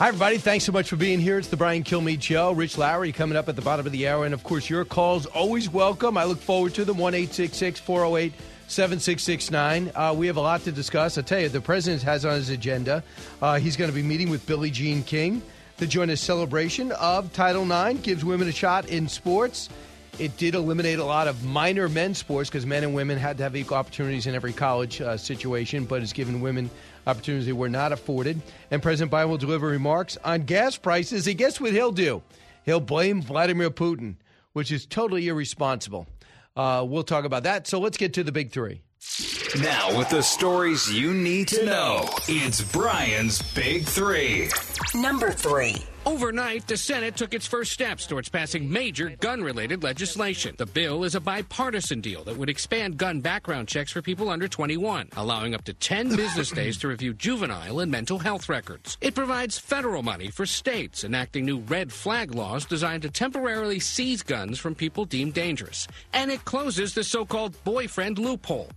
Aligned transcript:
Hi, 0.00 0.08
everybody. 0.08 0.38
Thanks 0.38 0.64
so 0.64 0.72
much 0.72 0.88
for 0.88 0.96
being 0.96 1.20
here. 1.20 1.38
It's 1.38 1.46
the 1.46 1.56
Brian 1.56 1.84
Kilmeade 1.84 2.20
Show. 2.20 2.50
Rich 2.50 2.76
Lowry 2.76 3.12
coming 3.12 3.36
up 3.36 3.48
at 3.48 3.54
the 3.54 3.62
bottom 3.62 3.86
of 3.86 3.92
the 3.92 4.08
hour. 4.08 4.24
And 4.24 4.34
of 4.34 4.42
course, 4.42 4.68
your 4.68 4.84
calls 4.84 5.24
always 5.24 5.70
welcome. 5.70 6.18
I 6.18 6.24
look 6.24 6.40
forward 6.40 6.74
to 6.74 6.84
them. 6.84 6.98
1 6.98 7.12
408 7.12 8.32
7669. 8.66 9.92
Uh, 9.94 10.12
we 10.16 10.26
have 10.26 10.36
a 10.36 10.40
lot 10.40 10.62
to 10.62 10.72
discuss. 10.72 11.16
I 11.16 11.22
tell 11.22 11.38
you, 11.38 11.48
the 11.48 11.60
president 11.60 12.02
has 12.02 12.24
on 12.24 12.34
his 12.34 12.50
agenda, 12.50 13.04
uh, 13.40 13.60
he's 13.60 13.76
going 13.76 13.88
to 13.88 13.94
be 13.94 14.02
meeting 14.02 14.30
with 14.30 14.44
Billie 14.46 14.72
Jean 14.72 15.04
King 15.04 15.40
to 15.76 15.86
join 15.86 16.10
a 16.10 16.16
celebration 16.16 16.90
of 16.90 17.32
Title 17.32 17.62
IX, 17.62 18.00
gives 18.00 18.24
women 18.24 18.48
a 18.48 18.52
shot 18.52 18.88
in 18.88 19.06
sports. 19.06 19.68
It 20.18 20.36
did 20.36 20.56
eliminate 20.56 20.98
a 20.98 21.04
lot 21.04 21.28
of 21.28 21.44
minor 21.44 21.88
men's 21.88 22.18
sports 22.18 22.50
because 22.50 22.66
men 22.66 22.82
and 22.82 22.96
women 22.96 23.16
had 23.16 23.36
to 23.38 23.44
have 23.44 23.54
equal 23.54 23.76
opportunities 23.76 24.26
in 24.26 24.34
every 24.34 24.52
college 24.52 25.00
uh, 25.00 25.16
situation, 25.16 25.84
but 25.84 26.02
it's 26.02 26.12
given 26.12 26.40
women 26.40 26.68
opportunities 27.06 27.46
they 27.46 27.52
were 27.52 27.68
not 27.68 27.92
afforded. 27.92 28.40
And 28.70 28.82
President 28.82 29.12
Biden 29.12 29.28
will 29.28 29.38
deliver 29.38 29.68
remarks 29.68 30.16
on 30.24 30.42
gas 30.42 30.76
prices. 30.76 31.26
And 31.26 31.38
guess 31.38 31.60
what 31.60 31.72
he'll 31.72 31.92
do? 31.92 32.22
He'll 32.64 32.80
blame 32.80 33.22
Vladimir 33.22 33.70
Putin, 33.70 34.16
which 34.52 34.72
is 34.72 34.86
totally 34.86 35.28
irresponsible. 35.28 36.06
Uh, 36.56 36.84
we'll 36.86 37.02
talk 37.02 37.24
about 37.24 37.42
that. 37.42 37.66
So 37.66 37.78
let's 37.80 37.96
get 37.96 38.14
to 38.14 38.24
the 38.24 38.32
big 38.32 38.50
three. 38.50 38.80
Now, 39.60 39.96
with 39.96 40.08
the 40.08 40.22
stories 40.22 40.92
you 40.92 41.12
need 41.14 41.48
to 41.48 41.64
know, 41.64 42.08
it's 42.26 42.60
Brian's 42.72 43.42
Big 43.54 43.84
Three. 43.84 44.48
Number 44.94 45.30
three. 45.30 45.76
Overnight, 46.06 46.66
the 46.66 46.76
Senate 46.76 47.16
took 47.16 47.32
its 47.32 47.46
first 47.46 47.72
steps 47.72 48.06
towards 48.06 48.28
passing 48.28 48.70
major 48.70 49.08
gun 49.20 49.42
related 49.42 49.82
legislation. 49.82 50.54
The 50.58 50.66
bill 50.66 51.02
is 51.04 51.14
a 51.14 51.20
bipartisan 51.20 52.02
deal 52.02 52.22
that 52.24 52.36
would 52.36 52.50
expand 52.50 52.98
gun 52.98 53.22
background 53.22 53.68
checks 53.68 53.90
for 53.90 54.02
people 54.02 54.28
under 54.28 54.46
21, 54.46 55.08
allowing 55.16 55.54
up 55.54 55.64
to 55.64 55.72
10 55.72 56.14
business 56.16 56.50
days 56.50 56.76
to 56.78 56.88
review 56.88 57.14
juvenile 57.14 57.80
and 57.80 57.90
mental 57.90 58.18
health 58.18 58.50
records. 58.50 58.98
It 59.00 59.14
provides 59.14 59.58
federal 59.58 60.02
money 60.02 60.28
for 60.28 60.44
states 60.44 61.04
enacting 61.04 61.46
new 61.46 61.60
red 61.60 61.90
flag 61.90 62.34
laws 62.34 62.66
designed 62.66 63.02
to 63.02 63.10
temporarily 63.10 63.80
seize 63.80 64.22
guns 64.22 64.58
from 64.58 64.74
people 64.74 65.06
deemed 65.06 65.32
dangerous. 65.32 65.88
And 66.12 66.30
it 66.30 66.44
closes 66.44 66.92
the 66.92 67.02
so 67.02 67.24
called 67.24 67.56
boyfriend 67.64 68.18
loophole. 68.18 68.68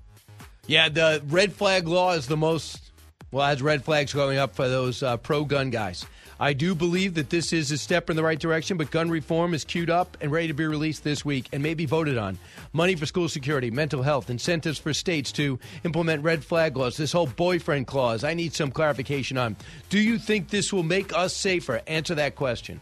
Yeah, 0.66 0.88
the 0.88 1.22
red 1.28 1.52
flag 1.52 1.89
law 1.89 2.14
is 2.14 2.28
the 2.28 2.38
most, 2.38 2.92
well, 3.31 3.48
has 3.48 3.61
red 3.61 3.83
flags 3.83 4.14
going 4.14 4.38
up 4.38 4.55
for 4.55 4.70
those 4.70 5.03
uh, 5.03 5.17
pro 5.17 5.44
gun 5.44 5.72
guys. 5.72 6.05
I 6.39 6.53
do 6.53 6.75
believe 6.75 7.16
that 7.16 7.31
this 7.31 7.52
is 7.52 7.71
a 7.71 7.77
step 7.77 8.09
in 8.09 8.16
the 8.16 8.23
right 8.23 8.39
direction, 8.39 8.77
but 8.77 8.91
gun 8.91 9.09
reform 9.09 9.53
is 9.53 9.63
queued 9.63 9.89
up 9.89 10.17
and 10.21 10.31
ready 10.31 10.47
to 10.47 10.53
be 10.53 10.67
released 10.67 11.03
this 11.03 11.25
week 11.25 11.49
and 11.52 11.63
maybe 11.63 11.85
voted 11.85 12.17
on. 12.17 12.38
Money 12.73 12.95
for 12.95 13.07
school 13.07 13.27
security, 13.27 13.71
mental 13.71 14.03
health, 14.03 14.30
incentives 14.30 14.77
for 14.77 14.93
states 14.93 15.31
to 15.31 15.58
implement 15.83 16.23
red 16.23 16.43
flag 16.43 16.77
laws, 16.77 16.95
this 16.95 17.11
whole 17.11 17.25
boyfriend 17.25 17.88
clause. 17.88 18.23
I 18.23 18.35
need 18.35 18.53
some 18.53 18.69
clarification 18.69 19.38
on. 19.38 19.55
Do 19.89 19.99
you 19.99 20.19
think 20.19 20.49
this 20.49 20.71
will 20.71 20.83
make 20.83 21.11
us 21.15 21.35
safer? 21.35 21.81
Answer 21.88 22.15
that 22.15 22.35
question. 22.35 22.80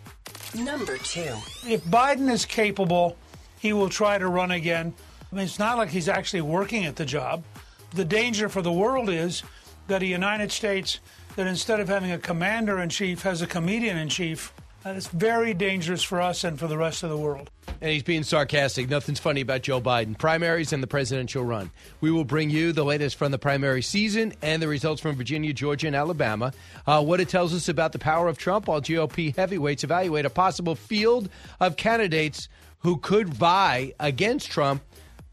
Number 0.53 0.97
two. 0.97 1.33
If 1.67 1.83
Biden 1.85 2.29
is 2.29 2.45
capable, 2.45 3.17
he 3.59 3.71
will 3.71 3.89
try 3.89 4.17
to 4.17 4.27
run 4.27 4.51
again. 4.51 4.93
I 5.31 5.35
mean, 5.35 5.45
it's 5.45 5.59
not 5.59 5.77
like 5.77 5.89
he's 5.89 6.09
actually 6.09 6.41
working 6.41 6.85
at 6.85 6.97
the 6.97 7.05
job. 7.05 7.44
The 7.91 8.05
danger 8.05 8.49
for 8.49 8.61
the 8.61 8.71
world 8.71 9.09
is 9.09 9.44
that 9.88 10.01
a 10.01 10.05
United 10.05 10.51
States 10.51 10.99
that 11.35 11.47
instead 11.47 11.79
of 11.79 11.88
having 11.88 12.12
a 12.12 12.18
commander 12.18 12.79
in 12.79 12.90
chief 12.90 13.23
has 13.23 13.41
a 13.41 13.47
comedian 13.47 13.97
in 13.97 14.09
chief. 14.09 14.53
Is 14.85 15.07
very 15.07 15.56
dangerous 15.56 16.03
for 16.03 16.22
us 16.22 16.44
and 16.44 16.59
for 16.59 16.68
the 16.68 16.78
rest 16.78 17.01
of 17.01 17.09
the 17.09 17.18
world. 17.18 17.50
And 17.81 17.90
he's 17.90 18.03
being 18.03 18.22
sarcastic. 18.22 18.88
Nothing's 18.88 19.19
funny 19.19 19.41
about 19.41 19.63
Joe 19.63 19.81
Biden. 19.81 20.16
Primaries 20.16 20.74
and 20.74 20.84
the 20.84 20.88
presidential 20.88 21.44
run. 21.44 21.72
We 22.01 22.12
will 22.12 22.24
bring 22.24 22.51
you 22.51 22.72
the 22.72 22.85
latest 22.85 23.16
from 23.16 23.31
the 23.31 23.40
primary 23.40 23.81
season 23.81 24.34
and 24.44 24.62
the 24.62 24.68
results 24.68 25.01
from 25.01 25.16
Virginia, 25.16 25.53
Georgia, 25.53 25.88
and 25.88 25.95
Alabama. 25.95 26.53
Uh, 26.85 27.01
what 27.03 27.19
it 27.19 27.29
tells 27.29 27.51
us 27.51 27.68
about 27.68 27.94
the 27.94 28.00
power 28.00 28.28
of 28.28 28.38
Trump 28.38 28.68
while 28.68 28.79
GOP 28.79 29.35
heavyweights 29.35 29.84
evaluate 29.84 30.25
a 30.25 30.29
possible 30.29 30.75
field 30.75 31.29
of 31.59 31.78
candidates 31.78 32.47
who 32.78 32.97
could 32.97 33.34
vie 33.34 33.91
against 34.00 34.51
Trump, 34.51 34.84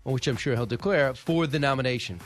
which 0.04 0.26
I'm 0.28 0.36
sure 0.36 0.56
he'll 0.56 0.64
declare, 0.64 1.12
for 1.12 1.46
the 1.46 1.58
nomination. 1.58 2.20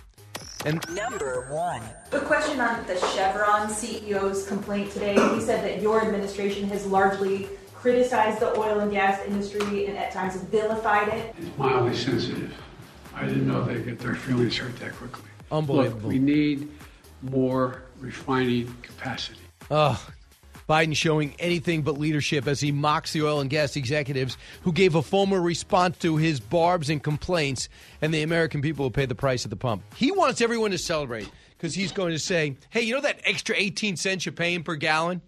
And 0.67 0.85
number 0.97 1.47
one. 1.49 1.81
A 2.11 2.19
question 2.19 2.61
on 2.61 2.85
the 2.89 2.97
Chevron 2.99 3.69
CEO's 3.69 4.49
complaint 4.49 4.91
today. 4.91 5.15
He 5.33 5.41
said 5.41 5.63
that 5.63 5.81
your 5.81 6.05
administration 6.05 6.69
has 6.71 6.85
largely 6.87 7.49
criticized 7.73 8.41
the 8.41 8.53
oil 8.59 8.81
and 8.81 8.91
gas 8.91 9.25
industry 9.29 9.87
and 9.87 9.97
at 9.97 10.11
times 10.11 10.35
vilified 10.35 11.07
it. 11.07 11.37
It's 11.39 11.57
mildly 11.57 11.95
sensitive. 11.95 12.53
I 13.15 13.27
didn't 13.27 13.47
know 13.47 13.65
they'd 13.65 13.85
get 13.85 14.01
their 14.01 14.17
feelings 14.17 14.57
hurt 14.57 14.77
that 14.81 14.93
quickly. 14.97 15.23
Unbelievable. 15.53 16.01
Look, 16.01 16.09
we 16.09 16.19
need 16.19 16.69
more 17.23 17.85
refining 18.01 18.75
capacity. 18.83 19.39
Oh, 19.71 20.05
Biden 20.69 20.97
showing 20.97 21.35
anything 21.39 21.83
but 21.83 21.99
leadership 21.99 22.47
as 22.47 22.61
he 22.61 22.73
mocks 22.73 23.13
the 23.13 23.23
oil 23.23 23.41
and 23.41 23.51
gas 23.51 23.77
executives 23.77 24.37
who 24.63 24.73
gave 24.73 24.95
a 24.95 25.03
formal 25.03 25.39
response 25.39 25.99
to 25.99 26.17
his 26.17 26.41
barbs 26.41 26.91
and 26.91 27.03
complaints, 27.03 27.69
and 28.01 28.13
the 28.13 28.23
American 28.23 28.63
people 28.63 28.85
will 28.85 28.91
pay 28.91 29.07
the 29.07 29.15
price 29.15 29.45
at 29.45 29.51
the 29.51 29.57
pump. 29.57 29.83
He 29.95 30.11
wants 30.11 30.41
everyone 30.41 30.71
to 30.71 30.79
celebrate 30.79 31.31
because 31.57 31.75
he's 31.75 31.93
going 31.93 32.13
to 32.13 32.19
say, 32.19 32.57
hey, 32.71 32.83
you 32.83 32.95
know 32.95 33.01
that 33.01 33.21
extra 33.25 33.55
18 33.57 33.97
cents 33.97 34.27
you're 34.27 34.33
paying 34.33 34.63
per 34.63 34.77
gallon? 34.77 35.21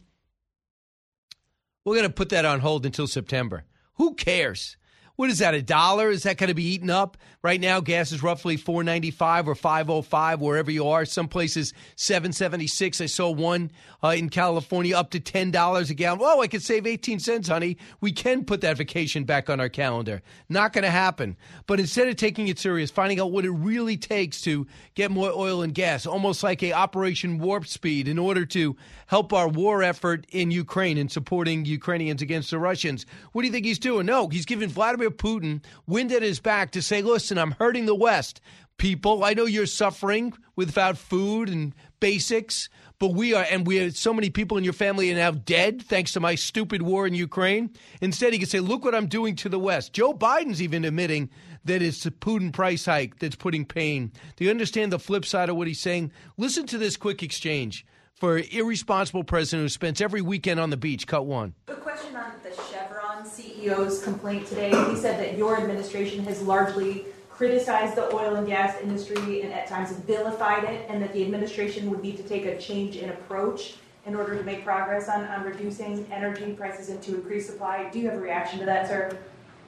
We're 1.84 1.96
going 1.96 2.08
to 2.08 2.12
put 2.12 2.30
that 2.30 2.44
on 2.44 2.60
hold 2.60 2.84
until 2.86 3.06
September. 3.06 3.64
Who 3.94 4.14
cares? 4.14 4.77
What 5.18 5.30
is 5.30 5.40
that? 5.40 5.52
A 5.52 5.62
dollar? 5.62 6.10
Is 6.10 6.22
that 6.22 6.36
going 6.36 6.46
to 6.46 6.54
be 6.54 6.74
eaten 6.74 6.90
up? 6.90 7.16
Right 7.42 7.60
now, 7.60 7.80
gas 7.80 8.12
is 8.12 8.22
roughly 8.22 8.56
four 8.56 8.84
ninety 8.84 9.10
five 9.10 9.48
or 9.48 9.56
five 9.56 9.90
oh 9.90 10.00
five 10.00 10.40
wherever 10.40 10.70
you 10.70 10.86
are. 10.86 11.04
Some 11.04 11.26
places 11.26 11.72
seven 11.96 12.32
seventy 12.32 12.68
six. 12.68 13.00
I 13.00 13.06
saw 13.06 13.28
one 13.28 13.72
uh, 14.02 14.14
in 14.16 14.28
California 14.28 14.96
up 14.96 15.10
to 15.10 15.20
ten 15.20 15.50
dollars 15.50 15.90
a 15.90 15.94
gallon. 15.94 16.20
Oh, 16.22 16.40
I 16.40 16.46
could 16.46 16.62
save 16.62 16.86
eighteen 16.86 17.18
cents, 17.18 17.48
honey. 17.48 17.78
We 18.00 18.12
can 18.12 18.44
put 18.44 18.60
that 18.60 18.76
vacation 18.76 19.24
back 19.24 19.50
on 19.50 19.58
our 19.58 19.68
calendar. 19.68 20.22
Not 20.48 20.72
going 20.72 20.84
to 20.84 20.90
happen. 20.90 21.36
But 21.66 21.80
instead 21.80 22.06
of 22.06 22.14
taking 22.14 22.46
it 22.46 22.60
serious, 22.60 22.92
finding 22.92 23.18
out 23.18 23.32
what 23.32 23.44
it 23.44 23.50
really 23.50 23.96
takes 23.96 24.40
to 24.42 24.68
get 24.94 25.10
more 25.10 25.32
oil 25.32 25.62
and 25.62 25.74
gas, 25.74 26.06
almost 26.06 26.44
like 26.44 26.62
a 26.62 26.74
Operation 26.74 27.38
Warp 27.38 27.66
Speed, 27.66 28.06
in 28.06 28.20
order 28.20 28.46
to 28.46 28.76
help 29.08 29.32
our 29.32 29.48
war 29.48 29.82
effort 29.82 30.28
in 30.30 30.52
Ukraine 30.52 30.96
and 30.96 31.10
supporting 31.10 31.64
Ukrainians 31.64 32.22
against 32.22 32.52
the 32.52 32.58
Russians. 32.60 33.04
What 33.32 33.42
do 33.42 33.48
you 33.48 33.52
think 33.52 33.66
he's 33.66 33.80
doing? 33.80 34.06
No, 34.06 34.28
he's 34.28 34.46
giving 34.46 34.68
Vladimir 34.68 35.07
Putin 35.10 35.62
wind 35.86 36.12
at 36.12 36.22
his 36.22 36.40
back 36.40 36.72
to 36.72 36.82
say, 36.82 37.02
listen, 37.02 37.38
I'm 37.38 37.52
hurting 37.52 37.86
the 37.86 37.94
West. 37.94 38.40
People, 38.76 39.24
I 39.24 39.34
know 39.34 39.46
you're 39.46 39.66
suffering 39.66 40.32
without 40.54 40.96
food 40.96 41.48
and 41.48 41.74
basics, 41.98 42.68
but 43.00 43.08
we 43.14 43.34
are, 43.34 43.44
and 43.50 43.66
we 43.66 43.80
are, 43.80 43.90
so 43.90 44.14
many 44.14 44.30
people 44.30 44.56
in 44.56 44.62
your 44.62 44.72
family 44.72 45.10
are 45.12 45.16
now 45.16 45.32
dead 45.32 45.82
thanks 45.82 46.12
to 46.12 46.20
my 46.20 46.36
stupid 46.36 46.82
war 46.82 47.06
in 47.06 47.14
Ukraine. 47.14 47.70
Instead, 48.00 48.32
he 48.32 48.38
can 48.38 48.48
say, 48.48 48.60
look 48.60 48.84
what 48.84 48.94
I'm 48.94 49.08
doing 49.08 49.34
to 49.36 49.48
the 49.48 49.58
West. 49.58 49.92
Joe 49.92 50.14
Biden's 50.14 50.62
even 50.62 50.84
admitting 50.84 51.28
that 51.64 51.82
it's 51.82 52.04
the 52.04 52.12
Putin 52.12 52.52
price 52.52 52.86
hike 52.86 53.18
that's 53.18 53.36
putting 53.36 53.64
pain. 53.64 54.12
Do 54.36 54.44
you 54.44 54.50
understand 54.50 54.92
the 54.92 54.98
flip 54.98 55.24
side 55.24 55.48
of 55.48 55.56
what 55.56 55.66
he's 55.66 55.80
saying? 55.80 56.12
Listen 56.36 56.66
to 56.66 56.78
this 56.78 56.96
quick 56.96 57.22
exchange 57.22 57.84
for 58.18 58.36
an 58.36 58.44
irresponsible 58.50 59.22
president 59.22 59.64
who 59.64 59.68
spends 59.68 60.00
every 60.00 60.20
weekend 60.20 60.58
on 60.58 60.70
the 60.70 60.76
beach. 60.76 61.06
Cut 61.06 61.24
one. 61.24 61.54
A 61.68 61.74
question 61.74 62.16
on 62.16 62.32
the 62.42 62.50
Chevron 62.50 63.24
CEO's 63.24 64.02
complaint 64.02 64.46
today. 64.46 64.70
He 64.90 64.96
said 64.96 65.20
that 65.20 65.38
your 65.38 65.56
administration 65.56 66.24
has 66.24 66.42
largely 66.42 67.06
criticized 67.30 67.94
the 67.94 68.12
oil 68.12 68.34
and 68.34 68.46
gas 68.48 68.76
industry 68.82 69.42
and 69.42 69.52
at 69.52 69.68
times 69.68 69.92
vilified 69.92 70.64
it, 70.64 70.86
and 70.88 71.00
that 71.00 71.12
the 71.12 71.24
administration 71.24 71.88
would 71.88 72.02
need 72.02 72.16
to 72.16 72.24
take 72.24 72.44
a 72.44 72.58
change 72.58 72.96
in 72.96 73.10
approach 73.10 73.76
in 74.06 74.16
order 74.16 74.36
to 74.36 74.42
make 74.42 74.64
progress 74.64 75.08
on, 75.08 75.24
on 75.26 75.44
reducing 75.44 76.04
energy 76.10 76.52
prices 76.54 76.88
and 76.88 77.00
to 77.02 77.14
increase 77.14 77.46
supply. 77.46 77.88
Do 77.90 78.00
you 78.00 78.08
have 78.08 78.18
a 78.18 78.20
reaction 78.20 78.58
to 78.58 78.64
that, 78.64 78.88
sir? 78.88 79.16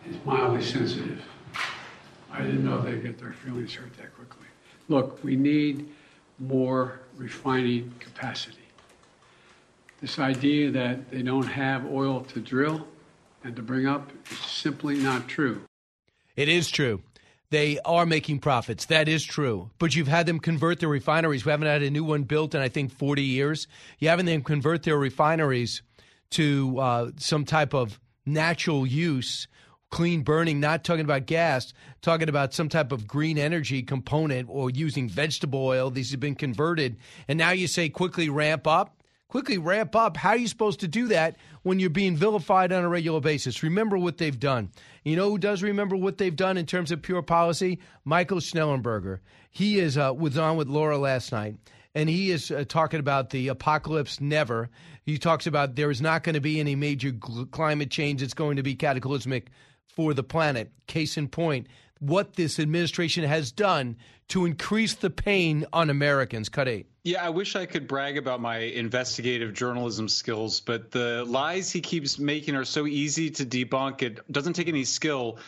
It's 0.05 0.25
mildly 0.25 0.63
sensitive. 0.63 1.23
I 2.33 2.43
didn't 2.43 2.65
know 2.65 2.81
they'd 2.81 3.03
get 3.03 3.19
their 3.19 3.33
feelings 3.33 3.75
hurt 3.75 3.97
that 3.99 4.15
quickly. 4.17 4.47
Look, 4.89 5.23
we 5.23 5.37
need 5.37 5.89
more 6.41 7.01
refining 7.21 7.93
capacity. 8.01 8.57
This 10.01 10.19
idea 10.19 10.71
that 10.71 11.11
they 11.11 11.23
don't 11.23 11.47
have 11.47 11.85
oil 11.85 12.23
to 12.23 12.41
drill 12.41 12.89
and 13.45 13.55
to 13.57 13.63
bring 13.63 13.87
up 13.87 14.11
is 14.31 14.39
simply 14.39 14.97
not 14.97 15.29
true. 15.29 15.61
It 16.35 16.49
is 16.49 16.71
true. 16.71 17.03
They 17.51 17.79
are 17.81 18.07
making 18.07 18.39
profits. 18.39 18.87
That 18.87 19.09
is 19.09 19.25
true. 19.25 19.71
But 19.79 19.95
you've 19.95 20.09
had 20.09 20.25
them 20.25 20.39
convert 20.39 20.81
their 20.81 20.89
refineries. 20.89 21.45
We 21.45 21.51
haven't 21.51 21.67
had 21.67 21.83
a 21.83 21.91
new 21.91 22.05
one 22.05 22.23
built 22.23 22.55
in, 22.55 22.63
I 22.63 22.69
think, 22.69 22.91
40 22.93 23.23
years. 23.23 23.67
You 23.99 24.09
haven't 24.09 24.27
them 24.27 24.43
convert 24.43 24.85
their 24.85 24.97
refineries 24.97 25.83
to 26.31 26.79
uh, 26.79 27.11
some 27.19 27.45
type 27.45 27.75
of 27.75 28.01
natural 28.25 28.87
use, 28.87 29.47
clean 29.91 30.23
burning, 30.23 30.61
not 30.61 30.85
talking 30.85 31.05
about 31.05 31.27
gas, 31.27 31.73
talking 32.01 32.29
about 32.29 32.55
some 32.55 32.69
type 32.69 32.93
of 32.93 33.07
green 33.07 33.39
energy 33.39 33.83
component 33.83 34.49
or 34.51 34.71
using 34.71 35.09
vegetable 35.09 35.65
oil. 35.65 35.91
These 35.91 36.13
have 36.13 36.21
been 36.21 36.35
converted. 36.35 36.97
And 37.29 37.39
now 37.39 37.51
you 37.51 37.67
say 37.67 37.89
quickly 37.89 38.29
ramp 38.29 38.67
up 38.67 39.01
quickly 39.31 39.59
ramp 39.59 39.97
up. 39.97 40.17
How 40.17 40.31
are 40.31 40.37
you 40.37 40.49
supposed 40.49 40.81
to 40.81 40.89
do 40.89 41.09
that 41.09 41.37
when 41.63 41.79
you're 41.79 41.89
being 41.89 42.17
vilified 42.17 42.73
on 42.73 42.85
a 42.85 42.89
regular 42.89 43.21
basis? 43.21 43.63
Remember 43.63 43.97
what 43.97 44.19
they've 44.19 44.39
done. 44.39 44.71
You 45.05 45.17
know 45.17 45.31
who 45.31 45.39
does 45.39 45.63
remember 45.63 45.97
what 45.97 46.19
they've 46.19 46.35
done 46.35 46.59
in 46.59 46.67
terms 46.67 46.91
of 46.91 47.01
pure 47.01 47.23
policy? 47.23 47.79
Michael 48.05 48.39
Shellenberger. 48.39 49.21
He 49.51 49.79
is 49.79 49.97
uh, 49.97 50.13
was 50.17 50.37
on 50.37 50.57
with 50.57 50.69
Laura 50.69 50.99
last 50.99 51.33
night, 51.33 51.57
and 51.95 52.09
he 52.09 52.31
is 52.31 52.51
uh, 52.51 52.65
talking 52.69 53.01
about 53.01 53.31
the 53.31 53.49
apocalypse 53.49 54.21
never. 54.21 54.69
He 55.05 55.17
talks 55.17 55.47
about 55.47 55.77
there 55.77 55.91
is 55.91 56.03
not 56.03 56.23
going 56.23 56.35
to 56.35 56.41
be 56.41 56.61
any 56.61 56.75
major 56.75 57.13
climate 57.51 57.91
change. 57.91 58.23
It's 58.23 58.35
going 58.35 58.57
to 58.57 58.63
be 58.63 58.75
cataclysmic 58.75 59.51
for 59.95 60.15
the 60.15 60.23
planet. 60.23 60.71
Case 60.87 61.17
in 61.17 61.29
point, 61.29 61.67
what 61.99 62.35
this 62.35 62.59
administration 62.59 63.25
has 63.25 63.53
done 63.53 63.97
to 64.29 64.47
increase 64.47 64.95
the 64.95 65.11
pain 65.11 65.67
on 65.73 65.91
Americans. 65.91 66.49
Cut 66.49 66.69
eight. 66.69 66.87
Yeah, 67.05 67.25
I 67.25 67.31
wish 67.31 67.57
I 67.57 67.67
could 67.67 67.89
brag 67.89 68.19
about 68.19 68.41
my 68.41 68.59
investigative 68.59 69.55
journalism 69.55 70.09
skills, 70.09 70.61
but 70.61 70.91
the 70.91 71.25
lies 71.27 71.71
he 71.71 71.81
keeps 71.81 72.19
making 72.19 72.55
are 72.55 72.65
so 72.65 72.87
easy 72.87 73.31
to 73.31 73.45
debunk. 73.45 74.03
It 74.03 74.21
doesn't 74.31 74.53
take 74.53 74.69
any 74.69 74.85
skill. 74.85 75.39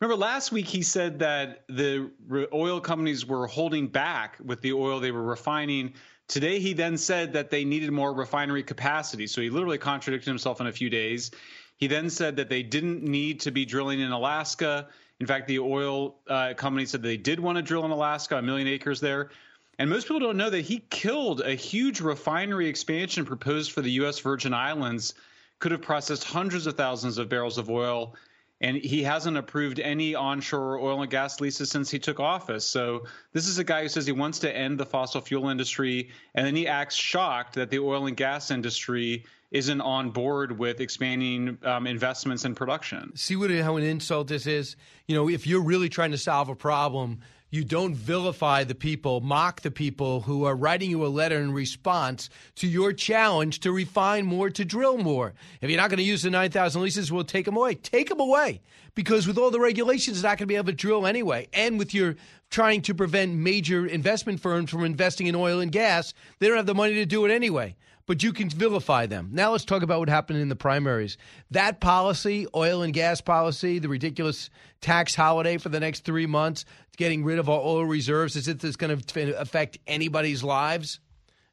Remember 0.00 0.16
last 0.16 0.50
week 0.50 0.66
he 0.66 0.82
said 0.82 1.18
that 1.20 1.64
the 1.68 2.10
oil 2.52 2.80
companies 2.80 3.24
were 3.24 3.46
holding 3.46 3.86
back 3.86 4.38
with 4.44 4.60
the 4.60 4.72
oil 4.72 4.98
they 4.98 5.12
were 5.12 5.22
refining. 5.22 5.94
Today 6.26 6.58
he 6.58 6.72
then 6.72 6.96
said 6.96 7.34
that 7.34 7.50
they 7.50 7.64
needed 7.64 7.92
more 7.92 8.12
refinery 8.12 8.62
capacity. 8.62 9.26
So 9.26 9.40
he 9.40 9.50
literally 9.50 9.78
contradicted 9.78 10.26
himself 10.26 10.60
in 10.60 10.66
a 10.66 10.72
few 10.72 10.90
days. 10.90 11.30
He 11.76 11.86
then 11.86 12.10
said 12.10 12.36
that 12.36 12.48
they 12.48 12.62
didn't 12.62 13.02
need 13.02 13.40
to 13.40 13.50
be 13.50 13.64
drilling 13.64 14.00
in 14.00 14.12
Alaska. 14.12 14.88
In 15.20 15.26
fact, 15.26 15.48
the 15.48 15.58
oil 15.58 16.16
uh, 16.28 16.54
company 16.54 16.86
said 16.86 17.02
they 17.02 17.16
did 17.16 17.40
want 17.40 17.56
to 17.56 17.62
drill 17.62 17.84
in 17.84 17.90
Alaska, 17.90 18.38
a 18.38 18.42
million 18.42 18.68
acres 18.68 19.00
there. 19.00 19.30
And 19.78 19.90
most 19.90 20.06
people 20.06 20.20
don't 20.20 20.36
know 20.36 20.50
that 20.50 20.60
he 20.60 20.84
killed 20.90 21.40
a 21.40 21.54
huge 21.54 22.00
refinery 22.00 22.68
expansion 22.68 23.24
proposed 23.24 23.72
for 23.72 23.82
the 23.82 23.90
U.S. 23.92 24.20
Virgin 24.20 24.54
Islands, 24.54 25.14
could 25.58 25.72
have 25.72 25.82
processed 25.82 26.24
hundreds 26.24 26.66
of 26.66 26.76
thousands 26.76 27.18
of 27.18 27.28
barrels 27.28 27.58
of 27.58 27.70
oil. 27.70 28.14
And 28.60 28.76
he 28.76 29.02
hasn't 29.02 29.36
approved 29.36 29.80
any 29.80 30.14
onshore 30.14 30.78
oil 30.78 31.02
and 31.02 31.10
gas 31.10 31.40
leases 31.40 31.70
since 31.70 31.90
he 31.90 31.98
took 31.98 32.20
office. 32.20 32.64
So, 32.64 33.04
this 33.32 33.48
is 33.48 33.58
a 33.58 33.64
guy 33.64 33.82
who 33.82 33.88
says 33.88 34.06
he 34.06 34.12
wants 34.12 34.38
to 34.40 34.56
end 34.56 34.78
the 34.78 34.86
fossil 34.86 35.20
fuel 35.20 35.48
industry. 35.48 36.10
And 36.34 36.46
then 36.46 36.54
he 36.54 36.68
acts 36.68 36.94
shocked 36.94 37.54
that 37.54 37.70
the 37.70 37.80
oil 37.80 38.06
and 38.06 38.16
gas 38.16 38.50
industry 38.50 39.24
isn't 39.54 39.80
on 39.80 40.10
board 40.10 40.58
with 40.58 40.80
expanding 40.80 41.56
um, 41.62 41.86
investments 41.86 42.44
in 42.44 42.56
production. 42.56 43.12
See 43.14 43.36
what 43.36 43.52
how 43.52 43.76
an 43.76 43.84
insult 43.84 44.26
this 44.26 44.48
is. 44.48 44.74
You 45.06 45.14
know, 45.14 45.30
if 45.30 45.46
you're 45.46 45.62
really 45.62 45.88
trying 45.88 46.10
to 46.10 46.18
solve 46.18 46.48
a 46.48 46.56
problem, 46.56 47.20
you 47.54 47.62
don't 47.62 47.94
vilify 47.94 48.64
the 48.64 48.74
people, 48.74 49.20
mock 49.20 49.60
the 49.60 49.70
people 49.70 50.22
who 50.22 50.44
are 50.44 50.56
writing 50.56 50.90
you 50.90 51.06
a 51.06 51.08
letter 51.08 51.38
in 51.38 51.52
response 51.52 52.28
to 52.56 52.66
your 52.66 52.92
challenge 52.92 53.60
to 53.60 53.70
refine 53.70 54.26
more, 54.26 54.50
to 54.50 54.64
drill 54.64 54.98
more. 54.98 55.34
If 55.60 55.70
you're 55.70 55.80
not 55.80 55.88
going 55.88 55.98
to 55.98 56.04
use 56.04 56.22
the 56.22 56.30
9,000 56.30 56.82
leases, 56.82 57.12
we'll 57.12 57.22
take 57.22 57.44
them 57.44 57.56
away. 57.56 57.76
Take 57.76 58.08
them 58.08 58.18
away. 58.18 58.60
Because 58.96 59.28
with 59.28 59.38
all 59.38 59.52
the 59.52 59.60
regulations, 59.60 60.16
it's 60.16 60.24
not 60.24 60.30
going 60.30 60.38
to 60.38 60.46
be 60.46 60.56
able 60.56 60.66
to 60.66 60.72
drill 60.72 61.06
anyway. 61.06 61.46
And 61.52 61.78
with 61.78 61.94
your 61.94 62.16
trying 62.50 62.82
to 62.82 62.94
prevent 62.94 63.34
major 63.34 63.86
investment 63.86 64.40
firms 64.40 64.70
from 64.70 64.84
investing 64.84 65.28
in 65.28 65.36
oil 65.36 65.60
and 65.60 65.70
gas, 65.70 66.12
they 66.40 66.48
don't 66.48 66.56
have 66.56 66.66
the 66.66 66.74
money 66.74 66.94
to 66.94 67.06
do 67.06 67.24
it 67.24 67.30
anyway 67.30 67.76
but 68.06 68.22
you 68.22 68.32
can 68.32 68.48
vilify 68.50 69.06
them. 69.06 69.30
Now 69.32 69.52
let's 69.52 69.64
talk 69.64 69.82
about 69.82 69.98
what 69.98 70.08
happened 70.08 70.38
in 70.38 70.48
the 70.48 70.56
primaries. 70.56 71.16
That 71.50 71.80
policy, 71.80 72.46
oil 72.54 72.82
and 72.82 72.92
gas 72.92 73.20
policy, 73.20 73.78
the 73.78 73.88
ridiculous 73.88 74.50
tax 74.80 75.14
holiday 75.14 75.56
for 75.56 75.70
the 75.70 75.80
next 75.80 76.00
three 76.00 76.26
months, 76.26 76.64
getting 76.96 77.24
rid 77.24 77.38
of 77.38 77.48
our 77.48 77.60
oil 77.60 77.84
reserves, 77.84 78.36
is 78.36 78.48
it 78.48 78.60
that's 78.60 78.76
going 78.76 78.98
to 78.98 79.40
affect 79.40 79.78
anybody's 79.86 80.42
lives 80.42 81.00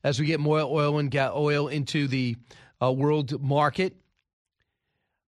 as 0.04 0.20
we 0.20 0.26
get 0.26 0.40
more 0.40 0.60
oil 0.60 0.98
and 1.00 1.12
gas 1.12 1.32
oil 1.34 1.68
into 1.68 2.08
the 2.08 2.36
uh, 2.82 2.92
world 2.92 3.42
market? 3.42 3.96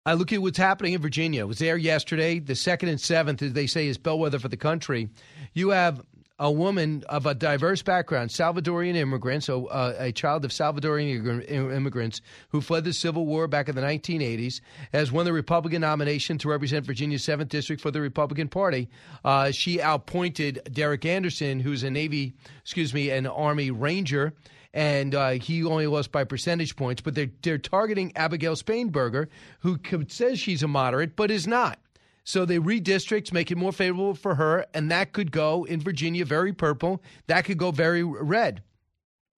I 0.07 0.15
look 0.15 0.33
at 0.33 0.41
what's 0.41 0.59
happening 0.59 0.95
in 0.95 1.03
Virginia. 1.03 1.43
I 1.43 1.45
was 1.45 1.59
there 1.59 1.77
yesterday. 1.77 2.39
The 2.39 2.55
second 2.55 2.89
and 2.89 3.01
seventh, 3.01 3.43
as 3.43 3.53
they 3.53 3.67
say, 3.67 3.87
is 3.87 3.99
bellwether 3.99 4.39
for 4.39 4.49
the 4.49 4.57
country. 4.57 5.11
You 5.53 5.71
have 5.71 6.01
a 6.41 6.51
woman 6.51 7.05
of 7.11 7.27
a 7.27 7.35
diverse 7.35 7.83
background, 7.83 8.31
Salvadorian 8.31 8.97
immigrants, 8.97 9.45
so 9.47 9.67
uh, 9.67 9.95
a 9.99 10.11
child 10.11 10.43
of 10.47 10.51
Salvadorian 10.51 11.49
immigrants 11.51 12.23
who 12.49 12.63
fled 12.63 12.85
the 12.85 12.95
Civil 12.95 13.27
War 13.27 13.47
back 13.47 13.69
in 13.69 13.77
the 13.77 13.83
1980s, 13.83 14.63
has 14.95 15.13
won 15.13 15.27
the 15.27 15.35
Republican 15.35 15.83
nomination 15.83 16.39
to 16.39 16.49
represent 16.49 16.87
Virginia's 16.87 17.23
7th 17.23 17.51
District 17.51 17.81
for 17.81 17.91
the 17.91 18.01
Republican 18.01 18.49
Party. 18.49 18.89
Uh, 19.23 19.51
she 19.51 19.83
outpointed 19.83 20.63
Derek 20.73 21.05
Anderson, 21.05 21.61
who's 21.61 21.83
a 21.83 21.91
Navy, 21.91 22.33
excuse 22.63 22.95
me, 22.95 23.11
an 23.11 23.27
Army 23.27 23.71
Ranger 23.71 24.33
and 24.73 25.17
uh, 25.17 25.31
he 25.31 25.65
only 25.65 25.89
lost 25.89 26.13
by 26.13 26.23
percentage 26.23 26.77
points. 26.77 27.03
But 27.03 27.17
they're 27.17 27.31
they're 27.43 27.59
targeting 27.59 28.13
Abigail 28.17 28.55
Spanberger, 28.55 29.27
who 29.61 29.79
says 30.07 30.39
she's 30.39 30.63
a 30.63 30.69
moderate 30.69 31.17
but 31.17 31.31
is 31.33 31.49
not. 31.49 31.81
So 32.25 32.45
they 32.45 32.59
redistricts, 32.59 33.33
make 33.33 33.51
it 33.51 33.57
more 33.57 33.73
favorable 33.73 34.15
for 34.15 34.35
her, 34.35 34.67
and 34.75 34.91
that 34.91 35.13
could 35.13 35.33
go 35.33 35.65
in 35.65 35.81
Virginia 35.81 36.25
very 36.25 36.53
purple. 36.53 37.03
That 37.27 37.45
could 37.45 37.59
go 37.59 37.71
very 37.71 38.03
red. 38.03 38.63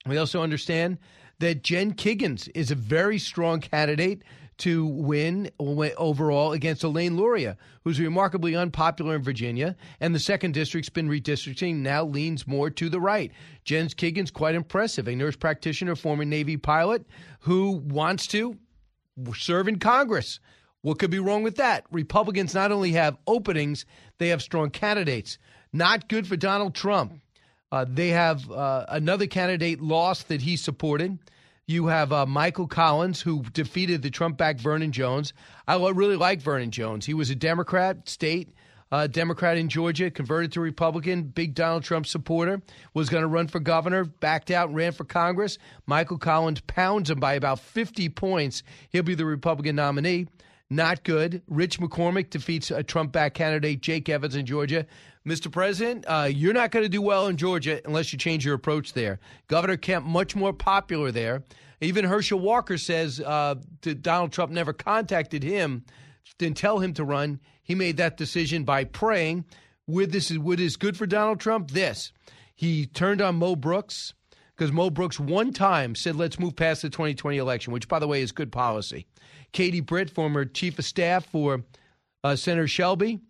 We 0.06 0.18
also 0.18 0.42
understand 0.42 0.98
that 1.38 1.62
Jen 1.62 1.94
Kiggans 1.94 2.48
is 2.54 2.70
a 2.70 2.76
very 2.76 3.18
strong 3.18 3.60
candidate 3.60 4.22
to 4.58 4.86
win 4.86 5.50
overall 5.58 6.52
against 6.52 6.84
Elaine 6.84 7.16
Luria, 7.16 7.56
who's 7.82 7.98
remarkably 7.98 8.54
unpopular 8.54 9.16
in 9.16 9.22
Virginia, 9.22 9.74
and 9.98 10.14
the 10.14 10.20
second 10.20 10.52
district's 10.52 10.90
been 10.90 11.08
redistricting, 11.08 11.76
now 11.76 12.04
leans 12.04 12.46
more 12.46 12.70
to 12.70 12.88
the 12.88 13.00
right. 13.00 13.32
Jen 13.64 13.88
Kiggans 13.88 14.32
quite 14.32 14.54
impressive, 14.54 15.08
a 15.08 15.16
nurse 15.16 15.34
practitioner, 15.34 15.96
former 15.96 16.24
Navy 16.24 16.56
pilot, 16.56 17.04
who 17.40 17.82
wants 17.86 18.26
to 18.28 18.56
serve 19.34 19.66
in 19.66 19.78
Congress. 19.78 20.38
What 20.82 20.98
could 20.98 21.10
be 21.10 21.18
wrong 21.18 21.42
with 21.42 21.56
that? 21.56 21.84
Republicans 21.90 22.54
not 22.54 22.72
only 22.72 22.92
have 22.92 23.16
openings, 23.26 23.86
they 24.18 24.28
have 24.28 24.42
strong 24.42 24.70
candidates. 24.70 25.38
Not 25.72 26.08
good 26.08 26.26
for 26.26 26.36
Donald 26.36 26.74
Trump. 26.74 27.20
Uh, 27.70 27.86
they 27.88 28.08
have 28.08 28.50
uh, 28.50 28.84
another 28.88 29.26
candidate 29.26 29.80
lost 29.80 30.28
that 30.28 30.42
he 30.42 30.56
supported. 30.56 31.18
You 31.66 31.86
have 31.86 32.12
uh, 32.12 32.26
Michael 32.26 32.66
Collins, 32.66 33.22
who 33.22 33.44
defeated 33.52 34.02
the 34.02 34.10
Trump 34.10 34.36
backed 34.36 34.60
Vernon 34.60 34.92
Jones. 34.92 35.32
I 35.66 35.76
really 35.76 36.16
like 36.16 36.42
Vernon 36.42 36.70
Jones. 36.70 37.06
He 37.06 37.14
was 37.14 37.30
a 37.30 37.34
Democrat, 37.34 38.08
state 38.08 38.52
uh, 38.92 39.06
Democrat 39.06 39.56
in 39.56 39.70
Georgia, 39.70 40.10
converted 40.10 40.52
to 40.52 40.60
Republican, 40.60 41.22
big 41.22 41.54
Donald 41.54 41.82
Trump 41.82 42.06
supporter, 42.06 42.60
was 42.92 43.08
going 43.08 43.22
to 43.22 43.26
run 43.26 43.48
for 43.48 43.58
governor, 43.58 44.04
backed 44.04 44.50
out 44.50 44.72
ran 44.72 44.92
for 44.92 45.04
Congress. 45.04 45.56
Michael 45.86 46.18
Collins 46.18 46.60
pounds 46.60 47.10
him 47.10 47.18
by 47.18 47.32
about 47.32 47.58
50 47.58 48.10
points. 48.10 48.62
He'll 48.90 49.02
be 49.02 49.14
the 49.14 49.24
Republican 49.24 49.76
nominee. 49.76 50.26
Not 50.72 51.04
good. 51.04 51.42
Rich 51.48 51.80
McCormick 51.80 52.30
defeats 52.30 52.70
a 52.70 52.82
Trump 52.82 53.12
backed 53.12 53.36
candidate, 53.36 53.82
Jake 53.82 54.08
Evans, 54.08 54.34
in 54.34 54.46
Georgia. 54.46 54.86
Mr. 55.26 55.52
President, 55.52 56.06
uh, 56.08 56.30
you're 56.32 56.54
not 56.54 56.70
going 56.70 56.82
to 56.82 56.88
do 56.88 57.02
well 57.02 57.26
in 57.26 57.36
Georgia 57.36 57.82
unless 57.84 58.10
you 58.10 58.18
change 58.18 58.42
your 58.42 58.54
approach 58.54 58.94
there. 58.94 59.20
Governor 59.48 59.76
Kemp, 59.76 60.06
much 60.06 60.34
more 60.34 60.54
popular 60.54 61.12
there. 61.12 61.42
Even 61.82 62.06
Herschel 62.06 62.38
Walker 62.38 62.78
says 62.78 63.20
uh, 63.20 63.56
Donald 64.00 64.32
Trump 64.32 64.50
never 64.50 64.72
contacted 64.72 65.42
him, 65.42 65.84
didn't 66.38 66.56
tell 66.56 66.78
him 66.78 66.94
to 66.94 67.04
run. 67.04 67.38
He 67.62 67.74
made 67.74 67.98
that 67.98 68.16
decision 68.16 68.64
by 68.64 68.84
praying. 68.84 69.44
With 69.86 70.10
this 70.10 70.30
is 70.30 70.38
what 70.38 70.58
is 70.58 70.78
good 70.78 70.96
for 70.96 71.06
Donald 71.06 71.38
Trump. 71.38 71.72
This 71.72 72.12
he 72.54 72.86
turned 72.86 73.20
on 73.20 73.36
Mo 73.36 73.56
Brooks 73.56 74.14
because 74.56 74.72
Mo 74.72 74.88
Brooks 74.88 75.20
one 75.20 75.52
time 75.52 75.94
said, 75.94 76.16
"Let's 76.16 76.38
move 76.38 76.56
past 76.56 76.80
the 76.80 76.88
2020 76.88 77.36
election," 77.36 77.72
which, 77.74 77.88
by 77.88 77.98
the 77.98 78.06
way, 78.08 78.22
is 78.22 78.32
good 78.32 78.52
policy. 78.52 79.06
Katie 79.52 79.80
Britt, 79.80 80.10
former 80.10 80.44
chief 80.44 80.78
of 80.78 80.84
staff 80.84 81.26
for 81.26 81.62
uh, 82.24 82.36
Senator 82.36 82.68
Shelby, 82.68 83.20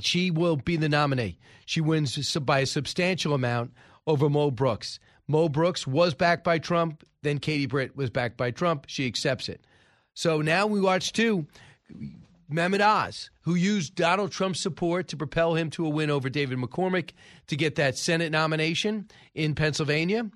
she 0.00 0.30
will 0.30 0.56
be 0.56 0.76
the 0.76 0.88
nominee. 0.88 1.38
She 1.66 1.80
wins 1.80 2.36
by 2.38 2.60
a 2.60 2.66
substantial 2.66 3.34
amount 3.34 3.72
over 4.06 4.28
Mo 4.28 4.50
Brooks. 4.50 5.00
Mo 5.26 5.48
Brooks 5.48 5.86
was 5.86 6.14
backed 6.14 6.44
by 6.44 6.58
Trump, 6.58 7.04
then 7.22 7.38
Katie 7.38 7.66
Britt 7.66 7.96
was 7.96 8.10
backed 8.10 8.36
by 8.36 8.50
Trump. 8.50 8.84
She 8.88 9.06
accepts 9.06 9.48
it. 9.48 9.64
So 10.14 10.40
now 10.40 10.66
we 10.66 10.80
watch 10.80 11.12
two. 11.12 11.46
Mehmet 12.52 12.80
Oz, 12.80 13.30
who 13.42 13.54
used 13.54 13.94
Donald 13.94 14.32
Trump's 14.32 14.60
support 14.60 15.08
to 15.08 15.16
propel 15.16 15.54
him 15.54 15.70
to 15.70 15.86
a 15.86 15.88
win 15.88 16.10
over 16.10 16.28
David 16.28 16.58
McCormick 16.58 17.12
to 17.46 17.56
get 17.56 17.76
that 17.76 17.96
Senate 17.96 18.32
nomination 18.32 19.08
in 19.34 19.54
Pennsylvania. 19.54 20.28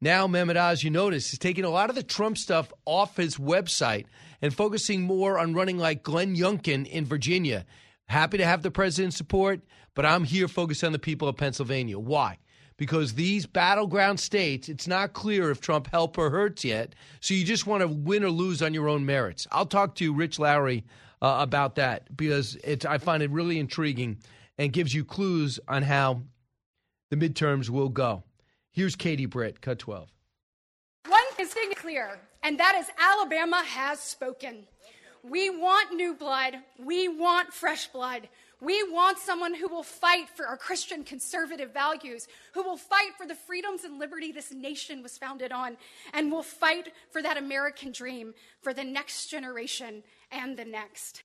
Now, 0.00 0.26
Mehmet 0.26 0.56
Oz, 0.56 0.82
you 0.82 0.90
notice, 0.90 1.32
is 1.32 1.38
taking 1.38 1.64
a 1.64 1.70
lot 1.70 1.90
of 1.90 1.96
the 1.96 2.02
Trump 2.02 2.38
stuff 2.38 2.72
off 2.86 3.16
his 3.16 3.36
website 3.36 4.06
and 4.40 4.54
focusing 4.54 5.02
more 5.02 5.38
on 5.38 5.54
running 5.54 5.78
like 5.78 6.02
Glenn 6.02 6.36
Youngkin 6.36 6.86
in 6.86 7.04
Virginia. 7.04 7.66
Happy 8.06 8.38
to 8.38 8.44
have 8.44 8.62
the 8.62 8.70
president's 8.70 9.16
support, 9.16 9.60
but 9.94 10.06
I'm 10.06 10.24
here 10.24 10.48
focused 10.48 10.84
on 10.84 10.92
the 10.92 10.98
people 10.98 11.28
of 11.28 11.36
Pennsylvania. 11.36 11.98
Why? 11.98 12.38
Because 12.76 13.14
these 13.14 13.44
battleground 13.44 14.20
states, 14.20 14.68
it's 14.68 14.86
not 14.86 15.12
clear 15.12 15.50
if 15.50 15.60
Trump 15.60 15.88
helps 15.88 16.16
or 16.16 16.30
hurts 16.30 16.64
yet. 16.64 16.94
So 17.20 17.34
you 17.34 17.44
just 17.44 17.66
want 17.66 17.82
to 17.82 17.88
win 17.88 18.22
or 18.22 18.30
lose 18.30 18.62
on 18.62 18.72
your 18.72 18.88
own 18.88 19.04
merits. 19.04 19.46
I'll 19.50 19.66
talk 19.66 19.96
to 19.96 20.14
Rich 20.14 20.38
Lowry 20.38 20.84
uh, 21.20 21.38
about 21.40 21.74
that 21.74 22.16
because 22.16 22.56
I 22.88 22.98
find 22.98 23.22
it 23.22 23.30
really 23.30 23.58
intriguing 23.58 24.18
and 24.56 24.72
gives 24.72 24.94
you 24.94 25.04
clues 25.04 25.58
on 25.68 25.82
how 25.82 26.22
the 27.10 27.16
midterms 27.16 27.68
will 27.68 27.88
go. 27.88 28.22
Here's 28.70 28.96
Katie 28.96 29.26
Britt, 29.26 29.60
cut 29.60 29.78
12. 29.78 30.08
One 31.08 31.20
thing 31.36 31.46
is 31.46 31.78
clear, 31.78 32.20
and 32.42 32.58
that 32.58 32.76
is 32.76 32.86
Alabama 32.98 33.62
has 33.64 34.00
spoken. 34.00 34.66
We 35.22 35.50
want 35.50 35.94
new 35.94 36.14
blood. 36.14 36.54
We 36.78 37.08
want 37.08 37.52
fresh 37.52 37.88
blood. 37.88 38.28
We 38.60 38.82
want 38.90 39.18
someone 39.18 39.54
who 39.54 39.68
will 39.68 39.84
fight 39.84 40.28
for 40.34 40.46
our 40.46 40.56
Christian 40.56 41.04
conservative 41.04 41.72
values, 41.72 42.26
who 42.54 42.64
will 42.64 42.76
fight 42.76 43.10
for 43.16 43.24
the 43.24 43.34
freedoms 43.36 43.84
and 43.84 43.98
liberty 44.00 44.32
this 44.32 44.52
nation 44.52 45.02
was 45.02 45.16
founded 45.16 45.52
on, 45.52 45.76
and 46.12 46.32
will 46.32 46.42
fight 46.42 46.92
for 47.12 47.22
that 47.22 47.36
American 47.36 47.92
dream 47.92 48.34
for 48.60 48.74
the 48.74 48.82
next 48.82 49.28
generation 49.28 50.02
and 50.32 50.56
the 50.56 50.64
next. 50.64 51.22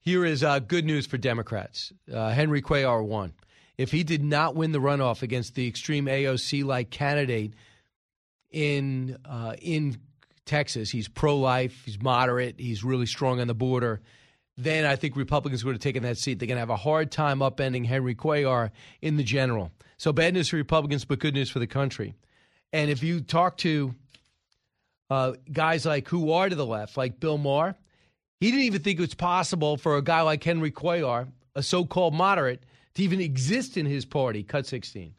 Here 0.00 0.24
is 0.24 0.44
uh, 0.44 0.58
good 0.58 0.84
news 0.84 1.06
for 1.06 1.16
Democrats. 1.16 1.92
Uh, 2.12 2.30
Henry 2.30 2.60
Cuellar 2.60 3.04
won. 3.04 3.32
If 3.78 3.90
he 3.90 4.04
did 4.04 4.22
not 4.22 4.54
win 4.54 4.72
the 4.72 4.80
runoff 4.80 5.22
against 5.22 5.54
the 5.54 5.66
extreme 5.68 6.06
AOC 6.06 6.64
like 6.64 6.90
candidate 6.90 7.54
in 8.50 9.16
uh, 9.24 9.54
in 9.60 9.98
Texas, 10.48 10.90
he's 10.90 11.06
pro 11.06 11.36
life, 11.36 11.82
he's 11.84 12.00
moderate, 12.00 12.56
he's 12.58 12.82
really 12.82 13.06
strong 13.06 13.40
on 13.40 13.46
the 13.46 13.54
border. 13.54 14.00
Then 14.56 14.84
I 14.84 14.96
think 14.96 15.14
Republicans 15.14 15.64
would 15.64 15.74
have 15.74 15.82
taken 15.82 16.02
that 16.02 16.18
seat. 16.18 16.38
They're 16.38 16.48
going 16.48 16.56
to 16.56 16.60
have 16.60 16.70
a 16.70 16.76
hard 16.76 17.12
time 17.12 17.38
upending 17.38 17.86
Henry 17.86 18.16
Cuellar 18.16 18.70
in 19.00 19.16
the 19.16 19.22
general. 19.22 19.70
So 19.98 20.12
bad 20.12 20.34
news 20.34 20.48
for 20.48 20.56
Republicans, 20.56 21.04
but 21.04 21.20
good 21.20 21.34
news 21.34 21.50
for 21.50 21.60
the 21.60 21.66
country. 21.66 22.14
And 22.72 22.90
if 22.90 23.02
you 23.02 23.20
talk 23.20 23.58
to 23.58 23.94
uh, 25.10 25.34
guys 25.52 25.86
like 25.86 26.08
who 26.08 26.32
are 26.32 26.48
to 26.48 26.56
the 26.56 26.66
left, 26.66 26.96
like 26.96 27.20
Bill 27.20 27.38
Maher, 27.38 27.76
he 28.40 28.50
didn't 28.50 28.64
even 28.64 28.82
think 28.82 28.98
it 28.98 29.02
was 29.02 29.14
possible 29.14 29.76
for 29.76 29.96
a 29.96 30.02
guy 30.02 30.22
like 30.22 30.42
Henry 30.42 30.72
Cuellar, 30.72 31.28
a 31.54 31.62
so-called 31.62 32.14
moderate, 32.14 32.64
to 32.94 33.02
even 33.02 33.20
exist 33.20 33.76
in 33.76 33.86
his 33.86 34.04
party. 34.04 34.42
Cut 34.42 34.66
16 34.66 35.14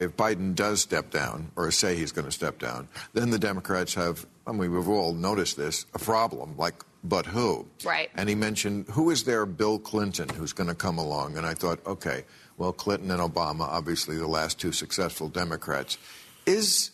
if 0.00 0.16
Biden 0.16 0.54
does 0.54 0.80
step 0.80 1.10
down 1.10 1.50
or 1.56 1.70
say 1.70 1.96
he's 1.96 2.12
going 2.12 2.26
to 2.26 2.32
step 2.32 2.58
down, 2.58 2.88
then 3.12 3.30
the 3.30 3.38
Democrats 3.38 3.94
have, 3.94 4.26
I 4.46 4.52
mean, 4.52 4.72
we've 4.72 4.88
all 4.88 5.14
noticed 5.14 5.56
this, 5.56 5.86
a 5.94 5.98
problem. 5.98 6.56
Like, 6.56 6.74
but 7.04 7.26
who? 7.26 7.66
Right. 7.84 8.10
And 8.14 8.28
he 8.28 8.34
mentioned, 8.34 8.86
who 8.88 9.10
is 9.10 9.24
there, 9.24 9.46
Bill 9.46 9.78
Clinton, 9.78 10.28
who's 10.28 10.52
going 10.52 10.68
to 10.68 10.74
come 10.74 10.98
along? 10.98 11.36
And 11.36 11.46
I 11.46 11.54
thought, 11.54 11.84
okay, 11.86 12.24
well, 12.56 12.72
Clinton 12.72 13.10
and 13.10 13.20
Obama, 13.20 13.62
obviously 13.62 14.16
the 14.16 14.26
last 14.26 14.58
two 14.58 14.72
successful 14.72 15.28
Democrats. 15.28 15.98
Is, 16.46 16.90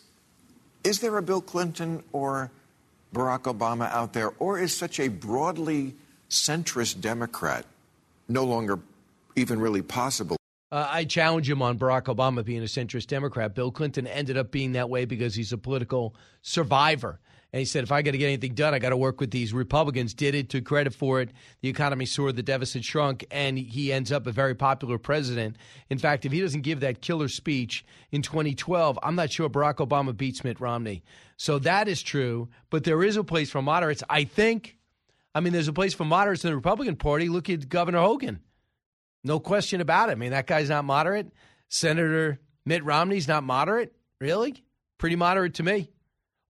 is 0.83 0.99
there 0.99 1.17
a 1.17 1.21
Bill 1.21 1.41
Clinton 1.41 2.03
or 2.11 2.51
Barack 3.13 3.43
Obama 3.43 3.89
out 3.91 4.13
there, 4.13 4.31
or 4.39 4.59
is 4.59 4.75
such 4.75 4.99
a 4.99 5.09
broadly 5.09 5.95
centrist 6.29 7.01
Democrat 7.01 7.65
no 8.29 8.45
longer 8.45 8.79
even 9.35 9.59
really 9.59 9.81
possible? 9.81 10.37
Uh, 10.71 10.87
I 10.89 11.03
challenge 11.03 11.49
him 11.49 11.61
on 11.61 11.77
Barack 11.77 12.03
Obama 12.03 12.45
being 12.45 12.61
a 12.61 12.65
centrist 12.65 13.07
Democrat. 13.07 13.53
Bill 13.53 13.71
Clinton 13.71 14.07
ended 14.07 14.37
up 14.37 14.51
being 14.51 14.71
that 14.73 14.89
way 14.89 15.03
because 15.03 15.35
he's 15.35 15.51
a 15.51 15.57
political 15.57 16.15
survivor. 16.41 17.19
And 17.53 17.59
he 17.59 17.65
said, 17.65 17.83
if 17.83 17.91
I 17.91 18.01
got 18.01 18.11
to 18.11 18.17
get 18.17 18.27
anything 18.27 18.53
done, 18.53 18.73
I 18.73 18.79
got 18.79 18.91
to 18.91 18.97
work 18.97 19.19
with 19.19 19.31
these 19.31 19.51
Republicans. 19.51 20.13
Did 20.13 20.35
it, 20.35 20.49
took 20.49 20.63
credit 20.63 20.93
for 20.93 21.19
it. 21.19 21.31
The 21.59 21.67
economy 21.67 22.05
soared, 22.05 22.37
the 22.37 22.43
deficit 22.43 22.85
shrunk, 22.85 23.25
and 23.29 23.57
he 23.57 23.91
ends 23.91 24.09
up 24.09 24.25
a 24.25 24.31
very 24.31 24.55
popular 24.55 24.97
president. 24.97 25.57
In 25.89 25.97
fact, 25.97 26.25
if 26.25 26.31
he 26.31 26.39
doesn't 26.39 26.61
give 26.61 26.79
that 26.79 27.01
killer 27.01 27.27
speech 27.27 27.85
in 28.11 28.21
2012, 28.21 28.97
I'm 29.03 29.15
not 29.15 29.31
sure 29.31 29.49
Barack 29.49 29.85
Obama 29.85 30.15
beats 30.15 30.45
Mitt 30.45 30.61
Romney. 30.61 31.03
So 31.35 31.59
that 31.59 31.89
is 31.89 32.01
true. 32.01 32.47
But 32.69 32.85
there 32.85 33.03
is 33.03 33.17
a 33.17 33.23
place 33.25 33.49
for 33.49 33.61
moderates. 33.61 34.03
I 34.09 34.23
think, 34.23 34.77
I 35.35 35.41
mean, 35.41 35.51
there's 35.51 35.67
a 35.67 35.73
place 35.73 35.93
for 35.93 36.05
moderates 36.05 36.45
in 36.45 36.51
the 36.51 36.55
Republican 36.55 36.95
Party. 36.95 37.27
Look 37.27 37.49
at 37.49 37.67
Governor 37.67 37.99
Hogan. 37.99 38.39
No 39.23 39.39
question 39.39 39.81
about 39.81 40.09
it. 40.09 40.13
I 40.13 40.15
mean, 40.15 40.31
that 40.31 40.47
guy's 40.47 40.69
not 40.69 40.85
moderate. 40.85 41.31
Senator 41.69 42.39
Mitt 42.65 42.83
Romney's 42.83 43.27
not 43.27 43.43
moderate. 43.43 43.93
Really? 44.19 44.63
Pretty 44.97 45.15
moderate 45.15 45.55
to 45.55 45.63
me. 45.63 45.89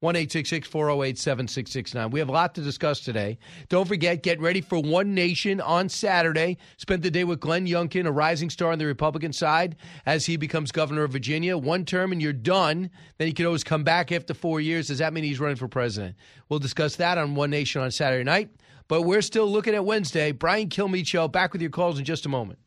1 0.02 0.16
408 0.16 1.18
7669. 1.20 2.10
We 2.10 2.20
have 2.20 2.30
a 2.30 2.32
lot 2.32 2.56
to 2.56 2.62
discuss 2.62 3.02
today. 3.02 3.38
Don't 3.70 3.88
forget, 3.88 4.24
get 4.24 4.42
ready 4.42 4.60
for 4.60 4.82
One 4.82 5.14
Nation 5.14 5.62
on 5.62 5.90
Saturday. 5.90 6.58
Spend 6.78 7.04
the 7.04 7.12
day 7.12 7.24
with 7.24 7.40
Glenn 7.40 7.68
Youngkin, 7.68 8.08
a 8.08 8.12
rising 8.12 8.50
star 8.50 8.72
on 8.72 8.80
the 8.80 8.88
Republican 8.88 9.32
side, 9.32 9.76
as 10.08 10.26
he 10.26 10.38
becomes 10.38 10.72
governor 10.72 11.04
of 11.04 11.12
Virginia. 11.12 11.56
One 11.56 11.86
term 11.86 12.12
and 12.12 12.20
you're 12.20 12.34
done. 12.34 12.90
Then 13.20 13.28
he 13.28 13.34
can 13.34 13.46
always 13.46 13.64
come 13.64 13.84
back 13.84 14.12
after 14.12 14.34
four 14.34 14.60
years. 14.60 14.88
Does 14.88 14.98
that 14.98 15.14
mean 15.14 15.24
he's 15.24 15.40
running 15.40 15.56
for 15.56 15.68
president? 15.68 16.16
We'll 16.50 16.58
discuss 16.58 16.96
that 16.96 17.20
on 17.20 17.36
One 17.36 17.52
Nation 17.52 17.84
on 17.84 17.92
Saturday 17.92 18.24
night. 18.24 18.50
But 18.92 19.02
we're 19.04 19.22
still 19.22 19.48
looking 19.48 19.74
at 19.74 19.86
Wednesday. 19.86 20.34
Brian 20.34 20.68
Kilmeade 20.68 21.08
Show, 21.08 21.30
back 21.30 21.54
with 21.54 21.62
your 21.62 21.72
calls 21.72 21.98
in 21.98 22.04
just 22.04 22.26
a 22.26 22.30
moment. 22.30 22.60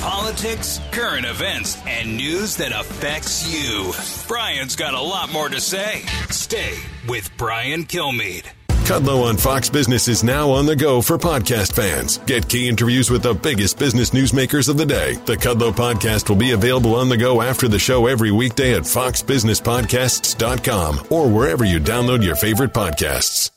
Politics, 0.00 0.80
current 0.90 1.26
events, 1.26 1.76
and 1.86 2.16
news 2.16 2.56
that 2.56 2.72
affects 2.72 3.46
you. 3.52 3.92
Brian's 4.26 4.74
got 4.74 4.94
a 4.94 5.00
lot 5.00 5.30
more 5.30 5.50
to 5.50 5.60
say. 5.60 6.00
Stay 6.30 6.78
with 7.06 7.30
Brian 7.36 7.84
Kilmeade. 7.84 8.46
Kudlow 8.86 9.24
on 9.24 9.36
Fox 9.36 9.68
Business 9.68 10.08
is 10.08 10.24
now 10.24 10.48
on 10.48 10.64
the 10.64 10.74
go 10.74 11.02
for 11.02 11.18
podcast 11.18 11.74
fans. 11.74 12.16
Get 12.16 12.48
key 12.48 12.66
interviews 12.66 13.10
with 13.10 13.22
the 13.22 13.34
biggest 13.34 13.78
business 13.78 14.12
newsmakers 14.12 14.70
of 14.70 14.78
the 14.78 14.86
day. 14.86 15.16
The 15.26 15.36
Kudlow 15.36 15.72
podcast 15.72 16.30
will 16.30 16.36
be 16.36 16.52
available 16.52 16.94
on 16.94 17.10
the 17.10 17.18
go 17.18 17.42
after 17.42 17.68
the 17.68 17.78
show 17.78 18.06
every 18.06 18.30
weekday 18.30 18.74
at 18.74 18.84
foxbusinesspodcasts.com 18.84 21.08
or 21.10 21.28
wherever 21.28 21.66
you 21.66 21.80
download 21.80 22.24
your 22.24 22.36
favorite 22.36 22.72
podcasts. 22.72 23.50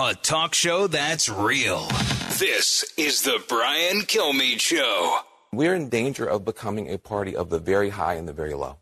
A 0.00 0.14
talk 0.14 0.54
show 0.54 0.86
that's 0.86 1.28
real. 1.28 1.88
This 2.38 2.84
is 2.96 3.22
the 3.22 3.42
Brian 3.48 4.02
Kilmeade 4.02 4.60
Show. 4.60 5.18
We're 5.52 5.74
in 5.74 5.88
danger 5.88 6.24
of 6.24 6.44
becoming 6.44 6.88
a 6.88 6.98
party 6.98 7.34
of 7.34 7.50
the 7.50 7.58
very 7.58 7.90
high 7.90 8.14
and 8.14 8.28
the 8.28 8.32
very 8.32 8.54
low. 8.54 8.76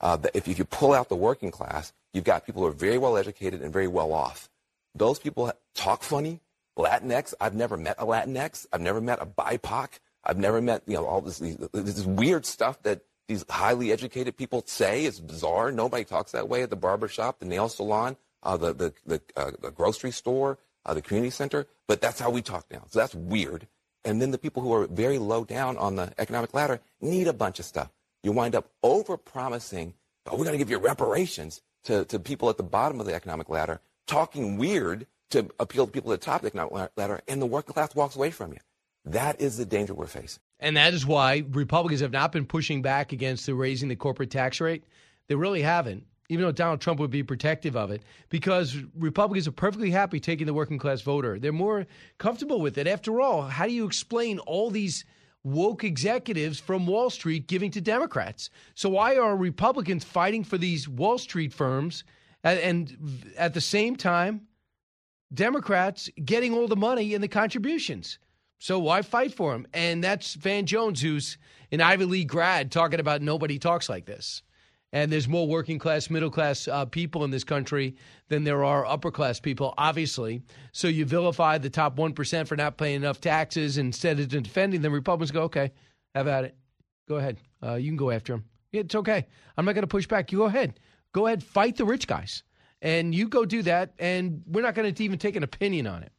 Uh, 0.00 0.18
if, 0.32 0.46
if 0.46 0.60
you 0.60 0.64
pull 0.64 0.92
out 0.92 1.08
the 1.08 1.16
working 1.16 1.50
class, 1.50 1.92
you've 2.14 2.22
got 2.22 2.46
people 2.46 2.62
who 2.62 2.68
are 2.68 2.72
very 2.72 2.98
well 2.98 3.16
educated 3.16 3.62
and 3.62 3.72
very 3.72 3.88
well 3.88 4.12
off. 4.12 4.48
Those 4.94 5.18
people 5.18 5.52
talk 5.74 6.04
funny. 6.04 6.38
Latinx, 6.78 7.34
I've 7.40 7.56
never 7.56 7.76
met 7.76 7.96
a 7.98 8.06
Latinx. 8.06 8.68
I've 8.72 8.80
never 8.80 9.00
met 9.00 9.20
a 9.20 9.26
BIPOC. 9.26 9.98
I've 10.22 10.38
never 10.38 10.60
met, 10.60 10.84
you 10.86 10.94
know, 10.94 11.04
all 11.04 11.20
this, 11.20 11.40
this 11.40 12.06
weird 12.06 12.46
stuff 12.46 12.80
that 12.84 13.00
these 13.26 13.44
highly 13.50 13.90
educated 13.90 14.36
people 14.36 14.62
say. 14.66 15.04
It's 15.04 15.18
bizarre. 15.18 15.72
Nobody 15.72 16.04
talks 16.04 16.30
that 16.30 16.48
way 16.48 16.62
at 16.62 16.70
the 16.70 16.76
barber 16.76 17.08
shop, 17.08 17.40
the 17.40 17.46
nail 17.46 17.68
salon 17.68 18.16
uh, 18.42 18.56
the 18.56 18.72
the 18.72 18.92
the, 19.06 19.20
uh, 19.36 19.50
the, 19.60 19.70
grocery 19.70 20.10
store, 20.10 20.58
uh, 20.86 20.94
the 20.94 21.02
community 21.02 21.30
center. 21.30 21.66
But 21.86 22.00
that's 22.00 22.20
how 22.20 22.30
we 22.30 22.42
talk 22.42 22.66
now. 22.70 22.82
So 22.88 22.98
that's 22.98 23.14
weird. 23.14 23.66
And 24.04 24.20
then 24.20 24.30
the 24.30 24.38
people 24.38 24.62
who 24.62 24.72
are 24.72 24.86
very 24.86 25.18
low 25.18 25.44
down 25.44 25.76
on 25.76 25.96
the 25.96 26.12
economic 26.18 26.54
ladder 26.54 26.80
need 27.00 27.26
a 27.26 27.32
bunch 27.32 27.58
of 27.58 27.64
stuff. 27.64 27.90
You 28.22 28.32
wind 28.32 28.54
up 28.54 28.70
over 28.82 29.16
promising, 29.16 29.94
oh, 30.26 30.32
we're 30.32 30.44
going 30.44 30.52
to 30.52 30.58
give 30.58 30.70
you 30.70 30.78
reparations 30.78 31.60
to, 31.84 32.04
to 32.06 32.18
people 32.18 32.48
at 32.48 32.56
the 32.56 32.62
bottom 32.62 33.00
of 33.00 33.06
the 33.06 33.14
economic 33.14 33.48
ladder, 33.48 33.80
talking 34.06 34.56
weird 34.56 35.06
to 35.30 35.50
appeal 35.58 35.86
to 35.86 35.92
people 35.92 36.12
at 36.12 36.20
the 36.20 36.24
top 36.24 36.36
of 36.36 36.42
the 36.42 36.48
economic 36.48 36.90
ladder, 36.96 37.20
and 37.28 37.40
the 37.40 37.46
working 37.46 37.74
class 37.74 37.94
walks 37.94 38.16
away 38.16 38.30
from 38.30 38.52
you. 38.52 38.58
That 39.04 39.40
is 39.40 39.56
the 39.56 39.64
danger 39.64 39.94
we're 39.94 40.06
facing. 40.06 40.42
And 40.58 40.76
that 40.76 40.92
is 40.92 41.06
why 41.06 41.44
Republicans 41.50 42.00
have 42.00 42.12
not 42.12 42.32
been 42.32 42.44
pushing 42.44 42.82
back 42.82 43.12
against 43.12 43.46
the 43.46 43.54
raising 43.54 43.88
the 43.88 43.96
corporate 43.96 44.30
tax 44.30 44.60
rate. 44.60 44.84
They 45.28 45.34
really 45.34 45.62
haven't 45.62 46.04
even 46.30 46.44
though 46.44 46.52
Donald 46.52 46.80
Trump 46.80 47.00
would 47.00 47.10
be 47.10 47.24
protective 47.24 47.74
of 47.74 47.90
it, 47.90 48.02
because 48.28 48.76
Republicans 48.96 49.48
are 49.48 49.52
perfectly 49.52 49.90
happy 49.90 50.20
taking 50.20 50.46
the 50.46 50.54
working 50.54 50.78
class 50.78 51.00
voter. 51.02 51.40
They're 51.40 51.52
more 51.52 51.86
comfortable 52.18 52.60
with 52.60 52.78
it. 52.78 52.86
After 52.86 53.20
all, 53.20 53.42
how 53.42 53.66
do 53.66 53.72
you 53.72 53.84
explain 53.84 54.38
all 54.38 54.70
these 54.70 55.04
woke 55.42 55.82
executives 55.82 56.60
from 56.60 56.86
Wall 56.86 57.10
Street 57.10 57.48
giving 57.48 57.72
to 57.72 57.80
Democrats? 57.80 58.48
So 58.76 58.88
why 58.90 59.16
are 59.16 59.36
Republicans 59.36 60.04
fighting 60.04 60.44
for 60.44 60.56
these 60.56 60.88
Wall 60.88 61.18
Street 61.18 61.52
firms 61.52 62.04
and, 62.44 62.60
and 62.60 63.32
at 63.36 63.52
the 63.52 63.60
same 63.60 63.96
time, 63.96 64.42
Democrats 65.34 66.08
getting 66.24 66.54
all 66.54 66.68
the 66.68 66.76
money 66.76 67.12
and 67.12 67.24
the 67.24 67.28
contributions? 67.28 68.20
So 68.60 68.78
why 68.78 69.02
fight 69.02 69.34
for 69.34 69.50
them? 69.50 69.66
And 69.74 70.04
that's 70.04 70.34
Van 70.34 70.64
Jones, 70.64 71.02
who's 71.02 71.38
an 71.72 71.80
Ivy 71.80 72.04
League 72.04 72.28
grad, 72.28 72.70
talking 72.70 73.00
about 73.00 73.20
nobody 73.20 73.58
talks 73.58 73.88
like 73.88 74.06
this. 74.06 74.42
And 74.92 75.12
there's 75.12 75.28
more 75.28 75.46
working 75.46 75.78
class, 75.78 76.10
middle 76.10 76.30
class 76.30 76.66
uh, 76.66 76.84
people 76.84 77.22
in 77.22 77.30
this 77.30 77.44
country 77.44 77.96
than 78.28 78.42
there 78.42 78.64
are 78.64 78.84
upper 78.84 79.12
class 79.12 79.38
people, 79.38 79.72
obviously. 79.78 80.42
So 80.72 80.88
you 80.88 81.04
vilify 81.04 81.58
the 81.58 81.70
top 81.70 81.96
1% 81.96 82.48
for 82.48 82.56
not 82.56 82.76
paying 82.76 82.96
enough 82.96 83.20
taxes. 83.20 83.78
Instead 83.78 84.18
of 84.18 84.28
defending 84.28 84.82
them, 84.82 84.92
Republicans 84.92 85.30
go, 85.30 85.42
okay, 85.42 85.70
have 86.14 86.26
at 86.26 86.44
it. 86.44 86.56
Go 87.08 87.16
ahead. 87.16 87.38
Uh, 87.62 87.74
you 87.74 87.90
can 87.90 87.96
go 87.96 88.10
after 88.10 88.32
them. 88.32 88.44
It's 88.72 88.94
okay. 88.94 89.26
I'm 89.56 89.64
not 89.64 89.74
going 89.74 89.82
to 89.82 89.88
push 89.88 90.06
back. 90.06 90.32
You 90.32 90.38
go 90.38 90.44
ahead. 90.44 90.80
Go 91.12 91.26
ahead, 91.26 91.42
fight 91.42 91.76
the 91.76 91.84
rich 91.84 92.06
guys. 92.06 92.42
And 92.82 93.14
you 93.14 93.28
go 93.28 93.44
do 93.44 93.62
that, 93.62 93.92
and 93.98 94.42
we're 94.46 94.62
not 94.62 94.74
going 94.74 94.92
to 94.92 95.04
even 95.04 95.18
take 95.18 95.36
an 95.36 95.42
opinion 95.42 95.86
on 95.86 96.02
it. 96.02 96.12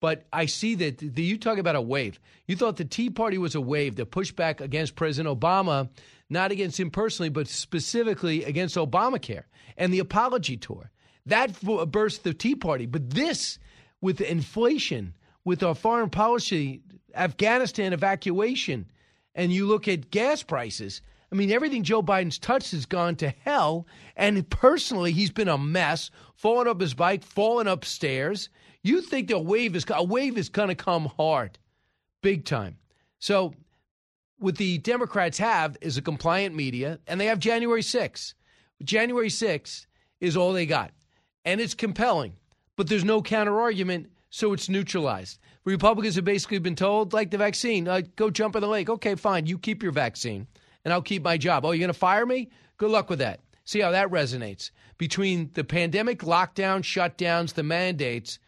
But 0.00 0.26
I 0.32 0.46
see 0.46 0.74
that 0.76 0.98
the, 0.98 1.22
you 1.22 1.38
talk 1.38 1.58
about 1.58 1.76
a 1.76 1.80
wave. 1.80 2.18
You 2.46 2.56
thought 2.56 2.76
the 2.76 2.84
Tea 2.84 3.10
Party 3.10 3.38
was 3.38 3.54
a 3.54 3.60
wave 3.60 3.96
to 3.96 4.06
push 4.06 4.32
back 4.32 4.60
against 4.60 4.96
President 4.96 5.38
Obama, 5.38 5.90
not 6.32 6.50
against 6.50 6.80
him 6.80 6.90
personally, 6.90 7.28
but 7.28 7.46
specifically 7.48 8.44
against 8.44 8.76
Obamacare 8.76 9.44
and 9.76 9.92
the 9.92 9.98
apology 10.00 10.56
tour. 10.56 10.90
That 11.26 11.60
burst 11.90 12.24
the 12.24 12.34
Tea 12.34 12.56
Party. 12.56 12.86
But 12.86 13.10
this, 13.10 13.58
with 14.00 14.20
inflation, 14.20 15.14
with 15.44 15.62
our 15.62 15.74
foreign 15.74 16.10
policy, 16.10 16.82
Afghanistan 17.14 17.92
evacuation, 17.92 18.86
and 19.34 19.52
you 19.52 19.66
look 19.66 19.86
at 19.86 20.10
gas 20.10 20.42
prices, 20.42 21.00
I 21.30 21.34
mean, 21.34 21.50
everything 21.50 21.82
Joe 21.82 22.02
Biden's 22.02 22.38
touched 22.38 22.72
has 22.72 22.84
gone 22.84 23.16
to 23.16 23.30
hell. 23.30 23.86
And 24.16 24.48
personally, 24.50 25.12
he's 25.12 25.30
been 25.30 25.48
a 25.48 25.56
mess, 25.56 26.10
falling 26.34 26.68
up 26.68 26.80
his 26.80 26.92
bike, 26.92 27.24
falling 27.24 27.66
upstairs. 27.66 28.50
You 28.82 29.00
think 29.00 29.28
the 29.28 29.38
wave 29.38 29.74
is 29.74 29.86
a 29.88 30.04
wave 30.04 30.36
is 30.36 30.50
going 30.50 30.68
to 30.68 30.74
come 30.74 31.06
hard, 31.16 31.58
big 32.20 32.44
time. 32.44 32.76
So, 33.18 33.54
what 34.42 34.56
the 34.56 34.78
Democrats 34.78 35.38
have 35.38 35.76
is 35.80 35.96
a 35.96 36.02
compliant 36.02 36.54
media, 36.54 36.98
and 37.06 37.20
they 37.20 37.26
have 37.26 37.38
January 37.38 37.82
6th. 37.82 38.34
January 38.82 39.28
6th 39.28 39.86
is 40.20 40.36
all 40.36 40.52
they 40.52 40.66
got, 40.66 40.90
and 41.44 41.60
it's 41.60 41.74
compelling, 41.74 42.34
but 42.76 42.88
there's 42.88 43.04
no 43.04 43.22
counter 43.22 43.60
argument, 43.60 44.10
so 44.30 44.52
it's 44.52 44.68
neutralized. 44.68 45.38
Republicans 45.64 46.16
have 46.16 46.24
basically 46.24 46.58
been 46.58 46.74
told, 46.74 47.12
like 47.12 47.30
the 47.30 47.38
vaccine, 47.38 47.86
uh, 47.86 48.02
go 48.16 48.30
jump 48.30 48.56
in 48.56 48.62
the 48.62 48.68
lake. 48.68 48.90
Okay, 48.90 49.14
fine, 49.14 49.46
you 49.46 49.58
keep 49.58 49.82
your 49.82 49.92
vaccine, 49.92 50.48
and 50.84 50.92
I'll 50.92 51.02
keep 51.02 51.22
my 51.22 51.36
job. 51.36 51.64
Oh, 51.64 51.70
you're 51.70 51.78
going 51.78 51.88
to 51.88 51.94
fire 51.94 52.26
me? 52.26 52.50
Good 52.78 52.90
luck 52.90 53.08
with 53.08 53.20
that. 53.20 53.40
See 53.64 53.80
how 53.80 53.92
that 53.92 54.10
resonates 54.10 54.72
between 54.98 55.50
the 55.54 55.62
pandemic 55.62 56.20
lockdown, 56.20 56.82
shutdowns, 56.82 57.54
the 57.54 57.62
mandates 57.62 58.40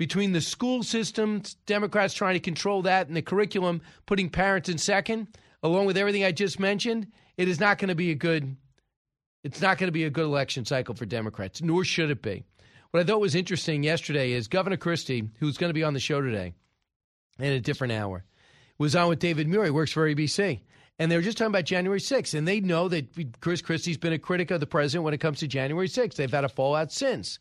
between 0.00 0.32
the 0.32 0.40
school 0.40 0.82
systems, 0.82 1.56
Democrats 1.66 2.14
trying 2.14 2.32
to 2.32 2.40
control 2.40 2.80
that, 2.80 3.08
and 3.08 3.14
the 3.14 3.20
curriculum 3.20 3.82
putting 4.06 4.30
parents 4.30 4.70
in 4.70 4.78
second, 4.78 5.28
along 5.62 5.84
with 5.84 5.98
everything 5.98 6.24
I 6.24 6.32
just 6.32 6.58
mentioned, 6.58 7.08
it 7.36 7.48
is 7.48 7.60
not 7.60 7.76
going 7.76 7.90
to 7.90 7.94
be 7.94 8.10
a 8.10 8.14
good. 8.14 8.56
It's 9.44 9.60
not 9.60 9.76
going 9.76 9.88
to 9.88 9.92
be 9.92 10.04
a 10.04 10.10
good 10.10 10.24
election 10.24 10.64
cycle 10.64 10.94
for 10.94 11.04
Democrats, 11.04 11.60
nor 11.60 11.84
should 11.84 12.10
it 12.10 12.22
be. 12.22 12.44
What 12.92 13.00
I 13.00 13.04
thought 13.04 13.20
was 13.20 13.34
interesting 13.34 13.82
yesterday 13.82 14.32
is 14.32 14.48
Governor 14.48 14.78
Christie, 14.78 15.28
who's 15.38 15.58
going 15.58 15.68
to 15.68 15.74
be 15.74 15.84
on 15.84 15.92
the 15.92 16.00
show 16.00 16.22
today 16.22 16.54
in 17.38 17.52
a 17.52 17.60
different 17.60 17.92
hour, 17.92 18.24
was 18.78 18.96
on 18.96 19.10
with 19.10 19.18
David 19.18 19.48
Muir. 19.48 19.66
He 19.66 19.70
works 19.70 19.92
for 19.92 20.08
ABC. 20.08 20.60
And 20.98 21.12
they 21.12 21.16
were 21.16 21.22
just 21.22 21.36
talking 21.36 21.52
about 21.52 21.66
January 21.66 22.00
6th. 22.00 22.32
And 22.32 22.48
they 22.48 22.60
know 22.60 22.88
that 22.88 23.40
Chris 23.42 23.60
Christie's 23.60 23.98
been 23.98 24.14
a 24.14 24.18
critic 24.18 24.50
of 24.50 24.60
the 24.60 24.66
president 24.66 25.04
when 25.04 25.12
it 25.12 25.20
comes 25.20 25.40
to 25.40 25.46
January 25.46 25.88
6th. 25.88 26.14
They've 26.14 26.30
had 26.30 26.44
a 26.44 26.48
fallout 26.48 26.90
since. 26.90 27.38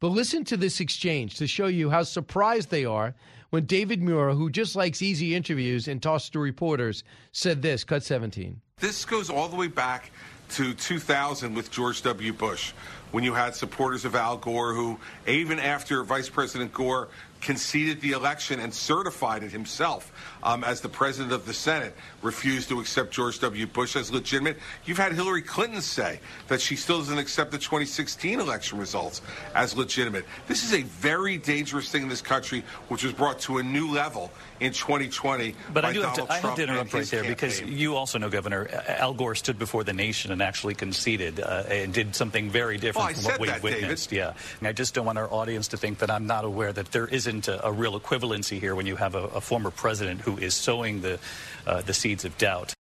But 0.00 0.08
listen 0.08 0.44
to 0.44 0.56
this 0.56 0.80
exchange 0.80 1.36
to 1.36 1.46
show 1.46 1.66
you 1.66 1.90
how 1.90 2.02
surprised 2.02 2.70
they 2.70 2.84
are 2.84 3.14
when 3.50 3.64
David 3.64 4.02
Muir, 4.02 4.32
who 4.32 4.50
just 4.50 4.76
likes 4.76 5.00
easy 5.00 5.34
interviews 5.34 5.88
and 5.88 6.02
tosses 6.02 6.30
to 6.30 6.38
reporters, 6.38 7.04
said 7.32 7.62
this. 7.62 7.84
Cut 7.84 8.02
17. 8.02 8.60
This 8.78 9.04
goes 9.04 9.30
all 9.30 9.48
the 9.48 9.56
way 9.56 9.68
back 9.68 10.10
to 10.50 10.74
2000 10.74 11.54
with 11.54 11.70
George 11.70 12.02
W. 12.02 12.32
Bush, 12.32 12.72
when 13.10 13.24
you 13.24 13.34
had 13.34 13.54
supporters 13.54 14.04
of 14.04 14.14
Al 14.14 14.36
Gore 14.36 14.74
who, 14.74 14.98
even 15.26 15.58
after 15.58 16.04
Vice 16.04 16.28
President 16.28 16.72
Gore 16.72 17.08
conceded 17.40 18.00
the 18.00 18.12
election 18.12 18.60
and 18.60 18.72
certified 18.72 19.42
it 19.42 19.52
himself 19.52 20.12
um, 20.46 20.62
as 20.62 20.80
the 20.80 20.88
president 20.88 21.32
of 21.32 21.44
the 21.44 21.52
Senate, 21.52 21.92
refused 22.22 22.68
to 22.68 22.78
accept 22.78 23.10
George 23.10 23.40
W. 23.40 23.66
Bush 23.66 23.96
as 23.96 24.12
legitimate. 24.12 24.56
You've 24.84 24.96
had 24.96 25.12
Hillary 25.12 25.42
Clinton 25.42 25.82
say 25.82 26.20
that 26.46 26.60
she 26.60 26.76
still 26.76 26.98
doesn't 26.98 27.18
accept 27.18 27.50
the 27.50 27.58
2016 27.58 28.38
election 28.38 28.78
results 28.78 29.22
as 29.56 29.76
legitimate. 29.76 30.24
This 30.46 30.62
is 30.62 30.72
a 30.72 30.82
very 30.82 31.36
dangerous 31.36 31.90
thing 31.90 32.04
in 32.04 32.08
this 32.08 32.22
country, 32.22 32.62
which 32.88 33.02
was 33.02 33.12
brought 33.12 33.40
to 33.40 33.58
a 33.58 33.62
new 33.62 33.90
level 33.90 34.30
in 34.60 34.72
2020. 34.72 35.56
But 35.72 35.84
I 35.84 35.92
do 35.92 36.02
have 36.02 36.14
to, 36.14 36.32
I 36.32 36.38
have 36.38 36.54
to 36.54 36.62
interrupt 36.62 36.92
right 36.94 37.04
there 37.06 37.22
campaign. 37.22 37.32
because 37.32 37.60
you 37.60 37.96
also 37.96 38.18
know, 38.18 38.30
Governor, 38.30 38.68
Al 38.86 39.14
Gore 39.14 39.34
stood 39.34 39.58
before 39.58 39.82
the 39.82 39.92
nation 39.92 40.30
and 40.30 40.40
actually 40.40 40.74
conceded 40.74 41.40
uh, 41.40 41.64
and 41.68 41.92
did 41.92 42.14
something 42.14 42.50
very 42.50 42.78
different 42.78 43.16
from 43.16 43.24
what 43.24 43.40
we've 43.40 43.50
that, 43.50 43.62
David. 43.62 43.80
witnessed. 43.82 44.12
Yeah, 44.12 44.34
and 44.60 44.68
I 44.68 44.72
just 44.72 44.94
don't 44.94 45.06
want 45.06 45.18
our 45.18 45.30
audience 45.32 45.68
to 45.68 45.76
think 45.76 45.98
that 45.98 46.10
I'm 46.10 46.26
not 46.28 46.44
aware 46.44 46.72
that 46.72 46.92
there 46.92 47.08
isn't 47.08 47.48
a, 47.48 47.66
a 47.66 47.72
real 47.72 47.98
equivalency 47.98 48.60
here 48.60 48.76
when 48.76 48.86
you 48.86 48.94
have 48.94 49.16
a, 49.16 49.24
a 49.24 49.40
former 49.40 49.72
president 49.72 50.20
who 50.20 50.35
is 50.38 50.54
sowing 50.54 51.00
the 51.00 51.18
uh, 51.66 51.82
the 51.82 51.94
seeds 51.94 52.24
of 52.24 52.36
doubt. 52.38 52.74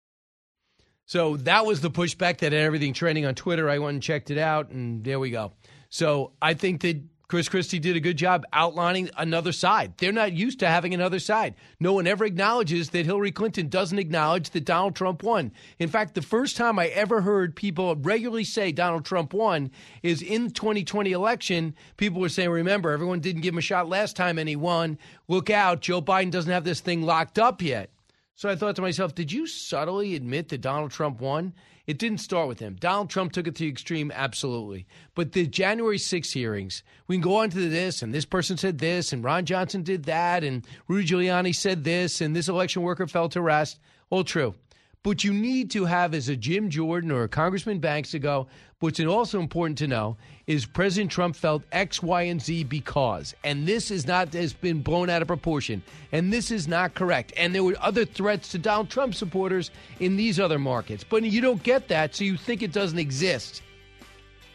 So 1.06 1.38
that 1.38 1.66
was 1.66 1.82
the 1.82 1.92
pushback 1.92 2.40
that 2.40 2.52
had 2.52 2.54
everything 2.54 2.94
trending 2.94 3.26
on 3.26 3.36
Twitter. 3.36 3.70
I 3.70 3.78
went 3.78 3.94
and 3.94 4.04
checked 4.04 4.32
it 4.32 4.38
out, 4.38 4.70
and 4.70 5.04
there 5.04 5.20
we 5.20 5.30
go. 5.30 5.54
So 5.90 6.32
I 6.42 6.56
think 6.56 6.82
that 6.82 7.02
Chris 7.28 7.50
Christie 7.50 7.80
did 7.80 7.96
a 7.96 8.00
good 8.00 8.18
job 8.18 8.44
outlining 8.54 9.10
another 9.18 9.52
side. 9.52 9.94
They're 9.98 10.12
not 10.12 10.34
used 10.34 10.60
to 10.60 10.68
having 10.68 10.94
another 10.94 11.20
side. 11.20 11.56
No 11.80 11.94
one 11.94 12.06
ever 12.06 12.24
acknowledges 12.24 12.90
that 12.92 13.06
Hillary 13.06 13.32
Clinton 13.32 13.68
doesn't 13.68 13.98
acknowledge 13.98 14.52
that 14.52 14.66
Donald 14.66 14.96
Trump 14.96 15.24
won. 15.24 15.52
In 15.80 15.90
fact, 15.90 16.14
the 16.14 16.22
first 16.22 16.56
time 16.56 16.78
I 16.78 16.88
ever 16.88 17.22
heard 17.22 17.56
people 17.56 17.96
regularly 17.96 18.44
say 18.44 18.72
Donald 18.72 19.06
Trump 19.06 19.34
won 19.34 19.72
is 20.04 20.22
in 20.22 20.46
the 20.46 20.54
2020 20.54 21.12
election. 21.12 21.76
People 21.98 22.22
were 22.22 22.30
saying, 22.30 22.50
remember, 22.50 22.92
everyone 22.92 23.20
didn't 23.20 23.42
give 23.42 23.54
him 23.54 23.60
a 23.60 23.62
shot 23.62 23.90
last 23.90 24.16
time 24.16 24.38
and 24.38 24.48
he 24.48 24.56
won. 24.56 25.00
Look 25.28 25.50
out, 25.50 25.82
Joe 25.82 26.02
Biden 26.02 26.32
doesn't 26.32 26.52
have 26.52 26.64
this 26.64 26.80
thing 26.80 27.02
locked 27.02 27.40
up 27.40 27.62
yet. 27.62 27.90
So 28.36 28.50
I 28.50 28.56
thought 28.56 28.76
to 28.76 28.82
myself, 28.82 29.16
did 29.16 29.32
you 29.32 29.48
subtly 29.48 30.16
admit 30.16 30.50
that 30.50 30.60
Donald 30.60 30.92
Trump 30.92 31.22
won? 31.22 31.54
It 31.88 32.00
didn't 32.00 32.18
start 32.18 32.48
with 32.48 32.60
him. 32.60 32.78
Donald 32.80 33.10
Trump 33.10 33.32
took 33.32 33.48
it 33.48 33.56
to 33.56 33.64
the 33.64 33.70
extreme, 33.70 34.12
absolutely. 34.14 34.88
But 35.14 35.34
the 35.34 35.46
January 35.46 36.00
6 36.00 36.32
hearings, 36.32 36.82
we 37.08 37.16
can 37.16 37.22
go 37.22 37.38
on 37.38 37.52
to 37.52 37.70
this, 37.70 38.02
and 38.02 38.14
this 38.14 38.26
person 38.26 38.58
said 38.58 38.80
this, 38.80 39.14
and 39.14 39.24
Ron 39.24 39.46
Johnson 39.46 39.84
did 39.84 40.06
that, 40.06 40.44
and 40.44 40.66
Rudy 40.88 41.08
Giuliani 41.08 41.54
said 41.54 41.84
this, 41.84 42.22
and 42.22 42.36
this 42.36 42.50
election 42.50 42.82
worker 42.82 43.06
fell 43.06 43.30
to 43.30 43.42
rest. 43.42 43.80
All 44.10 44.24
true. 44.24 44.56
But 45.04 45.24
you 45.24 45.32
need 45.34 45.70
to 45.72 45.86
have, 45.86 46.16
as 46.16 46.30
a 46.30 46.36
Jim 46.36 46.72
Jordan 46.72 47.12
or 47.12 47.24
a 47.24 47.30
Congressman 47.30 47.78
Banks, 47.78 48.10
to 48.12 48.20
go. 48.20 48.48
What's 48.82 49.00
also 49.00 49.40
important 49.40 49.78
to 49.78 49.88
know 49.88 50.18
is 50.48 50.66
President 50.66 51.10
Trump 51.10 51.38
felt 51.38 51.64
X, 51.72 52.04
Y, 52.04 52.24
and 52.24 52.42
Z 52.42 52.66
because, 52.66 53.34
and 53.46 53.66
this 53.66 53.90
is 53.90 54.06
not 54.06 54.34
has 54.34 54.52
been 54.52 54.82
blown 54.82 55.10
out 55.10 55.22
of 55.22 55.30
proportion, 55.30 55.82
and 56.12 56.32
this 56.32 56.52
is 56.52 56.68
not 56.68 56.94
correct. 56.94 57.32
And 57.38 57.56
there 57.56 57.64
were 57.64 57.78
other 57.80 58.04
threats 58.04 58.50
to 58.50 58.58
Donald 58.58 58.90
Trump 58.90 59.16
supporters 59.16 59.72
in 60.02 60.18
these 60.18 60.42
other 60.42 60.60
markets, 60.60 61.06
but 61.10 61.24
you 61.24 61.40
don't 61.40 61.64
get 61.64 61.88
that, 61.88 62.16
so 62.16 62.26
you 62.26 62.36
think 62.36 62.62
it 62.62 62.74
doesn't 62.74 63.00
exist. 63.00 63.62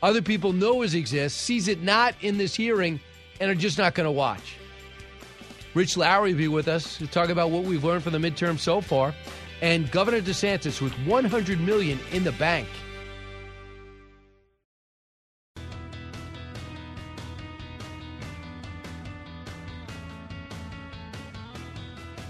Other 0.03 0.21
people 0.21 0.53
know 0.53 0.83
it 0.83 0.95
exists, 0.95 1.41
sees 1.41 1.67
it 1.67 1.83
not 1.83 2.15
in 2.21 2.37
this 2.37 2.55
hearing, 2.55 3.01
and 3.41 3.51
are 3.51 3.55
just 3.55 3.79
not 3.79 3.95
going 3.95 4.07
to 4.07 4.13
watch. 4.13 4.57
Rich 5.73 5.97
Lowry 5.97 6.33
will 6.33 6.39
be 6.39 6.49
with 6.49 6.69
us 6.69 6.99
to 6.99 7.07
talk 7.07 7.31
about 7.31 7.51
what 7.51 7.65
we've 7.65 7.85
learned 7.85 8.03
from 8.03 8.13
the 8.13 8.19
midterm 8.19 8.59
so 8.59 8.83
far 8.83 9.15
and 9.63 9.91
Governor 9.91 10.21
DeSantis 10.21 10.83
with 10.83 10.93
100 11.07 11.61
million 11.61 11.99
in 12.13 12.23
the 12.23 12.33
bank. 12.33 12.69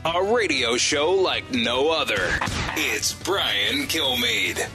A 0.03 0.23
radio 0.33 0.79
show 0.79 1.11
like 1.11 1.51
no 1.51 1.91
other. 1.91 2.39
It's 2.75 3.13
Brian 3.13 3.87
Kilmeade. 3.87 4.67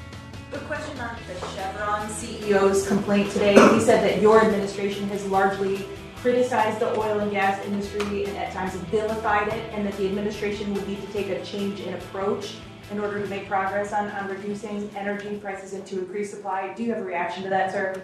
The 0.52 0.60
question 0.60 1.00
on 1.00 1.18
the 1.28 1.48
Chevron 1.48 2.08
CEO's 2.10 2.88
complaint 2.88 3.32
today, 3.32 3.54
he 3.74 3.80
said 3.80 4.04
that 4.04 4.22
your 4.22 4.46
administration 4.46 5.08
has 5.10 5.26
largely 5.26 5.88
criticized 6.18 6.80
the 6.80 6.96
oil 7.00 7.22
and 7.22 7.32
gas 7.32 7.66
industry 7.66 8.26
and 8.26 8.38
at 8.38 8.54
times 8.54 8.76
vilified 8.76 9.48
it, 9.48 9.74
and 9.74 9.88
that 9.88 9.98
the 9.98 10.06
administration 10.06 10.72
would 10.76 10.88
need 10.88 11.02
to 11.02 11.08
take 11.08 11.30
a 11.30 11.44
change 11.44 11.80
in 11.80 11.96
approach 11.96 12.58
in 12.92 13.00
order 13.00 13.20
to 13.20 13.28
make 13.28 13.48
progress 13.48 13.94
on, 13.94 14.12
on 14.12 14.30
reducing 14.30 14.88
energy 14.96 15.38
prices 15.38 15.74
and 15.74 15.88
to 15.88 15.98
increase 15.98 16.30
supply. 16.30 16.72
Do 16.76 16.84
you 16.84 16.94
have 16.94 17.02
a 17.02 17.06
reaction 17.06 17.42
to 17.46 17.50
that, 17.50 17.72
sir? 17.72 18.00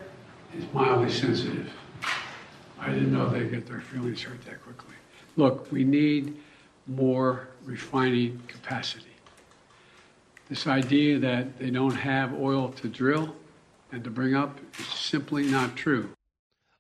It's 0.58 0.74
mildly 0.74 1.12
sensitive. 1.12 1.70
I 2.80 2.90
didn't 2.90 3.14
know 3.14 3.30
they'd 3.30 3.52
get 3.52 3.68
their 3.68 3.82
feelings 3.82 4.24
hurt 4.24 4.44
that 4.46 4.64
quickly. 4.64 4.96
Look, 5.38 5.72
we 5.72 5.84
need 5.84 6.36
more 6.96 7.48
refining 7.64 8.42
capacity. 8.48 9.06
This 10.50 10.68
idea 10.68 11.20
that 11.20 11.60
they 11.60 11.70
don't 11.70 11.96
have 11.96 12.34
oil 12.34 12.70
to 12.74 12.88
drill 12.88 13.36
and 13.92 14.04
to 14.04 14.10
bring 14.10 14.36
up 14.36 14.60
is 14.80 14.86
simply 14.88 15.46
not 15.46 15.76
true. 15.76 16.10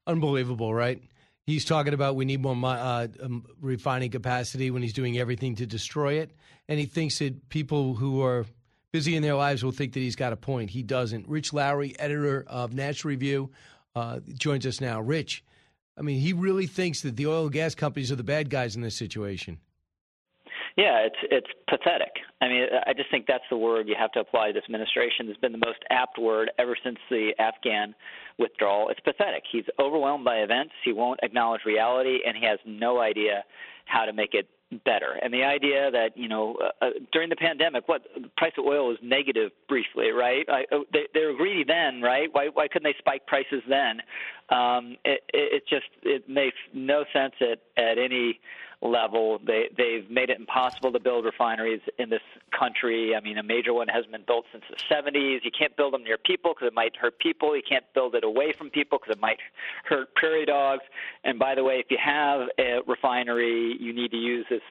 Unbelievable, 0.07 0.73
right? 0.73 1.01
He's 1.45 1.65
talking 1.65 1.93
about 1.93 2.15
we 2.15 2.25
need 2.25 2.41
more 2.41 2.55
uh, 2.65 3.07
um, 3.21 3.45
refining 3.59 4.11
capacity 4.11 4.71
when 4.71 4.81
he's 4.81 4.93
doing 4.93 5.17
everything 5.17 5.55
to 5.55 5.65
destroy 5.65 6.15
it. 6.15 6.31
And 6.67 6.79
he 6.79 6.85
thinks 6.85 7.19
that 7.19 7.49
people 7.49 7.95
who 7.95 8.21
are 8.21 8.45
busy 8.91 9.15
in 9.15 9.23
their 9.23 9.35
lives 9.35 9.63
will 9.63 9.71
think 9.71 9.93
that 9.93 9.99
he's 9.99 10.15
got 10.15 10.33
a 10.33 10.37
point. 10.37 10.69
He 10.69 10.83
doesn't. 10.83 11.27
Rich 11.27 11.53
Lowry, 11.53 11.97
editor 11.99 12.45
of 12.47 12.73
National 12.73 13.09
Review, 13.09 13.51
uh, 13.95 14.19
joins 14.33 14.65
us 14.65 14.79
now. 14.81 15.01
Rich, 15.01 15.43
I 15.97 16.01
mean, 16.01 16.19
he 16.19 16.33
really 16.33 16.67
thinks 16.67 17.01
that 17.01 17.15
the 17.15 17.27
oil 17.27 17.43
and 17.43 17.51
gas 17.51 17.75
companies 17.75 18.11
are 18.11 18.15
the 18.15 18.23
bad 18.23 18.49
guys 18.49 18.75
in 18.75 18.81
this 18.81 18.95
situation. 18.95 19.59
Yeah, 20.77 20.99
it's 21.05 21.15
it's 21.23 21.47
pathetic. 21.67 22.13
I 22.41 22.47
mean, 22.47 22.65
I 22.87 22.93
just 22.93 23.11
think 23.11 23.25
that's 23.27 23.43
the 23.49 23.57
word 23.57 23.87
you 23.87 23.95
have 23.99 24.11
to 24.13 24.21
apply 24.21 24.47
to 24.47 24.53
this 24.53 24.63
administration. 24.63 25.27
It's 25.27 25.39
been 25.39 25.51
the 25.51 25.57
most 25.57 25.79
apt 25.89 26.17
word 26.17 26.51
ever 26.57 26.77
since 26.81 26.97
the 27.09 27.31
Afghan 27.39 27.93
withdrawal. 28.39 28.89
It's 28.89 28.99
pathetic. 29.01 29.43
He's 29.51 29.65
overwhelmed 29.79 30.23
by 30.23 30.37
events. 30.37 30.73
He 30.85 30.93
won't 30.93 31.19
acknowledge 31.23 31.61
reality, 31.65 32.19
and 32.25 32.37
he 32.37 32.45
has 32.45 32.59
no 32.65 33.01
idea 33.01 33.43
how 33.85 34.05
to 34.05 34.13
make 34.13 34.33
it 34.33 34.47
better. 34.85 35.19
And 35.21 35.33
the 35.33 35.43
idea 35.43 35.91
that 35.91 36.15
you 36.15 36.29
know 36.29 36.57
uh, 36.63 36.85
uh 36.85 36.89
during 37.11 37.29
the 37.29 37.35
pandemic, 37.35 37.87
what 37.87 38.03
the 38.15 38.29
price 38.37 38.53
of 38.57 38.65
oil 38.65 38.87
was 38.87 38.97
negative 39.01 39.51
briefly, 39.67 40.11
right? 40.11 40.45
I, 40.47 40.63
uh, 40.73 40.79
they, 40.93 41.07
they 41.13 41.25
were 41.25 41.33
greedy 41.33 41.65
then, 41.65 42.01
right? 42.01 42.29
Why 42.31 42.47
why 42.53 42.67
couldn't 42.67 42.89
they 42.89 42.95
spike 42.97 43.27
prices 43.27 43.61
then? 43.67 44.01
Um, 44.49 44.95
it, 45.03 45.21
it 45.33 45.63
just 45.69 45.87
it 46.03 46.29
makes 46.29 46.57
no 46.73 47.03
sense 47.11 47.33
at 47.41 47.59
at 47.81 47.97
any 47.97 48.39
level. 48.81 49.39
They 49.45 49.69
they've 49.77 50.09
made 50.09 50.29
it 50.29 50.39
impossible 50.39 50.91
to 50.91 50.99
build 50.99 51.25
refineries 51.25 51.81
in 51.97 52.09
this 52.09 52.21
country. 52.57 53.15
I 53.15 53.21
mean, 53.21 53.37
a 53.37 53.43
major 53.43 53.73
one 53.73 53.87
hasn't 53.87 54.11
been 54.11 54.25
built 54.25 54.45
since 54.51 54.63
the 54.69 54.77
70s. 54.93 55.39
You 55.43 55.51
can't 55.57 55.75
build 55.77 55.93
them 55.93 56.03
near 56.03 56.17
people 56.17 56.53
because 56.53 56.67
it 56.67 56.73
might 56.73 56.95
hurt 56.95 57.19
people. 57.19 57.55
You 57.55 57.63
can't 57.67 57.85
build 57.93 58.15
it 58.15 58.23
away 58.23 58.53
from 58.57 58.69
people 58.69 58.99
because 58.99 59.15
it 59.15 59.21
might 59.21 59.37
hurt 59.85 60.13
prairie 60.15 60.45
dogs. 60.45 60.83
And 61.23 61.37
by 61.37 61.55
the 61.55 61.63
way, 61.63 61.75
if 61.75 61.87
you 61.89 61.97
have 62.03 62.47
a 62.59 62.79
refinery, 62.87 63.77
you 63.79 63.93
need 63.93 64.11
to 64.11 64.17
use 64.17 64.45
this 64.49 64.61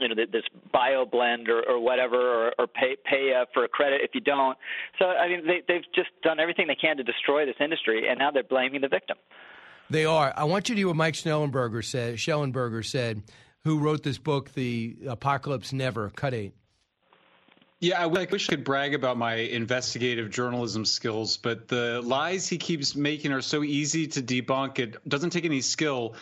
you 0.00 0.08
know 0.08 0.14
this 0.14 0.42
bio 0.72 1.04
blend 1.04 1.48
or, 1.48 1.62
or 1.68 1.78
whatever 1.78 2.16
or, 2.16 2.52
or 2.58 2.66
pay 2.66 2.96
pay 3.04 3.34
uh, 3.34 3.44
for 3.52 3.64
a 3.64 3.68
credit 3.68 4.00
if 4.02 4.10
you 4.14 4.20
don't 4.20 4.56
so 4.98 5.04
i 5.04 5.28
mean 5.28 5.46
they 5.46 5.62
they've 5.68 5.84
just 5.94 6.08
done 6.22 6.40
everything 6.40 6.66
they 6.66 6.74
can 6.74 6.96
to 6.96 7.02
destroy 7.02 7.44
this 7.44 7.54
industry 7.60 8.08
and 8.08 8.18
now 8.18 8.30
they're 8.30 8.42
blaming 8.42 8.80
the 8.80 8.88
victim 8.88 9.16
they 9.90 10.04
are. 10.04 10.32
I 10.36 10.44
want 10.44 10.68
you 10.68 10.74
to 10.74 10.78
hear 10.78 10.88
what 10.88 10.96
Mike 10.96 11.14
Schnellenberger 11.14 11.84
said. 11.84 12.16
Shellenberger 12.16 12.84
said 12.84 13.22
who 13.64 13.78
wrote 13.78 14.02
this 14.02 14.18
book, 14.18 14.52
The 14.52 14.96
Apocalypse 15.08 15.72
Never, 15.72 16.10
Cut 16.10 16.34
8. 16.34 16.54
Yeah, 17.80 18.00
I 18.00 18.06
wish 18.06 18.48
I 18.48 18.52
could 18.52 18.64
brag 18.64 18.94
about 18.94 19.18
my 19.18 19.34
investigative 19.34 20.30
journalism 20.30 20.84
skills, 20.84 21.36
but 21.36 21.68
the 21.68 22.00
lies 22.02 22.48
he 22.48 22.56
keeps 22.56 22.94
making 22.94 23.32
are 23.32 23.42
so 23.42 23.62
easy 23.62 24.06
to 24.06 24.22
debunk. 24.22 24.78
It 24.78 25.08
doesn't 25.08 25.30
take 25.30 25.44
any 25.44 25.60
skill. 25.60 26.14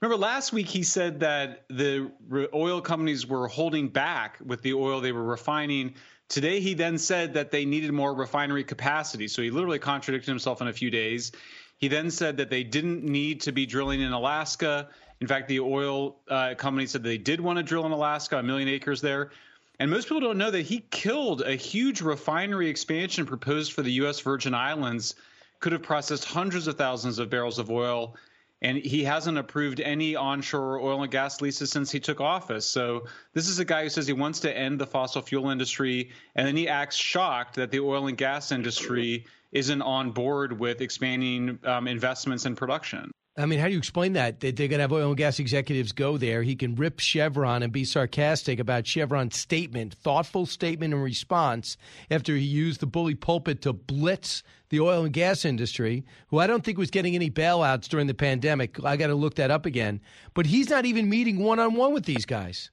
Remember 0.00 0.16
last 0.16 0.52
week 0.52 0.68
he 0.68 0.82
said 0.82 1.20
that 1.20 1.64
the 1.68 2.10
oil 2.54 2.80
companies 2.80 3.26
were 3.26 3.46
holding 3.46 3.88
back 3.88 4.38
with 4.44 4.62
the 4.62 4.74
oil 4.74 5.00
they 5.00 5.12
were 5.12 5.22
refining. 5.22 5.94
Today 6.28 6.60
he 6.60 6.72
then 6.72 6.96
said 6.96 7.34
that 7.34 7.50
they 7.50 7.64
needed 7.64 7.92
more 7.92 8.14
refinery 8.14 8.64
capacity. 8.64 9.28
So 9.28 9.42
he 9.42 9.50
literally 9.50 9.78
contradicted 9.78 10.28
himself 10.28 10.62
in 10.62 10.68
a 10.68 10.72
few 10.72 10.90
days. 10.90 11.32
He 11.82 11.88
then 11.88 12.12
said 12.12 12.36
that 12.36 12.48
they 12.48 12.62
didn't 12.62 13.02
need 13.02 13.40
to 13.40 13.50
be 13.50 13.66
drilling 13.66 14.00
in 14.00 14.12
Alaska. 14.12 14.88
In 15.20 15.26
fact, 15.26 15.48
the 15.48 15.58
oil 15.58 16.14
uh, 16.28 16.54
company 16.54 16.86
said 16.86 17.02
they 17.02 17.18
did 17.18 17.40
want 17.40 17.56
to 17.56 17.64
drill 17.64 17.84
in 17.84 17.90
Alaska, 17.90 18.38
a 18.38 18.42
million 18.42 18.68
acres 18.68 19.00
there. 19.00 19.32
And 19.80 19.90
most 19.90 20.04
people 20.04 20.20
don't 20.20 20.38
know 20.38 20.52
that 20.52 20.62
he 20.62 20.84
killed 20.92 21.42
a 21.42 21.56
huge 21.56 22.00
refinery 22.00 22.68
expansion 22.68 23.26
proposed 23.26 23.72
for 23.72 23.82
the 23.82 23.90
U.S. 23.94 24.20
Virgin 24.20 24.54
Islands, 24.54 25.16
could 25.58 25.72
have 25.72 25.82
processed 25.82 26.24
hundreds 26.24 26.68
of 26.68 26.78
thousands 26.78 27.18
of 27.18 27.28
barrels 27.30 27.58
of 27.58 27.68
oil. 27.68 28.14
And 28.60 28.78
he 28.78 29.02
hasn't 29.02 29.36
approved 29.36 29.80
any 29.80 30.14
onshore 30.14 30.78
oil 30.78 31.02
and 31.02 31.10
gas 31.10 31.40
leases 31.40 31.72
since 31.72 31.90
he 31.90 31.98
took 31.98 32.20
office. 32.20 32.64
So 32.64 33.06
this 33.32 33.48
is 33.48 33.58
a 33.58 33.64
guy 33.64 33.82
who 33.82 33.88
says 33.88 34.06
he 34.06 34.12
wants 34.12 34.38
to 34.40 34.56
end 34.56 34.78
the 34.78 34.86
fossil 34.86 35.20
fuel 35.20 35.50
industry, 35.50 36.12
and 36.36 36.46
then 36.46 36.56
he 36.56 36.68
acts 36.68 36.94
shocked 36.94 37.56
that 37.56 37.72
the 37.72 37.80
oil 37.80 38.06
and 38.06 38.16
gas 38.16 38.52
industry 38.52 39.26
isn't 39.52 39.82
on 39.82 40.10
board 40.10 40.58
with 40.58 40.80
expanding 40.80 41.58
um, 41.64 41.86
investments 41.86 42.46
in 42.46 42.56
production. 42.56 43.10
I 43.36 43.46
mean, 43.46 43.60
how 43.60 43.66
do 43.66 43.72
you 43.72 43.78
explain 43.78 44.12
that? 44.12 44.40
That 44.40 44.56
they're 44.56 44.68
going 44.68 44.78
to 44.78 44.82
have 44.82 44.92
oil 44.92 45.08
and 45.08 45.16
gas 45.16 45.38
executives 45.38 45.92
go 45.92 46.18
there. 46.18 46.42
He 46.42 46.54
can 46.54 46.74
rip 46.74 47.00
Chevron 47.00 47.62
and 47.62 47.72
be 47.72 47.84
sarcastic 47.84 48.58
about 48.58 48.86
Chevron's 48.86 49.38
statement, 49.38 49.94
thoughtful 49.94 50.44
statement 50.44 50.92
in 50.92 51.00
response 51.00 51.78
after 52.10 52.36
he 52.36 52.44
used 52.44 52.80
the 52.80 52.86
bully 52.86 53.14
pulpit 53.14 53.62
to 53.62 53.72
blitz 53.72 54.42
the 54.68 54.80
oil 54.80 55.04
and 55.04 55.14
gas 55.14 55.46
industry, 55.46 56.04
who 56.28 56.40
I 56.40 56.46
don't 56.46 56.62
think 56.62 56.76
was 56.76 56.90
getting 56.90 57.14
any 57.14 57.30
bailouts 57.30 57.88
during 57.88 58.06
the 58.06 58.14
pandemic. 58.14 58.82
I 58.84 58.98
got 58.98 59.06
to 59.06 59.14
look 59.14 59.36
that 59.36 59.50
up 59.50 59.64
again. 59.64 60.02
But 60.34 60.44
he's 60.44 60.68
not 60.68 60.84
even 60.84 61.08
meeting 61.08 61.38
one 61.38 61.58
on 61.58 61.74
one 61.74 61.94
with 61.94 62.04
these 62.04 62.26
guys. 62.26 62.70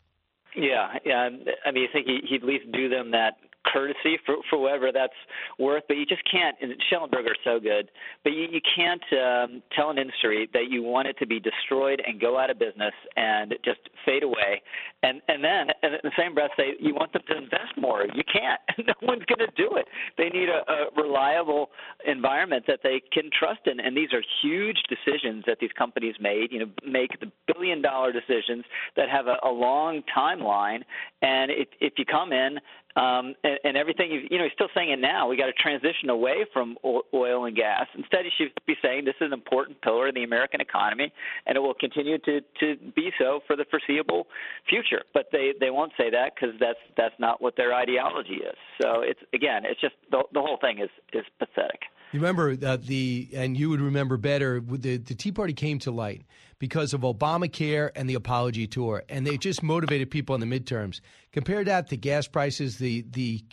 Yeah, 0.55 0.93
yeah. 1.05 1.29
I 1.65 1.71
mean, 1.71 1.83
you 1.83 1.89
think 1.93 2.07
he'd 2.07 2.43
at 2.43 2.47
least 2.47 2.69
do 2.73 2.89
them 2.89 3.11
that 3.11 3.35
courtesy 3.65 4.17
for 4.25 4.37
for 4.49 4.59
whatever 4.59 4.91
that's 4.91 5.13
worth. 5.57 5.83
But 5.87 5.97
you 5.97 6.05
just 6.05 6.23
can't. 6.29 6.55
And 6.61 6.73
Shellenberger 6.91 7.31
is 7.31 7.41
so 7.43 7.59
good, 7.59 7.89
but 8.23 8.31
you, 8.33 8.47
you 8.51 8.61
can't 8.75 9.03
um, 9.13 9.63
tell 9.75 9.89
an 9.89 9.97
industry 9.97 10.49
that 10.53 10.69
you 10.69 10.83
want 10.83 11.07
it 11.07 11.17
to 11.19 11.27
be 11.27 11.39
destroyed 11.39 12.01
and 12.05 12.19
go 12.19 12.37
out 12.37 12.49
of 12.49 12.59
business 12.59 12.93
and 13.15 13.53
just 13.63 13.79
fade 14.05 14.23
away, 14.23 14.61
and 15.03 15.21
and 15.27 15.43
then 15.43 15.67
and 15.83 15.93
in 15.93 15.99
the 16.03 16.11
same 16.17 16.33
breath 16.33 16.51
say 16.57 16.73
you 16.79 16.93
want 16.93 17.13
them 17.13 17.21
to 17.27 17.37
invest 17.37 17.77
more. 17.77 18.03
You 18.13 18.23
can't. 18.31 18.59
no 18.87 18.93
one's 19.01 19.25
going 19.25 19.39
to 19.39 19.53
do 19.55 19.75
it. 19.75 19.85
They 20.17 20.29
need 20.29 20.49
a, 20.49 20.63
a 20.71 21.01
reliable 21.01 21.69
environment 22.05 22.65
that 22.67 22.79
they 22.83 23.01
can 23.11 23.29
trust 23.37 23.61
in, 23.65 23.79
and 23.79 23.95
these 23.95 24.13
are 24.13 24.23
huge 24.41 24.77
decisions 24.89 25.43
that 25.47 25.57
these 25.59 25.71
companies 25.77 26.15
made. 26.19 26.51
You 26.51 26.59
know, 26.59 26.71
make 26.85 27.19
the 27.19 27.31
billion 27.53 27.81
dollar 27.81 28.11
decisions 28.11 28.65
that 28.95 29.09
have 29.09 29.27
a, 29.27 29.35
a 29.47 29.51
long 29.51 30.01
timeline, 30.15 30.81
and 31.21 31.51
if 31.51 31.67
if 31.79 31.93
you 31.97 32.05
come 32.05 32.31
in 32.31 32.59
um, 32.95 33.35
and, 33.43 33.59
and 33.63 33.77
everything. 33.77 34.11
You, 34.11 34.21
you 34.29 34.37
know, 34.37 34.45
he's 34.45 34.53
still 34.53 34.69
saying 34.75 34.91
it 34.91 34.99
now. 34.99 35.27
We 35.27 35.37
got 35.37 35.47
to 35.47 35.53
transition 35.53 36.09
away 36.09 36.45
from 36.53 36.77
oil 36.83 37.45
and 37.45 37.55
gas. 37.55 37.87
Instead, 37.95 38.25
he 38.25 38.31
should 38.37 38.51
be 38.65 38.75
saying 38.81 39.05
this 39.05 39.15
is 39.21 39.27
an 39.27 39.33
important 39.33 39.81
pillar 39.81 40.07
in 40.07 40.15
the 40.15 40.23
American 40.23 40.61
economy, 40.61 41.11
and 41.45 41.55
it 41.55 41.59
will 41.59 41.73
continue 41.73 42.17
to 42.19 42.41
to 42.59 42.75
be 42.95 43.11
so 43.19 43.41
for 43.47 43.55
the 43.55 43.65
foreseeable 43.69 44.27
future. 44.67 45.03
But 45.13 45.27
they 45.31 45.53
they 45.59 45.69
won't 45.69 45.91
say 45.97 46.09
that 46.09 46.33
because 46.35 46.55
that's 46.59 46.79
that's 46.97 47.15
not 47.19 47.41
what 47.41 47.55
their 47.55 47.73
ideology 47.73 48.41
is. 48.43 48.57
So 48.81 49.01
it's 49.01 49.21
again, 49.33 49.63
it's 49.65 49.81
just 49.81 49.95
the 50.11 50.23
the 50.33 50.41
whole 50.41 50.57
thing 50.59 50.79
is 50.79 50.89
is 51.13 51.25
pathetic. 51.37 51.81
You 52.11 52.19
remember 52.19 52.57
uh, 52.65 52.77
the, 52.81 53.29
and 53.35 53.55
you 53.55 53.69
would 53.69 53.81
remember 53.81 54.17
better. 54.17 54.59
The 54.59 54.97
the 54.97 55.15
Tea 55.15 55.31
Party 55.31 55.53
came 55.53 55.77
to 55.79 55.91
light 55.91 56.23
because 56.59 56.93
of 56.93 57.01
Obamacare 57.01 57.89
and 57.95 58.09
the 58.09 58.13
apology 58.13 58.67
tour, 58.67 59.03
and 59.09 59.25
they 59.25 59.37
just 59.37 59.63
motivated 59.63 60.11
people 60.11 60.35
in 60.35 60.41
the 60.41 60.59
midterms. 60.59 60.99
Compare 61.31 61.63
that 61.63 61.87
to 61.89 61.97
gas 61.97 62.27
prices, 62.27 62.77
the 62.77 63.05
the 63.09 63.43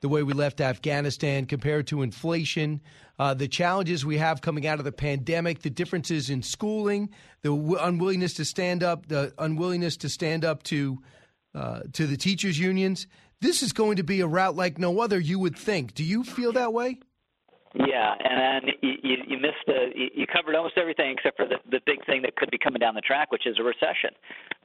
the 0.00 0.08
way 0.08 0.22
we 0.22 0.32
left 0.32 0.60
Afghanistan, 0.60 1.46
compared 1.46 1.86
to 1.86 2.02
inflation, 2.02 2.80
uh, 3.20 3.34
the 3.34 3.46
challenges 3.46 4.04
we 4.04 4.18
have 4.18 4.40
coming 4.40 4.66
out 4.66 4.80
of 4.80 4.84
the 4.84 4.90
pandemic, 4.90 5.62
the 5.62 5.70
differences 5.70 6.28
in 6.28 6.42
schooling, 6.42 7.08
the 7.42 7.50
w- 7.50 7.78
unwillingness 7.78 8.34
to 8.34 8.44
stand 8.44 8.82
up, 8.82 9.06
the 9.06 9.32
unwillingness 9.38 9.96
to 9.98 10.08
stand 10.08 10.44
up 10.44 10.62
to 10.64 10.98
uh, 11.54 11.80
to 11.92 12.06
the 12.06 12.16
teachers' 12.16 12.58
unions. 12.58 13.06
This 13.40 13.62
is 13.62 13.72
going 13.72 13.96
to 13.96 14.04
be 14.04 14.20
a 14.20 14.26
rout 14.26 14.56
like 14.56 14.78
no 14.78 15.00
other. 15.00 15.18
You 15.18 15.38
would 15.40 15.56
think. 15.56 15.94
Do 15.94 16.04
you 16.04 16.24
feel 16.24 16.52
that 16.52 16.72
way? 16.72 17.00
Yeah, 17.74 18.14
and 18.20 18.64
then 18.66 18.74
you, 18.82 19.16
you, 19.26 19.38
missed 19.38 19.64
the 19.66 19.88
you 19.94 20.26
covered 20.26 20.54
almost 20.54 20.76
everything 20.76 21.14
except 21.16 21.38
for 21.38 21.46
the 21.46 21.56
the 21.70 21.80
big 21.86 22.04
thing 22.04 22.20
that 22.22 22.36
could 22.36 22.50
be 22.50 22.58
coming 22.58 22.80
down 22.80 22.94
the 22.94 23.00
track, 23.00 23.32
which 23.32 23.46
is 23.46 23.56
a 23.58 23.62
recession. 23.62 24.10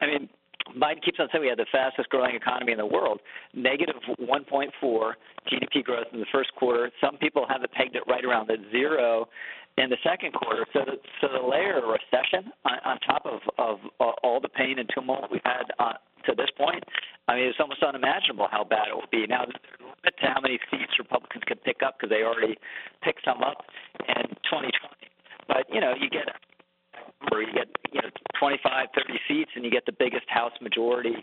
I 0.02 0.08
mean, 0.08 0.30
Biden 0.76 1.02
keeps 1.02 1.20
on 1.20 1.30
saying 1.32 1.42
we 1.42 1.48
have 1.48 1.58
the 1.58 1.72
fastest 1.72 2.10
growing 2.10 2.36
economy 2.36 2.74
in 2.74 2.78
the 2.78 2.86
world, 2.86 3.22
negative 3.54 3.96
1.4 4.20 5.14
GDP 5.48 5.84
growth 5.84 6.08
in 6.12 6.20
the 6.20 6.26
first 6.32 6.54
quarter. 6.56 6.92
Some 7.00 7.18
people 7.18 7.46
have 7.48 7.64
it 7.64 7.72
pegged 7.72 7.96
it 7.96 8.04
right 8.08 8.26
around 8.26 8.48
the 8.48 8.58
zero 8.72 9.30
in 9.78 9.90
the 9.90 9.98
second 10.04 10.34
quarter. 10.34 10.66
So, 10.74 10.80
the, 10.86 10.98
so 11.22 11.28
the 11.32 11.48
layer 11.48 11.78
of 11.78 11.84
recession 11.86 12.52
on, 12.66 12.78
on 12.84 13.00
top 13.00 13.26
of 13.26 13.40
of 13.58 13.80
uh, 14.00 14.12
all 14.24 14.42
the 14.42 14.50
pain 14.50 14.80
and 14.80 14.90
tumult 14.94 15.32
we've 15.32 15.42
had 15.46 15.72
uh, 15.80 15.94
to 16.26 16.36
this 16.36 16.50
point, 16.58 16.84
I 17.28 17.36
mean, 17.36 17.46
it's 17.46 17.60
almost 17.60 17.84
unimaginable 17.84 18.48
how 18.52 18.64
bad 18.64 18.90
it 18.90 18.96
will 18.96 19.12
be. 19.12 19.28
Now, 19.28 19.46
limit 20.04 20.14
to 20.22 20.28
how 20.28 20.42
many 20.42 20.60
seats 20.70 20.94
Republicans 21.00 21.44
can 21.46 21.58
pick 21.66 21.82
up 21.86 21.98
because 21.98 22.10
they 22.10 22.24
already 22.24 22.58
picked 23.04 23.24
some 23.26 23.44
up 23.44 23.66
in 24.08 24.30
2020. 24.46 24.72
But 25.48 25.66
you 25.72 25.82
know, 25.82 25.94
you 26.00 26.10
get 26.10 26.28
where 27.30 27.42
you 27.42 27.54
get 27.54 27.68
you 27.92 28.02
know 28.02 28.10
25, 28.40 28.88
30 28.94 29.20
seats, 29.28 29.52
and 29.56 29.66
you 29.66 29.72
get 29.72 29.86
the 29.86 29.96
biggest 29.98 30.30
House 30.30 30.54
majority 30.62 31.16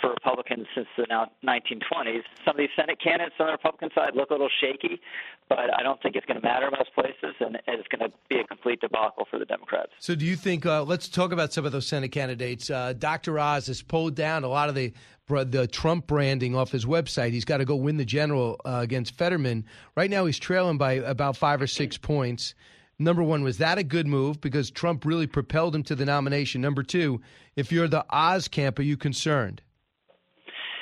for 0.00 0.10
Republicans 0.10 0.66
since 0.74 0.86
the 0.96 1.06
1920s. 1.44 2.22
Some 2.44 2.54
of 2.54 2.58
these 2.58 2.74
Senate 2.76 2.98
candidates 3.02 3.36
on 3.40 3.46
the 3.46 3.52
Republican 3.52 3.90
side 3.94 4.14
look 4.14 4.30
a 4.30 4.34
little 4.34 4.52
shaky, 4.60 5.00
but 5.48 5.72
I 5.74 5.82
don't 5.82 6.00
think 6.02 6.16
it's 6.16 6.26
going 6.26 6.40
to 6.40 6.46
matter 6.46 6.66
in 6.66 6.72
most 6.72 6.92
places, 6.94 7.27
and 7.40 7.58
it's 7.66 7.88
going 7.88 8.10
to 8.10 8.16
be 8.28 8.38
a 8.40 8.44
complete 8.44 8.80
debacle 8.80 9.26
for 9.30 9.38
the 9.38 9.44
Democrats. 9.44 9.92
So, 9.98 10.14
do 10.14 10.24
you 10.24 10.36
think? 10.36 10.66
Uh, 10.66 10.82
let's 10.82 11.08
talk 11.08 11.32
about 11.32 11.52
some 11.52 11.64
of 11.64 11.72
those 11.72 11.86
Senate 11.86 12.12
candidates. 12.12 12.70
Uh, 12.70 12.92
Dr. 12.92 13.38
Oz 13.38 13.66
has 13.66 13.82
pulled 13.82 14.14
down 14.14 14.44
a 14.44 14.48
lot 14.48 14.68
of 14.68 14.74
the 14.74 14.92
the 15.28 15.66
Trump 15.66 16.06
branding 16.06 16.56
off 16.56 16.72
his 16.72 16.86
website. 16.86 17.32
He's 17.32 17.44
got 17.44 17.58
to 17.58 17.64
go 17.64 17.76
win 17.76 17.98
the 17.98 18.04
general 18.04 18.60
uh, 18.64 18.80
against 18.82 19.14
Fetterman. 19.14 19.66
Right 19.94 20.10
now, 20.10 20.24
he's 20.24 20.38
trailing 20.38 20.78
by 20.78 20.94
about 20.94 21.36
five 21.36 21.60
or 21.60 21.66
six 21.66 21.98
points. 21.98 22.54
Number 22.98 23.22
one, 23.22 23.44
was 23.44 23.58
that 23.58 23.78
a 23.78 23.84
good 23.84 24.06
move 24.06 24.40
because 24.40 24.70
Trump 24.70 25.04
really 25.04 25.26
propelled 25.26 25.74
him 25.74 25.84
to 25.84 25.94
the 25.94 26.04
nomination? 26.04 26.60
Number 26.60 26.82
two, 26.82 27.20
if 27.54 27.70
you're 27.70 27.88
the 27.88 28.04
Oz 28.10 28.48
camp, 28.48 28.78
are 28.78 28.82
you 28.82 28.96
concerned? 28.96 29.62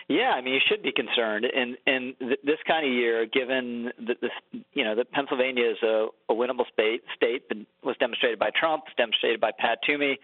Yeah, 0.08 0.30
I 0.36 0.40
mean, 0.40 0.54
you 0.54 0.60
should 0.68 0.84
be 0.84 0.92
concerned. 0.92 1.46
In 1.46 1.76
in 1.86 2.14
th- 2.20 2.40
this 2.44 2.58
kind 2.64 2.86
of 2.86 2.92
year, 2.92 3.26
given 3.26 3.90
that 4.06 4.20
this, 4.20 4.30
you 4.72 4.84
know, 4.84 4.94
that 4.94 5.10
Pennsylvania 5.10 5.68
is 5.68 5.78
a, 5.82 6.06
a 6.28 6.34
winnable 6.34 6.64
state, 6.72 7.02
state 7.16 7.42
was 7.82 7.96
demonstrated 7.98 8.38
by 8.38 8.50
Trump, 8.58 8.84
was 8.84 8.94
demonstrated 8.96 9.40
by 9.40 9.50
Pat 9.58 9.78
Toomey, 9.84 10.16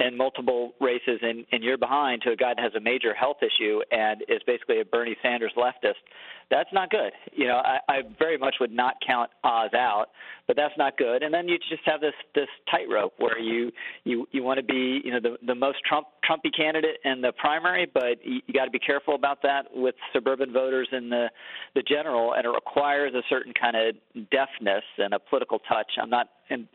and 0.00 0.16
multiple 0.16 0.72
races, 0.80 1.20
and, 1.22 1.46
and 1.52 1.62
you're 1.62 1.78
behind 1.78 2.22
to 2.22 2.32
a 2.32 2.36
guy 2.36 2.52
that 2.52 2.62
has 2.62 2.74
a 2.74 2.80
major 2.80 3.14
health 3.14 3.36
issue 3.40 3.80
and 3.92 4.22
is 4.28 4.42
basically 4.44 4.80
a 4.80 4.84
Bernie 4.84 5.16
Sanders 5.22 5.52
leftist 5.56 6.02
that's 6.50 6.72
not 6.72 6.90
good. 6.90 7.12
You 7.32 7.46
know, 7.46 7.56
I, 7.56 7.78
I 7.88 8.00
very 8.18 8.38
much 8.38 8.56
would 8.60 8.72
not 8.72 8.94
count 9.06 9.30
Oz 9.44 9.70
out, 9.74 10.06
but 10.46 10.56
that's 10.56 10.72
not 10.78 10.96
good. 10.96 11.22
And 11.22 11.32
then 11.32 11.46
you 11.46 11.58
just 11.58 11.82
have 11.84 12.00
this 12.00 12.14
this 12.34 12.48
tightrope 12.70 13.14
where 13.18 13.38
you 13.38 13.70
you 14.04 14.26
you 14.32 14.42
want 14.42 14.58
to 14.58 14.64
be 14.64 15.00
you 15.04 15.12
know 15.12 15.20
the 15.20 15.36
the 15.46 15.54
most 15.54 15.78
Trump 15.86 16.06
Trumpy 16.28 16.54
candidate 16.56 16.96
in 17.04 17.20
the 17.20 17.32
primary, 17.32 17.86
but 17.92 18.24
you, 18.24 18.40
you 18.46 18.54
got 18.54 18.64
to 18.64 18.70
be 18.70 18.78
careful 18.78 19.14
about 19.14 19.27
that 19.42 19.66
with 19.74 19.94
suburban 20.12 20.52
voters 20.52 20.88
in 20.92 21.10
the 21.10 21.28
the 21.74 21.82
general, 21.82 22.34
and 22.34 22.44
it 22.44 22.48
requires 22.48 23.14
a 23.14 23.22
certain 23.28 23.52
kind 23.52 23.76
of 23.76 23.94
deftness 24.30 24.84
and 24.98 25.14
a 25.14 25.18
political 25.18 25.58
touch. 25.60 25.92
I'm 26.00 26.10
not 26.10 26.28
100% 26.50 26.66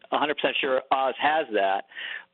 sure 0.61 0.81
Oz 0.91 1.15
has 1.19 1.47
that, 1.53 1.85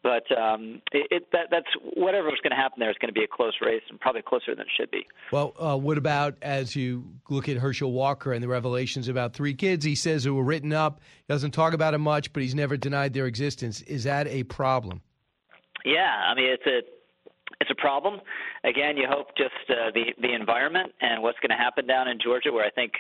but 0.04 0.26
um, 0.38 0.82
it, 0.92 1.08
it, 1.12 1.28
that, 1.32 1.48
that's 1.52 1.68
whatever 1.96 2.30
is 2.30 2.40
going 2.42 2.52
to 2.52 2.56
happen 2.56 2.80
there 2.80 2.90
is 2.90 2.98
going 3.02 3.10
to 3.10 3.14
be 3.14 3.24
a 3.24 3.28
close 3.28 3.54
race 3.62 3.82
and 3.90 4.00
probably 4.00 4.22
closer 4.22 4.56
than 4.56 4.62
it 4.62 4.72
should 4.78 4.92
be. 4.92 5.06
Well, 5.32 5.54
uh, 5.60 5.78
what 5.78 5.98
about 5.98 6.36
as 6.42 6.76
you 6.76 7.06
look 7.30 7.50
at 7.50 7.58
Herschel 7.58 7.92
Walker 7.92 8.34
and 8.34 8.44
the 8.44 8.48
revelations 8.48 9.08
about 9.08 9.34
three 9.34 9.54
kids 9.54 9.84
he 9.84 9.96
says 9.96 10.24
who 10.24 10.36
were 10.36 10.44
written 10.44 10.74
up? 10.74 11.02
He 11.28 11.34
doesn't 11.34 11.52
talk 11.52 11.74
about 11.74 11.94
it 11.94 12.00
much, 12.00 12.32
but 12.34 12.44
he's 12.44 12.56
never 12.56 12.78
denied 12.78 13.14
their 13.14 13.26
existence. 13.26 13.82
Is 13.82 14.04
that 14.06 14.28
a 14.28 14.44
problem? 14.44 15.02
Yeah, 15.86 16.24
I 16.28 16.36
mean 16.36 16.50
it's 16.50 16.66
a 16.66 16.82
it's 17.60 17.72
a 17.72 17.76
problem. 17.76 18.22
Again, 18.64 18.98
you 18.98 19.08
hope 19.10 19.36
just 19.38 19.54
uh, 19.70 19.92
the 19.94 20.14
the 20.22 20.34
environment 20.34 20.94
and 21.02 21.22
what's 21.22 21.40
going 21.40 21.50
to 21.52 21.62
happen 21.62 21.86
down 21.86 22.08
in 22.08 22.18
Georgia, 22.20 22.52
where 22.52 22.66
I 22.66 22.70
think 22.70 22.94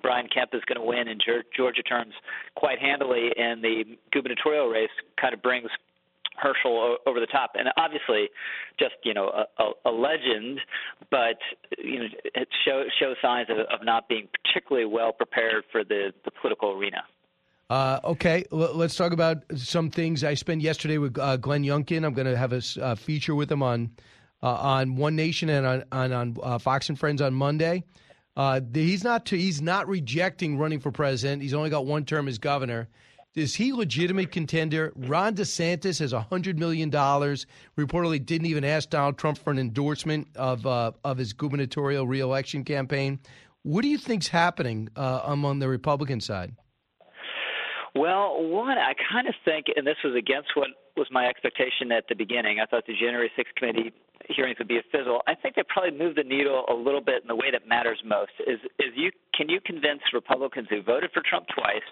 Brian 0.00 0.28
Kemp 0.32 0.50
is 0.54 0.62
going 0.66 0.78
to 0.78 0.86
win 0.86 1.08
in 1.08 1.18
Georgia 1.56 1.82
terms 1.82 2.14
quite 2.54 2.78
handily, 2.78 3.30
and 3.36 3.62
the 3.62 3.84
gubernatorial 4.12 4.68
race 4.68 4.90
kind 5.20 5.34
of 5.34 5.42
brings 5.42 5.68
Herschel 6.36 6.96
over 7.06 7.20
the 7.20 7.26
top, 7.26 7.52
and 7.54 7.68
obviously, 7.76 8.28
just 8.78 8.94
you 9.04 9.14
know, 9.14 9.28
a, 9.28 9.62
a, 9.62 9.90
a 9.90 9.92
legend, 9.92 10.60
but 11.10 11.38
you 11.78 12.00
know, 12.00 12.06
it 12.34 12.48
show, 12.64 12.84
shows 13.00 13.16
signs 13.22 13.48
of, 13.50 13.58
of 13.58 13.84
not 13.84 14.08
being 14.08 14.28
particularly 14.44 14.86
well 14.86 15.12
prepared 15.12 15.64
for 15.70 15.84
the, 15.84 16.12
the 16.24 16.30
political 16.40 16.72
arena. 16.72 17.02
Uh, 17.70 17.98
okay, 18.04 18.44
L- 18.52 18.74
let's 18.74 18.94
talk 18.94 19.12
about 19.12 19.38
some 19.56 19.90
things. 19.90 20.22
I 20.22 20.34
spent 20.34 20.60
yesterday 20.60 20.98
with 20.98 21.18
uh, 21.18 21.36
Glenn 21.38 21.64
Youngkin. 21.64 22.04
I'm 22.04 22.12
going 22.12 22.26
to 22.26 22.36
have 22.36 22.52
a 22.52 22.62
uh, 22.80 22.94
feature 22.94 23.34
with 23.34 23.50
him 23.50 23.62
on 23.62 23.90
uh, 24.42 24.48
on 24.54 24.96
One 24.96 25.16
Nation 25.16 25.48
and 25.48 25.66
on 25.66 25.84
on, 25.90 26.12
on 26.12 26.36
uh, 26.42 26.58
Fox 26.58 26.88
and 26.88 26.98
Friends 26.98 27.22
on 27.22 27.32
Monday. 27.32 27.84
Uh, 28.36 28.60
he's 28.72 29.04
not 29.04 29.28
he's 29.28 29.62
not 29.62 29.88
rejecting 29.88 30.58
running 30.58 30.80
for 30.80 30.90
president. 30.90 31.42
He's 31.42 31.54
only 31.54 31.70
got 31.70 31.86
one 31.86 32.04
term 32.04 32.28
as 32.28 32.38
governor. 32.38 32.88
Is 33.34 33.54
he 33.54 33.72
legitimate 33.72 34.30
contender? 34.30 34.92
Ron 34.94 35.34
DeSantis 35.34 35.98
has 36.00 36.12
hundred 36.12 36.58
million 36.58 36.90
dollars. 36.90 37.46
Reportedly, 37.78 38.24
didn't 38.24 38.46
even 38.46 38.64
ask 38.64 38.90
Donald 38.90 39.18
Trump 39.18 39.38
for 39.38 39.50
an 39.50 39.58
endorsement 39.58 40.28
of 40.36 40.66
of 40.66 41.16
his 41.16 41.32
gubernatorial 41.32 42.06
reelection 42.06 42.62
campaign. 42.62 43.18
What 43.62 43.82
do 43.82 43.88
you 43.88 43.98
think's 43.98 44.28
happening 44.28 44.90
among 44.94 45.60
the 45.60 45.68
Republican 45.68 46.20
side? 46.20 46.54
Well, 47.94 48.42
one, 48.42 48.76
I 48.76 48.92
kind 49.12 49.28
of 49.28 49.34
think, 49.44 49.66
and 49.74 49.86
this 49.86 49.96
was 50.02 50.16
against 50.16 50.50
what 50.54 50.68
was 50.96 51.06
my 51.10 51.26
expectation 51.26 51.92
at 51.92 52.04
the 52.08 52.14
beginning. 52.14 52.58
I 52.58 52.66
thought 52.66 52.86
the 52.86 52.94
January 52.94 53.30
6th 53.38 53.54
committee 53.56 53.92
hearings 54.28 54.58
would 54.58 54.68
be 54.68 54.78
a 54.78 54.86
fizzle. 54.90 55.22
I 55.26 55.34
think 55.34 55.54
they 55.54 55.62
probably 55.68 55.96
moved 55.96 56.18
the 56.18 56.24
needle 56.24 56.64
a 56.68 56.74
little 56.74 57.00
bit 57.00 57.22
in 57.22 57.28
the 57.28 57.36
way 57.36 57.50
that 57.52 57.68
matters 57.68 58.00
most. 58.04 58.32
Is 58.46 58.58
is 58.78 58.90
you 58.96 59.10
can 59.34 59.48
you 59.48 59.60
convince 59.60 60.00
Republicans 60.12 60.66
who 60.70 60.82
voted 60.82 61.10
for 61.12 61.22
Trump 61.28 61.46
twice 61.54 61.84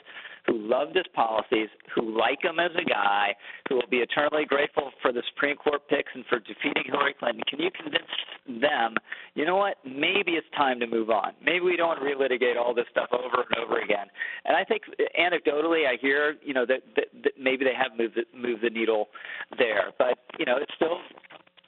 who 0.46 0.58
loved 0.58 0.96
his 0.96 1.06
policies, 1.14 1.68
who 1.94 2.18
like 2.18 2.42
him 2.42 2.58
as 2.58 2.70
a 2.74 2.84
guy, 2.84 3.34
who 3.68 3.76
will 3.76 3.90
be 3.90 3.98
eternally 3.98 4.44
grateful 4.44 4.90
for 5.00 5.12
the 5.12 5.22
Supreme 5.34 5.56
Court 5.56 5.86
picks 5.88 6.10
and 6.14 6.24
for 6.26 6.38
defeating 6.40 6.84
Hillary 6.86 7.14
Clinton. 7.18 7.42
Can 7.48 7.60
you 7.60 7.70
convince 7.70 8.60
them, 8.60 8.96
you 9.34 9.46
know 9.46 9.56
what, 9.56 9.76
maybe 9.84 10.32
it's 10.32 10.46
time 10.56 10.80
to 10.80 10.86
move 10.86 11.10
on? 11.10 11.32
Maybe 11.44 11.60
we 11.60 11.76
don't 11.76 11.88
want 11.88 12.00
to 12.00 12.06
relitigate 12.06 12.56
all 12.56 12.74
this 12.74 12.86
stuff 12.90 13.08
over 13.12 13.46
and 13.48 13.64
over 13.64 13.80
again. 13.80 14.06
And 14.44 14.56
I 14.56 14.64
think 14.64 14.82
anecdotally, 15.18 15.86
I 15.86 15.96
hear, 16.00 16.36
you 16.44 16.54
know, 16.54 16.66
that, 16.66 16.82
that, 16.96 17.06
that 17.22 17.32
maybe 17.38 17.64
they 17.64 17.74
have 17.74 17.96
moved 17.96 18.16
the, 18.16 18.24
moved 18.36 18.62
the 18.62 18.70
needle 18.70 19.08
there. 19.58 19.92
But, 19.98 20.18
you 20.38 20.44
know, 20.44 20.56
it's 20.56 20.72
still 20.74 20.98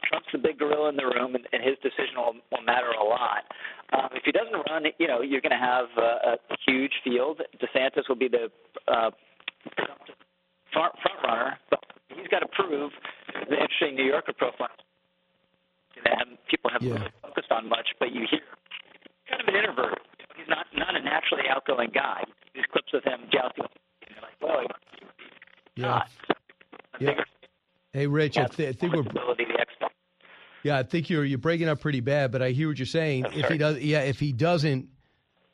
Trump's 0.09 0.29
the 0.33 0.39
big 0.39 0.59
gorilla 0.59 0.89
in 0.91 0.97
the 0.97 1.07
room, 1.07 1.35
and, 1.35 1.47
and 1.53 1.63
his 1.63 1.77
decision 1.83 2.17
will, 2.17 2.35
will 2.53 2.65
matter 2.65 2.91
a 2.91 3.05
lot. 3.05 3.45
Um, 3.95 4.09
if 4.13 4.25
he 4.25 4.33
doesn't 4.33 4.55
run, 4.71 4.85
you 4.99 5.07
know, 5.07 5.23
you're 5.23 5.41
going 5.41 5.55
to 5.55 5.57
have 5.57 5.87
a, 5.97 6.35
a 6.35 6.57
huge 6.67 6.93
field. 7.05 7.41
DeSantis 7.63 8.09
will 8.09 8.17
be 8.17 8.29
the 8.29 8.51
uh, 8.89 9.11
front, 10.73 10.93
front 11.01 11.19
runner, 11.23 11.59
but 11.71 11.81
he's 12.09 12.27
got 12.29 12.41
to 12.41 12.49
prove 12.49 12.91
the 13.49 13.55
interesting 13.55 13.95
New 13.95 14.05
Yorker 14.05 14.33
profile 14.33 14.69
that 16.05 16.27
people 16.51 16.71
haven't 16.71 16.89
yeah. 16.89 16.95
really 16.95 17.13
focused 17.23 17.51
on 17.51 17.69
much, 17.69 17.89
but 17.99 18.13
you 18.13 18.27
hear 18.31 18.41
kind 19.29 19.41
of 19.41 19.49
an 19.49 19.55
introvert. 19.57 20.01
He's 20.37 20.49
not 20.49 20.67
not 20.77 20.97
a 20.97 21.03
naturally 21.03 21.45
outgoing 21.49 21.91
guy. 21.95 22.25
These 22.55 22.65
clips 22.73 22.93
of 22.93 23.05
him 23.05 23.29
jousting, 23.33 23.65
and 23.65 24.11
you're 24.11 24.23
like, 24.23 24.37
well, 24.43 24.61
he 24.61 25.81
yeah. 25.81 25.87
Not. 25.87 26.09
Yeah. 27.01 27.25
Hey, 27.93 28.07
Rich, 28.07 28.39
I, 28.39 28.47
th- 28.47 28.69
I 28.69 28.73
think 28.73 28.95
we're. 28.95 29.05
Yeah, 30.65 30.79
I 30.79 30.83
think 30.83 31.11
you're 31.11 31.27
you're 31.27 31.39
breaking 31.39 31.69
up 31.69 31.81
pretty 31.81 32.01
bad, 32.01 32.33
but 32.33 32.43
I 32.43 32.51
hear 32.51 32.69
what 32.69 32.79
you're 32.79 32.87
saying. 32.87 33.27
if 33.35 33.49
he 33.49 33.59
does, 33.59 33.79
yeah, 33.81 34.01
if 34.01 34.19
he 34.19 34.33
doesn't, 34.33 34.89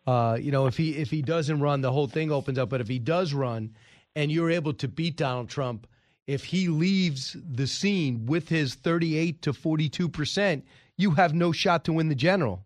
uh, 0.07 0.39
you 0.41 0.53
know, 0.53 0.67
if 0.69 0.77
he 0.77 0.97
if 0.97 1.11
he 1.11 1.21
doesn't 1.21 1.61
run, 1.61 1.81
the 1.81 1.91
whole 1.93 2.07
thing 2.07 2.31
opens 2.31 2.59
up. 2.59 2.71
But 2.71 2.81
if 2.81 2.87
he 2.89 3.01
does 3.01 3.35
run, 3.35 3.75
and 4.15 4.31
you're 4.31 4.51
able 4.51 4.73
to 4.75 4.87
beat 4.87 5.17
Donald 5.17 5.49
Trump, 5.49 5.89
if 6.29 6.45
he 6.45 6.69
leaves 6.69 7.37
the 7.45 7.67
scene 7.67 8.25
with 8.25 8.49
his 8.49 8.77
38 8.77 9.43
to 9.43 9.53
42 9.53 10.09
percent, 10.09 10.65
you 10.97 11.11
have 11.11 11.35
no 11.35 11.51
shot 11.51 11.85
to 11.87 11.93
win 11.93 12.09
the 12.09 12.15
general. 12.15 12.65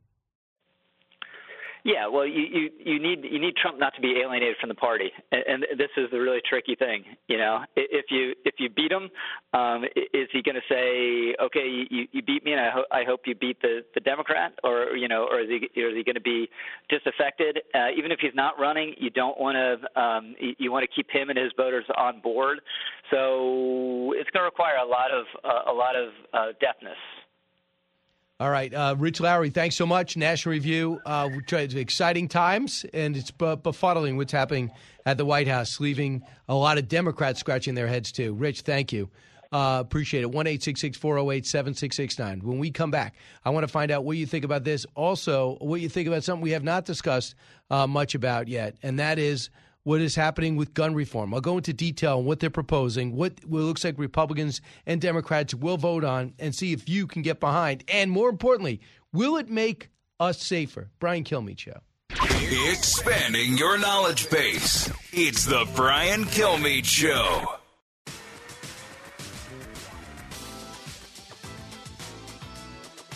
Yeah, 1.85 2.09
well, 2.09 2.27
you, 2.27 2.45
you 2.51 2.71
you 2.83 2.99
need 2.99 3.25
you 3.31 3.39
need 3.39 3.57
Trump 3.57 3.79
not 3.79 3.95
to 3.95 4.01
be 4.01 4.19
alienated 4.25 4.57
from 4.59 4.71
the 4.71 4.75
party, 4.75 5.11
and, 5.33 5.43
and 5.47 5.79
this 5.79 5.91
is 5.99 6.11
the 6.11 6.19
really 6.19 6.41
tricky 6.49 6.75
thing. 6.77 7.05
You 7.29 7.37
know, 7.37 7.61
if 7.77 8.07
you 8.09 8.33
if 8.47 8.55
you 8.59 8.71
beat 8.71 8.91
him, 8.91 9.11
um, 9.53 9.85
is 10.15 10.27
he 10.33 10.41
going 10.41 10.55
to 10.55 10.63
say, 10.67 11.37
okay, 11.45 11.85
you, 11.91 12.07
you 12.11 12.23
beat 12.23 12.43
me, 12.43 12.53
and 12.53 12.61
I, 12.63 12.71
ho- 12.71 12.87
I 12.91 13.05
hope 13.05 13.21
you 13.27 13.35
beat 13.35 13.61
the 13.61 13.85
the 13.93 14.01
Democrat, 14.01 14.55
or 14.65 14.97
you 14.97 15.09
know, 15.09 15.29
or 15.31 15.41
is 15.43 15.51
he 15.51 15.83
or 15.83 15.91
is 15.91 15.97
he 15.97 16.03
going 16.03 16.15
to 16.15 16.23
be 16.23 16.49
disaffected? 16.89 17.61
Uh, 17.75 17.89
even 17.95 18.11
if 18.11 18.19
he's 18.19 18.35
not 18.35 18.59
running, 18.59 18.95
you 18.97 19.11
don't 19.11 19.39
want 19.39 19.57
to 19.57 20.01
um, 20.01 20.35
you, 20.41 20.55
you 20.59 20.73
want 20.73 20.89
to 20.89 20.97
keep 20.97 21.11
him 21.11 21.29
and 21.29 21.39
his 21.39 21.53
voters 21.55 21.85
on 21.99 22.19
board. 22.23 22.61
So 23.11 24.15
it's 24.17 24.31
going 24.31 24.41
to 24.41 24.49
require 24.49 24.77
a 24.83 24.87
lot 24.89 25.11
of 25.11 25.27
uh, 25.45 25.71
a 25.71 25.75
lot 25.75 25.97
of 25.97 26.09
uh, 26.33 26.47
deafness. 26.63 26.97
All 28.45 28.51
right, 28.51 28.75
uh, 28.75 28.95
Rich 28.99 29.21
Lowry, 29.21 29.49
thanks 29.49 29.75
so 29.75 29.87
much. 29.87 30.19
National 30.19 30.51
Review, 30.53 31.01
uh, 31.07 31.31
exciting 31.51 32.29
times, 32.29 32.85
and 32.93 33.17
it's 33.17 33.31
befuddling 33.31 34.19
what's 34.19 34.33
happening 34.33 34.71
at 35.07 35.17
the 35.17 35.25
White 35.25 35.49
House, 35.49 35.81
leaving 35.81 36.23
a 36.47 36.55
lot 36.55 36.77
of 36.77 36.87
Democrats 36.87 37.41
scratching 37.41 37.75
their 37.75 37.87
heads 37.87 38.13
too. 38.13 38.35
Rich, 38.35 38.61
thank 38.61 38.93
you. 38.93 39.09
Uh, 39.51 39.79
appreciate 39.81 40.21
it. 40.21 40.31
One 40.31 40.47
eight 40.47 40.63
six 40.63 40.83
six 40.83 40.99
four 40.99 41.15
zero 41.15 41.31
eight 41.31 41.47
seven 41.47 41.73
six 41.73 41.97
six 41.97 42.19
nine. 42.19 42.41
When 42.41 42.59
we 42.59 42.71
come 42.71 42.91
back, 42.91 43.15
I 43.47 43.49
want 43.49 43.65
to 43.65 43.69
find 43.69 43.91
out 43.91 44.05
what 44.05 44.19
you 44.19 44.27
think 44.27 44.45
about 44.45 44.63
this. 44.63 44.85
Also, 44.95 45.57
what 45.63 45.81
you 45.81 45.89
think 45.89 46.07
about 46.07 46.23
something 46.23 46.43
we 46.43 46.51
have 46.51 46.65
not 46.65 46.85
discussed 46.85 47.37
uh, 47.71 47.87
much 47.87 48.15
about 48.15 48.49
yet, 48.49 48.77
and 48.83 48.99
that 48.99 49.19
is 49.19 49.49
what 49.85 50.01
is 50.01 50.17
happening 50.17 50.57
with 50.57 50.75
gun 50.75 50.95
reform. 50.95 51.33
I'll 51.33 51.41
go 51.41 51.57
into 51.59 51.73
detail 51.73 52.19
on 52.19 52.25
what 52.25 52.41
they're 52.41 52.51
proposing, 52.51 53.15
what, 53.15 53.35
what 53.45 53.61
looks 53.61 53.85
like 53.85 53.99
Republicans 53.99 54.61
and 54.87 55.01
Democrats 55.01 55.55
will 55.55 55.77
vote 55.77 56.05
on, 56.05 56.35
and 56.39 56.55
see 56.55 56.73
if 56.73 56.89
you 56.89 57.07
can 57.07 57.23
get 57.23 57.39
behind. 57.39 57.85
And 57.89 58.11
more 58.11 58.29
importantly, 58.29 58.81
will 59.13 59.37
it 59.37 59.49
make 59.49 59.91
us 60.19 60.43
safer? 60.43 60.91
Brian 60.99 61.23
Kilmeade 61.23 61.59
Show. 61.59 61.81
Expanding 62.71 63.57
your 63.59 63.79
knowledge 63.79 64.29
base. 64.31 64.91
It's 65.13 65.45
the 65.45 65.69
Brian 65.75 66.25
Kilmeade 66.25 66.85
Show. 66.85 67.45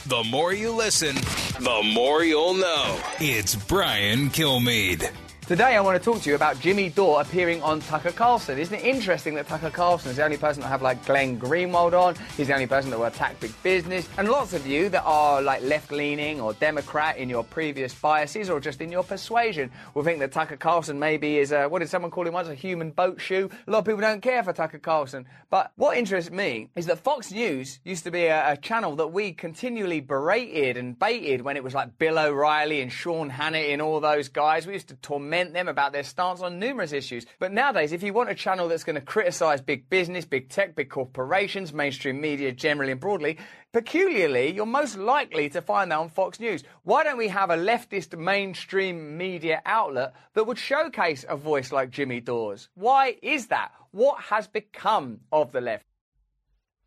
The 0.07 0.25
more 0.25 0.55
you 0.55 0.73
listen, 0.73 1.15
the 1.63 1.83
more 1.95 2.25
you'll 2.25 2.55
know. 2.55 2.99
It's 3.21 3.55
Brian 3.55 4.31
Kilmeade. 4.31 5.11
Today, 5.49 5.77
I 5.77 5.81
want 5.81 5.97
to 5.97 6.05
talk 6.05 6.21
to 6.21 6.29
you 6.29 6.37
about 6.37 6.61
Jimmy 6.61 6.91
Dore 6.91 7.23
appearing 7.23 7.63
on 7.63 7.81
Tucker 7.81 8.13
Carlson. 8.13 8.59
Isn't 8.59 8.75
it 8.75 8.85
interesting 8.85 9.35
that 9.37 9.49
Tucker 9.49 9.71
Carlson 9.71 10.11
is 10.11 10.19
the 10.19 10.23
only 10.23 10.37
person 10.37 10.61
that 10.61 10.69
have 10.69 10.83
like 10.83 11.03
Glenn 11.07 11.41
Greenwald 11.41 11.99
on? 11.99 12.17
He's 12.37 12.49
the 12.49 12.53
only 12.53 12.67
person 12.67 12.91
that 12.91 12.99
will 12.99 13.07
attack 13.07 13.41
big 13.41 13.55
business. 13.63 14.07
And 14.19 14.29
lots 14.29 14.53
of 14.53 14.67
you 14.67 14.91
that 14.91 15.05
are 15.07 15.41
like 15.41 15.63
left 15.63 15.91
leaning 15.91 16.39
or 16.39 16.53
Democrat 16.53 17.17
in 17.17 17.31
your 17.31 17.45
previous 17.45 17.95
biases 17.95 18.51
or 18.51 18.61
just 18.61 18.83
in 18.83 18.93
your 18.93 19.03
persuasion 19.03 19.71
will 19.95 20.03
think 20.03 20.19
that 20.19 20.33
Tucker 20.33 20.59
Carlson 20.59 20.99
maybe 20.99 21.39
is 21.39 21.51
a, 21.51 21.67
what 21.67 21.79
did 21.79 21.89
someone 21.89 22.11
call 22.11 22.27
him 22.27 22.35
once, 22.35 22.49
a 22.49 22.55
human 22.55 22.91
boat 22.91 23.19
shoe? 23.19 23.49
A 23.67 23.71
lot 23.71 23.79
of 23.79 23.85
people 23.87 24.03
don't 24.03 24.21
care 24.21 24.43
for 24.43 24.53
Tucker 24.53 24.79
Carlson. 24.79 25.25
But 25.49 25.73
what 25.77 25.97
interests 25.97 26.31
me 26.31 26.69
is 26.77 26.85
that 26.85 26.99
Fox 26.99 27.33
News 27.33 27.81
used 27.85 28.05
to 28.05 28.11
be 28.11 28.25
a, 28.25 28.53
a 28.53 28.57
channel 28.59 28.97
that 28.97 29.13
we 29.13 29.33
continually 29.33 30.01
berated 30.01 30.77
and 30.77 30.99
baited 30.99 31.41
when 31.41 31.57
it 31.57 31.65
was 31.65 31.73
like 31.73 31.97
Bill 31.97 32.19
O'Reilly 32.19 32.83
and 32.83 32.93
Sean 32.93 33.31
Hannity 33.31 33.73
and 33.73 33.81
all 33.81 33.99
those 34.01 34.29
guys. 34.29 34.67
We 34.67 34.75
used 34.75 34.89
to 34.89 34.97
torment 34.97 35.38
them 35.47 35.69
about 35.69 35.93
their 35.93 36.03
stance 36.03 36.41
on 36.41 36.59
numerous 36.59 36.93
issues. 36.93 37.27
But 37.39 37.53
nowadays, 37.53 37.93
if 37.93 38.03
you 38.03 38.13
want 38.13 38.31
a 38.31 38.35
channel 38.35 38.69
that's 38.69 38.85
going 38.85 38.95
to 38.95 39.01
criticise 39.01 39.61
big 39.61 39.89
business, 39.89 40.25
big 40.25 40.49
tech, 40.49 40.75
big 40.75 40.91
corporations, 40.91 41.73
mainstream 41.73 42.21
media 42.21 42.53
generally 42.53 42.93
and 42.93 43.01
broadly, 43.01 43.39
peculiarly, 43.73 44.53
you're 44.53 44.67
most 44.67 44.99
likely 44.99 45.49
to 45.51 45.63
find 45.63 45.91
that 45.91 45.99
on 45.99 46.09
Fox 46.09 46.41
News. 46.41 46.65
Why 46.83 47.05
don't 47.05 47.19
we 47.19 47.29
have 47.29 47.51
a 47.51 47.57
leftist 47.57 48.19
mainstream 48.19 49.17
media 49.17 49.63
outlet 49.65 50.15
that 50.35 50.45
would 50.45 50.59
showcase 50.59 51.25
a 51.29 51.37
voice 51.37 51.73
like 51.73 51.91
Jimmy 51.91 52.21
Dore's? 52.21 52.69
Why 52.75 53.17
is 53.23 53.47
that? 53.49 53.73
What 53.93 54.21
has 54.21 54.47
become 54.47 55.21
of 55.33 55.53
the 55.53 55.61
left? 55.61 55.85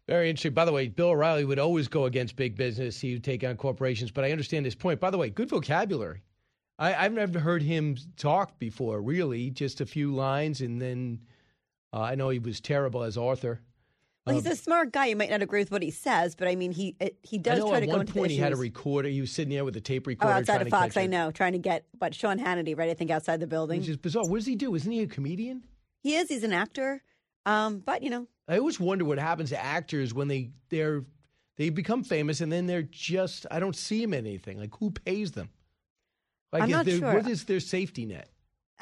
Very 0.08 0.30
interesting. 0.30 0.54
By 0.54 0.66
the 0.66 0.74
way, 0.74 0.88
Bill 0.88 1.10
O'Reilly 1.10 1.46
would 1.46 1.60
always 1.60 1.88
go 1.88 2.06
against 2.06 2.36
big 2.36 2.58
business. 2.58 3.00
He 3.00 3.14
would 3.14 3.24
take 3.24 3.44
on 3.44 3.56
corporations, 3.56 4.12
but 4.12 4.26
I 4.26 4.32
understand 4.32 4.66
his 4.66 4.76
point. 4.76 5.00
By 5.00 5.10
the 5.10 5.18
way, 5.18 5.30
good 5.30 5.50
vocabulary. 5.50 6.24
I, 6.82 7.04
have 7.04 7.14
never 7.14 7.40
heard 7.40 7.62
him 7.62 7.96
talk 8.18 8.58
before, 8.58 9.02
really, 9.02 9.52
just 9.52 9.82
a 9.82 9.86
few 9.86 10.14
lines, 10.14 10.62
and 10.62 10.82
then 10.82 11.20
uh, 11.94 12.02
I 12.02 12.16
know 12.16 12.30
he 12.30 12.40
was 12.40 12.60
terrible 12.60 13.04
as 13.04 13.18
Arthur. 13.18 13.62
Well, 14.26 14.36
he's 14.36 14.46
a 14.46 14.56
smart 14.56 14.92
guy. 14.92 15.08
You 15.08 15.16
might 15.16 15.30
not 15.30 15.42
agree 15.42 15.62
with 15.62 15.72
what 15.72 15.82
he 15.82 15.92
says, 15.92 16.36
but 16.36 16.48
I 16.48 16.56
mean, 16.56 16.72
he 16.72 16.96
he 17.24 17.38
does 17.40 17.60
try 17.60 17.78
at 17.78 17.80
to 17.82 17.86
go 17.88 17.92
one 17.94 18.02
into 18.02 18.14
point 18.14 18.28
the 18.30 18.36
he 18.36 18.40
had 18.40 18.54
a 18.54 18.56
recorder. 18.56 19.10
He 19.10 19.20
was 19.20 19.32
sitting 19.32 19.52
there 19.52 19.66
with 19.66 19.76
a 19.78 19.82
tape 19.82 20.04
Oh, 20.06 20.10
recorder. 20.10 20.34
outside 20.34 20.54
trying 20.56 20.68
of 20.68 20.70
Fox, 20.70 20.98
I 20.98 21.08
know, 21.08 21.32
trying 21.32 21.54
to 21.54 21.60
get 21.60 21.86
what 21.98 22.14
Sean 22.14 22.40
Hannity, 22.40 22.78
right? 22.78 22.90
I 22.90 22.94
think 22.94 23.10
outside 23.10 23.40
the 23.40 23.48
building. 23.48 23.80
Which 23.80 23.90
is 23.90 23.98
bizarre. 23.98 24.24
What 24.26 24.38
does 24.38 24.46
he 24.46 24.56
do? 24.56 24.76
Isn't 24.76 24.92
he 24.92 25.02
a 25.02 25.08
comedian? 25.08 25.64
He 26.02 26.16
is. 26.16 26.30
He's 26.30 26.44
an 26.44 26.54
actor. 26.54 27.02
Um, 27.48 27.80
but 27.80 28.04
you 28.04 28.12
know, 28.12 28.28
I 28.48 28.60
always 28.60 28.80
wonder 28.80 29.06
what 29.06 29.18
happens 29.18 29.50
to 29.50 29.64
actors 29.64 30.14
when 30.14 30.28
they 30.28 30.52
they're 30.70 31.04
they 31.58 31.70
become 31.70 32.04
famous 32.04 32.42
and 32.42 32.52
then 32.52 32.68
they're 32.68 32.84
just 32.84 33.48
I 33.50 33.60
don't 33.60 33.76
see 33.76 34.02
them 34.02 34.14
in 34.14 34.28
anything. 34.28 34.60
Like 34.60 34.76
who 34.78 34.92
pays 34.92 35.32
them? 35.32 35.50
Like 36.52 36.64
I'm 36.64 36.70
is 36.70 36.76
not 36.76 36.86
there- 36.86 36.98
sure. 36.98 37.14
what 37.14 37.28
is 37.28 37.46
their 37.46 37.60
safety 37.60 38.06
net? 38.06 38.30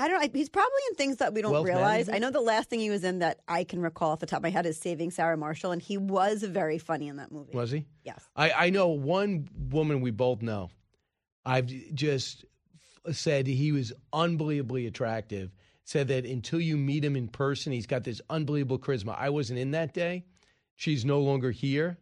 I 0.02 0.08
don't. 0.08 0.22
know. 0.22 0.30
He's 0.34 0.48
probably 0.48 0.80
in 0.90 0.96
things 0.96 1.18
that 1.18 1.34
we 1.34 1.42
don't 1.42 1.52
Wealth 1.52 1.66
realize. 1.66 2.08
management? 2.08 2.16
I 2.16 2.20
know 2.20 2.32
the 2.32 2.40
last 2.40 2.70
thing 2.70 2.80
he 2.80 2.90
was 2.90 3.04
in 3.04 3.20
that 3.20 3.42
I 3.50 3.66
can 3.66 3.82
recall 3.82 4.12
off 4.12 4.20
the 4.20 4.26
top 4.28 4.38
of 4.38 4.44
my 4.44 4.50
head 4.50 4.66
is 4.66 4.78
Saving 4.78 5.12
Sarah 5.12 5.36
Marshall, 5.36 5.72
and 5.72 5.82
he 5.82 5.98
was 5.98 6.42
very 6.42 6.78
funny 6.78 7.10
in 7.10 7.18
that 7.18 7.34
movie. 7.34 7.52
Was 7.54 7.72
he? 7.72 7.86
Yes. 8.06 8.24
I, 8.34 8.52
I 8.52 8.70
know 8.70 8.88
one 8.88 9.50
woman 9.70 10.00
we 10.00 10.12
both 10.12 10.42
know. 10.42 10.70
I've 11.46 11.66
just 11.94 12.46
said 13.12 13.46
he 13.46 13.74
was 13.74 13.92
unbelievably 14.14 14.88
attractive. 14.88 15.52
Said 15.84 16.08
that 16.10 16.24
until 16.26 16.62
you 16.62 16.78
meet 16.78 17.04
him 17.04 17.16
in 17.18 17.28
person, 17.28 17.74
he's 17.74 17.88
got 17.88 18.04
this 18.06 18.22
unbelievable 18.30 18.80
charisma. 18.80 19.18
I 19.18 19.30
wasn't 19.32 19.60
in 19.60 19.72
that 19.72 19.94
day. 19.94 20.24
She's 20.78 21.04
no 21.04 21.20
longer 21.20 21.52
here. 21.52 21.98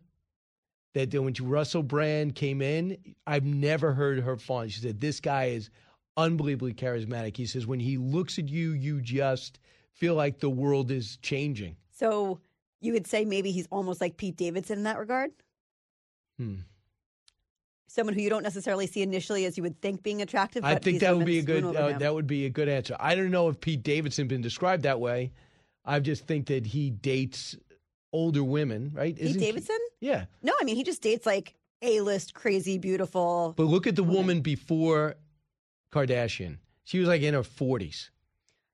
That 0.97 1.13
when 1.13 1.33
Russell 1.41 1.83
Brand 1.83 2.36
came 2.36 2.62
in, 2.62 2.97
I've 3.27 3.45
never 3.45 3.93
heard 3.93 4.19
her 4.19 4.38
fawn. 4.38 4.69
She 4.69 4.81
said, 4.81 4.99
This 4.99 5.19
guy 5.19 5.45
is 5.45 5.69
unbelievably 6.15 6.73
charismatic. 6.73 7.38
He 7.38 7.45
says, 7.45 7.67
When 7.67 7.79
he 7.79 7.97
looks 7.97 8.39
at 8.39 8.49
you, 8.49 8.71
you 8.71 9.01
just 9.01 9.60
feel 9.93 10.15
like 10.15 10.39
the 10.39 10.49
world 10.49 10.91
is 10.91 11.17
changing. 11.17 11.75
So 11.91 12.39
you 12.81 12.93
would 12.93 13.07
say 13.07 13.25
maybe 13.25 13.51
he's 13.51 13.67
almost 13.71 14.01
like 14.01 14.17
Pete 14.17 14.38
Davidson 14.38 14.79
in 14.79 14.83
that 14.83 14.97
regard. 14.97 15.31
Hmm. 16.38 16.55
Someone 17.88 18.13
who 18.13 18.21
you 18.21 18.29
don't 18.29 18.43
necessarily 18.43 18.86
see 18.86 19.01
initially 19.01 19.45
as 19.45 19.57
you 19.57 19.63
would 19.63 19.81
think 19.81 20.03
being 20.03 20.21
attractive. 20.21 20.63
I 20.63 20.75
think 20.75 20.99
that 20.99 21.15
would 21.15 21.25
be 21.25 21.39
a 21.39 21.43
good 21.43 21.63
uh, 21.63 21.97
that 21.97 22.13
would 22.13 22.27
be 22.27 22.45
a 22.45 22.49
good 22.49 22.69
answer. 22.69 22.95
I 22.99 23.15
don't 23.15 23.31
know 23.31 23.49
if 23.49 23.60
Pete 23.60 23.81
Davidson 23.81 24.25
has 24.25 24.29
been 24.29 24.41
described 24.41 24.83
that 24.83 24.99
way. 24.99 25.31
I 25.86 25.99
just 25.99 26.27
think 26.27 26.47
that 26.47 26.65
he 26.65 26.89
dates 26.89 27.55
older 28.17 28.43
women, 28.43 28.91
right? 28.95 29.15
Pete 29.15 29.25
Isn't 29.25 29.39
he- 29.39 29.45
Davidson? 29.45 29.77
Yeah. 30.01 30.25
No, 30.41 30.53
I 30.60 30.63
mean 30.63 30.75
he 30.75 30.84
just 30.84 31.01
dates 31.01 31.25
like 31.25 31.53
A-list, 31.82 32.34
crazy, 32.34 32.77
beautiful. 32.77 33.53
But 33.56 33.63
look 33.65 33.86
at 33.88 33.95
the 33.95 34.03
woman 34.03 34.41
before 34.41 35.15
Kardashian. 35.91 36.58
She 36.84 36.99
was 36.99 37.08
like 37.08 37.21
in 37.21 37.34
her 37.34 37.43
forties. 37.43 38.12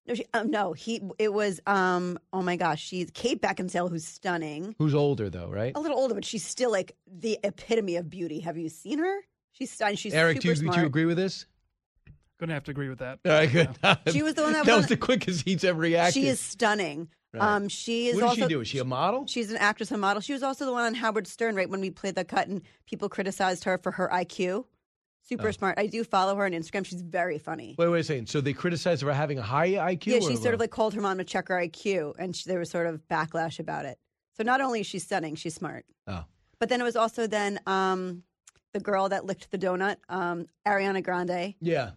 No, 0.06 0.16
she, 0.16 0.26
um, 0.34 0.52
no, 0.52 0.74
he. 0.74 1.02
It 1.18 1.32
was. 1.34 1.62
Um. 1.66 2.20
Oh 2.34 2.42
my 2.42 2.58
gosh, 2.58 2.82
she's 2.84 3.10
Kate 3.14 3.42
Beckinsale, 3.42 3.90
who's 3.90 4.06
stunning. 4.06 4.76
Who's 4.78 4.94
older 4.94 5.30
though, 5.30 5.50
right? 5.50 5.72
A 5.76 5.80
little 5.80 5.98
older, 5.98 6.14
but 6.14 6.26
she's 6.26 6.46
still 6.46 6.72
like 6.72 6.94
the 7.08 7.40
epitome 7.44 7.96
of 7.96 8.10
beauty. 8.10 8.42
Have 8.42 8.58
you 8.58 8.68
seen 8.70 9.00
her? 9.00 9.20
She's 9.54 9.72
stunning. 9.72 9.96
She's 9.96 10.14
Eric, 10.14 10.42
do 10.42 10.54
super 10.54 10.66
you, 10.66 10.72
do 10.74 10.80
you 10.82 10.86
agree 10.88 11.06
with 11.06 11.16
this? 11.18 11.46
Gonna 12.40 12.54
have 12.54 12.66
to 12.66 12.72
agree 12.72 12.90
with 12.90 13.00
that. 13.00 13.20
All 13.26 13.32
right, 13.32 13.50
good. 13.52 13.70
She 14.12 14.24
was 14.24 14.34
the 14.34 14.44
one 14.44 14.52
that 14.54 14.66
that 14.66 14.72
won- 14.72 14.80
was 14.82 14.88
the 14.88 14.98
quickest 14.98 15.46
he's 15.46 15.64
ever 15.64 15.80
reacted. 15.80 16.22
She 16.22 16.28
is 16.28 16.40
stunning. 16.42 17.08
Right. 17.34 17.42
Um, 17.56 17.68
she 17.68 18.08
is 18.10 18.16
What 18.16 18.22
does 18.22 18.30
also. 18.32 18.42
she 18.44 18.48
do? 18.48 18.62
Is 18.62 18.68
she 18.68 18.78
a 18.80 18.84
model? 18.86 19.26
She's 19.28 19.50
an 19.50 19.58
actress 19.58 19.90
and 19.92 20.00
model. 20.00 20.22
She 20.22 20.34
was 20.34 20.44
also 20.44 20.66
the 20.66 20.72
one 20.72 20.84
on 20.86 20.94
Howard 20.94 21.26
Stern, 21.28 21.56
right 21.56 21.70
when 21.70 21.82
we 21.82 21.90
played 21.90 22.16
the 22.16 22.24
cut, 22.24 22.48
and 22.48 22.62
people 22.86 23.10
criticized 23.10 23.64
her 23.64 23.78
for 23.80 23.92
her 23.92 24.08
IQ. 24.14 24.66
Super 25.28 25.48
Oh. 25.48 25.52
smart. 25.52 25.80
I 25.80 25.88
do 25.88 26.04
follow 26.04 26.36
her 26.36 26.46
on 26.46 26.52
Instagram. 26.52 26.86
She's 26.86 27.02
very 27.02 27.40
funny. 27.40 27.76
Wait, 27.78 27.88
wait 27.88 28.02
a 28.02 28.04
second. 28.04 28.28
So 28.30 28.40
they 28.42 28.54
criticized 28.54 29.02
her 29.02 29.08
for 29.08 29.14
having 29.14 29.40
a 29.40 29.42
high 29.42 29.70
IQ. 29.72 30.08
yeah, 30.08 30.20
she 30.20 30.36
sort 30.36 30.54
of 30.54 30.60
like 30.60 30.70
called 30.72 30.94
her 30.94 31.02
mom 31.02 31.18
to 31.18 31.24
check 31.24 31.48
her 31.48 31.56
IQ, 31.56 32.14
and 32.20 32.36
she, 32.36 32.48
there 32.50 32.60
was 32.60 32.70
sort 32.70 32.86
of 32.88 33.02
backlash 33.10 33.58
about 33.60 33.86
it. 33.86 33.98
So 34.38 34.44
not 34.44 34.62
only 34.62 34.82
is 34.82 34.88
she 34.88 35.00
stunning, 35.00 35.36
she's 35.36 35.56
smart. 35.56 35.86
Oh. 36.08 36.26
But 36.60 36.70
then 36.70 36.82
it 36.82 36.84
was 36.84 36.96
also 36.96 37.26
then 37.26 37.60
um, 37.66 38.24
the 38.74 38.80
girl 38.80 39.10
that 39.10 39.26
licked 39.26 39.50
the 39.50 39.58
donut, 39.58 39.96
um, 40.10 40.48
Ariana 40.68 41.02
Grande. 41.04 41.56
Yeah. 41.62 41.92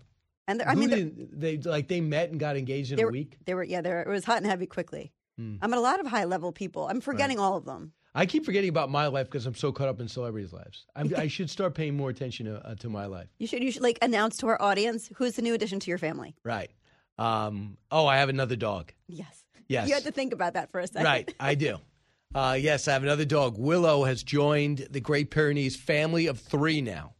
And 0.49 0.63
I 0.63 0.75
Who 0.75 0.87
mean, 0.87 1.29
they 1.33 1.59
like 1.59 1.89
they 1.89 2.01
met 2.01 2.31
and 2.31 2.39
got 2.39 2.57
engaged 2.57 2.93
in 2.93 3.01
a 3.01 3.05
were, 3.05 3.11
week. 3.11 3.37
They 3.45 3.55
were, 3.55 3.65
yeah, 3.65 3.81
they 3.81 3.91
were, 3.91 4.03
it 4.03 4.09
was 4.09 4.25
hot 4.25 4.37
and 4.37 4.47
heavy 4.47 4.67
quickly. 4.67 5.13
Hmm. 5.39 5.57
I'm 5.61 5.73
at 5.73 5.79
a 5.79 5.83
lot 5.83 6.01
of 6.01 6.07
high 6.07 6.25
level 6.25 6.53
people. 6.53 6.89
I'm 6.89 7.01
forgetting 7.01 7.39
all 7.39 7.57
of 7.57 7.65
them. 7.65 7.93
I 8.15 8.25
keep 8.25 8.47
forgetting 8.47 8.71
about 8.71 8.91
my 8.91 9.09
life 9.09 9.27
because 9.27 9.45
I'm 9.45 9.55
so 9.55 9.73
caught 9.73 9.89
up 9.89 10.01
in 10.01 10.09
celebrities' 10.09 10.53
lives. 10.53 10.87
I'm, 10.97 11.13
I 11.19 11.29
should 11.29 11.51
start 11.51 11.75
paying 11.75 11.97
more 11.97 12.09
attention 12.09 12.47
to, 12.47 12.67
uh, 12.67 12.75
to 12.77 12.89
my 12.89 13.07
life. 13.07 13.29
You 13.39 13.47
should, 13.47 13.63
you 13.63 13.71
should 13.71 13.83
like 13.83 13.99
announce 14.01 14.39
to 14.39 14.47
our 14.47 14.61
audience 14.61 15.11
who's 15.17 15.37
the 15.37 15.43
new 15.43 15.53
addition 15.53 15.81
to 15.81 15.91
your 15.91 15.99
family. 15.99 16.35
Right. 16.43 16.71
Um, 17.19 17.77
oh, 17.91 18.07
I 18.07 18.17
have 18.17 18.31
another 18.31 18.57
dog. 18.57 18.93
Yes. 19.07 19.45
Yes. 19.69 19.89
You 19.89 19.95
had 19.95 20.05
to 20.05 20.13
think 20.13 20.33
about 20.33 20.55
that 20.55 20.71
for 20.71 20.81
a 20.81 20.87
second. 20.87 21.05
Right, 21.05 21.35
I 21.39 21.55
do. 21.55 21.79
Uh, 22.35 22.53
yes, 22.61 22.87
I 22.87 22.93
have 22.93 23.05
another 23.05 23.25
dog. 23.25 23.57
Willow 23.57 24.05
has 24.05 24.23
joined 24.23 24.89
the 24.91 25.01
Great 25.01 25.31
Pyrenees 25.31 25.75
family 25.75 26.27
of 26.27 26.39
three 26.39 26.83
now. 26.83 27.15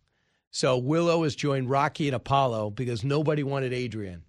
So 0.51 0.77
Willow 0.77 1.23
has 1.23 1.35
joined 1.35 1.71
Rocky 1.71 2.09
and 2.09 2.15
Apollo 2.15 2.71
because 2.71 3.03
nobody 3.03 3.43
wanted 3.43 3.73
Adrian. 3.73 4.25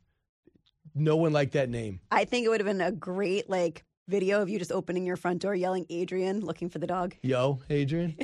No 0.99 1.15
one 1.15 1.33
liked 1.33 1.53
that 1.53 1.69
name. 1.69 1.99
I 2.11 2.25
think 2.25 2.45
it 2.45 2.49
would 2.49 2.59
have 2.59 2.67
been 2.67 2.81
a 2.81 2.91
great 2.91 3.49
like 3.49 3.83
video 4.07 4.41
of 4.41 4.49
you 4.49 4.59
just 4.59 4.71
opening 4.71 5.05
your 5.05 5.17
front 5.17 5.41
door, 5.41 5.55
yelling 5.55 5.85
Adrian, 5.89 6.41
looking 6.41 6.69
for 6.69 6.79
the 6.79 6.87
dog. 6.87 7.15
Yo, 7.21 7.59
Adrian. 7.69 8.17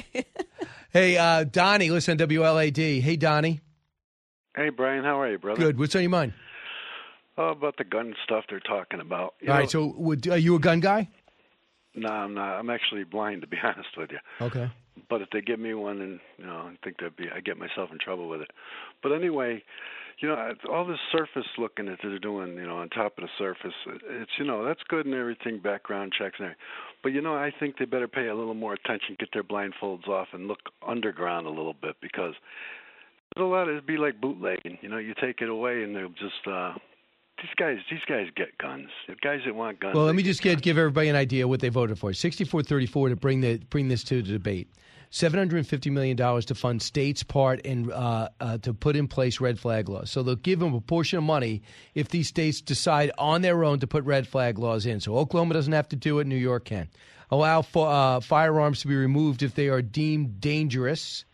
hey, 0.92 1.18
uh, 1.18 1.44
Donnie, 1.44 1.90
listen 1.90 2.18
to 2.18 2.28
WLAD. 2.28 3.02
Hey, 3.02 3.16
Donnie. 3.16 3.60
Hey, 4.56 4.70
Brian, 4.70 5.04
how 5.04 5.20
are 5.20 5.32
you, 5.32 5.40
brother? 5.40 5.60
Good. 5.60 5.80
What's 5.80 5.96
on 5.96 6.02
your 6.02 6.12
mind? 6.12 6.34
Oh, 7.38 7.50
about 7.50 7.78
the 7.78 7.84
gun 7.84 8.14
stuff 8.24 8.46
they're 8.48 8.60
talking 8.60 9.00
about. 9.00 9.34
You 9.42 9.50
All 9.50 9.56
know, 9.56 9.60
right. 9.62 9.70
So, 9.70 9.94
would, 9.98 10.28
are 10.28 10.38
you 10.38 10.56
a 10.56 10.60
gun 10.60 10.80
guy? 10.80 11.10
No, 11.96 12.10
I'm 12.10 12.34
not. 12.36 12.60
I'm 12.60 12.70
actually 12.70 13.04
blind, 13.04 13.42
to 13.42 13.48
be 13.48 13.58
honest 13.64 13.90
with 13.98 14.12
you. 14.12 14.20
Okay. 14.40 14.70
But 15.10 15.22
if 15.22 15.30
they 15.32 15.42
give 15.42 15.60
me 15.60 15.74
one, 15.74 16.02
and 16.02 16.20
you 16.38 16.46
know, 16.46 16.70
I 16.72 16.76
think 16.84 16.98
that'd 16.98 17.16
be, 17.16 17.26
I 17.36 17.40
get 17.40 17.58
myself 17.58 17.92
in 17.92 17.98
trouble 17.98 18.30
with 18.30 18.42
it. 18.42 18.52
But 19.02 19.12
anyway, 19.12 19.64
you 20.20 20.28
know, 20.28 20.54
all 20.72 20.86
this 20.86 21.00
surface 21.12 21.48
looking 21.58 21.86
that 21.86 22.00
they're 22.02 22.20
doing, 22.20 22.56
you 22.56 22.66
know, 22.66 22.78
on 22.78 22.90
top 22.90 23.18
of 23.18 23.24
the 23.24 23.30
surface, 23.38 23.74
it's 23.86 24.32
you 24.38 24.46
know 24.46 24.64
that's 24.66 24.82
good 24.88 25.06
and 25.06 25.16
everything, 25.16 25.60
background 25.60 26.14
checks 26.18 26.36
and 26.40 26.46
everything. 26.46 26.62
But 27.02 27.10
you 27.10 27.22
know, 27.22 27.36
I 27.36 27.52
think 27.60 27.78
they 27.78 27.86
better 27.86 28.08
pay 28.08 28.28
a 28.28 28.36
little 28.36 28.54
more 28.54 28.74
attention, 28.74 29.16
get 29.20 29.30
their 29.34 29.44
blindfolds 29.44 30.08
off, 30.08 30.30
and 30.34 30.48
look 30.48 30.60
underground 30.88 31.48
a 31.48 31.52
little 31.52 31.76
bit 31.80 31.96
because 32.02 32.34
there's 33.36 33.44
a 33.44 33.48
lot. 33.48 33.64
Of 33.64 33.70
it'd 33.70 33.86
be 33.86 33.98
like 33.98 34.22
bootlegging. 34.22 34.78
You 34.82 34.90
know, 34.90 34.98
you 34.98 35.14
take 35.20 35.42
it 35.42 35.50
away 35.50 35.84
and 35.84 35.96
they'll 35.96 36.10
just. 36.10 36.48
uh 36.48 36.74
these 37.42 37.50
guys, 37.58 37.78
these 37.90 38.00
guys 38.08 38.28
get 38.36 38.58
guns. 38.58 38.88
The 39.08 39.16
guys 39.16 39.40
that 39.46 39.56
want 39.56 39.80
guns. 39.80 39.96
Well, 39.96 40.06
let 40.06 40.16
me 40.16 40.24
just 40.24 40.42
get, 40.42 40.62
give 40.62 40.78
everybody 40.78 41.10
an 41.10 41.16
idea 41.16 41.48
what 41.48 41.60
they 41.60 41.70
voted 41.70 42.00
for. 42.00 42.14
Sixty-four 42.14 42.64
thirty-four 42.64 43.10
to 43.10 43.16
bring 43.16 43.42
the 43.42 43.58
bring 43.58 43.88
this 43.90 44.04
to 44.06 44.22
the 44.22 44.32
debate. 44.32 44.70
Seven 45.16 45.38
hundred 45.38 45.58
and 45.58 45.68
fifty 45.68 45.92
million 45.92 46.18
dollars 46.18 46.46
to 46.46 46.56
fund 46.56 46.82
states' 46.82 47.22
part 47.22 47.68
and 47.68 47.92
uh, 47.92 48.30
uh, 48.40 48.58
to 48.58 48.74
put 48.74 48.96
in 48.96 49.08
place 49.08 49.40
red 49.40 49.60
flag 49.60 49.88
laws. 49.88 50.10
So 50.10 50.24
they'll 50.24 50.36
give 50.36 50.58
them 50.58 50.74
a 50.74 50.82
portion 50.82 51.20
of 51.20 51.24
money 51.24 51.62
if 51.94 52.10
these 52.10 52.28
states 52.28 52.62
decide 52.62 53.12
on 53.20 53.44
their 53.44 53.64
own 53.64 53.80
to 53.82 53.88
put 53.88 54.04
red 54.06 54.28
flag 54.28 54.58
laws 54.58 54.88
in. 54.88 55.00
So 55.02 55.16
Oklahoma 55.16 55.54
doesn't 55.54 55.72
have 55.72 55.88
to 55.90 55.96
do 55.96 56.18
it; 56.18 56.26
New 56.26 56.36
York 56.36 56.66
can. 56.66 56.90
Allow 57.30 57.62
for, 57.62 57.88
uh, 57.88 58.22
firearms 58.22 58.82
to 58.82 58.88
be 58.88 58.96
removed 58.96 59.44
if 59.44 59.54
they 59.54 59.70
are 59.70 59.84
deemed 59.84 60.42
dangerous. 60.42 61.26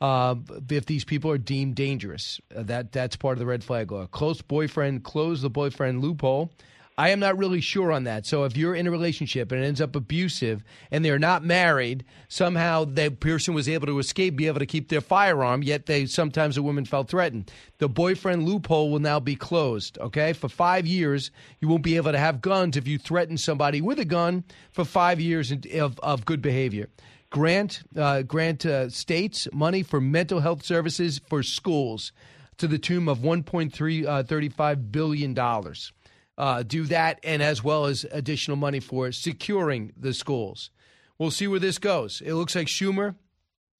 uh, 0.00 0.34
if 0.70 0.86
these 0.86 1.04
people 1.04 1.30
are 1.30 1.38
deemed 1.38 1.74
dangerous. 1.74 2.40
Uh, 2.54 2.62
that 2.64 2.92
that's 2.92 3.16
part 3.16 3.32
of 3.32 3.38
the 3.38 3.46
red 3.46 3.64
flag 3.64 3.90
law. 3.90 4.06
Close 4.06 4.42
boyfriend, 4.42 5.02
close 5.04 5.40
the 5.40 5.50
boyfriend 5.50 6.02
loophole. 6.02 6.50
I 6.96 7.08
am 7.08 7.18
not 7.18 7.36
really 7.36 7.60
sure 7.60 7.90
on 7.90 8.04
that. 8.04 8.24
So 8.24 8.44
if 8.44 8.56
you're 8.56 8.76
in 8.76 8.86
a 8.86 8.90
relationship 8.90 9.50
and 9.50 9.60
it 9.60 9.66
ends 9.66 9.80
up 9.80 9.96
abusive 9.96 10.62
and 10.92 11.04
they're 11.04 11.18
not 11.18 11.44
married, 11.44 12.04
somehow 12.28 12.84
the 12.84 13.10
person 13.10 13.52
was 13.52 13.68
able 13.68 13.88
to 13.88 13.98
escape, 13.98 14.36
be 14.36 14.46
able 14.46 14.60
to 14.60 14.66
keep 14.66 14.88
their 14.88 15.00
firearm, 15.00 15.64
yet 15.64 15.86
they 15.86 16.06
sometimes 16.06 16.56
a 16.56 16.62
woman 16.62 16.84
felt 16.84 17.08
threatened. 17.08 17.50
The 17.78 17.88
boyfriend 17.88 18.44
loophole 18.44 18.92
will 18.92 19.00
now 19.00 19.18
be 19.18 19.34
closed. 19.34 19.98
Okay, 19.98 20.32
for 20.32 20.48
five 20.48 20.86
years 20.86 21.32
you 21.58 21.66
won't 21.66 21.82
be 21.82 21.96
able 21.96 22.12
to 22.12 22.18
have 22.18 22.40
guns 22.40 22.76
if 22.76 22.86
you 22.86 22.96
threaten 22.98 23.38
somebody 23.38 23.80
with 23.80 23.98
a 23.98 24.04
gun 24.04 24.44
for 24.70 24.84
five 24.84 25.20
years 25.20 25.52
of, 25.72 25.98
of 25.98 26.24
good 26.24 26.42
behavior. 26.42 26.88
Grant 27.28 27.82
uh, 27.96 28.22
grant 28.22 28.64
uh, 28.64 28.88
states 28.88 29.48
money 29.52 29.82
for 29.82 30.00
mental 30.00 30.38
health 30.38 30.64
services 30.64 31.20
for 31.28 31.42
schools 31.42 32.12
to 32.58 32.68
the 32.68 32.78
tune 32.78 33.08
of 33.08 33.18
1.335 33.18 34.60
uh, 34.60 34.74
billion 34.76 35.34
dollars 35.34 35.92
uh, 36.36 36.62
do 36.62 36.84
that, 36.84 37.20
and 37.22 37.42
as 37.42 37.62
well 37.62 37.86
as 37.86 38.04
additional 38.10 38.56
money 38.56 38.80
for 38.80 39.12
securing 39.12 39.92
the 39.96 40.12
schools. 40.12 40.70
We'll 41.18 41.30
see 41.30 41.46
where 41.46 41.60
this 41.60 41.78
goes. 41.78 42.20
It 42.24 42.34
looks 42.34 42.56
like 42.56 42.66
Schumer 42.66 43.14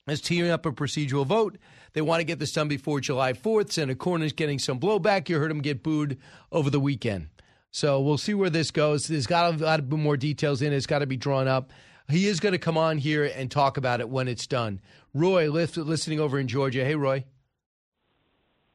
is 0.06 0.20
teeing 0.20 0.50
up 0.50 0.66
a 0.66 0.72
procedural 0.72 1.26
vote. 1.26 1.58
They 1.94 2.02
want 2.02 2.20
to 2.20 2.24
get 2.24 2.38
this 2.38 2.52
done 2.52 2.68
before 2.68 3.00
July 3.00 3.32
4th. 3.32 3.72
Senator 3.72 3.98
Cornyn 3.98 4.24
is 4.24 4.32
getting 4.32 4.58
some 4.58 4.78
blowback. 4.78 5.28
You 5.28 5.38
heard 5.38 5.50
him 5.50 5.60
get 5.60 5.82
booed 5.82 6.18
over 6.52 6.70
the 6.70 6.80
weekend. 6.80 7.28
So 7.70 8.00
we'll 8.00 8.18
see 8.18 8.34
where 8.34 8.50
this 8.50 8.70
goes. 8.70 9.08
There's 9.08 9.26
got 9.26 9.54
a 9.54 9.64
lot 9.64 9.80
of 9.80 9.90
more 9.90 10.16
details 10.16 10.62
in 10.62 10.72
it. 10.72 10.76
It's 10.76 10.86
got 10.86 11.00
to 11.00 11.06
be 11.06 11.16
drawn 11.16 11.48
up. 11.48 11.72
He 12.08 12.26
is 12.26 12.38
going 12.38 12.52
to 12.52 12.58
come 12.58 12.76
on 12.76 12.98
here 12.98 13.24
and 13.24 13.50
talk 13.50 13.76
about 13.78 14.00
it 14.00 14.08
when 14.08 14.28
it's 14.28 14.46
done. 14.46 14.80
Roy, 15.14 15.50
listening 15.50 16.20
over 16.20 16.38
in 16.38 16.46
Georgia. 16.48 16.84
Hey, 16.84 16.94
Roy. 16.94 17.24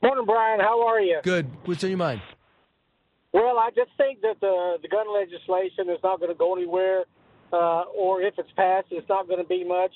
Morning, 0.02 0.26
Brian. 0.26 0.60
How 0.60 0.86
are 0.88 1.00
you? 1.00 1.20
Good. 1.24 1.50
What's 1.66 1.84
on 1.84 1.92
your 1.92 2.00
mind? 2.00 2.22
Well, 3.32 3.60
I 3.60 3.70
just 3.76 3.92
think 3.98 4.22
that 4.22 4.40
the 4.42 4.78
the 4.82 4.88
gun 4.88 5.06
legislation 5.14 5.90
is 5.90 6.00
not 6.04 6.20
going 6.20 6.32
to 6.32 6.38
go 6.38 6.56
anywhere, 6.56 7.06
uh, 7.54 7.84
or 7.96 8.22
if 8.22 8.34
it's 8.38 8.52
passed, 8.56 8.88
it's 8.92 9.08
not 9.08 9.28
going 9.28 9.42
to 9.42 9.48
be 9.48 9.64
much. 9.64 9.94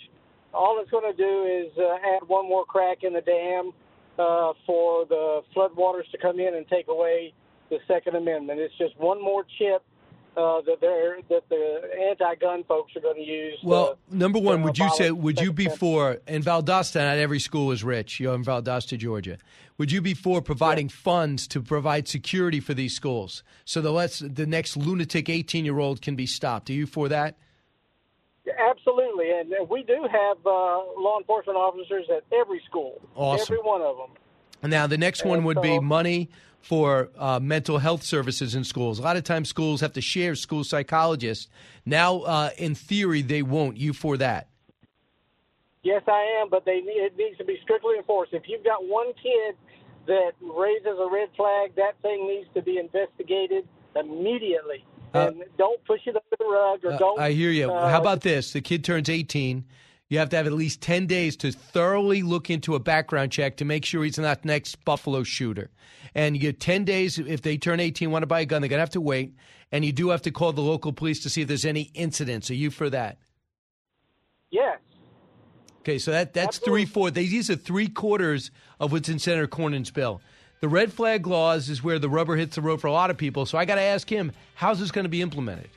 All 0.53 0.79
it's 0.79 0.91
going 0.91 1.11
to 1.11 1.17
do 1.17 1.43
is 1.45 1.75
uh, 1.77 1.95
add 2.15 2.27
one 2.27 2.47
more 2.47 2.63
crack 2.63 2.99
in 3.01 3.13
the 3.13 3.21
dam 3.21 3.71
uh, 4.19 4.53
for 4.67 5.05
the 5.05 5.41
floodwaters 5.55 6.09
to 6.11 6.17
come 6.19 6.39
in 6.39 6.53
and 6.55 6.67
take 6.67 6.87
away 6.87 7.33
the 7.71 7.79
Second 7.87 8.15
Amendment. 8.15 8.59
It's 8.59 8.77
just 8.77 8.95
one 8.99 9.19
more 9.19 9.45
chip 9.57 9.81
uh, 10.37 10.61
that 10.61 10.77
they're 10.81 11.17
that 11.29 11.47
the 11.49 11.81
anti-gun 12.09 12.63
folks 12.65 12.95
are 12.95 13.01
going 13.01 13.15
to 13.15 13.21
use. 13.21 13.57
Well, 13.63 13.97
to, 14.09 14.17
number 14.17 14.39
one, 14.39 14.63
would 14.63 14.77
you 14.77 14.89
say 14.95 15.11
would 15.11 15.39
you 15.39 15.53
be 15.53 15.69
for? 15.69 16.17
In 16.27 16.43
Valdosta, 16.43 16.95
not 16.95 17.17
every 17.17 17.39
school 17.39 17.71
is 17.71 17.83
rich. 17.83 18.19
You're 18.19 18.35
in 18.35 18.43
Valdosta, 18.43 18.97
Georgia. 18.97 19.37
Would 19.83 19.91
you 19.91 20.01
be 20.01 20.13
for 20.13 20.41
providing 20.41 20.87
yeah. 20.87 20.95
funds 20.95 21.45
to 21.49 21.61
provide 21.61 22.07
security 22.07 22.61
for 22.61 22.73
these 22.73 22.95
schools 22.95 23.43
so 23.65 23.81
the 23.81 23.91
let's 23.91 24.19
the 24.19 24.45
next 24.45 24.77
lunatic 24.77 25.27
18 25.27 25.65
year 25.65 25.77
old 25.77 26.01
can 26.01 26.15
be 26.15 26.25
stopped? 26.25 26.69
Are 26.69 26.73
you 26.73 26.85
for 26.85 27.09
that? 27.09 27.35
Absolutely, 28.47 29.29
and 29.31 29.53
we 29.69 29.83
do 29.83 30.07
have 30.09 30.37
uh, 30.45 30.49
law 30.49 31.17
enforcement 31.19 31.57
officers 31.57 32.05
at 32.09 32.23
every 32.31 32.61
school. 32.65 33.01
Awesome. 33.13 33.55
Every 33.55 33.61
one 33.61 33.81
of 33.81 33.97
them. 33.97 34.71
Now, 34.71 34.87
the 34.87 34.97
next 34.97 35.25
one 35.25 35.43
would 35.43 35.61
be 35.61 35.77
money 35.79 36.29
for 36.61 37.09
uh, 37.17 37.41
mental 37.41 37.77
health 37.77 38.03
services 38.03 38.55
in 38.55 38.63
schools. 38.63 38.99
A 38.99 39.01
lot 39.01 39.17
of 39.17 39.25
times 39.25 39.49
schools 39.49 39.81
have 39.81 39.91
to 39.93 40.01
share 40.01 40.35
school 40.35 40.63
psychologists. 40.63 41.49
Now, 41.85 42.21
uh, 42.21 42.51
in 42.57 42.73
theory, 42.73 43.21
they 43.21 43.41
won't. 43.41 43.75
You 43.75 43.91
for 43.91 44.15
that? 44.15 44.47
Yes, 45.83 46.03
I 46.07 46.39
am, 46.41 46.47
but 46.49 46.63
they 46.63 46.77
it 46.85 47.17
needs 47.17 47.37
to 47.37 47.43
be 47.43 47.59
strictly 47.61 47.97
enforced. 47.97 48.33
If 48.33 48.43
you've 48.47 48.63
got 48.63 48.87
one 48.87 49.07
kid 49.21 49.57
that 50.07 50.31
raises 50.41 50.99
a 50.99 51.09
red 51.11 51.29
flag, 51.35 51.75
that 51.75 51.93
thing 52.01 52.27
needs 52.27 52.47
to 52.53 52.61
be 52.61 52.77
investigated 52.77 53.67
immediately. 53.95 54.85
Uh, 55.13 55.27
and 55.27 55.43
don't 55.57 55.83
push 55.85 56.01
it 56.05 56.15
under 56.15 56.37
the 56.37 56.45
rug 56.45 56.83
or 56.83 56.93
uh, 56.93 56.97
don't. 56.97 57.19
I 57.19 57.31
hear 57.31 57.51
you. 57.51 57.71
Uh, 57.71 57.89
How 57.89 57.99
about 57.99 58.21
this? 58.21 58.53
The 58.53 58.61
kid 58.61 58.83
turns 58.83 59.09
18 59.09 59.63
you 60.13 60.19
have 60.19 60.29
to 60.29 60.37
have 60.37 60.45
at 60.45 60.53
least 60.53 60.79
10 60.81 61.07
days 61.07 61.35
to 61.37 61.51
thoroughly 61.51 62.21
look 62.21 62.51
into 62.51 62.75
a 62.75 62.79
background 62.79 63.31
check 63.31 63.57
to 63.57 63.65
make 63.65 63.83
sure 63.83 64.03
he's 64.03 64.19
not 64.19 64.43
the 64.43 64.47
next 64.47 64.83
Buffalo 64.85 65.23
shooter. 65.23 65.71
And 66.13 66.35
you 66.35 66.41
get 66.41 66.59
10 66.59 66.85
days. 66.85 67.17
If 67.17 67.41
they 67.41 67.57
turn 67.57 67.79
18, 67.79 68.11
want 68.11 68.21
to 68.21 68.27
buy 68.27 68.41
a 68.41 68.45
gun, 68.45 68.61
they're 68.61 68.69
going 68.69 68.77
to 68.77 68.81
have 68.81 68.91
to 68.91 69.01
wait. 69.01 69.33
And 69.71 69.83
you 69.83 69.91
do 69.91 70.09
have 70.09 70.21
to 70.23 70.31
call 70.31 70.53
the 70.53 70.61
local 70.61 70.93
police 70.93 71.23
to 71.23 71.31
see 71.31 71.41
if 71.41 71.47
there's 71.47 71.65
any 71.65 71.89
incidents. 71.95 72.51
Are 72.51 72.53
you 72.53 72.69
for 72.69 72.91
that? 72.91 73.17
Yes. 74.51 74.77
Okay, 75.83 75.99
so 75.99 76.11
that 76.11 76.33
that's 76.33 76.59
Absolutely. 76.59 76.85
three 76.85 76.93
four. 76.93 77.11
These 77.11 77.49
are 77.49 77.57
three 77.57 77.89
quarters 77.89 78.51
of 78.79 78.93
what's 78.93 79.09
in 79.09 79.19
Senator 79.19 79.47
Cornyn's 79.47 79.91
bill. 79.91 80.21
The 80.61 80.69
red 80.69 80.93
flag 80.93 81.27
laws 81.27 81.69
is 81.69 81.83
where 81.83 81.99
the 81.99 82.07
rubber 82.07 82.37
hits 82.37 82.55
the 82.55 82.61
road 82.61 82.79
for 82.79 82.87
a 82.87 82.93
lot 82.93 83.09
of 83.09 83.17
people. 83.17 83.45
So 83.45 83.57
I 83.57 83.65
got 83.65 83.75
to 83.75 83.81
ask 83.81 84.09
him, 84.09 84.31
how's 84.55 84.79
this 84.79 84.91
going 84.91 85.03
to 85.03 85.09
be 85.09 85.21
implemented? 85.21 85.69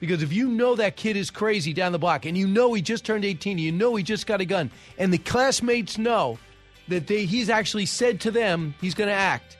Because 0.00 0.24
if 0.24 0.32
you 0.32 0.48
know 0.48 0.74
that 0.74 0.96
kid 0.96 1.16
is 1.16 1.30
crazy 1.30 1.72
down 1.72 1.92
the 1.92 1.98
block 2.00 2.26
and 2.26 2.36
you 2.36 2.48
know 2.48 2.72
he 2.72 2.82
just 2.82 3.04
turned 3.04 3.24
18, 3.24 3.58
you 3.58 3.70
know 3.70 3.94
he 3.94 4.02
just 4.02 4.26
got 4.26 4.40
a 4.40 4.44
gun, 4.44 4.68
and 4.98 5.12
the 5.12 5.18
classmates 5.18 5.96
know 5.96 6.40
that 6.88 7.06
they, 7.06 7.24
he's 7.24 7.48
actually 7.48 7.86
said 7.86 8.20
to 8.22 8.32
them 8.32 8.74
he's 8.80 8.94
going 8.94 9.08
to 9.08 9.14
act, 9.14 9.58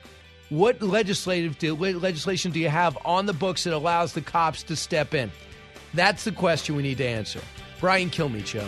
what 0.49 0.81
legislative 0.81 1.57
do, 1.59 1.73
legislation 1.75 2.51
do 2.51 2.59
you 2.59 2.67
have 2.67 2.97
on 3.05 3.27
the 3.27 3.33
books 3.33 3.63
that 3.63 3.73
allows 3.73 4.11
the 4.11 4.21
cops 4.21 4.63
to 4.63 4.75
step 4.75 5.13
in? 5.13 5.31
That's 5.93 6.25
the 6.25 6.33
question 6.33 6.75
we 6.75 6.83
need 6.83 6.97
to 6.97 7.07
answer. 7.07 7.39
Brian 7.79 8.09
Kilmeade 8.09 8.47
Show. 8.47 8.67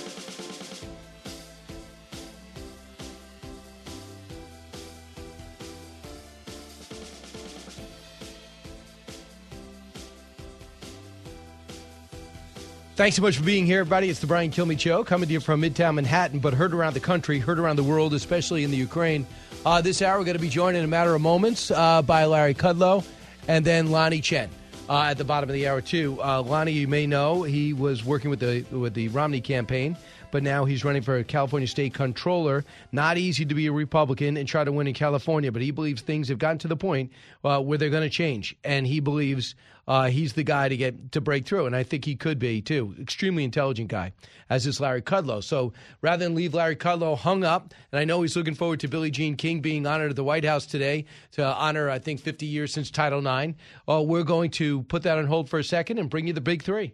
Thanks 12.97 13.15
so 13.15 13.21
much 13.21 13.37
for 13.37 13.43
being 13.43 13.65
here, 13.65 13.79
everybody. 13.79 14.09
It's 14.09 14.19
the 14.19 14.27
Brian 14.27 14.51
Kilmeade 14.51 14.81
Show, 14.81 15.05
coming 15.05 15.25
to 15.27 15.33
you 15.33 15.39
from 15.39 15.61
Midtown 15.61 15.95
Manhattan, 15.95 16.39
but 16.39 16.53
heard 16.53 16.73
around 16.73 16.93
the 16.93 16.99
country, 16.99 17.39
heard 17.39 17.57
around 17.57 17.77
the 17.77 17.83
world, 17.83 18.13
especially 18.13 18.65
in 18.65 18.69
the 18.69 18.75
Ukraine. 18.75 19.25
Uh, 19.65 19.79
this 19.79 20.01
hour, 20.01 20.19
we're 20.19 20.25
going 20.25 20.35
to 20.35 20.41
be 20.41 20.49
joined 20.49 20.75
in 20.75 20.83
a 20.83 20.87
matter 20.87 21.15
of 21.15 21.21
moments 21.21 21.71
uh, 21.71 22.01
by 22.01 22.25
Larry 22.25 22.53
Kudlow 22.53 23.05
and 23.47 23.63
then 23.63 23.87
Lanhee 23.87 24.21
Chen. 24.21 24.49
Uh, 24.89 25.03
at 25.03 25.17
the 25.17 25.23
bottom 25.23 25.49
of 25.49 25.53
the 25.53 25.69
hour, 25.69 25.79
too. 25.79 26.19
Uh, 26.21 26.43
Lanhee, 26.43 26.73
you 26.73 26.87
may 26.89 27.07
know, 27.07 27.43
he 27.43 27.71
was 27.71 28.03
working 28.03 28.29
with 28.29 28.41
the 28.41 28.65
with 28.71 28.93
the 28.93 29.07
Romney 29.07 29.39
campaign 29.39 29.95
but 30.31 30.43
now 30.43 30.65
he's 30.65 30.83
running 30.83 31.01
for 31.01 31.21
California 31.23 31.67
state 31.67 31.93
controller. 31.93 32.63
Not 32.91 33.17
easy 33.17 33.45
to 33.45 33.53
be 33.53 33.67
a 33.67 33.71
Republican 33.71 34.37
and 34.37 34.47
try 34.47 34.63
to 34.63 34.71
win 34.71 34.87
in 34.87 34.93
California, 34.93 35.51
but 35.51 35.61
he 35.61 35.71
believes 35.71 36.01
things 36.01 36.29
have 36.29 36.39
gotten 36.39 36.57
to 36.59 36.67
the 36.67 36.77
point 36.77 37.11
uh, 37.43 37.61
where 37.61 37.77
they're 37.77 37.89
going 37.89 38.03
to 38.03 38.09
change, 38.09 38.55
and 38.63 38.87
he 38.87 38.99
believes 38.99 39.55
uh, 39.91 40.07
he's 40.07 40.31
the 40.31 40.43
guy 40.43 40.69
to 40.69 40.77
get 40.77 41.11
to 41.11 41.19
break 41.19 41.45
through, 41.45 41.65
and 41.65 41.75
I 41.75 41.83
think 41.83 42.05
he 42.05 42.15
could 42.15 42.39
be 42.39 42.61
too. 42.61 42.95
Extremely 42.97 43.43
intelligent 43.43 43.89
guy, 43.89 44.13
as 44.49 44.65
is 44.65 44.79
Larry 44.79 45.01
Kudlow. 45.01 45.43
So 45.43 45.73
rather 46.01 46.23
than 46.23 46.33
leave 46.33 46.53
Larry 46.53 46.77
Kudlow 46.77 47.17
hung 47.17 47.43
up, 47.43 47.73
and 47.91 47.99
I 47.99 48.05
know 48.05 48.21
he's 48.21 48.37
looking 48.37 48.55
forward 48.55 48.79
to 48.79 48.87
Billie 48.87 49.11
Jean 49.11 49.35
King 49.35 49.59
being 49.59 49.85
honored 49.85 50.11
at 50.11 50.15
the 50.15 50.23
White 50.23 50.45
House 50.45 50.65
today 50.65 51.07
to 51.33 51.45
honor, 51.45 51.89
I 51.89 51.99
think, 51.99 52.21
50 52.21 52.45
years 52.45 52.71
since 52.71 52.89
Title 52.89 53.19
IX. 53.19 53.57
Uh, 53.85 54.01
we're 54.01 54.23
going 54.23 54.51
to 54.51 54.83
put 54.83 55.03
that 55.03 55.17
on 55.17 55.27
hold 55.27 55.49
for 55.49 55.59
a 55.59 55.63
second 55.63 55.97
and 55.99 56.09
bring 56.09 56.25
you 56.25 56.31
the 56.31 56.39
big 56.39 56.63
three. 56.63 56.93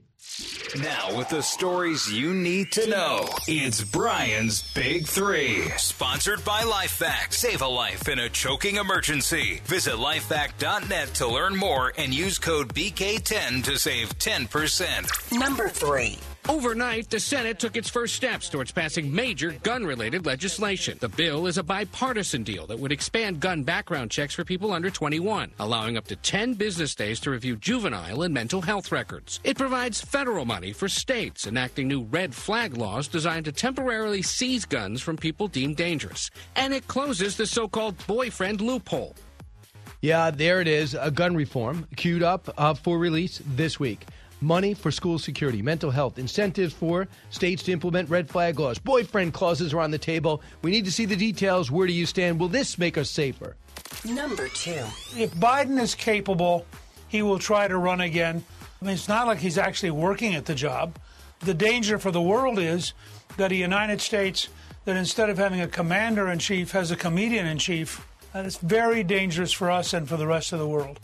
Now, 0.81 1.17
with 1.17 1.29
the 1.29 1.41
stories 1.41 2.11
you 2.11 2.33
need 2.33 2.71
to 2.73 2.87
know, 2.87 3.29
it's 3.47 3.81
Brian's 3.81 4.61
Big 4.73 5.07
Three. 5.07 5.61
Sponsored 5.77 6.43
by 6.43 6.61
LifeVac. 6.63 7.31
Save 7.31 7.61
a 7.61 7.67
life 7.67 8.09
in 8.09 8.19
a 8.19 8.27
choking 8.27 8.75
emergency. 8.75 9.61
Visit 9.63 9.93
lifevac.net 9.93 11.13
to 11.15 11.27
learn 11.27 11.55
more 11.55 11.93
and 11.97 12.13
use 12.13 12.37
code 12.37 12.73
BK10 12.87 13.65
to 13.65 13.77
save 13.77 14.17
10%. 14.17 15.37
Number 15.37 15.67
three. 15.67 16.17
Overnight, 16.47 17.09
the 17.09 17.19
Senate 17.19 17.59
took 17.59 17.75
its 17.75 17.89
first 17.89 18.15
steps 18.15 18.47
towards 18.47 18.71
passing 18.71 19.13
major 19.13 19.51
gun 19.63 19.85
related 19.85 20.25
legislation. 20.25 20.97
The 21.01 21.09
bill 21.09 21.47
is 21.47 21.57
a 21.57 21.63
bipartisan 21.63 22.43
deal 22.43 22.65
that 22.67 22.79
would 22.79 22.93
expand 22.93 23.41
gun 23.41 23.63
background 23.63 24.09
checks 24.09 24.33
for 24.33 24.45
people 24.45 24.71
under 24.71 24.89
21, 24.89 25.51
allowing 25.59 25.97
up 25.97 26.07
to 26.07 26.15
10 26.15 26.53
business 26.53 26.95
days 26.95 27.19
to 27.19 27.31
review 27.31 27.57
juvenile 27.57 28.21
and 28.21 28.33
mental 28.33 28.61
health 28.61 28.89
records. 28.93 29.41
It 29.43 29.57
provides 29.57 29.99
federal 29.99 30.45
money 30.45 30.71
for 30.71 30.87
states 30.87 31.45
enacting 31.45 31.89
new 31.89 32.03
red 32.03 32.33
flag 32.33 32.77
laws 32.77 33.09
designed 33.09 33.43
to 33.45 33.51
temporarily 33.51 34.21
seize 34.21 34.63
guns 34.63 35.01
from 35.01 35.17
people 35.17 35.49
deemed 35.49 35.75
dangerous. 35.75 36.31
And 36.55 36.73
it 36.73 36.87
closes 36.87 37.35
the 37.35 37.47
so 37.47 37.67
called 37.67 37.97
boyfriend 38.07 38.61
loophole. 38.61 39.13
Yeah, 40.01 40.29
there 40.31 40.61
it 40.61 40.67
is. 40.67 40.93
A 40.93 41.09
gun 41.09 41.35
reform 41.35 41.87
queued 41.95 42.21
up 42.23 42.53
uh, 42.57 42.73
for 42.75 42.99
release 42.99 43.41
this 43.45 43.79
week. 43.79 44.05
money 44.41 44.73
for 44.73 44.91
school 44.91 45.17
security, 45.19 45.61
mental 45.61 45.91
health, 45.91 46.19
incentives 46.19 46.73
for 46.73 47.07
states 47.29 47.63
to 47.63 47.71
implement 47.71 48.09
red 48.09 48.29
flag 48.29 48.59
laws, 48.59 48.77
boyfriend 48.77 49.33
clauses 49.33 49.73
are 49.73 49.79
on 49.79 49.91
the 49.91 49.97
table. 49.97 50.41
We 50.61 50.71
need 50.71 50.85
to 50.85 50.91
see 50.91 51.05
the 51.05 51.15
details. 51.15 51.71
Where 51.71 51.87
do 51.87 51.93
you 51.93 52.05
stand? 52.05 52.39
Will 52.39 52.47
this 52.47 52.77
make 52.77 52.97
us 52.97 53.09
safer? 53.09 53.55
Number 54.05 54.47
two. 54.49 54.83
If 55.15 55.33
Biden 55.35 55.79
is 55.79 55.95
capable, 55.95 56.65
he 57.07 57.21
will 57.21 57.39
try 57.39 57.67
to 57.67 57.77
run 57.77 58.01
again. 58.01 58.43
I 58.81 58.85
mean, 58.85 58.93
it's 58.93 59.07
not 59.07 59.27
like 59.27 59.39
he's 59.39 59.57
actually 59.57 59.91
working 59.91 60.35
at 60.35 60.45
the 60.45 60.55
job. 60.55 60.97
The 61.39 61.53
danger 61.53 61.97
for 61.97 62.11
the 62.11 62.21
world 62.21 62.59
is 62.59 62.93
that 63.37 63.51
a 63.51 63.55
United 63.55 64.01
States 64.01 64.49
that 64.85 64.95
instead 64.95 65.29
of 65.29 65.37
having 65.37 65.61
a 65.61 65.67
commander 65.67 66.27
in 66.27 66.39
chief 66.39 66.71
has 66.71 66.91
a 66.91 66.95
comedian 66.95 67.45
in 67.45 67.57
chief. 67.57 68.06
That 68.37 68.45
is 68.45 68.57
very 68.57 69.03
dangerous 69.03 69.51
for 69.51 69.71
us 69.71 69.93
and 69.93 70.07
for 70.07 70.15
the 70.15 70.27
rest 70.27 70.53
of 70.53 70.59
the 70.59 70.67
world. 70.67 70.99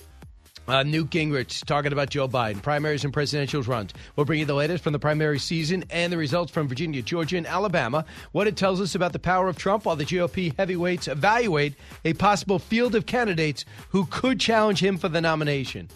Uh, 0.67 0.83
Newt 0.83 1.09
Gingrich 1.09 1.65
talking 1.65 1.91
about 1.91 2.11
Joe 2.11 2.27
Biden, 2.27 2.61
primaries 2.61 3.05
and 3.05 3.11
presidential 3.11 3.63
runs. 3.63 3.91
We'll 4.15 4.27
bring 4.27 4.39
you 4.39 4.45
the 4.45 4.53
latest 4.53 4.83
from 4.83 4.93
the 4.93 4.99
primary 4.99 5.39
season 5.39 5.83
and 5.89 6.13
the 6.13 6.17
results 6.17 6.51
from 6.51 6.67
Virginia, 6.67 7.01
Georgia, 7.01 7.37
and 7.37 7.47
Alabama. 7.47 8.05
What 8.33 8.45
it 8.45 8.55
tells 8.55 8.79
us 8.79 8.93
about 8.93 9.13
the 9.13 9.19
power 9.19 9.47
of 9.47 9.57
Trump 9.57 9.85
while 9.85 9.95
the 9.95 10.05
GOP 10.05 10.55
heavyweights 10.57 11.07
evaluate 11.07 11.73
a 12.05 12.13
possible 12.13 12.59
field 12.59 12.93
of 12.93 13.07
candidates 13.07 13.65
who 13.89 14.05
could 14.11 14.39
challenge 14.39 14.83
him 14.83 14.99
for 14.99 15.09
the 15.09 15.19
nomination. 15.19 15.89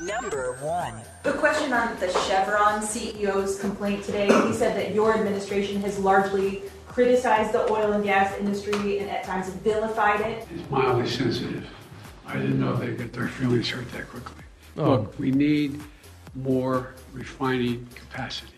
Number 0.00 0.52
one. 0.60 0.94
The 1.24 1.32
question 1.32 1.72
on 1.72 1.98
the 1.98 2.08
Chevron 2.28 2.82
CEO's 2.82 3.58
complaint 3.58 4.04
today, 4.04 4.26
he 4.46 4.52
said 4.52 4.76
that 4.76 4.94
your 4.94 5.12
administration 5.12 5.80
has 5.80 5.98
largely 5.98 6.62
criticized 6.92 7.52
the 7.52 7.70
oil 7.70 7.92
and 7.92 8.04
gas 8.04 8.36
industry 8.38 8.98
and 8.98 9.10
at 9.10 9.24
times 9.24 9.48
vilified 9.48 10.20
it. 10.20 10.46
It's 10.54 10.70
mildly 10.70 11.08
sensitive. 11.08 11.66
I 12.26 12.34
didn't 12.34 12.60
know 12.60 12.76
they'd 12.76 12.98
get 12.98 13.12
their 13.12 13.28
feelings 13.28 13.68
hurt 13.70 13.90
that 13.92 14.08
quickly. 14.08 14.42
Oh. 14.76 14.90
Look, 14.90 15.18
we 15.18 15.30
need 15.30 15.80
more 16.34 16.94
refining 17.12 17.86
capacity. 17.94 18.52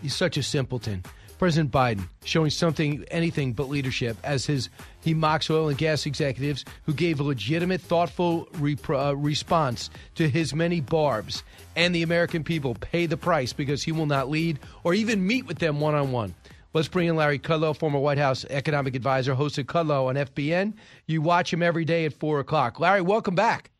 He's 0.00 0.14
such 0.14 0.36
a 0.36 0.42
simpleton. 0.42 1.04
President 1.38 1.70
Biden 1.70 2.08
showing 2.24 2.50
something, 2.50 3.04
anything 3.10 3.52
but 3.52 3.68
leadership, 3.68 4.16
as 4.24 4.44
his 4.46 4.68
he 5.00 5.14
mocks 5.14 5.48
oil 5.48 5.68
and 5.68 5.78
gas 5.78 6.04
executives 6.04 6.64
who 6.84 6.92
gave 6.92 7.20
a 7.20 7.22
legitimate, 7.22 7.80
thoughtful 7.80 8.46
repro, 8.54 9.10
uh, 9.10 9.16
response 9.16 9.88
to 10.16 10.28
his 10.28 10.52
many 10.52 10.80
barbs, 10.80 11.44
and 11.76 11.94
the 11.94 12.02
American 12.02 12.42
people 12.42 12.74
pay 12.74 13.06
the 13.06 13.16
price 13.16 13.52
because 13.52 13.84
he 13.84 13.92
will 13.92 14.06
not 14.06 14.28
lead 14.28 14.58
or 14.82 14.94
even 14.94 15.24
meet 15.24 15.46
with 15.46 15.60
them 15.60 15.78
one 15.80 15.94
on 15.94 16.10
one. 16.10 16.34
Let's 16.78 16.86
bring 16.86 17.08
in 17.08 17.16
Larry 17.16 17.40
Kudlow, 17.40 17.76
former 17.76 17.98
White 17.98 18.18
House 18.18 18.44
economic 18.50 18.94
advisor, 18.94 19.34
hosted 19.34 19.64
Kudlow 19.64 20.06
on 20.06 20.14
FBN. 20.14 20.74
You 21.08 21.20
watch 21.20 21.52
him 21.52 21.60
every 21.60 21.84
day 21.84 22.04
at 22.04 22.12
4 22.12 22.38
o'clock. 22.38 22.78
Larry, 22.78 23.00
welcome 23.00 23.34
back. 23.34 23.72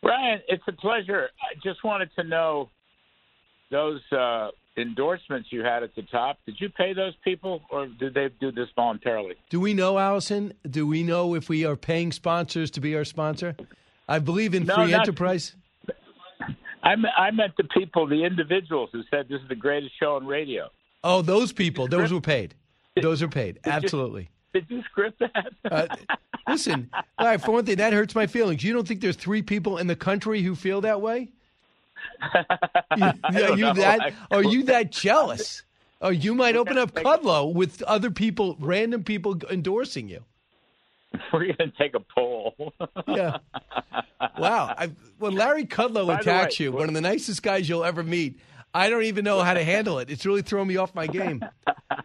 Brian, 0.00 0.38
it's 0.46 0.62
a 0.68 0.72
pleasure. 0.72 1.28
I 1.42 1.58
just 1.64 1.82
wanted 1.82 2.10
to 2.14 2.22
know 2.22 2.70
those 3.72 4.00
uh, 4.12 4.50
endorsements 4.76 5.48
you 5.50 5.64
had 5.64 5.82
at 5.82 5.92
the 5.96 6.02
top. 6.02 6.38
Did 6.46 6.54
you 6.60 6.68
pay 6.68 6.92
those 6.92 7.14
people, 7.24 7.62
or 7.68 7.88
did 7.88 8.14
they 8.14 8.28
do 8.40 8.52
this 8.52 8.68
voluntarily? 8.76 9.34
Do 9.50 9.58
we 9.58 9.74
know, 9.74 9.98
Allison? 9.98 10.52
Do 10.70 10.86
we 10.86 11.02
know 11.02 11.34
if 11.34 11.48
we 11.48 11.64
are 11.64 11.74
paying 11.74 12.12
sponsors 12.12 12.70
to 12.70 12.80
be 12.80 12.94
our 12.94 13.04
sponsor? 13.04 13.56
I 14.08 14.20
believe 14.20 14.54
in 14.54 14.66
No, 14.66 14.76
free 14.76 14.92
not- 14.92 15.00
enterprise. 15.00 15.56
I, 16.84 16.94
I 17.18 17.32
meant 17.32 17.54
the 17.56 17.64
people, 17.64 18.06
the 18.06 18.22
individuals 18.24 18.90
who 18.92 19.02
said 19.10 19.26
this 19.28 19.42
is 19.42 19.48
the 19.48 19.56
greatest 19.56 19.98
show 19.98 20.14
on 20.14 20.28
radio. 20.28 20.70
Oh, 21.08 21.22
those 21.22 21.52
people, 21.52 21.86
those 21.86 22.12
were 22.12 22.20
paid. 22.20 22.54
Those 23.00 23.20
are 23.22 23.28
paid. 23.28 23.60
Absolutely. 23.66 24.30
Did 24.54 24.64
you 24.70 24.82
script 24.84 25.18
that? 25.20 25.52
Uh, 25.70 25.86
listen, 26.48 26.88
all 27.18 27.26
right, 27.26 27.38
for 27.38 27.52
one 27.52 27.66
thing, 27.66 27.76
that 27.76 27.92
hurts 27.92 28.14
my 28.14 28.26
feelings. 28.26 28.64
You 28.64 28.72
don't 28.72 28.88
think 28.88 29.02
there's 29.02 29.16
three 29.16 29.42
people 29.42 29.76
in 29.76 29.86
the 29.86 29.94
country 29.94 30.40
who 30.42 30.54
feel 30.54 30.80
that 30.80 31.00
way? 31.02 31.28
You- 32.96 33.04
are 33.44 33.56
you 33.58 33.74
that? 33.74 34.14
Are 34.30 34.42
you 34.42 34.62
that 34.64 34.90
jealous? 34.90 35.62
Or 36.00 36.12
you 36.12 36.34
might 36.34 36.56
open 36.56 36.78
up 36.78 36.92
Kudlow 36.92 37.52
with 37.52 37.82
other 37.82 38.10
people, 38.10 38.56
random 38.58 39.04
people 39.04 39.38
endorsing 39.50 40.08
you. 40.08 40.24
We're 41.32 41.52
going 41.52 41.70
to 41.70 41.72
take 41.78 41.94
a 41.94 42.00
poll. 42.00 42.72
Yeah. 43.06 43.38
Wow. 44.38 44.74
I, 44.76 44.90
when 45.18 45.34
Larry 45.34 45.64
Kudlow 45.66 46.06
By 46.06 46.20
attacks 46.20 46.58
way, 46.58 46.64
you, 46.64 46.72
one 46.72 46.88
of 46.88 46.94
the 46.94 47.00
nicest 47.02 47.42
guys 47.42 47.68
you'll 47.68 47.84
ever 47.84 48.02
meet, 48.02 48.38
I 48.76 48.90
don't 48.90 49.04
even 49.04 49.24
know 49.24 49.40
how 49.40 49.54
to 49.54 49.64
handle 49.64 49.98
it. 50.00 50.10
It's 50.10 50.26
really 50.26 50.42
throwing 50.42 50.68
me 50.68 50.76
off 50.76 50.94
my 50.94 51.06
game. 51.06 51.42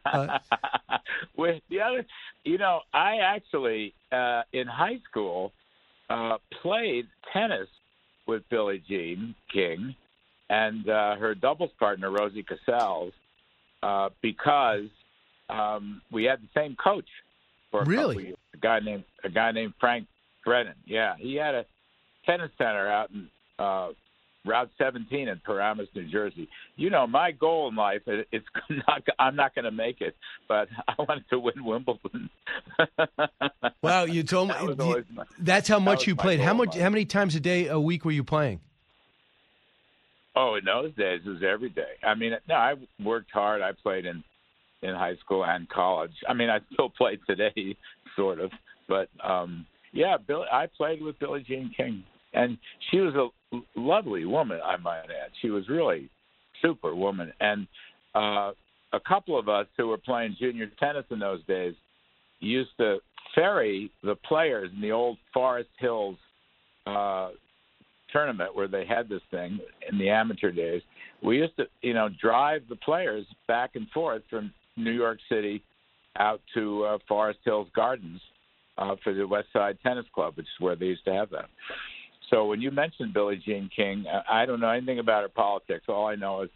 Uh, 0.05 0.39
With 1.37 1.61
the 1.69 1.81
other, 1.81 2.05
you 2.45 2.57
know, 2.57 2.79
I 2.93 3.17
actually 3.17 3.93
uh, 4.11 4.43
in 4.53 4.67
high 4.67 4.99
school 5.09 5.51
uh, 6.09 6.37
played 6.61 7.07
tennis 7.33 7.67
with 8.27 8.43
Billie 8.49 8.81
Jean 8.87 9.35
King 9.51 9.95
and 10.49 10.87
uh, 10.87 11.15
her 11.15 11.35
doubles 11.35 11.71
partner 11.79 12.09
Rosie 12.09 12.43
Casals 12.43 13.13
uh, 13.83 14.09
because 14.21 14.87
um, 15.49 16.01
we 16.11 16.23
had 16.25 16.39
the 16.41 16.49
same 16.55 16.75
coach 16.81 17.07
for 17.71 17.81
a 17.81 17.85
Really? 17.85 18.23
years. 18.27 18.37
A 18.53 18.57
guy 18.57 18.79
named 18.79 19.03
a 19.23 19.29
guy 19.29 19.51
named 19.51 19.73
Frank 19.79 20.07
Brennan. 20.45 20.75
Yeah, 20.85 21.15
he 21.17 21.35
had 21.35 21.55
a 21.55 21.65
tennis 22.25 22.51
center 22.57 22.87
out 22.87 23.09
in 23.11 23.27
uh, 23.59 23.89
Route 24.45 24.69
17 24.77 25.27
in 25.27 25.41
Paramus, 25.45 25.87
New 25.93 26.07
Jersey. 26.09 26.49
You 26.75 26.89
know, 26.89 27.05
my 27.05 27.31
goal 27.31 27.67
in 27.69 27.75
life 27.75 28.01
it, 28.07 28.27
it's 28.31 28.45
not 28.87 29.03
I'm 29.19 29.35
not 29.35 29.53
going 29.53 29.65
to 29.65 29.71
make 29.71 30.01
it, 30.01 30.15
but 30.47 30.67
I 30.87 30.93
wanted 30.97 31.25
to 31.29 31.39
win 31.39 31.63
Wimbledon. 31.63 32.29
wow, 33.83 34.05
you 34.05 34.23
told 34.23 34.49
me 34.49 34.55
That 34.55 34.79
always 34.79 35.05
my- 35.13 35.25
that's 35.39 35.67
how 35.67 35.79
much 35.79 35.99
was 35.99 36.07
you 36.07 36.15
played. 36.15 36.39
How 36.39 36.53
much? 36.53 36.75
How 36.75 36.89
many 36.89 37.05
times 37.05 37.35
a 37.35 37.39
day, 37.39 37.67
a 37.67 37.79
week 37.79 38.03
were 38.03 38.11
you 38.11 38.23
playing? 38.23 38.61
Oh, 40.35 40.55
in 40.55 40.65
those 40.65 40.93
days 40.95 41.21
it 41.25 41.29
was 41.29 41.43
every 41.43 41.69
day. 41.69 41.93
I 42.03 42.15
mean, 42.15 42.31
no, 42.47 42.55
I 42.55 42.75
worked 43.03 43.31
hard. 43.31 43.61
I 43.61 43.71
played 43.73 44.05
in 44.05 44.23
in 44.81 44.95
high 44.95 45.17
school 45.17 45.45
and 45.45 45.69
college. 45.69 46.13
I 46.27 46.33
mean, 46.33 46.49
I 46.49 46.59
still 46.73 46.89
play 46.89 47.19
today, 47.27 47.75
sort 48.15 48.39
of. 48.39 48.51
But 48.87 49.09
um 49.23 49.67
yeah, 49.93 50.17
Bill. 50.17 50.45
I 50.51 50.67
played 50.75 51.01
with 51.01 51.19
Billie 51.19 51.43
Jean 51.47 51.71
King, 51.75 52.03
and 52.33 52.57
she 52.89 52.97
was 52.97 53.13
a 53.15 53.27
lovely 53.75 54.25
woman. 54.25 54.59
I 54.63 54.77
might 54.77 55.03
add, 55.03 55.31
she 55.41 55.49
was 55.49 55.67
really 55.69 56.09
super 56.61 56.95
woman. 56.95 57.31
And 57.39 57.67
uh 58.15 58.51
a 58.93 58.99
couple 59.07 59.39
of 59.39 59.47
us 59.47 59.67
who 59.77 59.87
were 59.87 59.97
playing 59.97 60.35
junior 60.39 60.69
tennis 60.79 61.05
in 61.11 61.19
those 61.19 61.43
days 61.45 61.73
used 62.39 62.71
to 62.77 62.97
ferry 63.33 63.89
the 64.03 64.15
players 64.15 64.69
in 64.75 64.81
the 64.81 64.91
old 64.91 65.17
Forest 65.33 65.69
Hills 65.79 66.17
uh 66.85 67.29
tournament 68.11 68.55
where 68.55 68.67
they 68.67 68.85
had 68.85 69.07
this 69.07 69.21
thing 69.31 69.59
in 69.89 69.97
the 69.97 70.09
amateur 70.09 70.51
days. 70.51 70.81
We 71.23 71.37
used 71.37 71.55
to, 71.57 71.65
you 71.81 71.93
know, 71.93 72.09
drive 72.21 72.63
the 72.67 72.75
players 72.75 73.25
back 73.47 73.71
and 73.75 73.87
forth 73.89 74.23
from 74.29 74.51
New 74.75 74.91
York 74.91 75.19
City 75.29 75.63
out 76.17 76.41
to 76.53 76.83
uh, 76.83 76.97
Forest 77.07 77.39
Hills 77.45 77.67
Gardens 77.75 78.19
uh, 78.77 78.95
for 79.03 79.13
the 79.13 79.25
West 79.25 79.47
Side 79.53 79.77
Tennis 79.83 80.05
Club, 80.13 80.33
which 80.35 80.45
is 80.45 80.59
where 80.59 80.75
they 80.75 80.87
used 80.87 81.05
to 81.05 81.13
have 81.13 81.29
that. 81.29 81.45
So 82.31 82.45
when 82.45 82.61
you 82.61 82.71
mentioned 82.71 83.13
Billie 83.13 83.41
Jean 83.45 83.69
King, 83.75 84.05
I 84.29 84.45
don't 84.45 84.61
know 84.61 84.69
anything 84.69 84.99
about 84.99 85.23
her 85.23 85.29
politics. 85.29 85.85
All 85.87 86.07
I 86.07 86.15
know 86.15 86.43
is 86.43 86.49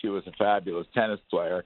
she 0.00 0.08
was 0.08 0.22
a 0.26 0.32
fabulous 0.32 0.86
tennis 0.94 1.20
player. 1.28 1.64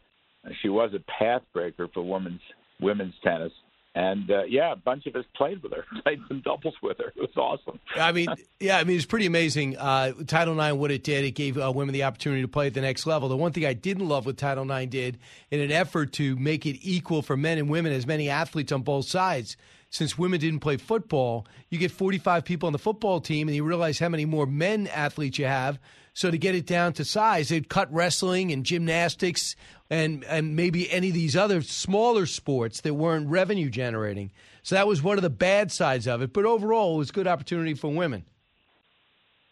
She 0.62 0.68
was 0.68 0.92
a 0.94 1.22
pathbreaker 1.22 1.92
for 1.92 2.02
women's 2.02 2.40
women's 2.80 3.14
tennis. 3.22 3.52
And 3.94 4.30
uh, 4.30 4.44
yeah, 4.44 4.72
a 4.72 4.76
bunch 4.76 5.06
of 5.06 5.14
us 5.16 5.26
played 5.36 5.62
with 5.62 5.72
her, 5.72 5.84
played 6.02 6.20
some 6.26 6.40
doubles 6.40 6.74
with 6.82 6.96
her. 6.96 7.12
It 7.14 7.20
was 7.20 7.36
awesome. 7.36 7.78
I 7.94 8.10
mean, 8.10 8.28
yeah, 8.58 8.78
I 8.78 8.84
mean, 8.84 8.96
it's 8.96 9.04
pretty 9.04 9.26
amazing. 9.26 9.76
Uh, 9.76 10.12
Title 10.26 10.58
IX, 10.58 10.76
what 10.76 10.90
it 10.90 11.04
did, 11.04 11.24
it 11.24 11.32
gave 11.32 11.58
uh, 11.58 11.70
women 11.70 11.92
the 11.92 12.04
opportunity 12.04 12.40
to 12.40 12.48
play 12.48 12.68
at 12.68 12.74
the 12.74 12.80
next 12.80 13.06
level. 13.06 13.28
The 13.28 13.36
one 13.36 13.52
thing 13.52 13.66
I 13.66 13.74
didn't 13.74 14.08
love 14.08 14.24
what 14.24 14.38
Title 14.38 14.70
IX 14.70 14.90
did, 14.90 15.18
in 15.50 15.60
an 15.60 15.70
effort 15.70 16.12
to 16.14 16.36
make 16.36 16.64
it 16.64 16.78
equal 16.80 17.20
for 17.20 17.36
men 17.36 17.58
and 17.58 17.68
women, 17.68 17.92
as 17.92 18.06
many 18.06 18.30
athletes 18.30 18.72
on 18.72 18.80
both 18.80 19.04
sides, 19.04 19.58
since 19.92 20.16
women 20.16 20.40
didn't 20.40 20.60
play 20.60 20.78
football, 20.78 21.46
you 21.68 21.78
get 21.78 21.90
45 21.90 22.46
people 22.46 22.66
on 22.66 22.72
the 22.72 22.78
football 22.78 23.20
team, 23.20 23.46
and 23.46 23.54
you 23.54 23.62
realize 23.62 23.98
how 23.98 24.08
many 24.08 24.24
more 24.24 24.46
men 24.46 24.86
athletes 24.86 25.38
you 25.38 25.44
have. 25.44 25.78
So 26.14 26.30
to 26.30 26.38
get 26.38 26.54
it 26.54 26.66
down 26.66 26.94
to 26.94 27.04
size, 27.04 27.52
it 27.52 27.68
cut 27.68 27.92
wrestling 27.92 28.52
and 28.52 28.64
gymnastics 28.64 29.54
and 29.90 30.24
and 30.24 30.56
maybe 30.56 30.90
any 30.90 31.08
of 31.08 31.14
these 31.14 31.36
other 31.36 31.60
smaller 31.60 32.24
sports 32.24 32.80
that 32.80 32.94
weren't 32.94 33.28
revenue 33.28 33.68
generating. 33.68 34.30
So 34.62 34.76
that 34.76 34.86
was 34.86 35.02
one 35.02 35.18
of 35.18 35.22
the 35.22 35.30
bad 35.30 35.70
sides 35.70 36.08
of 36.08 36.22
it. 36.22 36.32
But 36.32 36.46
overall, 36.46 36.94
it 36.94 36.98
was 36.98 37.10
a 37.10 37.12
good 37.12 37.26
opportunity 37.26 37.74
for 37.74 37.88
women. 37.88 38.24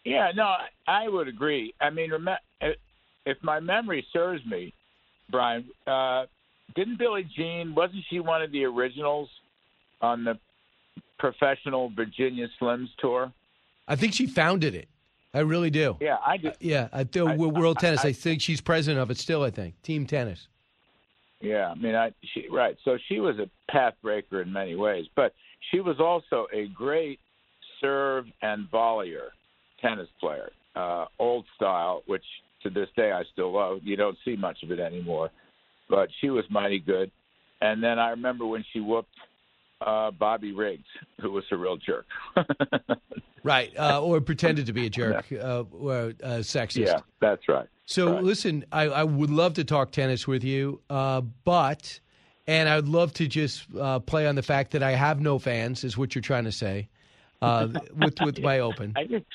Yeah, 0.03 0.31
no, 0.35 0.55
I- 0.87 1.07
would 1.07 1.27
agree. 1.27 1.75
I 1.79 1.91
mean, 1.91 2.11
if 3.25 3.43
my 3.43 3.59
memory 3.59 4.07
serves 4.11 4.43
me, 4.45 4.73
Brian, 5.29 5.65
uh, 5.85 6.25
didn't 6.75 6.97
Billie 6.97 7.29
Jean 7.35 7.75
wasn't 7.75 8.03
she 8.09 8.19
one 8.19 8.41
of 8.41 8.51
the 8.51 8.65
originals 8.65 9.29
on 10.01 10.23
the 10.23 10.37
professional 11.19 11.89
Virginia 11.89 12.47
Slims 12.59 12.89
tour? 12.99 13.31
I 13.87 13.95
think 13.95 14.13
she 14.13 14.27
founded 14.27 14.75
it. 14.75 14.87
I 15.33 15.39
really 15.39 15.69
do. 15.69 15.97
Yeah, 16.01 16.17
I 16.25 16.37
do. 16.37 16.51
Yeah, 16.59 16.89
I 16.91 17.03
do. 17.03 17.25
World 17.25 17.79
Tennis. 17.79 18.03
I, 18.03 18.11
think 18.11 18.41
she's 18.41 18.59
president 18.59 19.01
of 19.01 19.09
it 19.11 19.17
still. 19.17 19.43
I 19.43 19.49
think 19.49 19.81
team 19.81 20.05
tennis. 20.05 20.47
Yeah, 21.39 21.69
I 21.69 21.75
mean, 21.75 21.95
I 21.95 22.11
she 22.33 22.47
right. 22.51 22.77
So 22.83 22.97
she 23.07 23.19
was 23.19 23.39
a 23.39 23.49
path 23.71 23.93
breaker 24.01 24.41
in 24.41 24.51
many 24.51 24.75
ways, 24.75 25.05
but 25.15 25.33
she 25.71 25.79
was 25.79 25.99
also 25.99 26.47
a 26.53 26.67
great 26.67 27.19
serve 27.79 28.25
and 28.41 28.69
volleyer 28.69 29.29
tennis 29.81 30.09
player. 30.19 30.51
uh, 30.75 31.05
old 31.19 31.45
style, 31.55 32.03
which 32.05 32.23
to 32.63 32.69
this 32.69 32.87
day 32.95 33.11
I 33.11 33.23
still 33.33 33.51
love. 33.53 33.79
You 33.83 33.95
don't 33.95 34.17
see 34.23 34.35
much 34.35 34.63
of 34.63 34.71
it 34.71 34.79
anymore, 34.79 35.31
but 35.89 36.09
she 36.19 36.29
was 36.29 36.45
mighty 36.49 36.79
good. 36.79 37.11
And 37.61 37.83
then 37.83 37.99
I 37.99 38.09
remember 38.11 38.45
when 38.45 38.63
she 38.71 38.79
whooped 38.79 39.15
uh, 39.81 40.11
Bobby 40.11 40.51
Riggs, 40.51 40.87
who 41.19 41.31
was 41.31 41.43
a 41.51 41.57
real 41.57 41.77
jerk. 41.77 42.05
Right, 43.43 43.71
uh, 43.77 44.01
or 44.01 44.21
pretended 44.21 44.67
to 44.67 44.73
be 44.73 44.85
a 44.85 44.89
jerk, 44.89 45.25
uh, 45.31 45.63
or 45.71 46.13
uh, 46.23 46.41
sexist. 46.41 46.85
yeah, 46.85 46.99
that's 47.19 47.47
right. 47.47 47.67
So 47.85 48.19
listen, 48.19 48.65
I, 48.71 48.83
I 48.83 49.03
would 49.03 49.31
love 49.31 49.55
to 49.55 49.63
talk 49.63 49.91
tennis 49.91 50.27
with 50.27 50.43
you, 50.43 50.79
uh, 50.91 51.21
but 51.21 51.99
and 52.45 52.69
I'd 52.69 52.87
love 52.87 53.13
to 53.15 53.27
just 53.27 53.65
uh, 53.75 53.99
play 53.99 54.27
on 54.27 54.35
the 54.35 54.43
fact 54.43 54.71
that 54.71 54.83
I 54.83 54.91
have 54.91 55.19
no 55.21 55.39
fans, 55.39 55.83
is 55.83 55.97
what 55.97 56.13
you're 56.13 56.21
trying 56.21 56.43
to 56.43 56.51
say, 56.51 56.87
uh, 57.41 57.69
with 57.95 58.21
with 58.21 58.39
my 58.41 58.59
open. 58.69 58.93
I 58.95 59.05
just, 59.05 59.25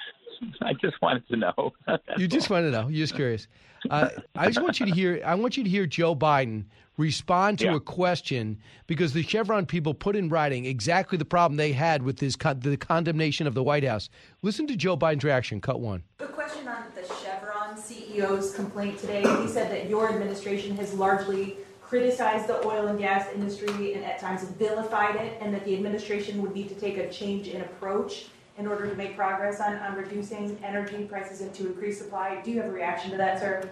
I 0.62 0.72
just 0.74 1.00
wanted 1.02 1.26
to 1.28 1.36
know. 1.36 1.72
You 2.16 2.26
just 2.28 2.50
want 2.50 2.64
to 2.66 2.70
know. 2.70 2.88
You're 2.88 3.04
just 3.04 3.14
curious. 3.14 3.48
Uh, 3.90 4.08
I 4.34 4.46
just 4.46 4.60
want 4.60 4.80
you 4.80 4.86
to 4.86 4.92
hear. 4.92 5.22
I 5.24 5.36
want 5.36 5.56
you 5.56 5.62
to 5.62 5.70
hear 5.70 5.86
Joe 5.86 6.16
Biden 6.16 6.64
respond 6.96 7.60
to 7.60 7.66
Yeah. 7.66 7.76
a 7.76 7.80
question 7.80 8.58
because 8.88 9.12
the 9.12 9.22
Chevron 9.22 9.64
people 9.64 9.94
put 9.94 10.16
in 10.16 10.28
writing 10.28 10.64
exactly 10.64 11.16
the 11.18 11.24
problem 11.24 11.56
they 11.56 11.70
had 11.70 12.02
with 12.02 12.16
this 12.18 12.34
con- 12.34 12.58
the 12.58 12.76
condemnation 12.76 13.46
of 13.46 13.54
the 13.54 13.62
White 13.62 13.84
House. 13.84 14.08
Listen 14.42 14.66
to 14.68 14.76
Joe 14.76 14.96
Biden's 14.96 15.22
reaction. 15.22 15.60
Cut 15.60 15.78
one. 15.80 16.02
A 16.18 16.26
question 16.26 16.66
on 16.66 16.86
the 16.96 17.02
Chevron 17.22 17.76
CEO's 17.76 18.56
complaint 18.56 18.98
today. 18.98 19.20
He 19.20 19.46
said 19.46 19.70
that 19.70 19.88
your 19.88 20.08
administration 20.10 20.74
has 20.78 20.92
largely 20.94 21.58
criticized 21.80 22.48
the 22.48 22.66
oil 22.66 22.88
and 22.88 22.98
gas 22.98 23.28
industry 23.32 23.94
and 23.94 24.04
at 24.04 24.18
times 24.18 24.42
vilified 24.42 25.14
it, 25.14 25.38
and 25.40 25.54
that 25.54 25.64
the 25.64 25.74
administration 25.76 26.42
would 26.42 26.54
need 26.56 26.68
to 26.70 26.74
take 26.74 26.96
a 26.96 27.08
change 27.08 27.46
in 27.46 27.60
approach 27.60 28.26
in 28.58 28.66
order 28.66 28.88
to 28.88 28.94
make 28.96 29.16
progress 29.16 29.60
on, 29.60 29.76
on 29.76 29.96
reducing 29.96 30.58
energy 30.64 31.04
prices 31.04 31.40
and 31.40 31.54
to 31.54 31.66
increase 31.66 31.98
supply. 31.98 32.40
Do 32.42 32.50
you 32.50 32.60
have 32.60 32.70
a 32.70 32.72
reaction 32.72 33.10
to 33.10 33.16
that, 33.16 33.38
sir? 33.38 33.68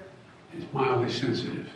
It's 0.57 0.71
mildly 0.73 1.11
sensitive. 1.11 1.69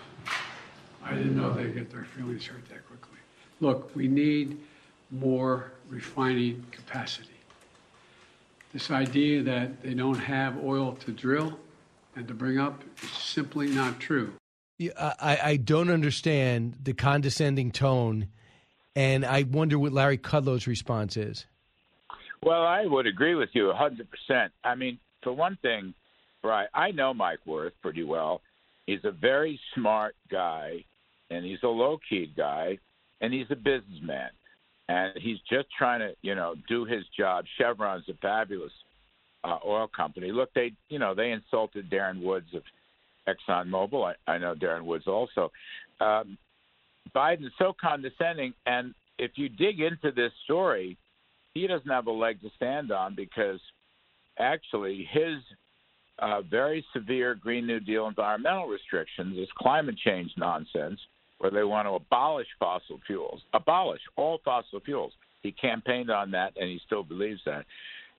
I 1.03 1.15
didn't 1.15 1.37
know 1.37 1.53
they'd 1.53 1.75
get 1.75 1.91
their 1.91 2.05
feelings 2.05 2.47
hurt 2.47 2.69
that 2.69 2.87
quickly. 2.87 3.17
Look, 3.61 3.95
we 3.95 4.09
need 4.09 4.59
more 5.11 5.73
refining 5.89 6.65
capacity. 6.71 7.31
This 8.73 8.91
idea 8.91 9.43
that 9.45 9.83
they 9.83 9.95
don't 9.95 10.19
have 10.19 10.63
oil 10.63 10.93
to 10.97 11.13
drill 11.13 11.59
and 12.15 12.29
to 12.29 12.35
bring 12.35 12.59
up 12.59 12.83
is 13.03 13.11
simply 13.11 13.69
not 13.69 13.99
true. 13.99 14.35
Yeah, 14.77 15.15
I, 15.21 15.39
I 15.43 15.57
don't 15.57 15.91
understand 15.91 16.77
the 16.83 16.93
condescending 16.93 17.73
tone, 17.73 18.29
and 18.95 19.25
I 19.25 19.43
wonder 19.45 19.79
what 19.79 19.93
Larry 19.93 20.19
Kudlow's 20.19 20.67
response 20.67 21.17
is. 21.17 21.47
Well, 22.43 22.63
I 22.63 22.87
would 22.87 23.07
agree 23.07 23.35
with 23.35 23.51
you 23.53 23.73
100%. 24.31 24.49
I 24.65 24.75
mean, 24.75 24.99
for 25.23 25.33
one 25.33 25.59
thing, 25.63 25.95
Brian, 26.43 26.69
I 26.75 26.93
know 26.93 27.13
Mike 27.13 27.41
Wirth 27.47 27.73
pretty 27.83 28.05
well. 28.05 28.41
He's 28.87 29.05
a 29.05 29.11
very 29.11 29.61
smart 29.75 30.15
guy, 30.31 30.85
and 31.31 31.45
he's 31.45 31.63
a 31.63 31.69
low 31.69 31.99
key 32.09 32.31
guy, 32.37 32.79
and 33.21 33.33
he's 33.33 33.51
a 33.51 33.57
businessman. 33.57 34.31
And 34.89 35.13
he's 35.21 35.39
just 35.51 35.69
trying 35.77 36.01
to, 36.01 36.15
you 36.23 36.35
know, 36.35 36.55
do 36.69 36.85
his 36.85 37.05
job. 37.19 37.45
Chevron's 37.59 38.09
a 38.09 38.15
fabulous 38.23 38.73
uh, 39.45 39.59
oil 39.67 39.89
company. 39.95 40.33
Look, 40.33 40.51
they, 40.55 40.73
you 40.89 40.99
know, 40.99 41.15
they 41.15 41.33
insulted 41.33 41.91
Darren 41.91 42.23
Woods 42.23 42.49
of 42.55 42.63
ExxonMobil. 43.29 44.15
I, 44.27 44.31
I 44.31 44.39
know 44.39 44.55
Darren 44.55 44.85
Woods 44.85 45.07
also. 45.07 45.51
Um, 46.01 46.39
Biden 47.15 47.47
is 47.47 47.53
so 47.59 47.75
condescending, 47.79 48.55
and 48.65 48.95
if 49.19 49.33
you 49.37 49.49
dig 49.49 49.81
into 49.81 50.13
this 50.13 50.33
story, 50.45 50.97
he 51.61 51.67
doesn't 51.67 51.91
have 51.91 52.07
a 52.07 52.13
leg 52.13 52.41
to 52.43 52.51
stand 52.57 52.93
on 52.93 53.15
because 53.15 53.61
actually 54.39 55.09
his 55.11 55.39
uh, 56.19 56.43
very 56.43 56.85
severe 56.93 57.35
Green 57.35 57.67
New 57.67 57.81
Deal 57.81 58.07
environmental 58.07 58.67
restrictions, 58.67 59.37
this 59.37 59.49
climate 59.57 59.97
change 59.97 60.31
nonsense, 60.37 61.01
where 61.39 61.51
they 61.51 61.63
want 61.63 61.87
to 61.87 61.93
abolish 61.93 62.49
fossil 62.59 63.01
fuels, 63.07 63.41
abolish 63.55 64.01
all 64.17 64.41
fossil 64.45 64.81
fuels. 64.81 65.13
He 65.43 65.53
campaigned 65.53 66.11
on 66.11 66.31
that, 66.33 66.53
and 66.57 66.69
he 66.69 66.81
still 66.85 67.05
believes 67.05 67.41
that. 67.47 67.65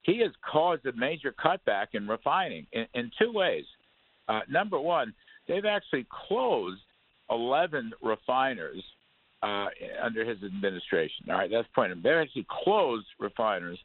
He 0.02 0.18
has 0.20 0.30
caused 0.50 0.86
a 0.86 0.92
major 0.92 1.32
cutback 1.32 1.88
in 1.92 2.08
refining 2.08 2.66
in, 2.72 2.86
in 2.94 3.10
two 3.18 3.32
ways. 3.32 3.66
Uh, 4.28 4.40
number 4.48 4.80
one, 4.80 5.12
they've 5.46 5.66
actually 5.66 6.06
closed 6.26 6.80
11 7.30 7.92
refiners 8.02 8.82
uh, 9.42 9.66
under 10.02 10.24
his 10.24 10.42
administration. 10.42 11.26
All 11.28 11.36
right, 11.36 11.50
that's 11.50 11.68
point. 11.74 12.02
They 12.02 12.10
actually 12.10 12.46
closed 12.64 13.06
refiners 13.18 13.78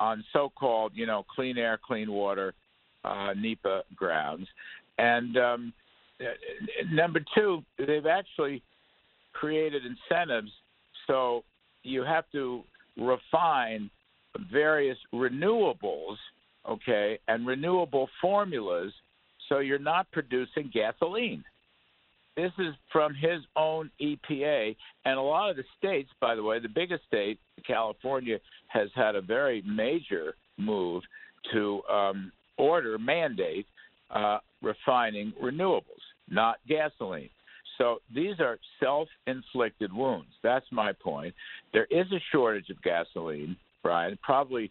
on 0.00 0.24
so-called, 0.32 0.92
you 0.94 1.06
know, 1.06 1.24
clean 1.34 1.58
air, 1.58 1.78
clean 1.84 2.10
water, 2.10 2.54
uh, 3.04 3.34
NEPA 3.36 3.82
grounds. 3.94 4.46
And 4.98 5.36
um, 5.36 5.72
number 6.90 7.20
two, 7.34 7.62
they've 7.78 8.06
actually 8.06 8.62
created 9.32 9.82
incentives 9.84 10.50
so 11.06 11.44
you 11.82 12.04
have 12.04 12.24
to 12.32 12.62
refine 12.96 13.90
various 14.50 14.98
renewables, 15.12 16.16
okay, 16.68 17.18
and 17.28 17.46
renewable 17.46 18.08
formulas 18.20 18.92
so 19.48 19.58
you're 19.58 19.78
not 19.78 20.10
producing 20.12 20.70
gasoline. 20.72 21.44
This 22.36 22.52
is 22.58 22.74
from 22.90 23.14
his 23.14 23.40
own 23.56 23.90
EPA. 24.00 24.74
And 25.04 25.18
a 25.18 25.22
lot 25.22 25.50
of 25.50 25.56
the 25.56 25.64
states, 25.78 26.10
by 26.20 26.34
the 26.34 26.42
way, 26.42 26.58
the 26.58 26.68
biggest 26.68 27.04
state, 27.06 27.38
California, 27.66 28.38
has 28.68 28.88
had 28.94 29.14
a 29.14 29.20
very 29.20 29.62
major 29.66 30.34
move 30.58 31.02
to 31.52 31.82
um, 31.90 32.32
order, 32.56 32.98
mandate 32.98 33.66
uh, 34.10 34.38
refining 34.62 35.32
renewables, 35.42 35.82
not 36.30 36.56
gasoline. 36.68 37.30
So 37.78 37.98
these 38.14 38.38
are 38.38 38.58
self 38.80 39.08
inflicted 39.26 39.92
wounds. 39.92 40.30
That's 40.42 40.66
my 40.70 40.92
point. 40.92 41.34
There 41.72 41.86
is 41.90 42.06
a 42.12 42.20
shortage 42.30 42.70
of 42.70 42.80
gasoline, 42.82 43.56
Brian, 43.82 44.18
probably 44.22 44.70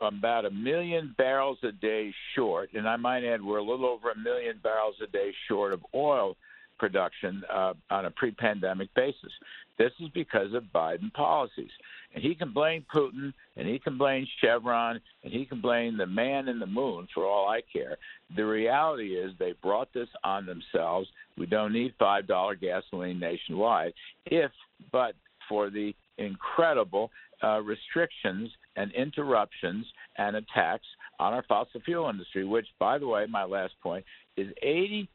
about 0.00 0.44
a 0.44 0.50
million 0.50 1.14
barrels 1.18 1.58
a 1.62 1.72
day 1.72 2.12
short. 2.34 2.70
And 2.74 2.88
I 2.88 2.96
might 2.96 3.24
add, 3.24 3.42
we're 3.42 3.58
a 3.58 3.64
little 3.64 3.86
over 3.86 4.10
a 4.10 4.18
million 4.18 4.58
barrels 4.62 4.94
a 5.02 5.06
day 5.06 5.32
short 5.48 5.72
of 5.72 5.80
oil 5.94 6.36
production 6.78 7.42
uh, 7.52 7.74
on 7.90 8.06
a 8.06 8.10
pre 8.10 8.30
pandemic 8.30 8.92
basis. 8.94 9.32
This 9.78 9.92
is 10.00 10.08
because 10.14 10.54
of 10.54 10.64
Biden 10.74 11.12
policies. 11.12 11.70
And 12.14 12.22
he 12.22 12.34
can 12.34 12.52
blame 12.52 12.84
Putin, 12.94 13.32
and 13.56 13.68
he 13.68 13.78
can 13.78 13.98
blame 13.98 14.26
Chevron, 14.40 15.00
and 15.22 15.32
he 15.32 15.44
can 15.44 15.60
blame 15.60 15.98
the 15.98 16.06
man 16.06 16.48
in 16.48 16.58
the 16.58 16.66
moon 16.66 17.08
for 17.12 17.26
all 17.26 17.48
I 17.48 17.60
care. 17.70 17.98
The 18.34 18.46
reality 18.46 19.16
is 19.16 19.32
they 19.38 19.52
brought 19.62 19.92
this 19.92 20.08
on 20.24 20.46
themselves. 20.46 21.08
We 21.36 21.46
don't 21.46 21.74
need 21.74 21.94
$5 22.00 22.60
gasoline 22.60 23.20
nationwide, 23.20 23.92
if 24.24 24.50
but 24.92 25.14
for 25.48 25.68
the 25.68 25.94
incredible 26.18 27.10
uh, 27.42 27.60
restrictions 27.60 28.50
and 28.76 28.92
interruptions 28.92 29.86
and 30.16 30.36
attacks 30.36 30.86
on 31.18 31.34
our 31.34 31.44
fossil 31.48 31.80
fuel 31.84 32.08
industry, 32.08 32.44
which, 32.44 32.66
by 32.78 32.98
the 32.98 33.06
way, 33.06 33.26
my 33.28 33.44
last 33.44 33.74
point, 33.82 34.04
is 34.36 34.48
80% 34.64 35.06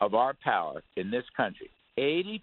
of 0.00 0.14
our 0.14 0.34
power 0.34 0.82
in 0.96 1.10
this 1.10 1.24
country. 1.36 1.70
80% 1.98 2.40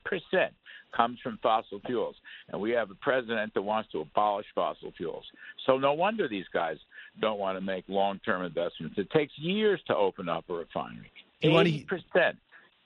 comes 0.95 1.19
from 1.21 1.39
fossil 1.41 1.79
fuels. 1.85 2.15
And 2.49 2.61
we 2.61 2.71
have 2.71 2.91
a 2.91 2.95
president 2.95 3.53
that 3.53 3.61
wants 3.61 3.91
to 3.91 4.01
abolish 4.01 4.45
fossil 4.55 4.91
fuels. 4.95 5.25
So 5.65 5.77
no 5.77 5.93
wonder 5.93 6.27
these 6.27 6.47
guys 6.53 6.77
don't 7.19 7.39
want 7.39 7.57
to 7.57 7.61
make 7.61 7.85
long 7.87 8.19
term 8.25 8.43
investments. 8.43 8.97
It 8.97 9.09
takes 9.11 9.33
years 9.37 9.81
to 9.87 9.95
open 9.95 10.29
up 10.29 10.45
a 10.49 10.53
refinery. 10.53 11.11
80% 11.43 11.87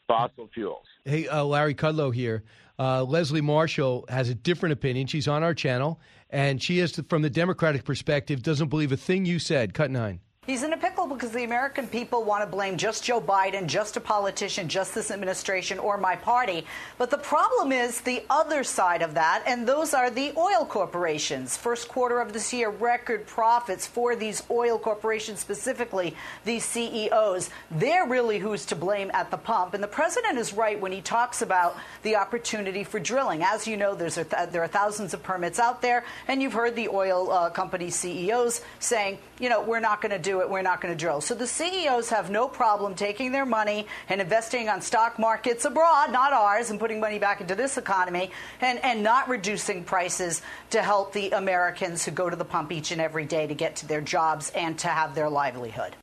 fossil 0.07 0.49
fuels. 0.53 0.85
Hey, 1.05 1.27
uh, 1.27 1.43
Larry 1.43 1.75
Kudlow 1.75 2.13
here. 2.13 2.43
Uh, 2.79 3.03
Leslie 3.03 3.41
Marshall 3.41 4.05
has 4.07 4.29
a 4.29 4.35
different 4.35 4.73
opinion. 4.73 5.07
She's 5.07 5.27
on 5.27 5.43
our 5.43 5.53
channel, 5.53 5.99
and 6.29 6.61
she 6.61 6.79
is, 6.79 6.99
from 7.09 7.23
the 7.23 7.29
Democratic 7.29 7.83
perspective, 7.83 8.43
doesn't 8.43 8.69
believe 8.69 8.91
a 8.91 8.97
thing 8.97 9.25
you 9.25 9.39
said. 9.39 9.73
Cut 9.73 9.89
nine. 9.89 10.19
He's 10.45 10.63
in 10.63 10.71
a 10.71 10.77
pickle 10.77 10.96
because 11.05 11.31
the 11.31 11.43
American 11.43 11.85
people 11.85 12.23
want 12.23 12.43
to 12.43 12.49
blame 12.49 12.77
just 12.77 13.03
Joe 13.03 13.21
Biden, 13.21 13.67
just 13.67 13.97
a 13.97 13.99
politician, 13.99 14.67
just 14.67 14.95
this 14.95 15.11
administration, 15.11 15.77
or 15.77 15.97
my 15.97 16.15
party. 16.15 16.65
But 16.97 17.11
the 17.11 17.17
problem 17.17 17.71
is 17.71 18.01
the 18.01 18.23
other 18.29 18.63
side 18.63 19.01
of 19.01 19.13
that, 19.15 19.43
and 19.45 19.67
those 19.67 19.93
are 19.93 20.09
the 20.09 20.33
oil 20.37 20.65
corporations. 20.65 21.55
First 21.57 21.87
quarter 21.89 22.19
of 22.19 22.33
this 22.33 22.51
year, 22.53 22.69
record 22.69 23.27
profits 23.27 23.85
for 23.85 24.15
these 24.15 24.41
oil 24.49 24.79
corporations, 24.79 25.39
specifically 25.39 26.15
these 26.45 26.65
CEOs. 26.65 27.49
They're 27.69 28.07
really 28.07 28.39
who's 28.39 28.65
to 28.67 28.75
blame 28.75 29.11
at 29.13 29.29
the 29.29 29.37
pump. 29.37 29.73
And 29.73 29.83
the 29.83 29.87
president 29.87 30.37
is 30.37 30.53
right 30.53 30.79
when 30.79 30.91
he 30.91 31.01
talks 31.01 31.41
about 31.41 31.77
the 32.03 32.15
opportunity 32.15 32.83
for 32.83 32.99
drilling. 32.99 33.43
As 33.43 33.67
you 33.67 33.77
know, 33.77 33.93
there's 33.93 34.15
th- 34.15 34.27
there 34.51 34.63
are 34.63 34.67
thousands 34.67 35.13
of 35.13 35.21
permits 35.21 35.59
out 35.59 35.81
there, 35.81 36.05
and 36.27 36.41
you've 36.41 36.53
heard 36.53 36.75
the 36.75 36.87
oil 36.87 37.31
uh, 37.31 37.49
company 37.49 37.89
CEOs 37.89 38.61
saying, 38.79 39.17
you 39.39 39.49
know, 39.49 39.61
we're 39.61 39.79
not 39.79 40.01
going 40.01 40.11
to 40.11 40.19
do 40.19 40.41
it, 40.41 40.49
we're 40.49 40.61
not 40.61 40.81
going 40.81 40.86
to 40.87 40.95
drill. 40.95 41.21
So 41.21 41.35
the 41.35 41.47
CEOs 41.47 42.09
have 42.09 42.29
no 42.29 42.47
problem 42.47 42.95
taking 42.95 43.31
their 43.31 43.45
money 43.45 43.87
and 44.09 44.19
investing 44.21 44.69
on 44.69 44.81
stock 44.81 45.19
markets 45.19 45.65
abroad, 45.65 46.11
not 46.11 46.33
ours, 46.33 46.69
and 46.69 46.79
putting 46.79 46.99
money 46.99 47.19
back 47.19 47.41
into 47.41 47.55
this 47.55 47.77
economy, 47.77 48.31
and, 48.61 48.83
and 48.83 49.03
not 49.03 49.29
reducing 49.29 49.83
prices 49.83 50.41
to 50.71 50.81
help 50.81 51.13
the 51.13 51.31
Americans 51.31 52.03
who 52.03 52.11
go 52.11 52.29
to 52.29 52.35
the 52.35 52.45
pump 52.45 52.71
each 52.71 52.91
and 52.91 53.01
every 53.01 53.25
day 53.25 53.47
to 53.47 53.53
get 53.53 53.75
to 53.77 53.87
their 53.87 54.01
jobs 54.01 54.51
and 54.55 54.77
to 54.79 54.87
have 54.87 55.15
their 55.15 55.29
livelihood. 55.29 55.95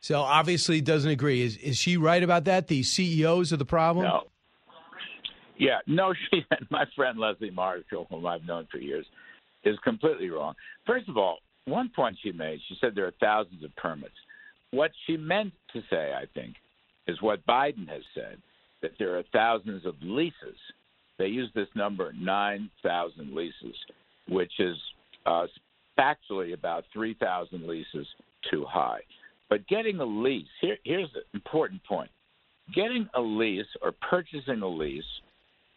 So 0.00 0.20
obviously 0.20 0.80
doesn't 0.80 1.10
agree. 1.10 1.42
Is 1.42 1.56
is 1.58 1.76
she 1.76 1.96
right 1.98 2.22
about 2.22 2.44
that? 2.44 2.68
The 2.68 2.82
CEOs 2.82 3.52
are 3.52 3.58
the 3.58 3.66
problem. 3.66 4.06
No. 4.06 4.22
Yeah, 5.58 5.78
no, 5.86 6.14
she. 6.30 6.44
My 6.70 6.86
friend 6.96 7.18
Leslie 7.18 7.50
Marshall, 7.50 8.06
whom 8.10 8.26
I've 8.26 8.44
known 8.46 8.66
for 8.70 8.78
years, 8.78 9.06
is 9.64 9.78
completely 9.84 10.30
wrong. 10.30 10.54
First 10.86 11.08
of 11.08 11.18
all, 11.18 11.38
one 11.66 11.90
point 11.94 12.16
she 12.22 12.32
made, 12.32 12.60
she 12.68 12.76
said 12.80 12.94
there 12.94 13.06
are 13.06 13.14
thousands 13.20 13.64
of 13.64 13.74
permits. 13.76 14.14
What 14.70 14.90
she 15.06 15.16
meant 15.16 15.52
to 15.72 15.82
say, 15.90 16.12
I 16.12 16.24
think, 16.34 16.54
is 17.06 17.20
what 17.20 17.44
Biden 17.46 17.88
has 17.88 18.02
said 18.14 18.38
that 18.82 18.92
there 18.98 19.16
are 19.18 19.24
thousands 19.32 19.84
of 19.84 19.94
leases. 20.00 20.56
They 21.18 21.26
use 21.26 21.50
this 21.54 21.68
number, 21.74 22.12
9,000 22.18 23.34
leases, 23.34 23.76
which 24.28 24.52
is 24.58 24.76
uh, 25.26 25.46
factually 25.98 26.54
about 26.54 26.84
3,000 26.92 27.66
leases 27.66 28.06
too 28.50 28.64
high. 28.64 29.00
But 29.50 29.66
getting 29.68 29.98
a 29.98 30.04
lease, 30.04 30.46
here, 30.60 30.78
here's 30.84 31.12
the 31.12 31.22
important 31.34 31.82
point 31.84 32.10
getting 32.74 33.08
a 33.14 33.20
lease 33.20 33.66
or 33.82 33.92
purchasing 34.08 34.62
a 34.62 34.68
lease 34.68 35.02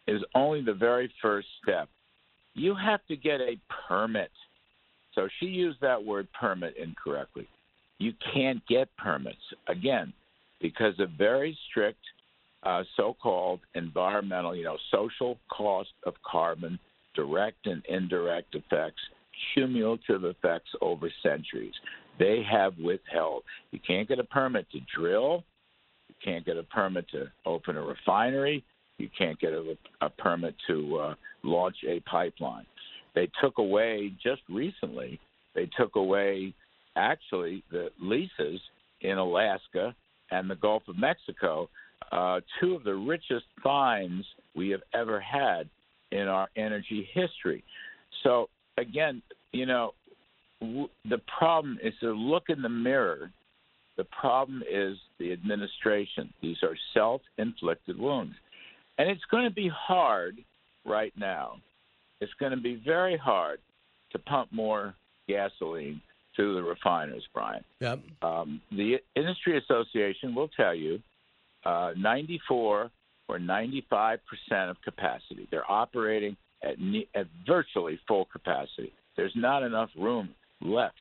is 0.06 0.22
only 0.34 0.62
the 0.62 0.72
very 0.72 1.12
first 1.20 1.48
step. 1.62 1.88
You 2.54 2.74
have 2.74 3.00
to 3.08 3.16
get 3.16 3.40
a 3.40 3.58
permit. 3.88 4.30
So 5.14 5.28
she 5.38 5.46
used 5.46 5.80
that 5.80 6.02
word 6.02 6.28
permit 6.38 6.76
incorrectly. 6.76 7.48
You 7.98 8.12
can't 8.32 8.64
get 8.66 8.88
permits, 8.96 9.36
again, 9.68 10.12
because 10.60 10.98
of 10.98 11.10
very 11.10 11.56
strict 11.70 12.00
uh, 12.64 12.82
so 12.96 13.14
called 13.22 13.60
environmental, 13.74 14.56
you 14.56 14.64
know, 14.64 14.78
social 14.90 15.38
cost 15.50 15.90
of 16.04 16.14
carbon, 16.28 16.78
direct 17.14 17.66
and 17.66 17.82
indirect 17.88 18.54
effects, 18.54 19.00
cumulative 19.52 20.24
effects 20.24 20.70
over 20.80 21.10
centuries. 21.22 21.74
They 22.18 22.42
have 22.50 22.76
withheld. 22.78 23.42
You 23.70 23.80
can't 23.86 24.08
get 24.08 24.18
a 24.18 24.24
permit 24.24 24.66
to 24.72 24.80
drill. 24.96 25.44
You 26.08 26.14
can't 26.24 26.44
get 26.44 26.56
a 26.56 26.62
permit 26.62 27.06
to 27.10 27.26
open 27.44 27.76
a 27.76 27.82
refinery. 27.82 28.64
You 28.98 29.08
can't 29.16 29.38
get 29.40 29.52
a, 29.52 29.76
a 30.00 30.08
permit 30.08 30.54
to 30.68 30.96
uh, 30.96 31.14
launch 31.42 31.76
a 31.86 32.00
pipeline. 32.00 32.66
They 33.14 33.28
took 33.40 33.58
away 33.58 34.12
just 34.22 34.42
recently. 34.48 35.20
They 35.54 35.68
took 35.76 35.96
away 35.96 36.52
actually 36.96 37.62
the 37.70 37.90
leases 38.00 38.60
in 39.00 39.18
Alaska 39.18 39.94
and 40.30 40.48
the 40.50 40.56
Gulf 40.56 40.82
of 40.88 40.98
Mexico, 40.98 41.68
uh, 42.12 42.40
two 42.60 42.74
of 42.74 42.84
the 42.84 42.94
richest 42.94 43.46
finds 43.62 44.24
we 44.54 44.70
have 44.70 44.82
ever 44.94 45.20
had 45.20 45.68
in 46.12 46.28
our 46.28 46.48
energy 46.56 47.08
history. 47.12 47.62
So 48.22 48.48
again, 48.78 49.22
you 49.52 49.66
know, 49.66 49.94
w- 50.60 50.88
the 51.08 51.20
problem 51.38 51.78
is 51.82 51.94
to 52.00 52.12
look 52.12 52.44
in 52.48 52.62
the 52.62 52.68
mirror. 52.68 53.30
The 53.96 54.04
problem 54.04 54.62
is 54.68 54.96
the 55.18 55.32
administration. 55.32 56.32
These 56.42 56.58
are 56.62 56.76
self-inflicted 56.94 57.98
wounds. 57.98 58.34
And 58.98 59.08
it's 59.08 59.24
going 59.30 59.44
to 59.44 59.54
be 59.54 59.68
hard 59.68 60.38
right 60.84 61.12
now. 61.16 61.56
It's 62.24 62.32
going 62.40 62.52
to 62.52 62.60
be 62.60 62.80
very 62.82 63.18
hard 63.18 63.58
to 64.12 64.18
pump 64.18 64.48
more 64.50 64.94
gasoline 65.28 66.00
to 66.36 66.54
the 66.54 66.62
refiners, 66.62 67.22
Brian. 67.34 67.62
Yep. 67.80 68.00
Um, 68.22 68.62
the 68.72 68.96
industry 69.14 69.58
association 69.58 70.34
will 70.34 70.48
tell 70.48 70.74
you 70.74 71.00
uh, 71.66 71.92
94 71.98 72.90
or 73.28 73.38
95 73.38 74.20
percent 74.26 74.70
of 74.70 74.76
capacity. 74.82 75.46
They're 75.50 75.70
operating 75.70 76.34
at, 76.62 76.80
ne- 76.80 77.08
at 77.14 77.26
virtually 77.46 78.00
full 78.08 78.24
capacity. 78.24 78.92
There's 79.16 79.34
not 79.36 79.62
enough 79.62 79.90
room 79.94 80.30
left. 80.62 81.00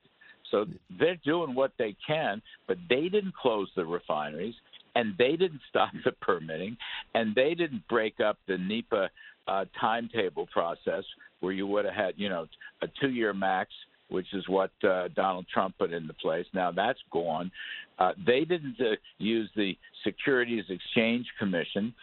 So 0.51 0.65
they're 0.99 1.19
doing 1.23 1.55
what 1.55 1.71
they 1.79 1.95
can, 2.05 2.41
but 2.67 2.77
they 2.89 3.07
didn't 3.07 3.33
close 3.33 3.69
the 3.77 3.85
refineries 3.85 4.55
and 4.95 5.15
they 5.17 5.35
didn't 5.35 5.61
stop 5.69 5.91
the 6.05 6.11
permitting, 6.11 6.77
and 7.15 7.33
they 7.33 7.55
didn't 7.55 7.87
break 7.87 8.19
up 8.19 8.37
the 8.47 8.57
NEPA 8.57 9.09
uh, 9.47 9.65
timetable 9.79 10.47
process 10.47 11.03
where 11.39 11.53
you 11.53 11.67
would 11.67 11.85
have 11.85 11.93
had, 11.93 12.13
you 12.17 12.29
know, 12.29 12.47
a 12.81 12.87
two-year 13.01 13.33
max, 13.33 13.71
which 14.09 14.33
is 14.33 14.47
what 14.47 14.71
uh, 14.83 15.07
Donald 15.15 15.45
Trump 15.51 15.75
put 15.77 15.93
into 15.93 16.13
place. 16.13 16.45
Now 16.53 16.71
that's 16.71 16.99
gone. 17.11 17.51
Uh, 17.99 18.11
they 18.25 18.43
didn't 18.43 18.75
uh, 18.79 18.95
use 19.17 19.49
the 19.55 19.77
Securities 20.03 20.65
Exchange 20.69 21.27
Commission 21.37 21.93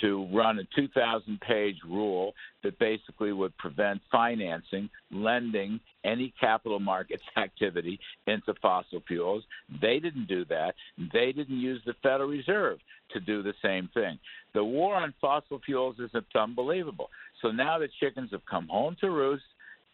to 0.00 0.26
run 0.32 0.58
a 0.58 0.80
2,000-page 0.80 1.76
rule 1.86 2.34
that 2.62 2.78
basically 2.78 3.32
would 3.32 3.56
prevent 3.58 4.00
financing, 4.12 4.88
lending, 5.10 5.80
any 6.04 6.32
capital 6.40 6.78
markets 6.78 7.24
activity 7.36 7.98
into 8.26 8.54
fossil 8.62 9.02
fuels. 9.06 9.42
They 9.82 9.98
didn't 9.98 10.28
do 10.28 10.44
that. 10.46 10.74
They 11.12 11.32
didn't 11.32 11.58
use 11.58 11.82
the 11.84 11.94
Federal 12.02 12.30
Reserve 12.30 12.78
to 13.12 13.20
do 13.20 13.42
the 13.42 13.54
same 13.62 13.88
thing. 13.92 14.18
The 14.54 14.64
war 14.64 14.94
on 14.94 15.12
fossil 15.20 15.60
fuels 15.64 15.96
is 15.98 16.10
unbelievable. 16.34 17.10
So 17.42 17.50
now 17.50 17.78
the 17.78 17.88
chickens 17.98 18.30
have 18.32 18.46
come 18.46 18.68
home 18.68 18.96
to 19.00 19.10
roost. 19.10 19.44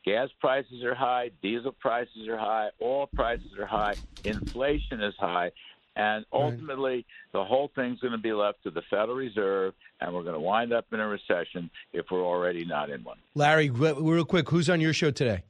Gas 0.07 0.29
prices 0.41 0.85
are 0.85 0.95
high, 0.95 1.33
diesel 1.43 1.73
prices 1.73 2.29
are 2.29 2.39
high, 2.39 2.69
oil 2.81 3.09
prices 3.13 3.51
are 3.59 3.67
high, 3.67 3.95
inflation 4.25 5.03
is 5.03 5.15
high, 5.19 5.51
and 5.97 6.25
ultimately 6.33 7.05
the 7.33 7.43
whole 7.43 7.73
thing's 7.75 7.99
going 7.99 8.13
to 8.13 8.19
be 8.19 8.33
left 8.33 8.63
to 8.63 8.71
the 8.71 8.83
Federal 8.89 9.17
Reserve, 9.17 9.75
and 10.01 10.15
we're 10.15 10.23
going 10.23 10.35
to 10.35 10.41
wind 10.41 10.73
up 10.73 10.87
in 10.93 11.01
a 11.01 11.09
recession 11.09 11.69
if 11.93 12.07
we're 12.09 12.25
already 12.25 12.65
not 12.65 12.89
in 12.89 13.03
one. 13.03 13.19
Larry, 13.35 13.69
real 13.71 14.25
quick, 14.25 14.49
who's 14.49 14.71
on 14.71 14.81
your 14.81 14.93
show 14.93 15.11
today? 15.11 15.43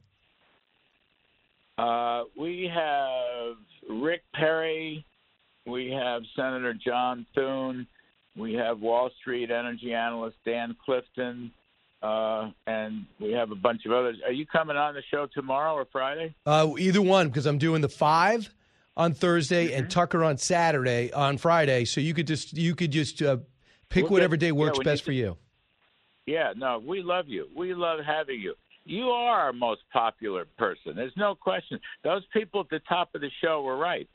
Uh, 1.77 2.23
we 2.35 2.71
have 2.73 3.57
Rick 3.87 4.23
Perry, 4.33 5.05
we 5.67 5.91
have 5.91 6.23
Senator 6.35 6.73
John 6.73 7.27
Thune, 7.35 7.85
we 8.35 8.53
have 8.53 8.79
Wall 8.79 9.11
Street 9.21 9.51
energy 9.51 9.93
analyst 9.93 10.37
Dan 10.45 10.75
Clifton, 10.83 11.51
uh, 12.01 12.51
and 12.65 13.05
we 13.19 13.31
have 13.31 13.51
a 13.51 13.55
bunch 13.55 13.85
of 13.85 13.91
others. 13.91 14.17
Are 14.25 14.31
you 14.31 14.45
coming 14.45 14.77
on 14.77 14.93
the 14.93 15.01
show 15.11 15.27
tomorrow 15.33 15.73
or 15.73 15.85
Friday? 15.91 16.35
Uh, 16.45 16.73
either 16.77 17.01
one, 17.01 17.27
because 17.27 17.45
I'm 17.45 17.57
doing 17.57 17.81
the 17.81 17.89
five 17.89 18.53
on 18.95 19.13
Thursday 19.13 19.73
and 19.73 19.89
Tucker 19.89 20.23
on 20.23 20.37
Saturday 20.37 21.11
on 21.11 21.37
Friday. 21.37 21.85
So 21.85 22.01
you 22.01 22.13
could 22.13 22.27
just 22.27 22.53
you 22.53 22.75
could 22.75 22.91
just 22.91 23.21
uh, 23.21 23.37
pick 23.89 24.03
We'll 24.05 24.13
whatever 24.13 24.35
get- 24.35 24.47
day 24.47 24.51
works 24.51 24.77
we 24.77 24.83
best 24.83 25.03
for 25.03 25.11
you. 25.11 25.37
Yeah, 26.25 26.51
no, 26.57 26.83
we 26.85 27.01
love 27.01 27.29
you. 27.29 27.47
We 27.55 27.73
love 27.73 27.99
having 28.05 28.41
you. 28.41 28.55
You 28.83 29.05
are 29.09 29.39
our 29.39 29.53
most 29.53 29.81
popular 29.93 30.45
person. 30.57 30.93
There's 30.95 31.15
no 31.15 31.35
question. 31.35 31.79
Those 32.03 32.23
people 32.33 32.61
at 32.61 32.69
the 32.69 32.79
top 32.87 33.15
of 33.15 33.21
the 33.21 33.29
show 33.41 33.61
were 33.61 33.77
right. 33.77 34.09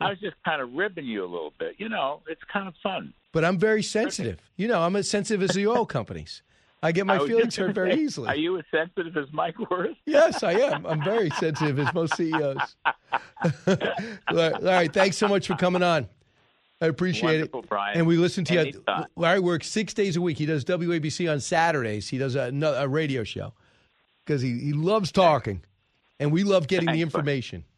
I 0.00 0.10
was 0.10 0.20
just 0.20 0.36
kind 0.44 0.62
of 0.62 0.72
ribbing 0.72 1.06
you 1.06 1.22
a 1.24 1.26
little 1.26 1.52
bit. 1.58 1.74
You 1.78 1.88
know, 1.88 2.22
it's 2.28 2.40
kind 2.52 2.68
of 2.68 2.74
fun. 2.82 3.12
But 3.32 3.44
I'm 3.44 3.58
very 3.58 3.82
sensitive. 3.82 4.40
You 4.56 4.68
know, 4.68 4.80
I'm 4.82 4.96
as 4.96 5.10
sensitive 5.10 5.42
as 5.42 5.50
the 5.56 5.66
oil 5.66 5.84
companies. 5.86 6.42
I 6.82 6.92
get 6.92 7.06
my 7.06 7.16
I 7.16 7.26
feelings 7.26 7.56
hurt 7.56 7.74
very 7.74 7.92
say, 7.94 8.00
easily. 8.00 8.28
Are 8.28 8.36
you 8.36 8.58
as 8.58 8.64
sensitive 8.70 9.16
as 9.16 9.26
Mike 9.32 9.58
Wirth? 9.70 9.96
Yes, 10.06 10.42
I 10.42 10.52
am. 10.52 10.86
I'm 10.86 11.02
very 11.02 11.30
sensitive, 11.30 11.78
as 11.78 11.92
most 11.92 12.16
CEOs. 12.16 12.76
Larry, 14.32 14.88
thanks 14.88 15.16
so 15.16 15.28
much 15.28 15.46
for 15.46 15.56
coming 15.56 15.82
on. 15.82 16.08
I 16.80 16.86
appreciate 16.86 17.38
Wonderful, 17.38 17.60
it. 17.60 17.68
Brian. 17.68 17.98
And 17.98 18.06
we 18.06 18.16
listen 18.16 18.44
to 18.44 18.66
you. 18.66 18.84
Larry 19.16 19.40
works 19.40 19.66
six 19.68 19.92
days 19.92 20.16
a 20.16 20.20
week. 20.20 20.38
He 20.38 20.46
does 20.46 20.64
WABC 20.64 21.30
on 21.30 21.40
Saturdays. 21.40 22.08
He 22.08 22.18
does 22.18 22.36
a, 22.36 22.52
a 22.76 22.86
radio 22.86 23.24
show 23.24 23.52
because 24.24 24.40
he, 24.40 24.58
he 24.58 24.72
loves 24.72 25.10
talking, 25.10 25.62
and 26.20 26.30
we 26.30 26.44
love 26.44 26.68
getting 26.68 26.86
the 26.86 26.92
Thanks, 26.92 27.12
Brian. 27.12 27.26
information. 27.26 27.64
All 27.64 27.77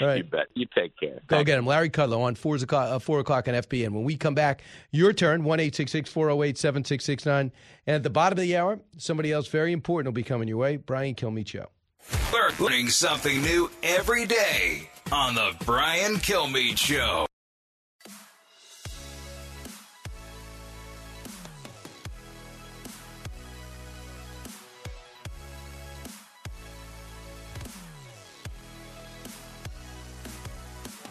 right. 0.00 0.18
You 0.18 0.24
bet. 0.24 0.46
You 0.54 0.66
take 0.74 0.98
care. 0.98 1.20
Go 1.26 1.44
get 1.44 1.58
him. 1.58 1.66
Larry 1.66 1.90
Kudlow 1.90 2.20
on 2.20 2.34
4 2.34 2.56
o'clock, 2.56 2.90
uh, 2.90 2.98
4 2.98 3.20
o'clock 3.20 3.48
on 3.48 3.54
FBN. 3.54 3.90
When 3.90 4.04
we 4.04 4.16
come 4.16 4.34
back, 4.34 4.62
your 4.90 5.12
turn, 5.12 5.44
1 5.44 5.58
408 5.70 6.58
7669. 6.58 7.52
And 7.86 7.96
at 7.96 8.02
the 8.02 8.10
bottom 8.10 8.38
of 8.38 8.42
the 8.42 8.56
hour, 8.56 8.80
somebody 8.96 9.32
else 9.32 9.48
very 9.48 9.72
important 9.72 10.06
will 10.06 10.16
be 10.16 10.22
coming 10.22 10.48
your 10.48 10.58
way 10.58 10.76
Brian 10.76 11.14
Kilmeade 11.14 11.48
Show. 11.48 11.66
Learning 12.58 12.88
something 12.88 13.42
new 13.42 13.70
every 13.82 14.26
day 14.26 14.90
on 15.12 15.34
the 15.34 15.54
Brian 15.64 16.16
Kilmeade 16.16 16.78
Show. 16.78 17.26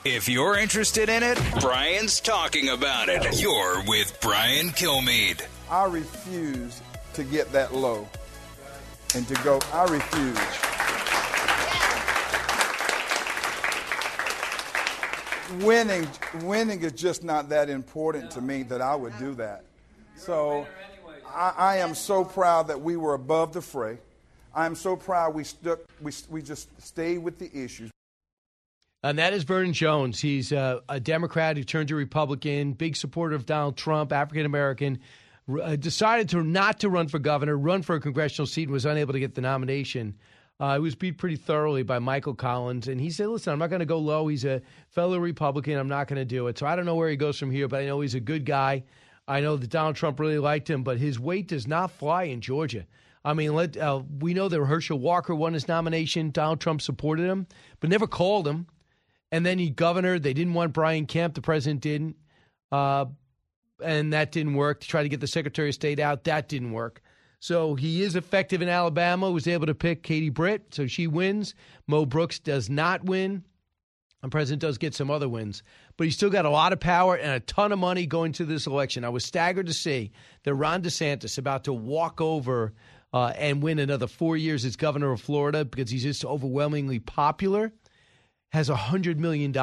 If 0.06 0.30
you're 0.30 0.58
interested 0.58 1.10
in 1.10 1.24
it, 1.24 1.38
Brian's 1.60 2.22
talking 2.22 2.70
about 2.70 3.10
it. 3.10 3.42
You're 3.42 3.84
with 3.86 4.18
Brian 4.22 4.70
Kilmeade. 4.70 5.46
I 5.70 5.84
refuse 5.88 6.82
to 7.16 7.24
get 7.26 7.52
that 7.52 7.76
low 7.76 8.08
and 9.14 9.28
to 9.28 9.34
go, 9.44 9.60
I 9.74 9.84
refuse. 9.84 10.40
Winning, 15.66 16.08
winning 16.44 16.82
is 16.82 16.94
just 16.94 17.26
not 17.26 17.50
that 17.50 17.70
important 17.70 18.32
to 18.32 18.42
me 18.42 18.64
that 18.64 18.80
I 18.80 18.96
would 18.96 19.18
do 19.20 19.34
that. 19.36 19.66
So 20.16 20.66
I, 21.28 21.54
I 21.58 21.78
am 21.78 21.94
so 21.94 22.24
proud 22.24 22.70
that 22.70 22.80
we 22.80 22.96
were 22.96 23.16
above 23.16 23.52
the 23.52 23.62
fray. 23.62 23.98
I 24.56 24.66
am 24.66 24.76
so 24.76 24.96
proud 24.96 25.36
we 25.36 25.44
stuck, 25.44 25.80
we, 26.02 26.14
we 26.30 26.42
just 26.42 26.70
stayed 26.82 27.18
with 27.18 27.38
the 27.38 27.54
issues. 27.54 27.92
And 29.02 29.18
that 29.18 29.34
is 29.34 29.44
Vernon 29.44 29.72
Jones. 29.72 30.20
He's 30.20 30.52
uh, 30.52 30.82
a 30.90 31.00
Democrat 31.00 31.56
who 31.56 31.64
turned 31.64 31.88
to 31.88 31.96
Republican, 31.96 32.74
big 32.74 32.98
supporter 32.98 33.36
of 33.36 33.46
Donald 33.46 33.78
Trump, 33.78 34.12
African 34.12 34.46
American. 34.46 35.00
Uh, 35.50 35.76
decided 35.78 36.30
to 36.30 36.44
not 36.44 36.82
to 36.82 36.90
run 36.90 37.08
for 37.08 37.18
governor, 37.18 37.58
run 37.58 37.82
for 37.82 37.96
a 37.96 38.00
congressional 38.02 38.46
seat, 38.46 38.64
and 38.64 38.72
was 38.72 38.86
unable 38.86 39.14
to 39.14 39.20
get 39.20 39.34
the 39.34 39.42
nomination. 39.42 40.16
Uh, 40.60 40.76
he 40.76 40.80
was 40.82 40.94
beat 40.94 41.18
pretty 41.18 41.38
thoroughly 41.38 41.82
by 41.82 41.98
Michael 41.98 42.36
Collins, 42.36 42.88
and 42.88 43.00
he 43.00 43.10
said, 43.10 43.30
"Listen, 43.30 43.54
I'm 43.54 43.60
not 43.60 43.70
going 43.70 43.80
to 43.80 43.86
go 43.86 43.98
low. 43.98 44.28
He's 44.28 44.46
a 44.46 44.62
fellow 44.90 45.18
Republican. 45.18 45.78
I'm 45.78 45.88
not 45.88 46.08
going 46.08 46.20
to 46.20 46.26
do 46.26 46.48
it." 46.48 46.58
So 46.58 46.68
I 46.68 46.76
don't 46.76 46.86
know 46.86 46.96
where 46.96 47.10
he 47.10 47.16
goes 47.16 47.40
from 47.40 47.50
here, 47.50 47.68
but 47.68 47.82
I 47.82 47.86
know 47.86 48.02
he's 48.02 48.16
a 48.16 48.20
good 48.20 48.46
guy. 48.46 48.84
I 49.28 49.40
know 49.40 49.56
that 49.56 49.70
Donald 49.70 49.96
Trump 49.96 50.20
really 50.20 50.40
liked 50.40 50.70
him, 50.70 50.84
but 50.84 50.98
his 50.98 51.20
weight 51.20 51.48
does 51.48 51.68
not 51.68 51.92
fly 51.92 52.24
in 52.24 52.42
Georgia. 52.42 52.86
I 53.24 53.34
mean, 53.34 53.54
let, 53.54 53.78
uh, 53.78 54.02
we 54.20 54.34
know 54.34 54.50
that 54.50 54.60
Herschel 54.60 55.00
Walker 55.00 55.34
won 55.34 55.54
his 55.54 55.68
nomination. 55.68 56.32
Donald 56.32 56.60
Trump 56.62 56.82
supported 56.82 57.26
him, 57.26 57.48
but 57.80 57.90
never 57.90 58.08
called 58.08 58.48
him. 58.48 58.68
And 59.32 59.46
then 59.46 59.60
he 59.60 59.70
governor. 59.70 60.20
They 60.20 60.34
didn't 60.34 60.54
want 60.54 60.74
Brian 60.74 61.06
Kemp. 61.06 61.36
The 61.36 61.42
president 61.42 61.82
didn't. 61.82 62.16
Uh, 62.72 63.06
and 63.84 64.14
that 64.14 64.32
didn't 64.32 64.56
work. 64.56 64.82
To 64.82 64.88
try 64.88 65.04
to 65.04 65.10
get 65.10 65.20
the 65.20 65.28
Secretary 65.28 65.70
of 65.70 65.76
State 65.76 66.00
out, 66.00 66.24
that 66.26 66.50
didn't 66.50 66.72
work. 66.72 67.02
So 67.40 67.76
he 67.76 68.02
is 68.02 68.16
effective 68.16 68.62
in 68.62 68.70
Alabama. 68.70 69.32
Was 69.32 69.48
able 69.48 69.68
to 69.68 69.76
pick 69.76 70.04
Katie 70.04 70.30
Britt, 70.30 70.74
so 70.74 70.88
she 70.88 71.08
wins. 71.08 71.56
Mo 71.88 72.06
Brooks 72.06 72.40
does 72.40 72.70
not 72.70 73.06
win. 73.06 73.44
The 74.22 74.28
president 74.28 74.62
does 74.62 74.78
get 74.78 74.94
some 74.94 75.10
other 75.10 75.30
wins, 75.30 75.64
but 75.96 76.04
he's 76.04 76.16
still 76.16 76.30
got 76.30 76.44
a 76.44 76.50
lot 76.50 76.74
of 76.74 76.82
power 76.82 77.16
and 77.16 77.32
a 77.32 77.40
ton 77.40 77.72
of 77.72 77.80
money 77.80 78.06
going 78.06 78.34
to 78.34 78.44
this 78.44 78.68
election. 78.68 79.06
I 79.06 79.10
was 79.10 79.24
staggered 79.24 79.68
to 79.68 79.74
see 79.74 80.12
that 80.44 80.54
Ron 80.54 80.82
DeSantis 80.82 81.38
about 81.38 81.64
to 81.64 81.74
walk 81.74 82.20
over 82.20 82.74
uh, 83.14 83.32
and 83.38 83.64
win 83.64 83.80
another 83.80 84.08
four 84.08 84.36
years 84.36 84.66
as 84.66 84.76
governor 84.76 85.14
of 85.14 85.22
Florida 85.22 85.64
because 85.64 85.90
he's 85.90 86.04
just 86.04 86.26
overwhelmingly 86.26 87.00
popular 87.00 87.72
has 88.50 88.70
$100 88.70 89.18
million 89.18 89.56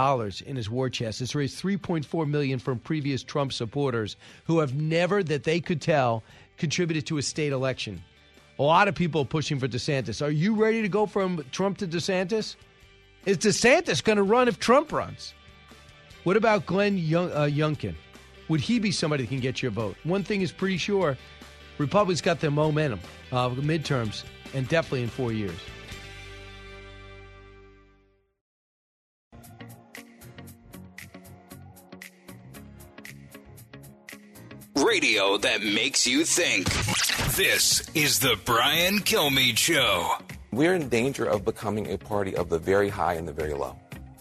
in 0.47 0.57
his 0.57 0.71
war 0.71 0.89
chest. 0.89 1.21
It's 1.21 1.35
raised 1.35 1.63
3.4 1.63 2.29
million 2.29 2.59
from 2.59 2.79
previous 2.79 3.23
Trump 3.23 3.53
supporters 3.53 4.17
who 4.45 4.61
have 4.61 4.75
never, 4.75 5.23
that 5.25 5.45
they 5.45 5.61
could 5.61 5.81
tell, 5.81 6.23
contributed 6.57 7.07
to 7.07 7.19
a 7.19 7.23
state 7.23 7.53
election. 7.53 8.03
A 8.59 8.63
lot 8.63 8.89
of 8.89 8.95
people 8.95 9.25
pushing 9.25 9.59
for 9.59 9.69
DeSantis. 9.69 10.25
Are 10.25 10.31
you 10.31 10.55
ready 10.55 10.83
to 10.83 10.89
go 10.89 11.05
from 11.07 11.45
Trump 11.51 11.79
to 11.79 11.87
DeSantis? 11.87 12.57
Is 13.27 13.39
DeSantis 13.39 14.03
going 14.03 14.17
to 14.17 14.23
run 14.23 14.47
if 14.47 14.59
Trump 14.59 14.93
runs? 14.93 15.35
What 16.23 16.37
about 16.37 16.65
Glenn 16.65 16.97
Young, 16.97 17.31
uh, 17.33 17.43
Youngkin? 17.43 17.95
Would 18.49 18.61
he 18.61 18.79
be 18.79 18.93
somebody 18.93 19.25
that 19.25 19.29
can 19.29 19.41
get 19.41 19.63
your 19.63 19.73
vote? 19.73 19.97
One 20.05 20.23
thing 20.23 20.43
is 20.43 20.53
pretty 20.53 20.79
sure 20.79 21.19
Republicans 21.79 22.21
got 22.21 22.41
their 22.41 22.53
momentum, 22.53 23.01
uh, 23.33 23.51
midterms, 23.51 24.25
and 24.55 24.67
definitely 24.69 25.03
in 25.03 25.09
four 25.09 25.33
years. 25.33 25.59
Radio 34.87 35.37
that 35.39 35.65
makes 35.65 36.07
you 36.07 36.25
think. 36.25 36.73
This 37.35 37.91
is 37.95 38.21
the 38.21 38.39
Brian 38.45 39.01
Kilmeade 39.01 39.59
Show. 39.59 40.13
We're 40.53 40.75
in 40.75 40.89
danger 40.89 41.25
of 41.25 41.45
becoming 41.45 41.91
a 41.91 41.99
party 41.99 42.37
of 42.37 42.51
the 42.51 42.59
very 42.61 42.89
high 42.89 43.15
and 43.15 43.27
the 43.27 43.33
very 43.33 43.53
low. 43.53 43.77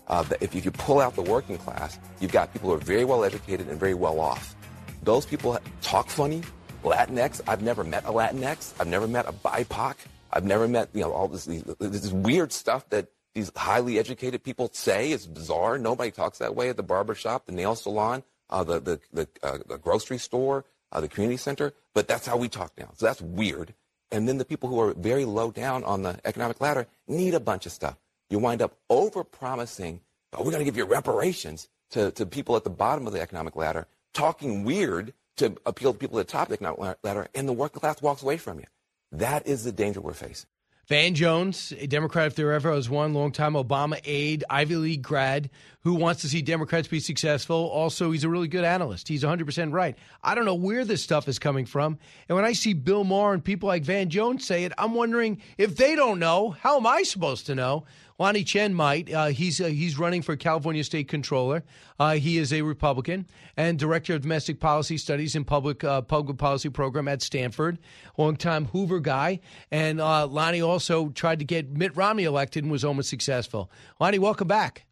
Uh, 0.07 0.23
if, 0.41 0.55
if 0.55 0.65
you 0.65 0.71
pull 0.71 1.01
out 1.01 1.15
the 1.15 1.21
working 1.21 1.59
class, 1.59 1.99
you've 2.19 2.31
got 2.31 2.51
people 2.51 2.69
who 2.69 2.75
are 2.75 2.79
very 2.79 3.05
well 3.05 3.23
educated 3.23 3.67
and 3.69 3.79
very 3.79 3.93
well 3.93 4.19
off. 4.19 4.55
Those 5.03 5.23
people 5.23 5.55
talk 5.83 6.09
funny. 6.09 6.41
Latinx, 6.83 7.41
I've 7.47 7.61
never 7.61 7.83
met 7.83 8.03
a 8.05 8.11
Latinx. 8.11 8.73
I've 8.79 8.87
never 8.87 9.07
met 9.07 9.27
a 9.27 9.33
BIPOC. 9.33 9.95
I've 10.33 10.45
never 10.45 10.67
met, 10.67 10.89
you 10.93 11.01
know, 11.01 11.11
all 11.11 11.27
this, 11.27 11.45
this 11.45 12.11
weird 12.11 12.51
stuff 12.51 12.89
that 12.89 13.09
these 13.35 13.51
highly 13.55 13.99
educated 13.99 14.43
people 14.43 14.71
say. 14.73 15.11
It's 15.11 15.27
bizarre. 15.27 15.77
Nobody 15.77 16.09
talks 16.09 16.39
that 16.39 16.55
way 16.55 16.69
at 16.69 16.75
the 16.75 16.83
barbershop, 16.83 17.45
the 17.45 17.51
nail 17.51 17.75
salon 17.75 18.23
uh, 18.49 18.63
the 18.63 18.79
the 18.79 18.99
the, 19.13 19.27
uh, 19.43 19.57
the, 19.67 19.77
grocery 19.77 20.17
store, 20.17 20.65
uh, 20.91 21.01
the 21.01 21.07
community 21.07 21.37
center. 21.37 21.73
But 21.93 22.07
that's 22.07 22.25
how 22.27 22.37
we 22.37 22.49
talk 22.49 22.73
now. 22.77 22.89
So 22.95 23.05
that's 23.05 23.21
weird. 23.21 23.73
And 24.11 24.27
then 24.27 24.37
the 24.37 24.45
people 24.45 24.69
who 24.69 24.79
are 24.79 24.93
very 24.93 25.25
low 25.25 25.51
down 25.51 25.83
on 25.83 26.03
the 26.03 26.19
economic 26.25 26.61
ladder 26.61 26.87
need 27.07 27.33
a 27.33 27.39
bunch 27.39 27.65
of 27.65 27.71
stuff. 27.71 27.97
You 28.29 28.39
wind 28.39 28.61
up 28.61 28.75
over 28.89 29.23
promising, 29.23 30.01
oh, 30.33 30.43
we're 30.43 30.51
going 30.51 30.59
to 30.59 30.65
give 30.65 30.77
you 30.77 30.85
reparations 30.85 31.69
to, 31.91 32.11
to 32.11 32.25
people 32.25 32.55
at 32.55 32.63
the 32.63 32.69
bottom 32.69 33.07
of 33.07 33.13
the 33.13 33.21
economic 33.21 33.55
ladder, 33.55 33.87
talking 34.13 34.63
weird 34.63 35.13
to 35.37 35.55
appeal 35.65 35.93
to 35.93 35.99
people 35.99 36.19
at 36.19 36.27
the 36.27 36.31
top 36.31 36.43
of 36.43 36.49
the 36.49 36.53
economic 36.55 36.97
ladder, 37.03 37.27
and 37.35 37.47
the 37.47 37.53
working 37.53 37.79
class 37.79 38.01
walks 38.01 38.23
away 38.23 38.37
from 38.37 38.59
you. 38.59 38.65
That 39.11 39.47
is 39.47 39.63
the 39.63 39.71
danger 39.71 40.01
we're 40.01 40.13
facing. 40.13 40.49
Van 40.87 41.15
Jones, 41.15 41.73
a 41.79 41.87
Democrat 41.87 42.27
if 42.27 42.35
there 42.35 42.53
ever 42.53 42.69
was 42.69 42.87
one, 42.87 43.15
longtime 43.15 43.53
Obama 43.53 43.99
aide, 44.05 44.43
Ivy 44.51 44.75
League 44.75 45.01
grad, 45.01 45.49
who 45.81 45.95
wants 45.95 46.21
to 46.21 46.29
see 46.29 46.43
Democrats 46.43 46.87
be 46.87 46.99
successful. 46.99 47.55
Also, 47.55 48.11
he's 48.11 48.23
a 48.23 48.29
really 48.29 48.47
good 48.47 48.63
analyst. 48.63 49.07
He's 49.07 49.23
100% 49.23 49.73
right. 49.73 49.97
I 50.23 50.35
don't 50.35 50.45
know 50.45 50.53
where 50.53 50.85
this 50.85 51.01
stuff 51.01 51.27
is 51.27 51.39
coming 51.39 51.65
from. 51.65 51.97
And 52.29 52.35
when 52.35 52.45
I 52.45 52.53
see 52.53 52.73
Bill 52.73 53.03
Maher 53.03 53.33
and 53.33 53.43
people 53.43 53.65
like 53.67 53.83
Van 53.83 54.09
Jones 54.09 54.45
say 54.45 54.63
it, 54.63 54.73
I'm 54.77 54.93
wondering 54.93 55.41
if 55.57 55.75
they 55.75 55.95
don't 55.95 56.19
know, 56.19 56.51
how 56.51 56.77
am 56.77 56.85
I 56.85 57.01
supposed 57.01 57.47
to 57.47 57.55
know? 57.55 57.85
Lanhee 58.19 58.45
Chen 58.45 58.73
might. 58.73 59.11
Uh, 59.11 59.27
he's 59.27 59.59
uh, 59.59 59.65
he's 59.65 59.99
running 59.99 60.21
for 60.21 60.35
California 60.35 60.83
State 60.83 61.07
Controller. 61.07 61.63
Uh, 61.99 62.13
he 62.13 62.37
is 62.37 62.53
a 62.53 62.61
Republican 62.61 63.27
and 63.57 63.77
director 63.77 64.15
of 64.15 64.21
domestic 64.21 64.59
policy 64.59 64.97
studies 64.97 65.35
and 65.35 65.45
public 65.45 65.83
uh, 65.83 66.01
public 66.01 66.37
policy 66.37 66.69
program 66.69 67.07
at 67.07 67.21
Stanford. 67.21 67.77
Longtime 68.17 68.65
Hoover 68.65 68.99
guy. 68.99 69.41
And 69.69 69.99
uh, 69.99 70.27
Lanhee 70.27 70.65
also 70.65 71.09
tried 71.09 71.39
to 71.39 71.45
get 71.45 71.71
Mitt 71.71 71.95
Romney 71.95 72.23
elected 72.23 72.63
and 72.63 72.71
was 72.71 72.85
almost 72.85 73.09
successful. 73.09 73.69
Lanhee, 73.99 74.19
welcome 74.19 74.47
back. 74.47 74.85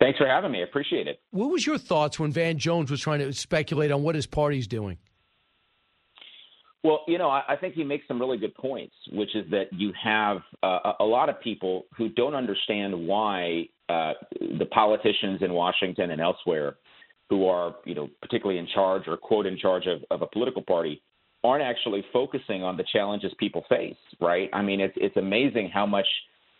Thanks 0.00 0.18
for 0.18 0.26
having 0.26 0.50
me. 0.50 0.60
I 0.60 0.64
appreciate 0.64 1.06
it. 1.06 1.20
What 1.30 1.50
was 1.50 1.66
your 1.66 1.76
thoughts 1.76 2.18
when 2.18 2.32
Van 2.32 2.56
Jones 2.58 2.90
was 2.90 3.00
trying 3.00 3.18
to 3.20 3.32
speculate 3.34 3.92
on 3.92 4.02
what 4.02 4.14
his 4.14 4.26
party's 4.26 4.66
doing? 4.66 4.96
Well, 6.82 7.00
you 7.06 7.18
know, 7.18 7.28
I, 7.28 7.42
I 7.48 7.56
think 7.56 7.74
he 7.74 7.84
makes 7.84 8.08
some 8.08 8.18
really 8.18 8.38
good 8.38 8.54
points, 8.54 8.94
which 9.12 9.34
is 9.36 9.48
that 9.50 9.66
you 9.72 9.92
have 10.02 10.38
uh, 10.62 10.92
a 11.00 11.04
lot 11.04 11.28
of 11.28 11.40
people 11.40 11.84
who 11.96 12.08
don't 12.08 12.34
understand 12.34 13.06
why 13.06 13.66
uh, 13.88 14.14
the 14.58 14.66
politicians 14.66 15.40
in 15.42 15.52
Washington 15.52 16.10
and 16.10 16.20
elsewhere 16.20 16.76
who 17.28 17.46
are, 17.46 17.76
you 17.84 17.94
know, 17.94 18.08
particularly 18.22 18.58
in 18.58 18.66
charge 18.74 19.02
or 19.06 19.16
quote 19.16 19.46
in 19.46 19.58
charge 19.58 19.86
of, 19.86 20.02
of 20.10 20.22
a 20.22 20.26
political 20.26 20.62
party 20.62 21.02
aren't 21.42 21.62
actually 21.62 22.04
focusing 22.12 22.62
on 22.62 22.76
the 22.76 22.84
challenges 22.92 23.32
people 23.38 23.64
face, 23.68 23.96
right? 24.20 24.50
I 24.52 24.62
mean, 24.62 24.80
it's 24.80 24.94
it's 24.96 25.16
amazing 25.16 25.70
how 25.72 25.86
much 25.86 26.06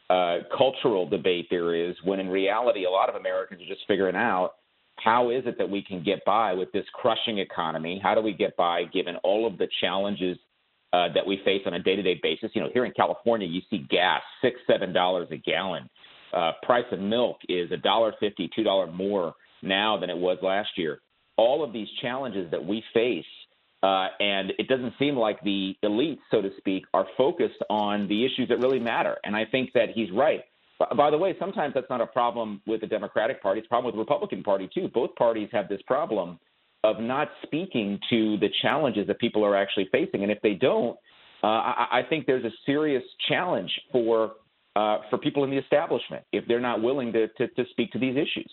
uh, 0.08 0.38
cultural 0.56 1.08
debate 1.08 1.46
there 1.50 1.74
is 1.74 1.94
when 2.04 2.18
in 2.18 2.28
reality 2.28 2.84
a 2.84 2.90
lot 2.90 3.08
of 3.08 3.14
Americans 3.14 3.62
are 3.62 3.66
just 3.66 3.86
figuring 3.86 4.16
out 4.16 4.54
how 5.02 5.30
is 5.30 5.44
it 5.46 5.58
that 5.58 5.68
we 5.68 5.82
can 5.82 6.02
get 6.02 6.24
by 6.24 6.52
with 6.52 6.70
this 6.72 6.84
crushing 6.92 7.38
economy? 7.38 8.00
How 8.02 8.14
do 8.14 8.20
we 8.20 8.32
get 8.32 8.56
by 8.56 8.84
given 8.84 9.16
all 9.22 9.46
of 9.46 9.58
the 9.58 9.68
challenges 9.80 10.38
uh, 10.92 11.08
that 11.14 11.26
we 11.26 11.40
face 11.44 11.62
on 11.66 11.74
a 11.74 11.78
day-to-day 11.78 12.20
basis? 12.22 12.50
You 12.54 12.62
know, 12.62 12.70
here 12.72 12.84
in 12.84 12.92
California, 12.92 13.46
you 13.46 13.60
see 13.70 13.86
gas 13.88 14.22
six, 14.42 14.56
seven 14.66 14.92
dollars 14.92 15.28
a 15.30 15.36
gallon. 15.36 15.88
Uh, 16.32 16.52
price 16.62 16.84
of 16.92 17.00
milk 17.00 17.38
is 17.48 17.72
a 17.72 17.76
dollar 17.76 18.12
fifty, 18.20 18.48
two 18.54 18.62
dollar 18.62 18.86
more 18.86 19.34
now 19.62 19.98
than 19.98 20.10
it 20.10 20.16
was 20.16 20.38
last 20.42 20.70
year. 20.76 21.00
All 21.36 21.64
of 21.64 21.72
these 21.72 21.88
challenges 22.02 22.50
that 22.50 22.64
we 22.64 22.82
face, 22.92 23.24
uh, 23.82 24.08
and 24.20 24.52
it 24.58 24.68
doesn't 24.68 24.94
seem 24.98 25.16
like 25.16 25.42
the 25.42 25.74
elites, 25.82 26.20
so 26.30 26.42
to 26.42 26.50
speak, 26.58 26.84
are 26.92 27.06
focused 27.16 27.62
on 27.70 28.06
the 28.08 28.24
issues 28.24 28.48
that 28.50 28.58
really 28.58 28.78
matter. 28.78 29.16
And 29.24 29.34
I 29.34 29.46
think 29.46 29.70
that 29.74 29.88
he's 29.94 30.10
right. 30.12 30.44
By 30.96 31.10
the 31.10 31.18
way, 31.18 31.36
sometimes 31.38 31.74
that's 31.74 31.90
not 31.90 32.00
a 32.00 32.06
problem 32.06 32.62
with 32.66 32.80
the 32.80 32.86
Democratic 32.86 33.42
Party. 33.42 33.60
It's 33.60 33.66
a 33.66 33.68
problem 33.68 33.86
with 33.86 33.94
the 33.96 34.00
Republican 34.00 34.42
Party, 34.42 34.68
too. 34.72 34.88
Both 34.92 35.14
parties 35.14 35.48
have 35.52 35.68
this 35.68 35.82
problem 35.86 36.38
of 36.84 36.98
not 37.00 37.28
speaking 37.42 37.98
to 38.08 38.38
the 38.38 38.48
challenges 38.62 39.06
that 39.06 39.18
people 39.18 39.44
are 39.44 39.54
actually 39.54 39.88
facing. 39.92 40.22
And 40.22 40.32
if 40.32 40.40
they 40.42 40.54
don't, 40.54 40.96
uh, 41.42 41.46
I, 41.46 41.86
I 41.92 42.02
think 42.08 42.26
there's 42.26 42.44
a 42.44 42.52
serious 42.64 43.02
challenge 43.28 43.70
for 43.92 44.32
uh, 44.76 44.98
for 45.10 45.18
people 45.18 45.42
in 45.44 45.50
the 45.50 45.58
establishment 45.58 46.22
if 46.32 46.44
they're 46.46 46.60
not 46.60 46.80
willing 46.80 47.12
to, 47.12 47.26
to, 47.28 47.48
to 47.48 47.64
speak 47.72 47.90
to 47.90 47.98
these 47.98 48.16
issues. 48.16 48.50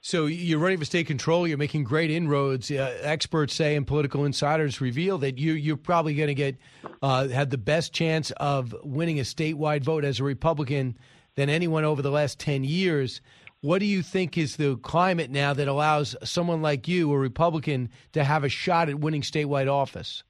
So 0.00 0.26
you're 0.26 0.60
running 0.60 0.78
for 0.78 0.84
state 0.84 1.06
control. 1.06 1.46
You're 1.46 1.58
making 1.58 1.84
great 1.84 2.10
inroads. 2.10 2.70
Uh, 2.70 2.96
experts 3.02 3.54
say, 3.54 3.76
and 3.76 3.86
political 3.86 4.24
insiders 4.24 4.80
reveal 4.80 5.18
that 5.18 5.38
you 5.38 5.52
you're 5.52 5.76
probably 5.76 6.14
going 6.14 6.28
to 6.28 6.34
get 6.34 6.56
uh, 7.02 7.28
have 7.28 7.50
the 7.50 7.58
best 7.58 7.92
chance 7.92 8.30
of 8.32 8.74
winning 8.82 9.18
a 9.18 9.24
statewide 9.24 9.82
vote 9.82 10.04
as 10.04 10.20
a 10.20 10.24
Republican 10.24 10.96
than 11.38 11.48
anyone 11.48 11.84
over 11.84 12.02
the 12.02 12.10
last 12.10 12.40
10 12.40 12.64
years. 12.64 13.20
What 13.60 13.78
do 13.78 13.86
you 13.86 14.02
think 14.02 14.36
is 14.36 14.56
the 14.56 14.76
climate 14.76 15.30
now 15.30 15.54
that 15.54 15.68
allows 15.68 16.16
someone 16.24 16.62
like 16.62 16.88
you, 16.88 17.12
a 17.12 17.16
Republican, 17.16 17.90
to 18.12 18.24
have 18.24 18.42
a 18.42 18.48
shot 18.48 18.88
at 18.88 18.98
winning 18.98 19.22
statewide 19.22 19.72
office? 19.72 20.24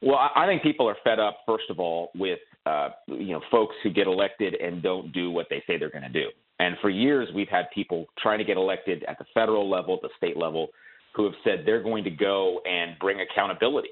Well, 0.00 0.18
I 0.34 0.46
think 0.46 0.62
people 0.62 0.88
are 0.88 0.96
fed 1.04 1.20
up, 1.20 1.40
first 1.44 1.64
of 1.68 1.78
all, 1.78 2.10
with 2.14 2.38
uh, 2.64 2.90
you 3.06 3.32
know 3.32 3.42
folks 3.50 3.74
who 3.82 3.90
get 3.90 4.06
elected 4.06 4.54
and 4.54 4.82
don't 4.82 5.12
do 5.12 5.30
what 5.30 5.46
they 5.50 5.62
say 5.66 5.76
they're 5.76 5.90
going 5.90 6.02
to 6.02 6.08
do. 6.08 6.28
And 6.58 6.76
for 6.80 6.88
years, 6.88 7.28
we've 7.34 7.48
had 7.48 7.66
people 7.74 8.06
trying 8.18 8.38
to 8.38 8.44
get 8.44 8.56
elected 8.56 9.04
at 9.04 9.18
the 9.18 9.26
federal 9.34 9.68
level, 9.68 9.96
at 9.96 10.02
the 10.02 10.10
state 10.16 10.38
level, 10.38 10.68
who 11.14 11.24
have 11.24 11.34
said 11.44 11.64
they're 11.66 11.82
going 11.82 12.04
to 12.04 12.10
go 12.10 12.60
and 12.64 12.98
bring 12.98 13.18
accountability 13.20 13.90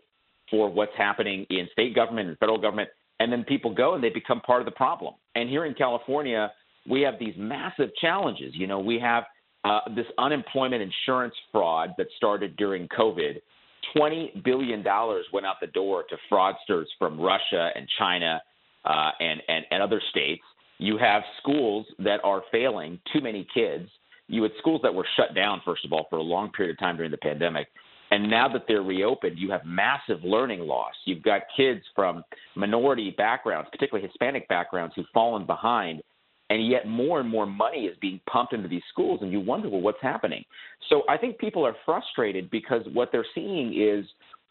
for 0.51 0.71
what's 0.71 0.97
happening 0.97 1.47
in 1.51 1.69
state 1.73 1.95
government 1.95 2.29
and 2.29 2.39
federal 2.39 2.59
government 2.59 2.89
and 3.21 3.33
then 3.33 3.45
people 3.45 3.75
go 3.75 3.95
and 3.95 4.05
they 4.05 4.11
become 4.11 4.41
part 4.41 4.61
of 4.61 4.67
the 4.67 4.73
problem. 4.73 5.14
And 5.35 5.49
here 5.49 5.64
in 5.64 5.75
California, 5.75 6.53
we 6.89 7.03
have 7.03 7.14
these 7.19 7.35
massive 7.37 7.91
challenges. 8.01 8.53
You 8.55 8.67
know, 8.67 8.79
we 8.79 8.99
have 9.01 9.25
uh, 9.64 9.81
this 9.95 10.07
unemployment 10.19 10.83
insurance 10.83 11.35
fraud 11.51 11.91
that 11.99 12.07
started 12.17 12.57
during 12.57 12.89
COVID. 12.89 13.41
$20 13.97 14.45
billion 14.45 14.85
went 15.33 15.47
out 15.47 15.57
the 15.61 15.67
door 15.69 16.05
to 16.09 16.17
fraudsters 16.31 16.85
from 16.99 17.21
Russia 17.21 17.71
and 17.75 17.87
China 17.99 18.41
uh, 18.85 19.11
and, 19.21 19.43
and, 19.49 19.64
and 19.71 19.83
other 19.83 20.01
states. 20.11 20.43
You 20.79 20.99
have 20.99 21.23
schools 21.41 21.87
that 21.99 22.21
are 22.23 22.43
failing 22.53 23.01
too 23.12 23.21
many 23.21 23.47
kids. 23.53 23.89
You 24.29 24.43
had 24.43 24.53
schools 24.59 24.81
that 24.83 24.95
were 24.95 25.07
shut 25.17 25.35
down, 25.35 25.62
first 25.64 25.85
of 25.85 25.93
all, 25.93 26.07
for 26.11 26.17
a 26.17 26.23
long 26.23 26.51
period 26.53 26.75
of 26.75 26.79
time 26.79 26.97
during 26.97 27.11
the 27.11 27.17
pandemic. 27.17 27.69
And 28.11 28.30
now 28.30 28.48
that 28.52 28.64
they're 28.68 28.82
reopened, 28.82 29.38
you 29.38 29.50
have 29.50 29.64
massive 29.64 30.22
learning 30.22 30.61
loss. 30.61 30.94
You've 31.04 31.22
got 31.22 31.42
kids 31.57 31.82
from 31.94 32.22
minority 32.54 33.14
backgrounds, 33.16 33.68
particularly 33.72 34.07
Hispanic 34.07 34.46
backgrounds, 34.48 34.94
who've 34.94 35.07
fallen 35.12 35.44
behind. 35.46 36.02
And 36.48 36.68
yet, 36.68 36.86
more 36.86 37.18
and 37.18 37.28
more 37.28 37.46
money 37.46 37.86
is 37.86 37.96
being 38.00 38.20
pumped 38.30 38.52
into 38.52 38.68
these 38.68 38.84
schools, 38.92 39.18
and 39.20 39.32
you 39.32 39.40
wonder, 39.40 39.68
well, 39.68 39.80
what's 39.80 40.00
happening? 40.00 40.44
So 40.88 41.02
I 41.09 41.16
think 41.16 41.38
people 41.38 41.66
are 41.66 41.74
frustrated 41.84 42.50
because 42.50 42.82
what 42.92 43.09
they're 43.11 43.26
seeing 43.34 43.74
is 43.76 44.07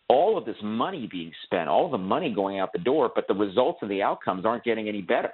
all 0.10 0.38
of 0.38 0.46
this 0.46 0.58
money 0.62 1.08
being 1.10 1.32
spent, 1.46 1.70
all 1.70 1.90
the 1.90 1.98
money 1.98 2.34
going 2.34 2.60
out 2.60 2.74
the 2.74 2.80
door, 2.80 3.12
but 3.16 3.28
the 3.30 3.34
results 3.34 3.80
and 3.82 3.90
the 3.90 4.02
outcomes 4.02 4.46
aren't 4.46 4.66
getting 4.66 4.90
any 4.90 5.02
better. 5.02 5.32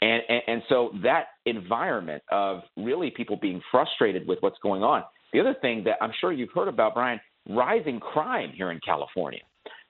And, 0.00 0.22
and, 0.28 0.42
and 0.46 0.62
so 0.70 0.92
that 1.02 1.26
environment 1.44 2.22
of 2.32 2.62
really 2.78 3.10
people 3.10 3.36
being 3.36 3.60
frustrated 3.70 4.26
with 4.26 4.38
what's 4.40 4.58
going 4.62 4.82
on. 4.82 5.04
The 5.34 5.40
other 5.40 5.54
thing 5.60 5.84
that 5.84 5.96
I'm 6.00 6.12
sure 6.18 6.32
you've 6.32 6.50
heard 6.54 6.68
about, 6.68 6.94
Brian, 6.94 7.20
rising 7.48 8.00
crime 8.00 8.52
here 8.54 8.70
in 8.70 8.80
California. 8.84 9.40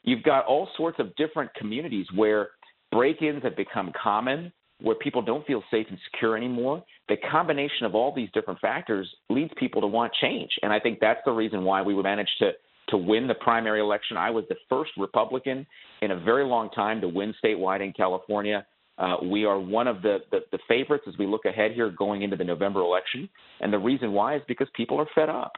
You've 0.03 0.22
got 0.22 0.46
all 0.46 0.68
sorts 0.76 0.98
of 0.98 1.14
different 1.16 1.53
communities 1.55 2.07
where 2.14 2.51
break 2.90 3.22
ins 3.22 3.42
have 3.42 3.57
become 3.57 3.92
common, 4.03 4.53
where 4.80 4.96
people 4.96 5.22
don't 5.22 5.46
feel 5.46 5.62
safe 5.70 5.86
and 5.90 5.98
secure 6.11 6.36
anymore. 6.36 6.82
The 7.09 7.16
combination 7.30 7.84
of 7.84 7.94
all 7.94 8.14
these 8.14 8.30
different 8.32 8.61
factors 8.61 9.09
leads 9.28 9.53
people 9.59 9.80
to 9.82 9.86
want 9.86 10.12
change. 10.20 10.51
And 10.62 10.72
I 10.72 10.80
think 10.80 10.98
that's 11.01 11.20
the 11.24 11.32
reason 11.32 11.64
why 11.64 11.82
we 11.82 12.01
managed 12.01 12.30
to, 12.38 12.53
to 12.88 12.96
win 12.96 13.26
the 13.26 13.34
primary 13.34 13.80
election. 13.80 14.16
I 14.16 14.30
was 14.30 14.44
the 14.48 14.57
first 14.68 14.92
Republican 14.96 15.66
in 16.01 16.12
a 16.12 16.20
very 16.20 16.44
long 16.44 16.70
time 16.70 17.01
to 17.03 17.09
win 17.09 17.34
statewide 17.44 17.84
in 17.84 17.92
California. 17.92 18.66
Uh, 18.96 19.16
we 19.22 19.44
are 19.44 19.59
one 19.59 19.86
of 19.86 20.03
the, 20.03 20.18
the, 20.30 20.40
the 20.53 20.59
favorites 20.66 21.05
as 21.09 21.14
we 21.18 21.26
look 21.26 21.44
ahead 21.44 21.72
here 21.72 21.90
going 21.90 22.22
into 22.22 22.36
the 22.36 22.44
November 22.44 22.80
election. 22.80 23.28
And 23.61 23.72
the 23.72 23.78
reason 23.78 24.12
why 24.12 24.36
is 24.36 24.42
because 24.48 24.68
people 24.74 24.98
are 24.98 25.07
fed 25.14 25.28
up. 25.28 25.53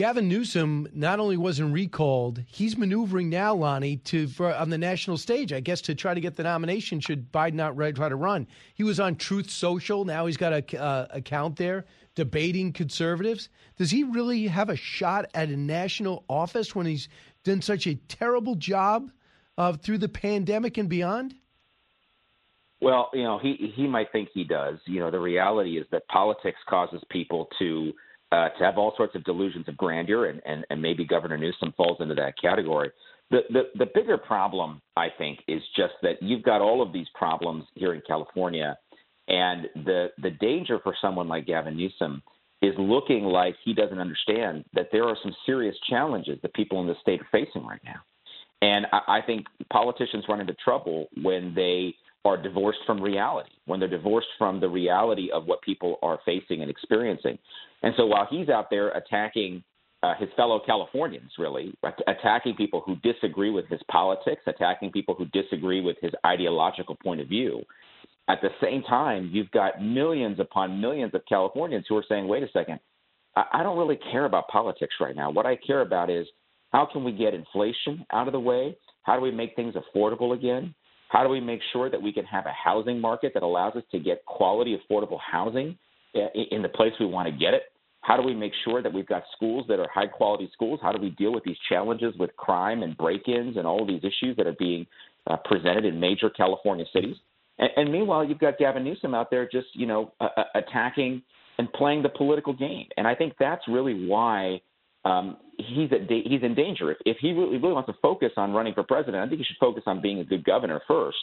Gavin 0.00 0.28
Newsom 0.28 0.88
not 0.94 1.20
only 1.20 1.36
wasn't 1.36 1.74
recalled, 1.74 2.42
he's 2.46 2.78
maneuvering 2.78 3.28
now, 3.28 3.54
Lanhee, 3.54 4.02
to 4.04 4.28
for, 4.28 4.54
on 4.54 4.70
the 4.70 4.78
national 4.78 5.18
stage. 5.18 5.52
I 5.52 5.60
guess 5.60 5.82
to 5.82 5.94
try 5.94 6.14
to 6.14 6.22
get 6.22 6.36
the 6.36 6.42
nomination 6.42 7.00
should 7.00 7.30
Biden 7.30 7.52
not 7.52 7.76
try 7.76 8.08
to 8.08 8.16
run. 8.16 8.46
He 8.72 8.82
was 8.82 8.98
on 8.98 9.16
Truth 9.16 9.50
Social. 9.50 10.06
Now 10.06 10.24
he's 10.24 10.38
got 10.38 10.54
a 10.54 10.82
uh, 10.82 11.06
account 11.10 11.56
there 11.56 11.84
debating 12.14 12.72
conservatives. 12.72 13.50
Does 13.76 13.90
he 13.90 14.04
really 14.04 14.46
have 14.46 14.70
a 14.70 14.74
shot 14.74 15.26
at 15.34 15.50
a 15.50 15.56
national 15.58 16.24
office 16.30 16.74
when 16.74 16.86
he's 16.86 17.10
done 17.44 17.60
such 17.60 17.86
a 17.86 17.96
terrible 18.08 18.54
job 18.54 19.12
uh, 19.58 19.74
through 19.74 19.98
the 19.98 20.08
pandemic 20.08 20.78
and 20.78 20.88
beyond? 20.88 21.34
Well, 22.80 23.10
you 23.12 23.24
know, 23.24 23.38
he 23.38 23.70
he 23.76 23.86
might 23.86 24.10
think 24.12 24.30
he 24.32 24.44
does. 24.44 24.78
You 24.86 25.00
know, 25.00 25.10
the 25.10 25.20
reality 25.20 25.76
is 25.76 25.86
that 25.92 26.08
politics 26.08 26.58
causes 26.66 27.02
people 27.10 27.50
to 27.58 27.92
uh, 28.32 28.48
to 28.50 28.64
have 28.64 28.78
all 28.78 28.94
sorts 28.96 29.14
of 29.14 29.24
delusions 29.24 29.66
of 29.68 29.76
grandeur, 29.76 30.26
and, 30.26 30.40
and, 30.46 30.64
and 30.70 30.80
maybe 30.80 31.04
Governor 31.04 31.36
Newsom 31.36 31.72
falls 31.76 31.98
into 32.00 32.14
that 32.14 32.34
category. 32.40 32.90
The, 33.30 33.40
the 33.50 33.62
the 33.78 33.86
bigger 33.94 34.18
problem, 34.18 34.80
I 34.96 35.08
think, 35.16 35.40
is 35.46 35.62
just 35.76 35.94
that 36.02 36.20
you've 36.20 36.42
got 36.42 36.60
all 36.60 36.82
of 36.82 36.92
these 36.92 37.06
problems 37.14 37.64
here 37.74 37.94
in 37.94 38.02
California, 38.06 38.76
and 39.28 39.66
the 39.76 40.08
the 40.20 40.30
danger 40.30 40.80
for 40.82 40.94
someone 41.00 41.28
like 41.28 41.46
Gavin 41.46 41.76
Newsom 41.76 42.22
is 42.62 42.74
looking 42.76 43.24
like 43.24 43.54
he 43.64 43.72
doesn't 43.72 44.00
understand 44.00 44.64
that 44.74 44.88
there 44.92 45.04
are 45.04 45.16
some 45.22 45.34
serious 45.46 45.76
challenges 45.88 46.38
that 46.42 46.52
people 46.54 46.80
in 46.80 46.86
the 46.86 46.94
state 47.00 47.20
are 47.20 47.28
facing 47.30 47.64
right 47.64 47.80
now. 47.84 48.00
And 48.62 48.86
I, 48.92 49.18
I 49.18 49.20
think 49.24 49.46
politicians 49.72 50.24
run 50.28 50.40
into 50.40 50.54
trouble 50.62 51.06
when 51.22 51.54
they 51.54 51.94
are 52.24 52.40
divorced 52.40 52.80
from 52.86 53.00
reality, 53.00 53.50
when 53.66 53.80
they're 53.80 53.88
divorced 53.88 54.28
from 54.38 54.60
the 54.60 54.68
reality 54.68 55.30
of 55.32 55.46
what 55.46 55.62
people 55.62 55.98
are 56.02 56.18
facing 56.24 56.60
and 56.60 56.70
experiencing. 56.70 57.38
And 57.82 57.94
so 57.96 58.06
while 58.06 58.26
he's 58.30 58.48
out 58.48 58.68
there 58.70 58.90
attacking 58.90 59.62
uh, 60.02 60.14
his 60.18 60.28
fellow 60.36 60.60
Californians, 60.64 61.30
really, 61.38 61.74
attacking 62.06 62.56
people 62.56 62.82
who 62.84 62.96
disagree 62.96 63.50
with 63.50 63.66
his 63.68 63.80
politics, 63.90 64.42
attacking 64.46 64.92
people 64.92 65.14
who 65.14 65.26
disagree 65.26 65.80
with 65.80 65.96
his 66.00 66.12
ideological 66.24 66.96
point 67.02 67.20
of 67.20 67.28
view, 67.28 67.62
at 68.28 68.40
the 68.42 68.50
same 68.62 68.82
time, 68.82 69.30
you've 69.32 69.50
got 69.50 69.82
millions 69.82 70.38
upon 70.40 70.80
millions 70.80 71.14
of 71.14 71.22
Californians 71.28 71.86
who 71.88 71.96
are 71.96 72.04
saying, 72.08 72.28
wait 72.28 72.42
a 72.42 72.48
second, 72.52 72.80
I, 73.36 73.44
I 73.54 73.62
don't 73.62 73.78
really 73.78 73.98
care 74.12 74.24
about 74.24 74.48
politics 74.48 74.94
right 75.00 75.16
now. 75.16 75.30
What 75.30 75.46
I 75.46 75.56
care 75.56 75.80
about 75.80 76.10
is 76.10 76.26
how 76.72 76.86
can 76.90 77.02
we 77.02 77.12
get 77.12 77.34
inflation 77.34 78.06
out 78.12 78.26
of 78.28 78.32
the 78.32 78.40
way? 78.40 78.76
How 79.02 79.16
do 79.16 79.22
we 79.22 79.30
make 79.30 79.56
things 79.56 79.74
affordable 79.74 80.34
again? 80.34 80.74
How 81.10 81.24
do 81.24 81.28
we 81.28 81.40
make 81.40 81.60
sure 81.72 81.90
that 81.90 82.00
we 82.00 82.12
can 82.12 82.24
have 82.24 82.46
a 82.46 82.52
housing 82.52 83.00
market 83.00 83.34
that 83.34 83.42
allows 83.42 83.74
us 83.74 83.82
to 83.90 83.98
get 83.98 84.24
quality, 84.26 84.78
affordable 84.78 85.18
housing 85.20 85.76
in 86.14 86.62
the 86.62 86.68
place 86.68 86.92
we 87.00 87.06
want 87.06 87.26
to 87.26 87.32
get 87.32 87.52
it? 87.52 87.64
How 88.02 88.16
do 88.16 88.22
we 88.22 88.32
make 88.32 88.52
sure 88.64 88.80
that 88.80 88.92
we've 88.92 89.08
got 89.08 89.24
schools 89.34 89.66
that 89.68 89.80
are 89.80 89.88
high 89.92 90.06
quality 90.06 90.48
schools? 90.52 90.78
How 90.80 90.92
do 90.92 91.02
we 91.02 91.10
deal 91.10 91.32
with 91.32 91.42
these 91.42 91.56
challenges 91.68 92.14
with 92.16 92.34
crime 92.36 92.84
and 92.84 92.96
break 92.96 93.26
ins 93.26 93.56
and 93.56 93.66
all 93.66 93.82
of 93.82 93.88
these 93.88 94.04
issues 94.04 94.36
that 94.36 94.46
are 94.46 94.56
being 94.56 94.86
uh, 95.26 95.36
presented 95.44 95.84
in 95.84 95.98
major 95.98 96.30
California 96.30 96.84
cities? 96.92 97.16
And, 97.58 97.70
and, 97.76 97.92
meanwhile, 97.92 98.24
you've 98.24 98.38
got 98.38 98.56
Gavin 98.56 98.84
Newsom 98.84 99.12
out 99.12 99.32
there 99.32 99.48
just, 99.50 99.66
you 99.74 99.86
know, 99.86 100.12
uh, 100.20 100.28
attacking 100.54 101.22
and 101.58 101.70
playing 101.72 102.02
the 102.02 102.08
political 102.08 102.52
game. 102.52 102.86
And 102.96 103.08
I 103.08 103.16
think 103.16 103.34
that's 103.38 103.62
really 103.66 104.06
why 104.06 104.62
um, 105.04 105.36
he's 105.56 105.90
da- 105.90 106.22
he's 106.24 106.42
in 106.42 106.54
danger. 106.54 106.92
If, 106.92 106.98
if 107.04 107.16
he 107.20 107.32
really, 107.32 107.58
really 107.58 107.74
wants 107.74 107.88
to 107.88 107.96
focus 108.02 108.32
on 108.36 108.52
running 108.52 108.74
for 108.74 108.82
president, 108.82 109.16
I 109.16 109.28
think 109.28 109.38
he 109.38 109.44
should 109.44 109.56
focus 109.60 109.84
on 109.86 110.00
being 110.00 110.20
a 110.20 110.24
good 110.24 110.44
governor 110.44 110.80
first. 110.86 111.18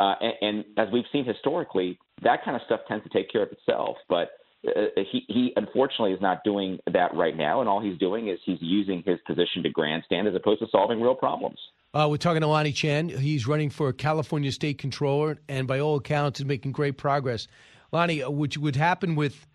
Uh, 0.00 0.14
and, 0.20 0.34
and 0.40 0.64
as 0.76 0.88
we've 0.92 1.04
seen 1.12 1.24
historically, 1.24 1.98
that 2.22 2.44
kind 2.44 2.56
of 2.56 2.62
stuff 2.66 2.80
tends 2.86 3.04
to 3.04 3.10
take 3.10 3.30
care 3.30 3.42
of 3.42 3.50
itself. 3.50 3.96
But 4.08 4.30
uh, 4.66 5.02
he, 5.10 5.24
he 5.28 5.52
unfortunately 5.56 6.12
is 6.12 6.20
not 6.20 6.44
doing 6.44 6.78
that 6.92 7.14
right 7.14 7.36
now, 7.36 7.60
and 7.60 7.68
all 7.68 7.80
he's 7.80 7.98
doing 7.98 8.28
is 8.28 8.38
he's 8.44 8.58
using 8.60 9.02
his 9.06 9.18
position 9.26 9.62
to 9.62 9.70
grandstand 9.70 10.28
as 10.28 10.34
opposed 10.34 10.60
to 10.60 10.66
solving 10.70 11.00
real 11.00 11.14
problems. 11.14 11.58
Uh, 11.94 12.06
we're 12.10 12.16
talking 12.16 12.42
to 12.42 12.46
Lanhee 12.46 12.74
Chen. 12.74 13.08
He's 13.08 13.46
running 13.46 13.70
for 13.70 13.92
California 13.92 14.52
State 14.52 14.78
Controller, 14.78 15.38
and 15.48 15.66
by 15.66 15.80
all 15.80 15.96
accounts, 15.96 16.38
is 16.38 16.46
making 16.46 16.72
great 16.72 16.98
progress. 16.98 17.48
Lanhee, 17.92 18.24
uh, 18.24 18.30
which 18.30 18.58
would 18.58 18.76
happen 18.76 19.14
with 19.14 19.46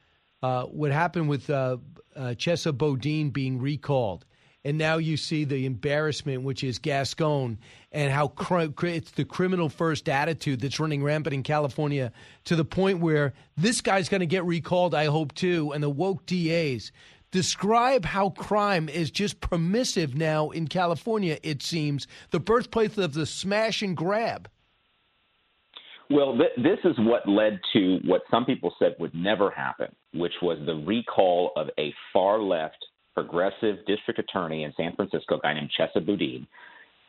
uh, 0.43 0.65
what 0.65 0.91
happened 0.91 1.29
with 1.29 1.49
uh, 1.49 1.77
uh, 2.15 2.35
Chesa 2.37 2.77
Boudin 2.77 3.31
being 3.31 3.59
recalled. 3.59 4.25
And 4.65 4.77
now 4.77 4.97
you 4.97 5.17
see 5.17 5.43
the 5.43 5.65
embarrassment, 5.65 6.43
which 6.43 6.63
is 6.63 6.79
Gascon, 6.79 7.57
and 7.91 8.13
how 8.13 8.27
cr- 8.27 8.85
it's 8.85 9.11
the 9.11 9.25
criminal 9.25 9.67
first 9.67 10.07
attitude 10.07 10.61
that's 10.61 10.79
running 10.79 11.03
rampant 11.03 11.33
in 11.33 11.43
California 11.43 12.11
to 12.45 12.55
the 12.55 12.63
point 12.63 12.99
where 12.99 13.33
this 13.57 13.81
guy's 13.81 14.07
going 14.07 14.21
to 14.21 14.25
get 14.25 14.45
recalled, 14.45 14.93
I 14.95 15.05
hope, 15.05 15.33
too, 15.33 15.71
and 15.73 15.83
the 15.83 15.89
woke 15.89 16.25
DAs. 16.25 16.91
Describe 17.31 18.05
how 18.05 18.29
crime 18.29 18.87
is 18.87 19.11
just 19.11 19.41
permissive 19.41 20.15
now 20.15 20.49
in 20.51 20.67
California, 20.67 21.39
it 21.41 21.63
seems, 21.63 22.07
the 22.31 22.39
birthplace 22.39 22.97
of 22.97 23.13
the 23.13 23.25
smash 23.25 23.81
and 23.81 23.97
grab. 23.97 24.47
Well, 26.09 26.37
th- 26.37 26.51
this 26.57 26.79
is 26.83 26.95
what 26.99 27.27
led 27.27 27.59
to 27.73 27.99
what 28.05 28.23
some 28.29 28.45
people 28.45 28.73
said 28.77 28.95
would 28.99 29.15
never 29.15 29.49
happen, 29.49 29.87
which 30.13 30.33
was 30.41 30.57
the 30.65 30.75
recall 30.75 31.51
of 31.55 31.69
a 31.79 31.93
far 32.11 32.39
left 32.39 32.85
progressive 33.13 33.77
district 33.85 34.19
attorney 34.19 34.63
in 34.63 34.73
San 34.75 34.95
Francisco, 34.95 35.37
a 35.37 35.39
guy 35.39 35.53
named 35.53 35.71
Chesa 35.77 36.05
Boudin. 36.05 36.47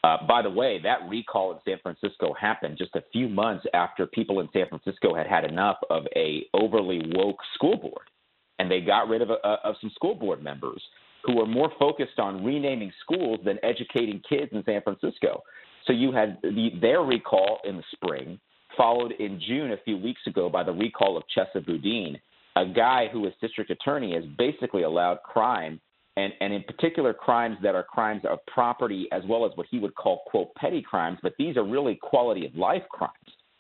Uh, 0.05 0.19
by 0.29 0.43
the 0.43 0.51
way, 0.51 0.79
that 0.83 0.99
recall 1.09 1.53
in 1.53 1.59
San 1.65 1.79
Francisco 1.83 2.35
happened 2.39 2.77
just 2.77 2.95
a 2.95 3.03
few 3.11 3.27
months 3.27 3.65
after 3.73 4.07
people 4.07 4.41
in 4.41 4.49
San 4.53 4.69
Francisco 4.69 5.15
had 5.15 5.27
had 5.27 5.45
enough 5.45 5.79
of 5.89 6.05
a 6.15 6.45
overly 6.53 7.01
woke 7.15 7.39
school 7.55 7.77
board, 7.79 8.11
and 8.59 8.71
they 8.71 8.81
got 8.81 9.09
rid 9.09 9.23
of, 9.23 9.31
uh, 9.31 9.57
of 9.65 9.77
some 9.81 9.91
school 9.95 10.15
board 10.15 10.43
members 10.43 10.83
who 11.25 11.37
were 11.37 11.47
more 11.47 11.73
focused 11.79 12.19
on 12.19 12.45
renaming 12.45 12.93
schools 13.01 13.41
than 13.47 13.59
educating 13.63 14.21
kids 14.29 14.51
in 14.53 14.63
San 14.65 14.83
Francisco. 14.83 15.43
So 15.87 15.95
you 15.95 16.13
had 16.13 16.39
the, 16.43 16.71
their 16.83 17.01
recall 17.01 17.61
in 17.65 17.79
the 17.79 17.85
spring 17.95 18.39
followed 18.77 19.13
in 19.19 19.41
June 19.47 19.73
a 19.73 19.77
few 19.85 19.97
weeks 19.97 20.21
ago 20.27 20.49
by 20.49 20.63
the 20.63 20.73
recall 20.73 21.17
of 21.17 21.25
Chesa 21.37 21.65
Boudin, 21.65 22.19
a 22.57 22.67
guy 22.67 23.09
who 23.13 23.27
is 23.27 23.33
district 23.41 23.71
attorney 23.71 24.15
has 24.15 24.25
basically 24.39 24.83
allowed 24.83 25.19
crime 25.25 25.81
and, 26.17 26.33
and 26.41 26.53
in 26.53 26.63
particular 26.63 27.13
crimes 27.13 27.57
that 27.63 27.75
are 27.75 27.83
crimes 27.83 28.23
of 28.29 28.39
property 28.47 29.09
as 29.13 29.23
well 29.29 29.45
as 29.45 29.53
what 29.57 29.67
he 29.71 29.79
would 29.79 29.95
call 29.95 30.23
quote 30.27 30.55
petty 30.55 30.81
crimes, 30.81 31.19
but 31.23 31.35
these 31.39 31.57
are 31.57 31.65
really 31.65 31.99
quality 32.01 32.47
of 32.47 32.55
life 32.55 32.85
crimes 32.91 33.13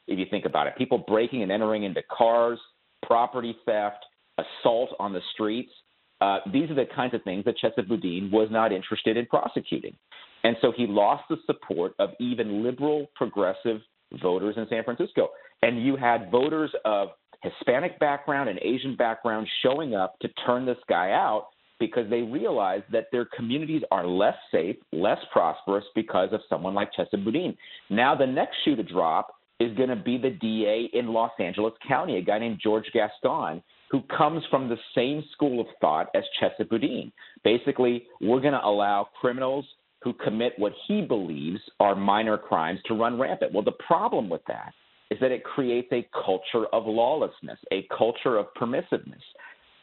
if 0.06 0.18
you 0.18 0.26
think 0.30 0.44
about 0.44 0.66
it. 0.66 0.76
People 0.76 0.98
breaking 0.98 1.42
and 1.42 1.50
entering 1.50 1.84
into 1.84 2.02
cars, 2.16 2.58
property 3.02 3.56
theft, 3.64 4.04
assault 4.38 4.90
on 4.98 5.12
the 5.12 5.20
streets. 5.32 5.70
Uh, 6.20 6.38
these 6.52 6.70
are 6.70 6.74
the 6.74 6.86
kinds 6.94 7.14
of 7.14 7.22
things 7.22 7.44
that 7.44 7.56
Chesa 7.62 7.86
Boudin 7.86 8.30
was 8.30 8.48
not 8.50 8.72
interested 8.72 9.16
in 9.16 9.26
prosecuting. 9.26 9.94
And 10.44 10.56
so 10.60 10.72
he 10.76 10.86
lost 10.86 11.24
the 11.28 11.36
support 11.46 11.94
of 11.98 12.10
even 12.20 12.62
liberal 12.62 13.06
progressive 13.14 13.80
voters 14.22 14.54
in 14.56 14.66
San 14.68 14.84
Francisco. 14.84 15.28
And 15.62 15.84
you 15.84 15.96
had 15.96 16.30
voters 16.30 16.70
of 16.84 17.08
Hispanic 17.42 17.98
background 17.98 18.48
and 18.48 18.58
Asian 18.62 18.96
background 18.96 19.46
showing 19.62 19.94
up 19.94 20.18
to 20.20 20.28
turn 20.46 20.66
this 20.66 20.78
guy 20.88 21.10
out 21.10 21.48
because 21.78 22.08
they 22.08 22.22
realize 22.22 22.82
that 22.92 23.06
their 23.12 23.26
communities 23.36 23.82
are 23.90 24.06
less 24.06 24.36
safe, 24.50 24.76
less 24.92 25.18
prosperous 25.32 25.84
because 25.94 26.30
of 26.32 26.40
someone 26.48 26.74
like 26.74 26.90
Chesa 26.98 27.22
Boudin. 27.22 27.56
Now, 27.90 28.14
the 28.14 28.26
next 28.26 28.56
shoe 28.64 28.76
to 28.76 28.82
drop 28.82 29.34
is 29.60 29.76
going 29.76 29.88
to 29.88 29.96
be 29.96 30.18
the 30.18 30.30
DA 30.30 30.88
in 30.92 31.08
Los 31.08 31.32
Angeles 31.38 31.74
County, 31.86 32.16
a 32.16 32.22
guy 32.22 32.38
named 32.38 32.60
George 32.62 32.86
Gascon, 32.92 33.62
who 33.90 34.02
comes 34.16 34.42
from 34.50 34.68
the 34.68 34.78
same 34.94 35.22
school 35.32 35.60
of 35.60 35.66
thought 35.80 36.08
as 36.14 36.24
Chesa 36.40 36.68
Boudin. 36.68 37.12
Basically, 37.44 38.04
we're 38.20 38.40
going 38.40 38.54
to 38.54 38.64
allow 38.64 39.08
criminals 39.20 39.64
who 40.04 40.12
commit 40.12 40.52
what 40.58 40.72
he 40.86 41.00
believes 41.00 41.60
are 41.80 41.96
minor 41.96 42.36
crimes 42.36 42.78
to 42.84 42.94
run 42.94 43.18
rampant. 43.18 43.52
Well, 43.52 43.64
the 43.64 43.72
problem 43.72 44.28
with 44.28 44.42
that 44.46 44.72
is 45.10 45.18
that 45.20 45.32
it 45.32 45.42
creates 45.42 45.88
a 45.92 46.06
culture 46.24 46.66
of 46.72 46.84
lawlessness, 46.86 47.58
a 47.72 47.88
culture 47.96 48.36
of 48.36 48.46
permissiveness. 48.60 49.22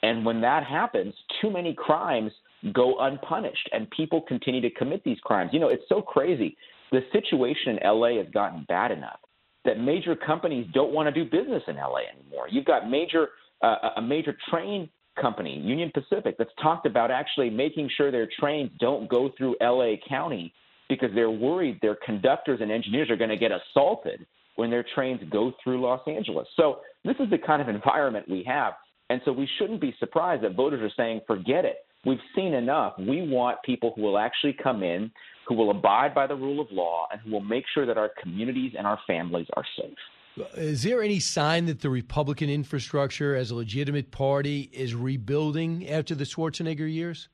And 0.04 0.24
when 0.24 0.40
that 0.42 0.64
happens, 0.64 1.14
too 1.42 1.52
many 1.52 1.74
crimes 1.74 2.32
go 2.74 3.00
unpunished 3.00 3.70
and 3.74 3.90
people 3.90 4.22
continue 4.22 4.62
to 4.62 4.70
commit 4.70 5.04
these 5.04 5.20
crimes. 5.24 5.50
You 5.54 5.60
know, 5.60 5.70
it's 5.70 5.84
so 5.90 6.02
crazy. 6.02 6.56
The 6.92 7.02
situation 7.12 7.78
in 7.78 7.80
LA 7.84 8.18
has 8.18 8.28
gotten 8.32 8.66
bad 8.68 8.92
enough 8.92 9.20
that 9.66 9.80
major 9.80 10.16
companies 10.16 10.68
don't 10.74 10.92
want 10.94 11.14
to 11.14 11.24
do 11.24 11.30
business 11.30 11.64
in 11.68 11.76
LA 11.76 12.02
anymore. 12.16 12.48
You've 12.50 12.66
got 12.66 12.90
major 12.90 13.30
uh, 13.64 13.90
a 13.98 14.02
major 14.02 14.36
train 14.50 14.90
company, 15.22 15.58
Union 15.60 15.92
Pacific, 15.94 16.36
that's 16.38 16.52
talked 16.62 16.86
about 16.86 17.12
actually 17.12 17.50
making 17.50 17.90
sure 17.96 18.12
their 18.12 18.28
trains 18.40 18.72
don't 18.80 19.08
go 19.10 19.32
through 19.38 19.56
LA 19.62 19.94
County 20.10 20.54
because 20.90 21.10
they're 21.16 21.32
worried 21.32 21.80
their 21.82 21.98
conductors 22.06 22.60
and 22.62 22.72
engineers 22.72 23.10
are 23.10 23.16
going 23.16 23.30
to 23.30 23.38
get 23.38 23.52
assaulted 23.52 24.26
when 24.56 24.70
their 24.70 24.86
trains 24.94 25.22
go 25.32 25.54
through 25.64 25.82
Los 25.82 26.02
Angeles. 26.08 26.48
So 26.58 26.80
this 27.06 27.16
is 27.20 27.30
the 27.30 27.38
kind 27.38 27.62
of 27.62 27.70
environment 27.70 28.28
we 28.30 28.44
have. 28.46 28.74
And 29.10 29.22
so 29.26 29.32
we 29.32 29.48
shouldn't 29.58 29.82
be 29.82 29.96
surprised 30.00 30.44
that 30.44 30.56
voters 30.56 30.82
are 30.82 30.94
saying, 30.96 31.22
forget 31.28 31.66
it. 31.66 31.86
We've 32.06 32.20
seen 32.36 32.54
enough. 32.54 32.94
We 32.98 33.28
want 33.28 33.58
people 33.64 33.94
who 33.96 34.02
will 34.02 34.18
actually 34.18 34.56
come 34.62 34.84
in, 34.84 35.12
who 35.48 35.56
will 35.56 35.72
abide 35.72 36.16
by 36.16 36.28
the 36.28 36.36
rule 36.36 36.60
of 36.60 36.68
law, 36.72 37.08
and 37.12 37.22
who 37.22 37.32
will 37.32 37.42
make 37.42 37.66
sure 37.74 37.86
that 37.86 37.98
our 37.98 38.10
communities 38.22 38.74
and 38.78 38.88
our 38.88 39.00
families 39.06 39.48
are 39.56 39.66
safe. 39.78 39.98
Is 40.56 40.84
there 40.84 41.02
any 41.02 41.20
sign 41.20 41.66
that 41.66 41.82
the 41.82 41.90
Republican 41.90 42.50
infrastructure, 42.50 43.36
as 43.36 43.52
a 43.52 43.56
legitimate 43.56 44.12
party, 44.12 44.70
is 44.72 44.96
rebuilding 44.96 45.90
after 45.90 46.16
the 46.16 46.24
Schwarzenegger 46.24 46.92
years? 46.92 47.28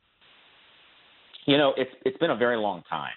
You 1.46 1.58
know, 1.58 1.74
it's 1.78 1.92
it's 2.06 2.18
been 2.18 2.32
a 2.32 2.36
very 2.36 2.58
long 2.58 2.84
time, 2.90 3.14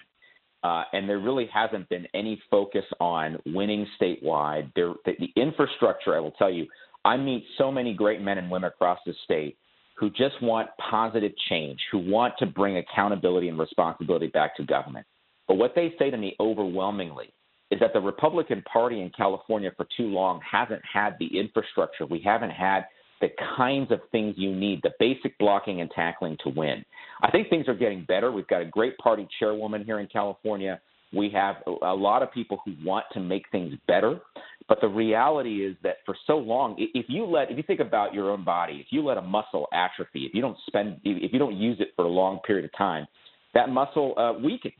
uh, 0.63 0.83
and 0.93 1.09
there 1.09 1.19
really 1.19 1.49
hasn't 1.53 1.89
been 1.89 2.07
any 2.13 2.41
focus 2.49 2.85
on 2.99 3.37
winning 3.47 3.85
statewide. 3.99 4.71
There, 4.75 4.93
the, 5.05 5.13
the 5.19 5.41
infrastructure, 5.41 6.15
I 6.15 6.19
will 6.19 6.31
tell 6.31 6.51
you, 6.51 6.67
I 7.03 7.17
meet 7.17 7.43
so 7.57 7.71
many 7.71 7.93
great 7.93 8.21
men 8.21 8.37
and 8.37 8.49
women 8.49 8.67
across 8.67 8.99
the 9.05 9.13
state 9.25 9.57
who 9.97 10.09
just 10.11 10.41
want 10.41 10.69
positive 10.89 11.31
change, 11.49 11.79
who 11.91 11.97
want 11.97 12.35
to 12.39 12.45
bring 12.45 12.77
accountability 12.77 13.49
and 13.49 13.59
responsibility 13.59 14.27
back 14.27 14.55
to 14.57 14.63
government. 14.63 15.05
But 15.47 15.55
what 15.55 15.73
they 15.75 15.93
say 15.99 16.09
to 16.09 16.17
me 16.17 16.35
overwhelmingly 16.39 17.33
is 17.71 17.79
that 17.79 17.93
the 17.93 17.99
Republican 17.99 18.61
Party 18.63 19.01
in 19.01 19.09
California 19.15 19.71
for 19.75 19.87
too 19.97 20.07
long 20.07 20.41
hasn't 20.49 20.81
had 20.91 21.15
the 21.19 21.39
infrastructure. 21.39 22.05
We 22.05 22.21
haven't 22.23 22.51
had 22.51 22.85
the 23.21 23.29
kinds 23.55 23.91
of 23.91 23.99
things 24.11 24.35
you 24.37 24.53
need, 24.53 24.81
the 24.83 24.91
basic 24.99 25.37
blocking 25.37 25.79
and 25.79 25.89
tackling 25.91 26.37
to 26.43 26.49
win. 26.49 26.83
I 27.21 27.31
think 27.31 27.49
things 27.49 27.67
are 27.67 27.75
getting 27.75 28.03
better. 28.03 28.31
We've 28.31 28.47
got 28.47 28.61
a 28.61 28.65
great 28.65 28.97
party 28.97 29.27
chairwoman 29.39 29.85
here 29.85 29.99
in 29.99 30.07
California. 30.07 30.81
We 31.13 31.29
have 31.31 31.57
a 31.83 31.93
lot 31.93 32.23
of 32.23 32.31
people 32.31 32.61
who 32.65 32.73
want 32.83 33.05
to 33.13 33.19
make 33.19 33.43
things 33.51 33.73
better. 33.87 34.19
But 34.67 34.79
the 34.81 34.87
reality 34.87 35.65
is 35.65 35.75
that 35.83 35.97
for 36.05 36.15
so 36.25 36.37
long, 36.37 36.75
if 36.77 37.05
you 37.09 37.25
let, 37.25 37.51
if 37.51 37.57
you 37.57 37.63
think 37.63 37.79
about 37.79 38.13
your 38.13 38.31
own 38.31 38.43
body, 38.43 38.77
if 38.79 38.87
you 38.89 39.03
let 39.03 39.17
a 39.17 39.21
muscle 39.21 39.67
atrophy, 39.73 40.25
if 40.25 40.33
you 40.33 40.41
don't 40.41 40.57
spend, 40.65 40.99
if 41.03 41.31
you 41.33 41.39
don't 41.39 41.57
use 41.57 41.77
it 41.79 41.89
for 41.95 42.05
a 42.05 42.09
long 42.09 42.39
period 42.39 42.65
of 42.65 42.71
time, 42.77 43.05
that 43.53 43.69
muscle 43.69 44.13
uh, 44.17 44.33
weakens. 44.41 44.73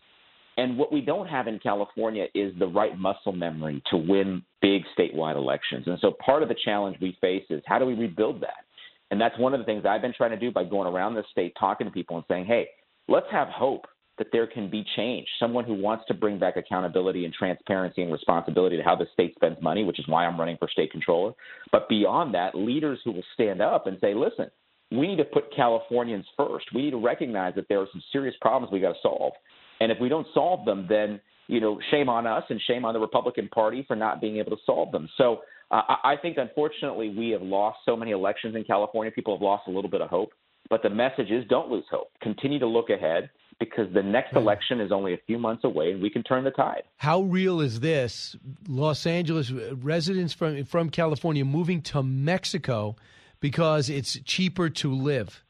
And 0.61 0.77
what 0.77 0.93
we 0.93 1.01
don't 1.01 1.25
have 1.25 1.47
in 1.47 1.57
California 1.57 2.27
is 2.35 2.53
the 2.59 2.67
right 2.67 2.95
muscle 2.95 3.31
memory 3.31 3.81
to 3.89 3.97
win 3.97 4.43
big 4.61 4.83
statewide 4.95 5.35
elections. 5.35 5.87
And 5.87 5.97
so 5.99 6.11
part 6.23 6.43
of 6.43 6.49
the 6.49 6.55
challenge 6.63 6.97
we 7.01 7.17
face 7.19 7.43
is 7.49 7.63
how 7.65 7.79
do 7.79 7.85
we 7.87 7.95
rebuild 7.95 8.41
that? 8.41 8.65
And 9.09 9.19
that's 9.19 9.37
one 9.39 9.55
of 9.55 9.59
the 9.59 9.65
things 9.65 9.87
I've 9.87 10.03
been 10.03 10.13
trying 10.15 10.29
to 10.29 10.37
do 10.37 10.51
by 10.51 10.63
going 10.63 10.87
around 10.87 11.15
the 11.15 11.23
state 11.31 11.55
talking 11.59 11.87
to 11.87 11.91
people 11.91 12.15
and 12.15 12.25
saying, 12.27 12.45
hey, 12.45 12.67
let's 13.07 13.25
have 13.31 13.47
hope 13.47 13.87
that 14.19 14.27
there 14.31 14.45
can 14.45 14.69
be 14.69 14.85
change. 14.95 15.27
Someone 15.39 15.65
who 15.65 15.73
wants 15.73 16.05
to 16.09 16.13
bring 16.13 16.37
back 16.37 16.57
accountability 16.57 17.25
and 17.25 17.33
transparency 17.33 18.03
and 18.03 18.11
responsibility 18.11 18.77
to 18.77 18.83
how 18.83 18.95
the 18.95 19.07
state 19.13 19.33
spends 19.33 19.59
money, 19.63 19.83
which 19.83 19.97
is 19.97 20.07
why 20.07 20.27
I'm 20.27 20.39
running 20.39 20.57
for 20.57 20.69
state 20.69 20.91
controller. 20.91 21.33
But 21.71 21.89
beyond 21.89 22.35
that, 22.35 22.53
leaders 22.53 22.99
who 23.03 23.13
will 23.13 23.25
stand 23.33 23.63
up 23.63 23.87
and 23.87 23.97
say, 23.99 24.13
listen, 24.13 24.51
we 24.91 25.07
need 25.07 25.17
to 25.17 25.23
put 25.23 25.55
Californians 25.55 26.25
first. 26.37 26.67
We 26.75 26.83
need 26.83 26.91
to 26.91 27.03
recognize 27.03 27.55
that 27.55 27.67
there 27.67 27.79
are 27.79 27.87
some 27.91 28.03
serious 28.11 28.35
problems 28.41 28.71
we 28.71 28.79
got 28.79 28.91
to 28.91 28.99
solve. 29.01 29.33
And 29.81 29.91
if 29.91 29.97
we 29.99 30.07
don't 30.07 30.27
solve 30.33 30.63
them, 30.63 30.85
then 30.87 31.19
you 31.47 31.59
know, 31.59 31.79
shame 31.91 32.07
on 32.07 32.25
us 32.25 32.43
and 32.49 32.61
shame 32.65 32.85
on 32.85 32.93
the 32.93 32.99
Republican 32.99 33.49
Party 33.49 33.83
for 33.85 33.95
not 33.95 34.21
being 34.21 34.37
able 34.37 34.51
to 34.51 34.63
solve 34.65 34.93
them. 34.93 35.09
So 35.17 35.41
uh, 35.69 35.81
I 36.03 36.15
think, 36.21 36.37
unfortunately, 36.37 37.09
we 37.09 37.31
have 37.31 37.41
lost 37.41 37.79
so 37.85 37.97
many 37.97 38.11
elections 38.11 38.55
in 38.55 38.63
California. 38.63 39.11
People 39.11 39.35
have 39.35 39.41
lost 39.41 39.63
a 39.67 39.71
little 39.71 39.89
bit 39.89 39.99
of 39.99 40.09
hope. 40.09 40.31
But 40.69 40.83
the 40.83 40.89
message 40.89 41.29
is 41.29 41.45
don't 41.49 41.69
lose 41.69 41.83
hope. 41.91 42.11
Continue 42.21 42.59
to 42.59 42.67
look 42.67 42.89
ahead 42.89 43.29
because 43.59 43.93
the 43.93 44.01
next 44.01 44.33
election 44.35 44.79
is 44.79 44.91
only 44.91 45.13
a 45.13 45.17
few 45.27 45.37
months 45.37 45.65
away 45.65 45.91
and 45.91 46.01
we 46.01 46.09
can 46.09 46.23
turn 46.23 46.45
the 46.45 46.51
tide. 46.51 46.83
How 46.95 47.21
real 47.23 47.59
is 47.59 47.81
this? 47.81 48.37
Los 48.69 49.05
Angeles 49.05 49.51
residents 49.51 50.33
from 50.33 50.63
from 50.63 50.89
California 50.89 51.43
moving 51.43 51.81
to 51.83 52.01
Mexico 52.01 52.95
because 53.41 53.89
it's 53.89 54.17
cheaper 54.23 54.69
to 54.69 54.93
live 54.93 55.43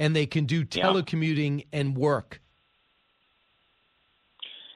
and 0.00 0.16
they 0.16 0.26
can 0.26 0.44
do 0.44 0.64
telecommuting 0.64 1.60
yeah. 1.60 1.80
and 1.80 1.96
work. 1.96 2.40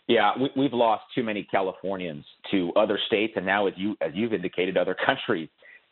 Yeah, 0.06 0.32
we, 0.56 0.64
have 0.64 0.74
lost 0.74 1.04
too 1.14 1.22
many 1.22 1.44
Californians 1.50 2.24
to 2.50 2.72
other 2.76 2.98
states, 3.06 3.34
and 3.36 3.46
now, 3.46 3.66
as 3.66 3.72
you 3.76 3.96
as 4.02 4.12
you've 4.14 4.34
indicated, 4.34 4.76
other 4.76 4.94
countries. 5.06 5.48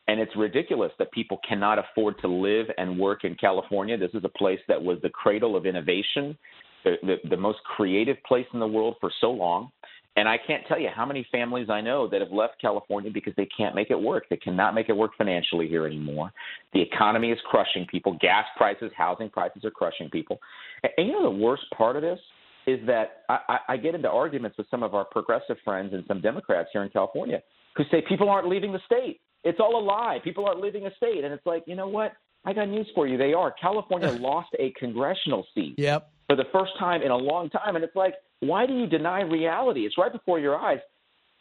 And 0.09 0.21
it's 0.21 0.35
ridiculous 0.37 0.93
that 0.99 1.13
people 1.13 1.39
cannot 1.49 1.79
afford 1.79 2.19
to 2.21 2.29
live 2.29 2.67
and 2.77 2.99
work 2.99 3.25
in 3.25 3.37
California. 3.37 3.97
This 3.97 4.11
is 4.15 4.25
a 4.25 4.29
place 4.29 4.59
that 4.69 4.83
was 4.83 4.99
the 5.03 5.09
cradle 5.09 5.57
of 5.57 5.65
innovation, 5.65 6.37
the, 6.85 6.97
the, 7.03 7.17
the 7.31 7.37
most 7.37 7.59
creative 7.77 8.17
place 8.27 8.47
in 8.53 8.61
the 8.61 8.67
world 8.67 8.97
for 9.01 9.11
so 9.21 9.31
long. 9.31 9.71
And 10.17 10.29
I 10.29 10.37
can't 10.45 10.63
tell 10.67 10.79
you 10.79 10.91
how 10.95 11.07
many 11.07 11.27
families 11.33 11.71
I 11.71 11.81
know 11.81 12.07
that 12.09 12.21
have 12.21 12.33
left 12.33 12.61
California 12.61 13.11
because 13.11 13.33
they 13.37 13.49
can't 13.57 13.75
make 13.75 13.91
it 13.91 13.99
work. 13.99 14.25
They 14.29 14.37
cannot 14.37 14.75
make 14.75 14.91
it 14.91 14.97
work 14.97 15.13
financially 15.17 15.69
here 15.69 15.87
anymore. 15.87 16.33
The 16.75 16.83
economy 16.83 17.31
is 17.31 17.39
crushing 17.47 17.87
people. 17.87 18.19
Gas 18.21 18.45
prices, 18.57 18.91
housing 18.95 19.31
prices 19.31 19.65
are 19.65 19.71
crushing 19.71 20.11
people. 20.11 20.39
And, 20.83 20.93
and 20.99 21.07
you 21.07 21.15
know 21.15 21.23
the 21.23 21.39
worst 21.39 21.63
part 21.75 21.97
of 21.97 22.03
this 22.03 22.19
is 22.67 22.81
that 22.87 23.25
I, 23.29 23.59
I 23.69 23.77
get 23.77 23.95
into 23.95 24.09
arguments 24.09 24.57
with 24.57 24.67
some 24.71 24.83
of 24.83 24.95
our 24.95 25.05
progressive 25.05 25.57
friends 25.65 25.93
and 25.93 26.05
some 26.07 26.21
Democrats 26.21 26.69
here 26.73 26.83
in 26.83 26.91
California 26.91 27.43
who 27.77 27.85
say 27.91 28.03
people 28.09 28.29
aren't 28.29 28.49
leaving 28.49 28.73
the 28.73 28.81
state. 28.87 29.21
It's 29.45 29.59
all 29.59 29.81
a 29.81 29.85
lie. 29.85 30.19
People 30.23 30.47
aren't 30.47 30.61
leaving 30.61 30.85
the 30.85 30.93
state. 30.97 31.25
And 31.25 31.33
it's 31.33 31.45
like, 31.47 31.65
you 31.67 31.75
know 31.75 31.89
what? 31.89 32.13
I 32.45 32.53
got 32.53 32.69
news 32.69 32.89
for 32.95 33.07
you. 33.07 33.17
They 33.17 33.33
are. 33.33 33.53
California 33.61 34.11
lost 34.21 34.51
a 34.59 34.73
congressional 34.79 35.47
seat. 35.55 35.75
Yep. 35.79 36.11
For 36.29 36.37
the 36.37 36.45
first 36.53 36.73
time 36.79 37.03
in 37.03 37.11
a 37.11 37.17
long 37.17 37.51
time. 37.51 37.77
And 37.77 37.85
it's 37.85 37.97
like, 37.97 38.15
why 38.41 38.67
do 38.67 38.75
you 38.75 38.87
deny 38.87 39.23
reality? 39.23 39.81
It's 39.81 39.99
right 39.99 40.13
before 40.13 40.39
your 40.39 40.57
eyes. 40.57 40.79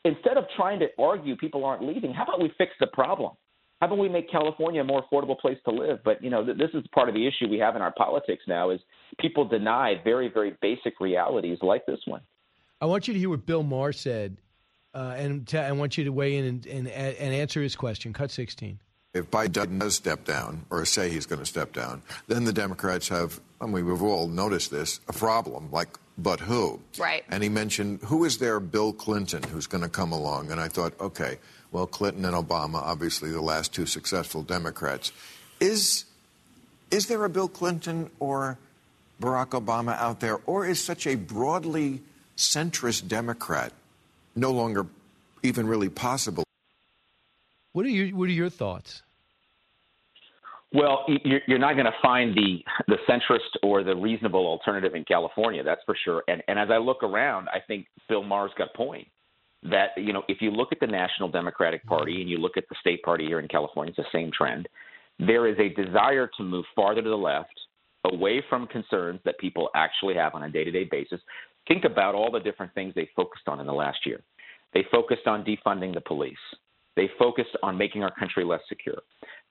Instead 0.04 0.38
of 0.38 0.46
trying 0.56 0.80
to 0.80 0.88
argue 0.98 1.36
people 1.36 1.64
aren't 1.64 1.84
leaving, 1.84 2.14
how 2.14 2.24
about 2.24 2.42
we 2.42 2.52
fix 2.58 2.72
the 2.80 2.88
problem? 2.88 3.34
How 3.82 3.88
about 3.88 3.98
we 3.98 4.10
make 4.10 4.32
California 4.32 4.82
a 4.82 4.84
more 4.84 5.04
affordable 5.04 5.38
place 5.38 5.58
to 5.66 5.72
live? 5.72 6.00
But 6.06 6.24
you 6.24 6.30
know, 6.30 6.46
th- 6.46 6.58
this 6.58 6.70
is 6.76 6.86
part 6.94 7.10
of 7.10 7.16
the 7.16 7.28
issue 7.28 7.50
we 7.50 7.58
have 7.58 7.76
in 7.76 7.82
our 7.82 7.92
politics 7.92 8.44
now: 8.48 8.70
is 8.70 8.80
people 9.20 9.44
deny 9.44 10.00
very, 10.04 10.30
very 10.30 10.56
basic 10.62 11.00
realities 11.02 11.58
like 11.64 11.88
this 11.88 12.00
one. 12.06 12.22
I 12.80 12.86
want 12.86 13.08
you 13.08 13.14
to 13.14 13.20
hear 13.20 13.30
what 13.30 13.46
Bill 13.46 13.64
Maher 13.64 13.92
said, 13.92 14.38
uh, 14.94 15.16
and 15.18 15.48
t- 15.48 15.58
I 15.58 15.72
want 15.72 15.98
you 15.98 16.04
to 16.04 16.12
weigh 16.12 16.38
in 16.38 16.46
and, 16.46 16.66
and, 16.68 16.88
and 16.88 17.34
answer 17.34 17.62
his 17.62 17.76
question. 17.76 18.14
Cut 18.14 18.30
sixteen. 18.30 18.80
If 19.14 19.30
Biden 19.30 19.80
does 19.80 19.96
step 19.96 20.24
down, 20.24 20.66
or 20.70 20.86
say 20.86 21.10
he's 21.10 21.26
going 21.26 21.40
to 21.40 21.46
step 21.46 21.74
down, 21.74 22.02
then 22.28 22.46
the 22.46 22.54
Democrats 22.54 23.10
have, 23.10 23.42
I 23.60 23.66
mean, 23.66 23.86
we've 23.86 24.02
all 24.02 24.28
noticed 24.30 24.72
this, 24.72 25.02
a 25.10 25.12
problem. 25.12 25.70
Like, 25.70 25.90
but 26.18 26.40
who? 26.40 26.80
Right. 26.98 27.26
And 27.30 27.44
he 27.44 27.50
mentioned, 27.50 28.04
who 28.04 28.24
is 28.24 28.38
there? 28.38 28.62
Bill 28.62 28.94
Clinton, 28.94 29.44
who's 29.44 29.68
going 29.68 29.84
to 29.84 29.90
come 29.90 30.14
along. 30.14 30.50
And 30.50 30.62
I 30.62 30.70
thought, 30.70 30.94
okay, 31.02 31.40
well, 31.72 31.88
Clinton 31.88 32.26
and 32.26 32.36
Obama, 32.36 32.76
obviously 32.76 33.32
the 33.32 33.42
last 33.42 33.74
two 33.74 33.86
successful 33.86 34.44
Democrats. 34.44 35.12
Is, 35.60 36.06
is 36.90 37.08
there 37.08 37.24
a 37.24 37.30
Bill 37.30 37.48
Clinton 37.48 38.10
or 38.20 38.58
Barack 39.22 39.50
Obama 39.50 39.98
out 39.98 40.20
there, 40.20 40.40
or 40.46 40.66
is 40.66 40.84
such 40.84 41.08
a 41.08 41.16
broadly 41.16 42.02
centrist 42.36 43.08
Democrat 43.08 43.72
no 44.36 44.52
longer 44.52 44.86
even 45.44 45.68
really 45.68 45.90
possible? 45.90 46.44
What 47.74 47.86
are 47.86 47.90
your 47.90 48.10
What 48.10 48.28
are 48.28 48.34
your 48.34 48.50
thoughts? 48.50 49.04
Well, 50.74 51.06
you're 51.26 51.60
not 51.60 51.74
going 51.74 51.86
to 51.86 51.94
find 52.02 52.36
the 52.36 52.64
the 52.88 52.98
centrist 53.08 53.58
or 53.62 53.84
the 53.84 53.96
reasonable 53.96 54.46
alternative 54.48 54.96
in 54.96 55.04
California. 55.06 55.64
That's 55.64 55.82
for 55.86 55.96
sure. 56.04 56.24
And 56.28 56.42
and 56.48 56.58
as 56.58 56.70
I 56.70 56.78
look 56.78 57.04
around, 57.04 57.48
I 57.50 57.60
think 57.66 57.88
Bill 58.10 58.24
Maher's 58.24 58.52
got 58.58 58.70
a 58.74 58.78
point. 58.78 59.08
That 59.64 59.90
you 59.98 60.14
know 60.14 60.24
if 60.28 60.42
you 60.42 60.52
look 60.52 60.70
at 60.72 60.80
the 60.80 60.88
National 60.88 61.30
Democratic 61.30 61.86
Party 61.86 62.22
and 62.22 62.30
you 62.30 62.38
look 62.38 62.58
at 62.58 62.68
the 62.70 62.76
state 62.80 63.02
party 63.04 63.26
here 63.26 63.40
in 63.40 63.48
California, 63.48 63.94
it's 63.96 63.98
the 63.98 64.18
same 64.18 64.32
trend. 64.36 64.68
There 65.20 65.48
is 65.48 65.58
a 65.60 65.70
desire 65.82 66.30
to 66.38 66.44
move 66.44 66.66
farther 66.76 67.02
to 67.02 67.10
the 67.10 67.16
left, 67.16 67.54
away 68.06 68.44
from 68.50 68.66
concerns 68.68 69.20
that 69.26 69.38
people 69.38 69.70
actually 69.76 70.16
have 70.16 70.34
on 70.34 70.44
a 70.44 70.50
day-to-day 70.50 70.88
basis. 70.90 71.22
Think 71.68 71.84
about 71.84 72.16
all 72.16 72.32
the 72.32 72.40
different 72.40 72.74
things 72.74 72.94
they 72.96 73.08
focused 73.16 73.48
on 73.48 73.60
in 73.60 73.68
the 73.68 73.74
last 73.74 74.00
year. 74.06 74.22
They 74.74 74.84
focused 74.92 75.28
on 75.28 75.44
defunding 75.44 75.94
the 75.94 76.02
police. 76.02 76.34
They 76.96 77.10
focused 77.20 77.56
on 77.62 77.78
making 77.78 78.04
our 78.04 78.14
country 78.16 78.44
less 78.44 78.62
secure. 78.68 79.02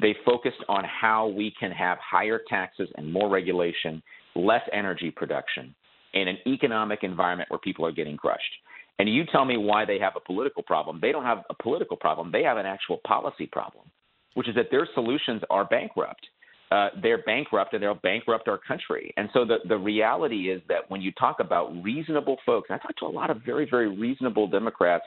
They 0.01 0.17
focused 0.25 0.63
on 0.69 0.85
how 0.85 1.29
we 1.29 1.55
can 1.59 1.71
have 1.71 1.99
higher 1.99 2.41
taxes 2.49 2.89
and 2.97 3.13
more 3.13 3.29
regulation, 3.29 4.03
less 4.35 4.63
energy 4.73 5.11
production, 5.11 5.75
in 6.15 6.27
an 6.27 6.39
economic 6.47 7.01
environment 7.03 7.51
where 7.51 7.59
people 7.59 7.87
are 7.87 7.93
getting 7.93 8.17
crushed. 8.17 8.43
And 9.01 9.09
you 9.09 9.25
tell 9.25 9.47
me 9.47 9.57
why 9.57 9.87
they 9.87 9.99
have 9.99 10.13
a 10.15 10.21
political 10.21 10.63
problem. 10.63 10.99
They 11.01 11.11
don't 11.11 11.25
have 11.25 11.39
a 11.49 11.55
political 11.55 11.97
problem, 11.97 12.31
they 12.31 12.43
have 12.43 12.59
an 12.59 12.67
actual 12.67 13.01
policy 13.07 13.47
problem, 13.47 13.87
which 14.35 14.47
is 14.47 14.55
that 14.57 14.67
their 14.71 14.87
solutions 14.93 15.41
are 15.49 15.65
bankrupt. 15.65 16.27
Uh, 16.71 16.91
they're 17.03 17.23
bankrupt 17.23 17.73
and 17.73 17.83
they'll 17.83 17.95
bankrupt 17.95 18.47
our 18.47 18.59
country. 18.59 19.15
And 19.17 19.31
so 19.33 19.47
the, 19.47 19.57
the 19.67 19.79
reality 19.79 20.51
is 20.51 20.61
that 20.69 20.89
when 20.89 21.01
you 21.01 21.13
talk 21.13 21.41
about 21.41 21.73
reasonable 21.83 22.37
folks, 22.45 22.69
I 22.71 22.77
talk 22.77 22.95
to 22.99 23.07
a 23.07 23.09
lot 23.09 23.31
of 23.31 23.39
very, 23.43 23.67
very 23.69 23.89
reasonable 23.89 24.47
Democrats 24.47 25.05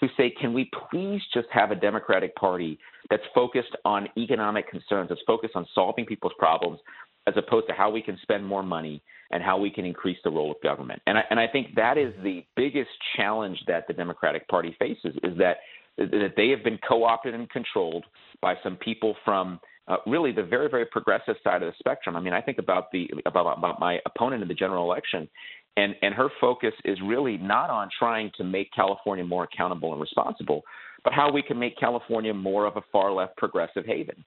who 0.00 0.08
say, 0.16 0.30
can 0.40 0.54
we 0.54 0.70
please 0.90 1.20
just 1.34 1.48
have 1.52 1.70
a 1.70 1.76
Democratic 1.76 2.34
Party 2.36 2.78
that's 3.10 3.22
focused 3.34 3.76
on 3.84 4.08
economic 4.16 4.70
concerns, 4.70 5.10
that's 5.10 5.20
focused 5.26 5.54
on 5.54 5.66
solving 5.74 6.06
people's 6.06 6.32
problems, 6.38 6.80
as 7.26 7.34
opposed 7.36 7.68
to 7.68 7.74
how 7.74 7.90
we 7.90 8.00
can 8.00 8.18
spend 8.22 8.44
more 8.44 8.62
money 8.62 9.02
and 9.30 9.42
how 9.42 9.58
we 9.58 9.70
can 9.70 9.84
increase 9.84 10.18
the 10.24 10.30
role 10.30 10.50
of 10.50 10.60
government. 10.62 11.00
And 11.06 11.18
I, 11.18 11.22
and 11.30 11.40
I 11.40 11.46
think 11.46 11.74
that 11.76 11.98
is 11.98 12.12
the 12.22 12.44
biggest 12.56 12.90
challenge 13.16 13.58
that 13.66 13.86
the 13.86 13.94
Democratic 13.94 14.46
Party 14.48 14.76
faces 14.78 15.14
is 15.22 15.36
that 15.38 15.58
that 15.96 16.32
they 16.36 16.48
have 16.48 16.64
been 16.64 16.78
co-opted 16.88 17.34
and 17.34 17.48
controlled 17.50 18.04
by 18.42 18.54
some 18.64 18.76
people 18.76 19.14
from 19.24 19.60
uh, 19.86 19.96
really 20.06 20.32
the 20.32 20.42
very 20.42 20.68
very 20.68 20.86
progressive 20.86 21.36
side 21.44 21.62
of 21.62 21.72
the 21.72 21.74
spectrum. 21.78 22.16
I 22.16 22.20
mean, 22.20 22.32
I 22.32 22.40
think 22.40 22.58
about 22.58 22.90
the 22.90 23.08
about, 23.26 23.58
about 23.58 23.78
my 23.78 24.00
opponent 24.06 24.42
in 24.42 24.48
the 24.48 24.54
general 24.54 24.84
election, 24.84 25.28
and 25.76 25.94
and 26.02 26.14
her 26.14 26.28
focus 26.40 26.72
is 26.84 26.98
really 27.04 27.36
not 27.36 27.70
on 27.70 27.88
trying 27.96 28.30
to 28.36 28.44
make 28.44 28.72
California 28.72 29.24
more 29.24 29.44
accountable 29.44 29.92
and 29.92 30.00
responsible, 30.00 30.62
but 31.04 31.12
how 31.12 31.30
we 31.30 31.42
can 31.42 31.58
make 31.58 31.78
California 31.78 32.34
more 32.34 32.66
of 32.66 32.76
a 32.76 32.82
far 32.90 33.12
left 33.12 33.36
progressive 33.36 33.84
haven. 33.86 34.24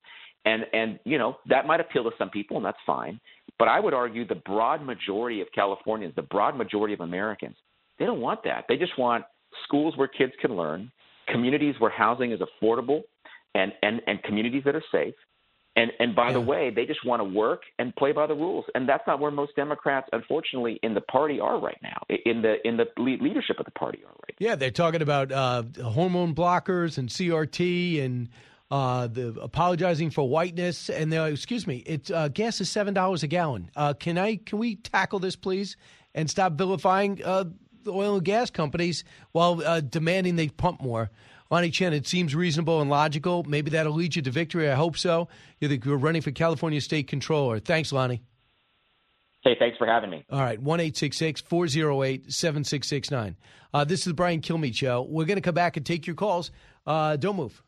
And 0.47 0.63
and 0.71 0.99
you 1.03 1.17
know 1.17 1.37
that 1.49 1.67
might 1.67 1.81
appeal 1.81 2.05
to 2.05 2.11
some 2.17 2.29
people, 2.29 2.55
and 2.55 2.65
that's 2.65 2.77
fine. 2.85 3.19
But 3.59 3.67
I 3.67 3.81
would 3.81 3.93
argue 3.93 4.25
the 4.25 4.35
broad 4.35 4.81
majority 4.81 5.41
of 5.41 5.47
Californians, 5.53 6.15
the 6.15 6.21
broad 6.21 6.55
majority 6.55 6.93
of 6.93 7.01
Americans, 7.01 7.55
they 7.99 8.05
don't 8.05 8.21
want 8.21 8.45
that. 8.45 8.63
They 8.69 8.77
just 8.77 8.97
want 8.97 9.25
schools 9.65 9.97
where 9.97 10.07
kids 10.07 10.31
can 10.39 10.55
learn, 10.55 10.89
communities 11.27 11.75
where 11.79 11.91
housing 11.91 12.31
is 12.31 12.39
affordable, 12.39 13.01
and 13.55 13.73
and 13.81 14.01
and 14.07 14.23
communities 14.23 14.63
that 14.65 14.75
are 14.75 14.83
safe. 14.89 15.15
And 15.75 15.91
and 15.99 16.15
by 16.15 16.27
yeah. 16.27 16.33
the 16.33 16.41
way, 16.41 16.71
they 16.73 16.85
just 16.85 17.05
want 17.05 17.19
to 17.19 17.25
work 17.25 17.63
and 17.77 17.93
play 17.97 18.13
by 18.13 18.25
the 18.25 18.33
rules, 18.33 18.63
and 18.73 18.87
that's 18.87 19.03
not 19.05 19.19
where 19.19 19.31
most 19.31 19.53
Democrats, 19.57 20.07
unfortunately, 20.13 20.79
in 20.81 20.93
the 20.93 21.01
party 21.01 21.41
are 21.41 21.59
right 21.59 21.77
now. 21.83 22.01
In 22.25 22.41
the 22.41 22.55
in 22.65 22.77
the 22.77 22.85
leadership 22.97 23.59
of 23.59 23.65
the 23.65 23.71
party 23.71 23.99
are 24.05 24.13
right. 24.23 24.35
Yeah, 24.39 24.55
they're 24.55 24.71
talking 24.71 25.01
about 25.01 25.31
uh, 25.31 25.63
hormone 25.83 26.33
blockers 26.33 26.97
and 26.97 27.09
CRT 27.09 28.01
and 28.03 28.29
uh, 28.69 29.07
the 29.07 29.29
apologizing 29.41 30.09
for 30.09 30.27
whiteness, 30.27 30.89
and 30.89 31.11
they're 31.11 31.27
excuse 31.27 31.65
me, 31.65 31.83
it's 31.85 32.11
uh, 32.11 32.27
gas 32.27 32.59
is 32.59 32.69
seven 32.69 32.93
dollars 32.93 33.23
a 33.23 33.27
gallon. 33.27 33.71
Uh, 33.75 33.93
can 33.93 34.17
I 34.17 34.37
can 34.37 34.57
we 34.57 34.75
tackle 34.75 35.19
this, 35.19 35.35
please, 35.35 35.77
and 36.13 36.29
stop 36.29 36.53
vilifying 36.53 37.23
uh, 37.23 37.45
the 37.83 37.91
oil 37.91 38.15
and 38.15 38.25
gas 38.25 38.49
companies 38.49 39.03
while 39.31 39.61
uh, 39.65 39.79
demanding 39.79 40.35
they 40.35 40.49
pump 40.49 40.81
more? 40.81 41.09
Lanhee 41.49 41.71
Chen, 41.71 41.93
it 41.93 42.05
seems 42.05 42.35
reasonable 42.35 42.81
and 42.81 42.89
logical. 42.89 43.45
Maybe 43.45 43.71
that'll 43.71 43.93
lead 43.93 44.17
you 44.17 44.21
to 44.23 44.31
victory. 44.31 44.69
I 44.69 44.75
hope 44.75 44.97
so. 44.97 45.29
You're, 45.61 45.69
the, 45.69 45.81
you're 45.81 45.95
running 45.95 46.21
for 46.21 46.31
California 46.31 46.81
State 46.81 47.07
Controller. 47.07 47.59
Thanks, 47.59 47.93
Lanhee. 47.93 48.19
Hey, 49.43 49.55
thanks 49.57 49.77
for 49.77 49.87
having 49.87 50.09
me. 50.09 50.25
All 50.29 50.41
right, 50.41 50.61
1 50.61 50.79
408 50.79 52.33
7669. 52.33 53.37
Uh, 53.73 53.85
this 53.85 53.99
is 54.01 54.05
the 54.07 54.13
Brian 54.13 54.41
Kilmeade 54.41 54.75
Show. 54.75 55.07
We're 55.09 55.23
going 55.23 55.37
to 55.37 55.41
come 55.41 55.55
back 55.55 55.77
and 55.77 55.85
take 55.85 56.05
your 56.05 56.17
calls. 56.17 56.51
don't 56.85 57.37
move. 57.37 57.63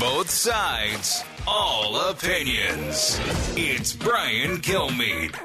Both 0.00 0.30
sides, 0.30 1.22
all 1.46 2.10
opinions. 2.10 3.20
It's 3.56 3.92
Brian 3.92 4.56
Kilmeade. 4.58 5.36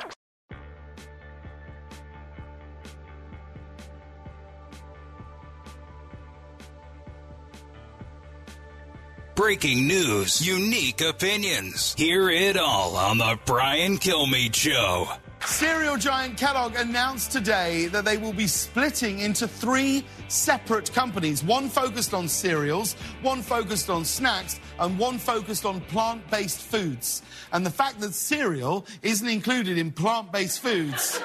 Breaking 9.36 9.86
news, 9.86 10.46
unique 10.46 11.02
opinions. 11.02 11.94
Hear 11.96 12.30
it 12.30 12.58
all 12.58 12.96
on 12.96 13.20
The 13.20 13.38
Brian 13.46 13.98
Kilmeade 13.98 14.56
Show. 14.56 15.08
Cereal 15.48 15.96
giant 15.96 16.38
Kellogg 16.38 16.76
announced 16.76 17.32
today 17.32 17.88
that 17.88 18.04
they 18.04 18.18
will 18.18 18.34
be 18.34 18.48
splitting 18.48 19.20
into 19.20 19.48
three 19.48 20.04
separate 20.28 20.94
companies 20.94 21.42
one 21.42 21.70
focused 21.70 22.14
on 22.14 22.28
cereals, 22.28 22.96
one 23.22 23.42
focused 23.42 23.90
on 23.90 24.04
snacks, 24.04 24.60
and 24.78 25.00
one 25.00 25.18
focused 25.18 25.66
on 25.66 25.80
plant 25.82 26.30
based 26.30 26.60
foods. 26.60 27.22
And 27.54 27.66
the 27.66 27.72
fact 27.72 28.02
that 28.02 28.14
cereal 28.14 28.86
isn't 29.02 29.28
included 29.28 29.78
in 29.78 29.90
plant 29.90 30.34
based 30.34 30.60
foods 30.60 31.20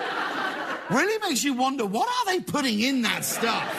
really 0.90 1.18
makes 1.28 1.42
you 1.42 1.54
wonder 1.54 1.84
what 1.84 2.08
are 2.08 2.32
they 2.32 2.40
putting 2.40 2.78
in 2.78 3.02
that 3.02 3.24
stuff? 3.24 3.76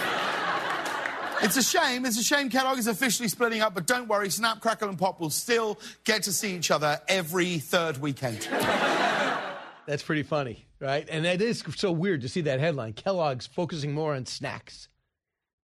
It's 1.41 1.55
a 1.55 1.63
shame. 1.63 2.05
It's 2.05 2.19
a 2.19 2.23
shame 2.23 2.49
Kellogg 2.49 2.77
is 2.77 2.87
officially 2.87 3.29
splitting 3.29 3.61
up, 3.61 3.73
but 3.73 3.87
don't 3.87 4.09
worry, 4.09 4.29
Snap, 4.29 4.59
Crackle, 4.59 4.89
and 4.89 4.99
Pop 4.99 5.21
will 5.21 5.29
still 5.29 5.79
get 6.03 6.23
to 6.23 6.33
see 6.33 6.53
each 6.53 6.69
other 6.69 6.99
every 7.07 7.59
third 7.59 7.97
weekend. 7.99 8.49
That's 9.85 10.03
pretty 10.03 10.23
funny, 10.23 10.65
right? 10.79 11.07
And 11.09 11.25
it 11.25 11.41
is 11.41 11.63
so 11.75 11.91
weird 11.91 12.21
to 12.21 12.29
see 12.29 12.41
that 12.41 12.59
headline. 12.59 12.93
Kellogg's 12.93 13.47
focusing 13.47 13.93
more 13.93 14.15
on 14.15 14.25
snacks. 14.25 14.87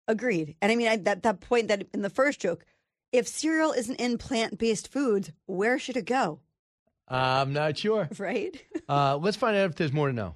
Agreed. 0.07 0.55
And 0.61 0.71
I 0.71 0.75
mean, 0.75 0.87
I, 0.87 0.95
that, 0.97 1.23
that 1.23 1.39
point 1.39 1.67
that 1.67 1.87
in 1.93 2.01
the 2.01 2.09
first 2.09 2.39
joke, 2.39 2.65
if 3.11 3.27
cereal 3.27 3.71
isn't 3.71 3.95
in 3.95 4.17
plant 4.17 4.57
based 4.57 4.91
foods, 4.91 5.31
where 5.45 5.79
should 5.79 5.97
it 5.97 6.05
go? 6.05 6.39
I'm 7.07 7.53
not 7.53 7.77
sure. 7.77 8.07
Right? 8.19 8.61
uh, 8.87 9.17
let's 9.17 9.37
find 9.37 9.55
out 9.55 9.69
if 9.69 9.75
there's 9.75 9.93
more 9.93 10.07
to 10.07 10.13
know. 10.13 10.35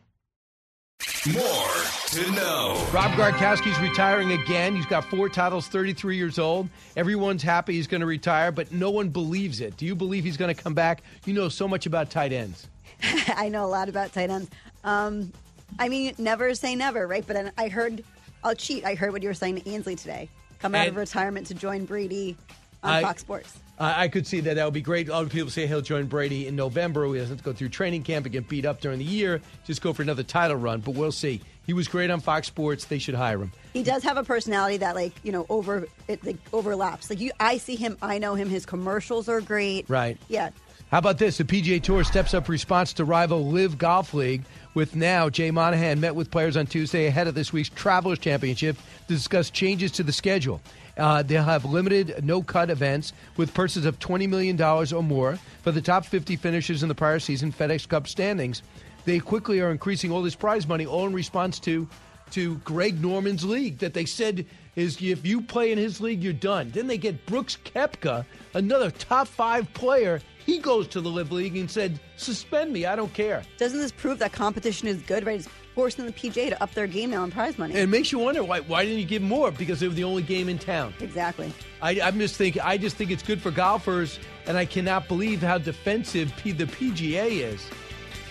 More 1.34 1.70
to 2.08 2.32
know. 2.32 2.88
Rob 2.94 3.12
Gronkowski's 3.12 3.80
retiring 3.80 4.32
again. 4.34 4.76
He's 4.76 4.86
got 4.86 5.06
four 5.06 5.30
titles, 5.30 5.68
33 5.68 6.18
years 6.18 6.38
old. 6.38 6.70
Everyone's 6.98 7.42
happy 7.42 7.74
he's 7.74 7.88
going 7.88 8.02
to 8.02 8.08
retire, 8.08 8.52
but 8.52 8.72
no 8.72 8.90
one 8.92 9.10
believes 9.10 9.62
it. 9.62 9.78
Do 9.78 9.86
you 9.86 9.96
believe 9.96 10.24
he's 10.24 10.38
going 10.38 10.54
to 10.54 10.62
come 10.62 10.74
back? 10.74 11.02
You 11.26 11.34
know 11.34 11.50
so 11.50 11.68
much 11.68 11.86
about 11.86 12.10
tight 12.10 12.34
ends. 12.34 12.68
I 13.36 13.50
know 13.50 13.66
a 13.66 13.68
lot 13.68 13.90
about 13.90 14.14
tight 14.14 14.30
ends. 14.30 14.50
Um, 14.84 15.32
I 15.80 15.90
mean, 15.90 16.14
never 16.18 16.54
say 16.56 16.76
never, 16.76 17.08
right? 17.08 17.24
But 17.26 17.54
I 17.58 17.68
heard, 17.68 18.04
I'll 18.44 18.56
cheat. 18.56 18.86
I 18.86 18.96
heard 18.96 19.12
what 19.12 19.22
you 19.22 19.30
were 19.30 19.34
saying 19.34 19.62
to 19.62 19.70
Ainsley 19.70 19.96
today. 19.96 20.30
Come 20.60 20.76
out 20.76 20.88
and 20.88 20.90
of 20.90 20.96
retirement 20.96 21.48
to 21.48 21.54
join 21.54 21.86
Brady 21.86 22.38
on 22.84 22.92
I, 22.92 23.02
Fox 23.02 23.22
Sports. 23.22 23.60
I 23.80 24.08
could 24.08 24.28
see 24.28 24.40
that. 24.42 24.56
That 24.56 24.66
would 24.66 24.74
be 24.74 24.82
great. 24.82 25.10
Other 25.10 25.30
people 25.30 25.50
say 25.50 25.68
he'll 25.68 25.82
join 25.82 26.06
Brady 26.06 26.48
in 26.48 26.56
November. 26.56 27.06
He 27.08 27.20
doesn't 27.20 27.44
go 27.44 27.54
through 27.54 27.70
training 27.70 28.04
camp 28.04 28.26
and 28.26 28.32
get 28.32 28.48
beat 28.48 28.66
up 28.66 28.80
during 28.80 29.00
the 29.00 29.06
year. 29.06 29.42
Just 29.66 29.82
go 29.82 29.94
for 29.94 30.04
another 30.04 30.24
title 30.24 30.56
run. 30.56 30.80
But 30.80 30.94
we'll 30.94 31.12
see. 31.12 31.42
He 31.66 31.74
was 31.74 31.88
great 31.88 32.10
on 32.10 32.20
Fox 32.20 32.48
Sports. 32.48 32.86
They 32.86 33.00
should 33.00 33.16
hire 33.16 33.42
him. 33.42 33.52
He 33.74 33.84
does 33.84 34.04
have 34.04 34.18
a 34.18 34.24
personality 34.24 34.78
that, 34.78 34.96
like 34.96 35.14
you 35.24 35.32
know, 35.32 35.46
over 35.50 35.88
it 36.08 36.24
like 36.24 36.38
overlaps. 36.54 37.10
Like 37.10 37.20
you, 37.20 37.32
I 37.40 37.58
see 37.58 37.76
him. 37.76 37.98
I 38.02 38.20
know 38.20 38.36
him. 38.36 38.50
His 38.50 38.66
commercials 38.66 39.28
are 39.28 39.42
great. 39.42 39.90
Right. 39.90 40.18
Yeah. 40.30 40.52
How 40.94 41.00
about 41.00 41.18
this? 41.18 41.40
The 41.40 41.44
PGA 41.44 41.82
Tour 41.82 42.04
steps 42.04 42.36
up 42.36 42.48
response 42.48 42.94
to 42.94 43.04
rival 43.04 43.50
LIV 43.50 43.80
Golf 43.80 44.14
League 44.14 44.44
with 44.76 44.96
now 44.96 45.28
Jay 45.28 45.50
Monahan 45.50 46.00
met 46.00 46.14
with 46.14 46.30
players 46.30 46.56
on 46.56 46.68
Tuesday 46.68 47.08
ahead 47.08 47.26
of 47.26 47.34
this 47.34 47.52
week's 47.52 47.70
Travelers 47.70 48.20
Championship 48.20 48.78
to 49.08 49.14
discuss 49.16 49.50
changes 49.50 49.92
to 49.94 50.04
the 50.04 50.12
schedule. 50.12 50.62
Uh, 50.96 51.24
they'll 51.24 51.42
have 51.42 51.66
limited 51.66 52.24
no 52.24 52.44
cut 52.44 52.70
events 52.70 53.12
with 53.38 53.56
purses 53.56 53.88
of 53.88 53.98
$20 53.98 54.30
million 54.30 54.62
or 54.62 55.02
more 55.02 55.40
for 55.64 55.72
the 55.72 55.82
top 55.82 56.06
50 56.06 56.36
finishers 56.36 56.84
in 56.84 56.90
the 56.90 56.94
prior 56.94 57.18
season 57.18 57.52
FedEx 57.52 57.90
Cup 57.90 58.08
standings. 58.08 58.62
They 59.06 59.18
quickly 59.18 59.62
are 59.62 59.72
increasing 59.72 60.12
all 60.12 60.22
this 60.22 60.36
prize 60.36 60.68
money, 60.68 60.86
all 60.86 61.08
in 61.08 61.14
response 61.14 61.60
to 61.62 61.88
to 62.32 62.58
Greg 62.58 63.02
Norman's 63.02 63.44
league 63.44 63.80
that 63.80 63.94
they 63.94 64.06
said 64.06 64.46
is 64.76 65.02
if 65.02 65.26
you 65.26 65.42
play 65.42 65.72
in 65.72 65.78
his 65.78 66.02
league, 66.02 66.24
you're 66.24 66.34
done. 66.34 66.72
Then 66.72 66.88
they 66.88 66.98
get 66.98 67.26
Brooks 67.26 67.58
Koepka, 67.66 68.26
another 68.54 68.92
top 68.92 69.28
five 69.28 69.72
player. 69.74 70.20
He 70.46 70.60
goes 70.60 70.88
to 70.90 71.00
the 71.02 71.10
LIV 71.10 71.32
League 71.32 71.58
and 71.58 71.72
said, 71.72 72.00
suspend 72.18 72.74
me. 72.74 72.86
I 72.86 72.96
don't 72.96 73.14
care. 73.14 73.44
Doesn't 73.58 73.80
this 73.80 73.92
prove 73.92 74.20
that 74.20 74.34
competition 74.34 74.88
is 74.88 75.02
good, 75.04 75.26
right? 75.26 75.40
It's 75.40 75.48
forcing 75.74 76.06
the 76.06 76.12
PJ 76.12 76.50
to 76.50 76.62
up 76.62 76.74
their 76.74 76.88
game 76.88 77.12
now 77.12 77.24
in 77.24 77.32
prize 77.32 77.58
money. 77.58 77.74
And 77.74 77.84
it 77.84 77.88
makes 77.88 78.12
you 78.12 78.20
wonder 78.20 78.44
why 78.44 78.60
why 78.62 78.84
didn't 78.84 79.00
you 79.00 79.06
give 79.06 79.22
more? 79.22 79.52
Because 79.52 79.80
they 79.80 79.88
were 79.88 79.94
the 79.94 80.04
only 80.04 80.22
game 80.22 80.50
in 80.50 80.60
town. 80.60 80.94
Exactly. 81.00 81.52
I, 81.82 82.00
I'm 82.02 82.20
just 82.20 82.36
thinking. 82.36 82.62
I 82.62 82.78
just 82.78 82.96
think 82.96 83.12
it's 83.12 83.24
good 83.24 83.42
for 83.42 83.52
golfers, 83.52 84.20
and 84.46 84.58
I 84.58 84.66
cannot 84.66 85.08
believe 85.08 85.42
how 85.42 85.58
defensive 85.58 86.34
P, 86.38 86.52
the 86.52 86.66
PGA 86.66 87.52
is. 87.52 87.66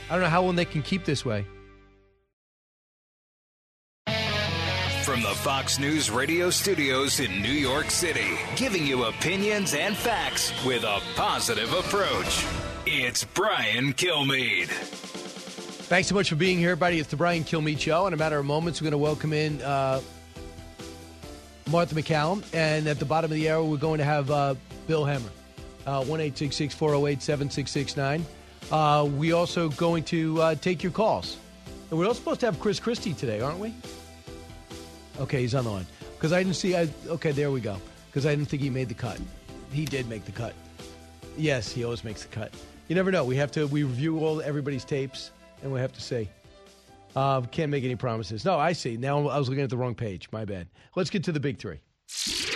I 0.08 0.14
don't 0.14 0.22
know 0.22 0.30
how 0.30 0.42
long 0.42 0.56
they 0.56 0.64
can 0.64 0.82
keep 0.82 1.04
this 1.04 1.24
way. 1.24 1.46
From 5.12 5.20
the 5.20 5.28
Fox 5.28 5.78
News 5.78 6.10
radio 6.10 6.48
studios 6.48 7.20
in 7.20 7.42
New 7.42 7.52
York 7.52 7.90
City, 7.90 8.30
giving 8.56 8.86
you 8.86 9.04
opinions 9.04 9.74
and 9.74 9.94
facts 9.94 10.54
with 10.64 10.84
a 10.84 11.02
positive 11.16 11.70
approach. 11.74 12.46
It's 12.86 13.22
Brian 13.22 13.92
Kilmeade. 13.92 14.68
Thanks 14.68 16.08
so 16.08 16.14
much 16.14 16.30
for 16.30 16.36
being 16.36 16.56
here, 16.56 16.70
everybody. 16.70 16.98
It's 16.98 17.10
the 17.10 17.16
Brian 17.16 17.44
Kilmeade 17.44 17.78
Show. 17.78 18.06
In 18.06 18.14
a 18.14 18.16
matter 18.16 18.38
of 18.38 18.46
moments, 18.46 18.80
we're 18.80 18.86
going 18.86 18.92
to 18.92 18.96
welcome 18.96 19.34
in 19.34 19.60
uh, 19.60 20.00
Martha 21.70 21.94
McCallum. 21.94 22.42
And 22.54 22.86
at 22.86 22.98
the 22.98 23.04
bottom 23.04 23.30
of 23.30 23.34
the 23.34 23.50
hour, 23.50 23.62
we're 23.62 23.76
going 23.76 23.98
to 23.98 24.04
have 24.04 24.30
uh, 24.30 24.54
Bill 24.86 25.04
Hemmer, 25.04 25.28
uh, 25.86 26.02
1 26.06 26.30
408 26.30 27.22
7669. 27.22 28.24
Uh, 28.70 29.06
we 29.14 29.32
also 29.32 29.68
going 29.68 30.04
to 30.04 30.40
uh, 30.40 30.54
take 30.54 30.82
your 30.82 30.92
calls. 30.92 31.36
And 31.90 31.98
we're 31.98 32.06
also 32.06 32.20
supposed 32.20 32.40
to 32.40 32.46
have 32.46 32.58
Chris 32.58 32.80
Christie 32.80 33.12
today, 33.12 33.42
aren't 33.42 33.58
we? 33.58 33.74
Okay, 35.20 35.40
he's 35.40 35.54
on 35.54 35.64
the 35.64 35.70
line. 35.70 35.86
Because 36.16 36.32
I 36.32 36.42
didn't 36.42 36.56
see. 36.56 36.76
I, 36.76 36.88
okay, 37.06 37.32
there 37.32 37.50
we 37.50 37.60
go. 37.60 37.76
Because 38.10 38.26
I 38.26 38.34
didn't 38.34 38.48
think 38.48 38.62
he 38.62 38.70
made 38.70 38.88
the 38.88 38.94
cut. 38.94 39.18
He 39.72 39.84
did 39.84 40.08
make 40.08 40.24
the 40.24 40.32
cut. 40.32 40.54
Yes, 41.36 41.70
he 41.72 41.84
always 41.84 42.04
makes 42.04 42.22
the 42.22 42.28
cut. 42.28 42.52
You 42.88 42.94
never 42.94 43.10
know. 43.10 43.24
We 43.24 43.36
have 43.36 43.50
to. 43.52 43.66
We 43.66 43.84
review 43.84 44.18
all 44.18 44.42
everybody's 44.42 44.84
tapes, 44.84 45.30
and 45.62 45.72
we 45.72 45.80
have 45.80 45.92
to 45.92 46.00
say. 46.00 46.28
Uh, 47.14 47.42
can't 47.42 47.70
make 47.70 47.84
any 47.84 47.96
promises. 47.96 48.44
No, 48.44 48.58
I 48.58 48.72
see. 48.72 48.96
Now 48.96 49.28
I 49.28 49.38
was 49.38 49.48
looking 49.48 49.64
at 49.64 49.70
the 49.70 49.76
wrong 49.76 49.94
page. 49.94 50.28
My 50.32 50.44
bad. 50.44 50.66
Let's 50.96 51.10
get 51.10 51.24
to 51.24 51.32
the 51.32 51.40
big 51.40 51.58
three. 51.58 51.80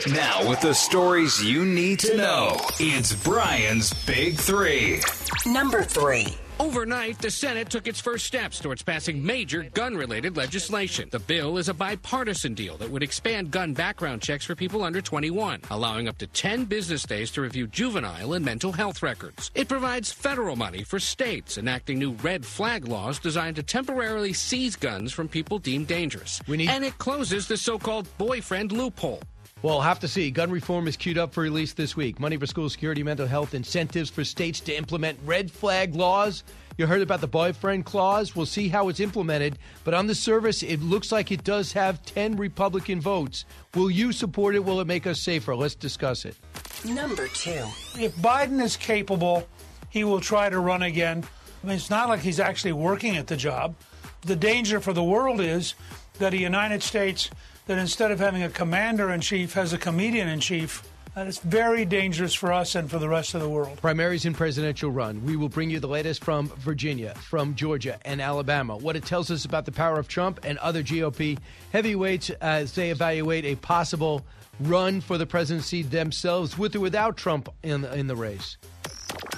Now, 0.09 0.49
with 0.49 0.61
the 0.61 0.73
stories 0.73 1.43
you 1.43 1.65
need 1.65 1.99
to 2.01 2.16
know, 2.16 2.57
it's 2.78 3.12
Brian's 3.24 3.93
Big 4.05 4.37
Three. 4.37 5.01
Number 5.47 5.83
three. 5.83 6.27
Overnight, 6.59 7.19
the 7.19 7.31
Senate 7.31 7.69
took 7.69 7.87
its 7.87 8.01
first 8.01 8.24
steps 8.24 8.59
towards 8.61 8.83
passing 8.83 9.24
major 9.24 9.65
gun 9.74 9.95
related 9.95 10.39
legislation. 10.39 11.11
The 11.12 11.19
bill 11.19 11.59
is 11.59 11.69
a 11.69 11.74
bipartisan 11.74 12.55
deal 12.55 12.78
that 12.78 12.91
would 12.91 13.03
expand 13.03 13.51
gun 13.51 13.74
background 13.74 14.23
checks 14.23 14.47
for 14.47 14.55
people 14.55 14.83
under 14.83 15.03
21, 15.03 15.61
allowing 15.70 16.09
up 16.09 16.16
to 16.19 16.27
10 16.27 16.65
business 16.65 17.03
days 17.03 17.31
to 17.33 17.43
review 17.43 17.66
juvenile 17.66 18.33
and 18.33 18.43
mental 18.45 18.73
health 18.73 19.03
records. 19.03 19.51
It 19.55 19.69
provides 19.69 20.11
federal 20.11 20.57
money 20.57 20.83
for 20.83 20.99
states 20.99 21.59
enacting 21.59 21.99
new 21.99 22.12
red 22.23 22.45
flag 22.47 22.89
laws 22.89 23.19
designed 23.19 23.57
to 23.57 23.62
temporarily 23.62 24.33
seize 24.33 24.77
guns 24.77 25.12
from 25.12 25.28
people 25.28 25.59
deemed 25.59 25.89
dangerous. 25.89 26.41
need- 26.49 26.70
and 26.70 26.85
it 26.85 26.97
closes 26.97 27.47
the 27.47 27.59
so 27.59 27.78
called 27.78 28.09
boyfriend 28.16 28.73
loophole. 28.73 29.20
Well, 29.62 29.77
we'll 29.77 29.83
have 29.83 30.01
to 30.01 30.09
see. 30.09 30.31
Gun 30.31 30.51
reform 30.51 30.87
is 30.87 30.99
queued 30.99 31.16
up 31.16 31.33
for 31.33 31.41
release 31.41 31.73
this 31.73 31.97
week. 31.97 32.20
Money 32.20 32.37
for 32.37 32.47
school 32.47 32.69
security, 32.69 33.03
mental 33.03 33.27
health, 33.27 33.55
incentives 33.55 34.11
for 34.11 34.23
states 34.23 34.61
to 34.61 34.77
implement 34.77 35.19
red 35.24 35.51
flag 35.51 35.95
laws. 35.95 36.45
You 36.77 36.87
heard 36.87 37.01
about 37.01 37.23
the 37.23 37.27
boyfriend 37.27 37.87
clause. 37.87 38.37
We'll 38.37 38.45
see 38.45 38.69
how 38.69 38.91
it's 38.91 39.01
implemented. 39.01 39.59
But 39.83 39.95
on 39.95 40.09
the 40.09 40.15
surface, 40.15 40.62
it 40.62 40.83
looks 40.83 41.11
like 41.11 41.33
it 41.33 41.43
does 41.43 41.73
have 41.73 42.05
10 42.05 42.37
Republican 42.37 43.01
votes. 43.01 43.47
Will 43.74 43.91
you 43.91 44.12
support 44.12 44.55
it? 44.55 44.62
Will 44.62 44.78
it 44.81 44.87
make 44.87 45.07
us 45.07 45.23
safer? 45.23 45.57
Let's 45.57 45.74
discuss 45.74 46.27
it. 46.27 46.37
Number 46.85 47.27
two. 47.27 47.65
If 47.99 48.15
Biden 48.16 48.62
is 48.62 48.77
capable, 48.77 49.49
he 49.89 50.05
will 50.05 50.20
try 50.20 50.51
to 50.51 50.61
run 50.61 50.83
again. 50.83 51.24
I 51.65 51.66
mean, 51.66 51.77
it's 51.77 51.89
not 51.89 52.11
like 52.11 52.20
he's 52.20 52.41
actually 52.41 52.74
working 52.74 53.16
at 53.16 53.27
the 53.27 53.39
job. 53.39 53.74
The 54.20 54.37
danger 54.37 54.81
for 54.81 54.93
the 54.93 55.03
world 55.03 55.41
is 55.41 55.74
that 56.19 56.35
a 56.35 56.39
United 56.39 56.83
States 56.83 57.31
that 57.66 57.78
instead 57.78 58.10
of 58.10 58.18
having 58.18 58.43
a 58.43 58.48
commander 58.48 59.10
in 59.10 59.20
chief 59.20 59.55
has 59.55 59.72
a 59.72 59.78
comedian 59.78 60.28
in 60.28 60.40
chief. 60.40 60.82
And 61.16 61.28
it's 61.28 61.38
very 61.38 61.86
dangerous 61.86 62.34
for 62.34 62.52
us 62.52 62.74
and 62.74 62.90
for 62.90 62.98
the 62.98 63.09
rest 63.09 63.34
of 63.34 63.40
the 63.40 63.48
world. 63.48 63.80
Primaries 63.80 64.26
and 64.26 64.36
presidential 64.36 64.90
run. 64.90 65.24
We 65.24 65.36
will 65.36 65.48
bring 65.48 65.70
you 65.70 65.80
the 65.80 65.88
latest 65.88 66.22
from 66.22 66.48
Virginia, 66.59 67.14
from 67.14 67.55
Georgia, 67.55 67.98
and 68.05 68.20
Alabama. 68.20 68.76
What 68.76 68.97
it 68.97 69.05
tells 69.06 69.30
us 69.30 69.47
about 69.47 69.64
the 69.64 69.72
power 69.72 69.98
of 69.98 70.09
Trump 70.09 70.40
and 70.44 70.59
other 70.59 70.82
GOP 70.82 71.38
heavyweights 71.72 72.28
as 72.43 72.74
they 72.74 72.90
evaluate 72.90 73.47
a 73.47 73.56
possible 73.56 74.26
run 74.60 75.01
for 75.01 75.16
the 75.16 75.26
presidency 75.26 75.82
themselves, 75.82 76.59
with 76.59 76.76
or 76.76 76.80
without 76.80 77.16
Trump 77.16 77.48
in, 77.62 77.84
in 77.86 78.06
the 78.06 78.16
race. 78.16 78.59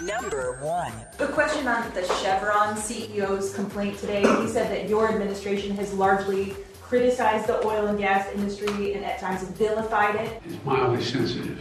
Number 0.02 0.58
one. 0.60 0.92
A 1.20 1.28
question 1.28 1.68
on 1.68 1.92
the 1.94 2.02
Chevron 2.02 2.74
CEO's 2.74 3.54
complaint 3.54 3.98
today. 3.98 4.22
He 4.42 4.48
said 4.48 4.70
that 4.72 4.88
your 4.88 5.08
administration 5.08 5.76
has 5.76 5.92
largely 5.92 6.56
criticized 6.88 7.46
the 7.46 7.64
oil 7.66 7.86
and 7.86 7.98
gas 7.98 8.26
industry 8.32 8.94
and 8.94 9.04
at 9.04 9.18
times 9.18 9.42
vilified 9.42 10.14
it. 10.16 10.42
It's 10.46 10.64
mildly 10.64 11.02
sensitive. 11.02 11.60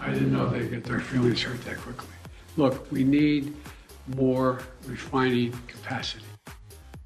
I 0.00 0.10
didn't 0.12 0.32
know 0.32 0.48
they'd 0.48 0.68
get 0.68 0.84
their 0.84 0.98
feelings 0.98 1.40
hurt 1.40 1.64
that 1.64 1.78
quickly. 1.78 2.08
Look, 2.56 2.90
we 2.90 3.04
need 3.04 3.54
more 4.16 4.60
refining 4.84 5.52
capacity. 5.68 6.24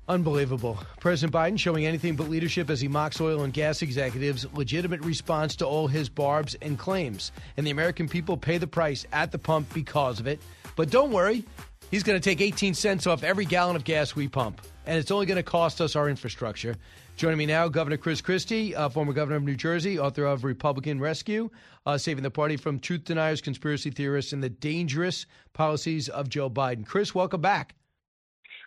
Unbelievable. 0.08 0.78
President 0.98 1.32
Biden 1.32 1.58
showing 1.58 1.86
anything 1.86 2.16
but 2.16 2.28
leadership 2.28 2.68
as 2.70 2.80
he 2.80 2.88
mocks 2.88 3.20
oil 3.20 3.42
and 3.44 3.52
gas 3.52 3.82
executives' 3.82 4.46
legitimate 4.54 5.04
response 5.04 5.54
to 5.56 5.66
all 5.66 5.86
his 5.86 6.08
barbs 6.08 6.56
and 6.62 6.78
claims. 6.78 7.30
And 7.56 7.66
the 7.66 7.70
American 7.70 8.08
people 8.08 8.36
pay 8.36 8.58
the 8.58 8.66
price 8.66 9.06
at 9.12 9.30
the 9.30 9.38
pump 9.38 9.72
because 9.72 10.18
of 10.18 10.26
it. 10.26 10.40
But 10.76 10.90
don't 10.90 11.12
worry, 11.12 11.44
he's 11.90 12.02
going 12.02 12.18
to 12.18 12.24
take 12.24 12.40
18 12.40 12.74
cents 12.74 13.06
off 13.06 13.22
every 13.22 13.44
gallon 13.44 13.76
of 13.76 13.84
gas 13.84 14.16
we 14.16 14.26
pump. 14.28 14.62
And 14.86 14.98
it's 14.98 15.10
only 15.10 15.26
going 15.26 15.36
to 15.36 15.44
cost 15.44 15.80
us 15.80 15.94
our 15.94 16.08
infrastructure. 16.08 16.74
Joining 17.20 17.36
me 17.36 17.44
now, 17.44 17.68
Governor 17.68 17.98
Chris 17.98 18.22
Christie, 18.22 18.74
uh, 18.74 18.88
former 18.88 19.12
governor 19.12 19.36
of 19.36 19.42
New 19.42 19.54
Jersey, 19.54 19.98
author 19.98 20.24
of 20.24 20.42
Republican 20.42 20.98
Rescue, 20.98 21.50
uh, 21.84 21.98
saving 21.98 22.22
the 22.22 22.30
party 22.30 22.56
from 22.56 22.80
truth 22.80 23.04
deniers, 23.04 23.42
conspiracy 23.42 23.90
theorists, 23.90 24.32
and 24.32 24.42
the 24.42 24.48
dangerous 24.48 25.26
policies 25.52 26.08
of 26.08 26.30
Joe 26.30 26.48
Biden. 26.48 26.86
Chris, 26.86 27.14
welcome 27.14 27.42
back. 27.42 27.74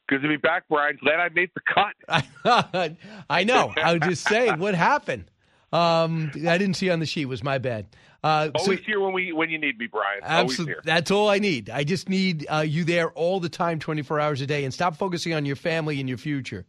Good 0.07 0.21
to 0.21 0.27
be 0.27 0.37
back, 0.37 0.65
Brian. 0.69 0.99
Glad 1.01 1.19
I 1.19 1.29
made 1.29 1.49
the 1.55 1.61
cut. 1.65 2.95
I 3.27 3.43
know. 3.43 3.73
I 3.75 3.93
was 3.93 4.01
just 4.03 4.27
saying, 4.27 4.59
what 4.59 4.75
happened? 4.75 5.31
Um, 5.71 6.29
I 6.47 6.59
didn't 6.59 6.75
see 6.75 6.91
on 6.91 6.99
the 6.99 7.07
sheet. 7.07 7.23
It 7.23 7.29
was 7.29 7.43
my 7.43 7.57
bad. 7.57 7.87
Uh, 8.23 8.51
Always 8.53 8.81
here 8.85 8.99
when 8.99 9.13
we 9.13 9.33
when 9.33 9.49
you 9.49 9.57
need 9.57 9.79
me, 9.79 9.87
Brian. 9.87 10.21
Always 10.23 10.57
here. 10.57 10.79
That's 10.83 11.09
all 11.09 11.27
I 11.27 11.39
need. 11.39 11.71
I 11.71 11.83
just 11.83 12.07
need 12.07 12.45
uh, 12.53 12.59
you 12.59 12.83
there 12.83 13.09
all 13.13 13.39
the 13.39 13.49
time, 13.49 13.79
24 13.79 14.19
hours 14.19 14.41
a 14.41 14.45
day, 14.45 14.63
and 14.63 14.71
stop 14.71 14.95
focusing 14.95 15.33
on 15.33 15.43
your 15.43 15.55
family 15.55 15.99
and 15.99 16.07
your 16.07 16.19
future. 16.19 16.67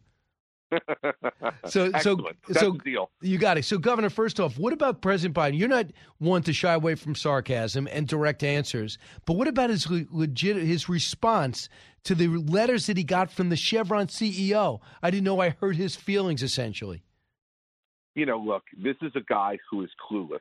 So, 1.67 1.89
Excellent. 1.93 2.37
so, 2.47 2.53
That's 2.53 2.59
so 2.59 2.71
deal. 2.73 3.09
you 3.21 3.37
got 3.37 3.57
it. 3.57 3.65
So, 3.65 3.77
Governor, 3.77 4.09
first 4.09 4.39
off, 4.39 4.57
what 4.57 4.71
about 4.73 5.01
President 5.01 5.35
Biden? 5.35 5.57
You're 5.57 5.67
not 5.67 5.87
one 6.19 6.43
to 6.43 6.53
shy 6.53 6.73
away 6.73 6.95
from 6.95 7.15
sarcasm 7.15 7.87
and 7.91 8.07
direct 8.07 8.43
answers, 8.43 8.97
but 9.25 9.33
what 9.33 9.47
about 9.47 9.69
his 9.71 9.89
le- 9.89 10.05
legit 10.11 10.57
his 10.57 10.87
response 10.87 11.69
to 12.03 12.13
the 12.15 12.27
letters 12.27 12.85
that 12.87 12.97
he 12.97 13.03
got 13.03 13.31
from 13.31 13.49
the 13.49 13.55
Chevron 13.55 14.07
CEO? 14.07 14.79
I 15.01 15.09
didn't 15.11 15.23
know 15.23 15.39
I 15.39 15.49
hurt 15.49 15.75
his 15.75 15.95
feelings. 15.95 16.43
Essentially, 16.43 17.03
you 18.13 18.25
know, 18.25 18.37
look, 18.37 18.63
this 18.77 18.95
is 19.01 19.11
a 19.15 19.21
guy 19.27 19.57
who 19.69 19.83
is 19.83 19.89
clueless. 20.09 20.39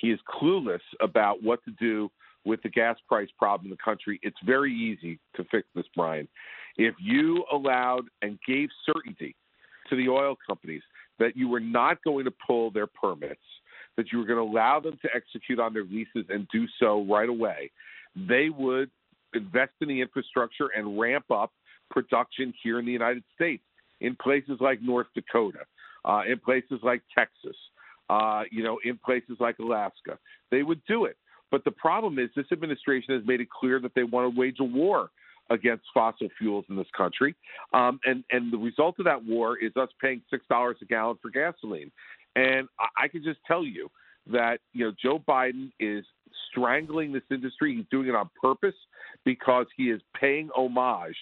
He 0.00 0.10
is 0.10 0.20
clueless 0.40 0.80
about 1.00 1.42
what 1.42 1.64
to 1.64 1.72
do 1.72 2.10
with 2.44 2.62
the 2.62 2.68
gas 2.68 2.96
price 3.08 3.28
problem 3.38 3.66
in 3.66 3.70
the 3.70 3.82
country. 3.84 4.20
It's 4.22 4.38
very 4.46 4.72
easy 4.72 5.18
to 5.36 5.44
fix 5.50 5.66
this, 5.74 5.84
Brian. 5.96 6.28
If 6.78 6.94
you 7.00 7.44
allowed 7.52 8.04
and 8.22 8.38
gave 8.46 8.68
certainty 8.86 9.34
to 9.90 9.96
the 9.96 10.08
oil 10.08 10.36
companies 10.46 10.82
that 11.18 11.36
you 11.36 11.48
were 11.48 11.60
not 11.60 12.02
going 12.04 12.24
to 12.24 12.32
pull 12.46 12.70
their 12.70 12.86
permits, 12.86 13.40
that 13.96 14.12
you 14.12 14.18
were 14.18 14.24
going 14.24 14.38
to 14.38 14.50
allow 14.50 14.78
them 14.78 14.96
to 15.02 15.08
execute 15.14 15.58
on 15.58 15.74
their 15.74 15.82
leases 15.82 16.24
and 16.28 16.46
do 16.52 16.66
so 16.78 17.04
right 17.10 17.28
away, 17.28 17.70
they 18.14 18.48
would 18.48 18.90
invest 19.34 19.72
in 19.80 19.88
the 19.88 20.00
infrastructure 20.00 20.68
and 20.76 20.98
ramp 20.98 21.24
up 21.30 21.52
production 21.90 22.54
here 22.62 22.78
in 22.78 22.86
the 22.86 22.92
United 22.92 23.24
States, 23.34 23.62
in 24.00 24.16
places 24.16 24.58
like 24.60 24.80
North 24.80 25.08
Dakota, 25.14 25.60
uh, 26.04 26.22
in 26.28 26.38
places 26.38 26.78
like 26.82 27.02
Texas, 27.12 27.56
uh, 28.08 28.44
you 28.52 28.62
know, 28.62 28.78
in 28.84 28.98
places 29.04 29.36
like 29.40 29.58
Alaska. 29.58 30.18
They 30.50 30.62
would 30.62 30.80
do 30.86 31.06
it. 31.06 31.16
But 31.50 31.64
the 31.64 31.70
problem 31.72 32.18
is, 32.18 32.28
this 32.36 32.46
administration 32.52 33.14
has 33.14 33.26
made 33.26 33.40
it 33.40 33.48
clear 33.50 33.80
that 33.80 33.94
they 33.94 34.04
want 34.04 34.32
to 34.32 34.38
wage 34.38 34.58
a 34.60 34.64
war 34.64 35.10
against 35.50 35.84
fossil 35.94 36.28
fuels 36.38 36.64
in 36.68 36.76
this 36.76 36.86
country, 36.96 37.34
um, 37.72 37.98
and 38.04 38.24
and 38.30 38.52
the 38.52 38.58
result 38.58 38.96
of 38.98 39.04
that 39.04 39.24
war 39.24 39.58
is 39.58 39.72
us 39.76 39.88
paying 40.00 40.22
six 40.30 40.44
dollars 40.48 40.76
a 40.82 40.84
gallon 40.84 41.16
for 41.20 41.30
gasoline. 41.30 41.90
And 42.36 42.68
I, 42.78 43.04
I 43.04 43.08
can 43.08 43.22
just 43.22 43.40
tell 43.46 43.64
you 43.64 43.90
that 44.30 44.58
you 44.72 44.86
know 44.86 44.92
Joe 45.02 45.22
Biden 45.26 45.70
is 45.80 46.04
strangling 46.50 47.12
this 47.12 47.22
industry. 47.30 47.76
He's 47.76 47.86
doing 47.90 48.08
it 48.08 48.14
on 48.14 48.30
purpose 48.40 48.74
because 49.24 49.66
he 49.76 49.84
is 49.84 50.00
paying 50.18 50.50
homage 50.54 51.16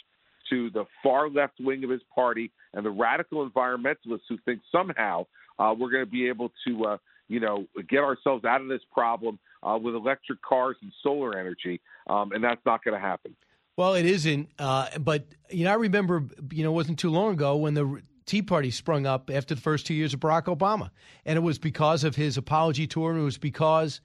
to 0.51 0.71
the 0.71 0.85
far 1.03 1.29
left 1.29 1.55
wing 1.61 1.85
of 1.85 1.91
his 1.91 2.03
party 2.15 2.51
and 2.75 2.85
the 2.85 2.91
radical 2.91 3.49
environmentalists 3.49 4.27
who 4.29 4.39
think 4.45 4.61
somehow 4.71 5.27
uh, 5.59 5.75
we're 5.77 5.91
going 5.91 6.05
to 6.05 6.11
be 6.11 6.29
able 6.29 6.53
to, 6.67 6.85
uh, 6.85 6.97
you 7.29 7.41
know, 7.41 7.67
get 7.89 8.01
ourselves 8.01 8.45
out 8.45 8.61
of 8.61 8.69
this 8.69 8.83
problem 8.93 9.39
uh, 9.63 9.79
with 9.81 9.95
electric 9.95 10.41
cars 10.43 10.77
and 10.83 10.93
solar 11.03 11.39
energy, 11.39 11.81
um, 12.09 12.33
and 12.33 12.45
that's 12.45 12.61
not 12.65 12.85
going 12.85 12.95
to 12.95 13.01
happen. 13.01 13.35
Well, 13.77 13.95
it 13.95 14.07
isn't. 14.07 14.51
Uh, 14.59 14.89
but 14.99 15.27
you 15.51 15.65
know, 15.65 15.71
I 15.71 15.75
remember, 15.75 16.25
you 16.51 16.65
know, 16.65 16.71
it 16.71 16.75
wasn't 16.75 16.99
too 16.99 17.11
long 17.11 17.35
ago 17.35 17.57
when 17.57 17.75
the 17.75 18.03
Tea 18.25 18.43
Party 18.43 18.71
sprung 18.71 19.07
up 19.07 19.31
after 19.31 19.55
the 19.55 19.61
first 19.61 19.87
two 19.87 19.95
years 19.95 20.15
of 20.15 20.21
Barack 20.21 20.45
Obama, 20.45 20.91
and 21.25 21.37
it 21.37 21.43
was 21.43 21.59
because 21.59 22.03
of 22.05 22.17
his 22.17 22.37
apology 22.37 22.87
tour, 22.87 23.11
and 23.11 23.21
it 23.21 23.25
was 23.25 23.39
because 23.39 24.01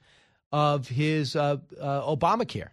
of 0.52 0.88
his 0.88 1.34
uh, 1.34 1.56
uh, 1.80 2.02
Obamacare, 2.02 2.68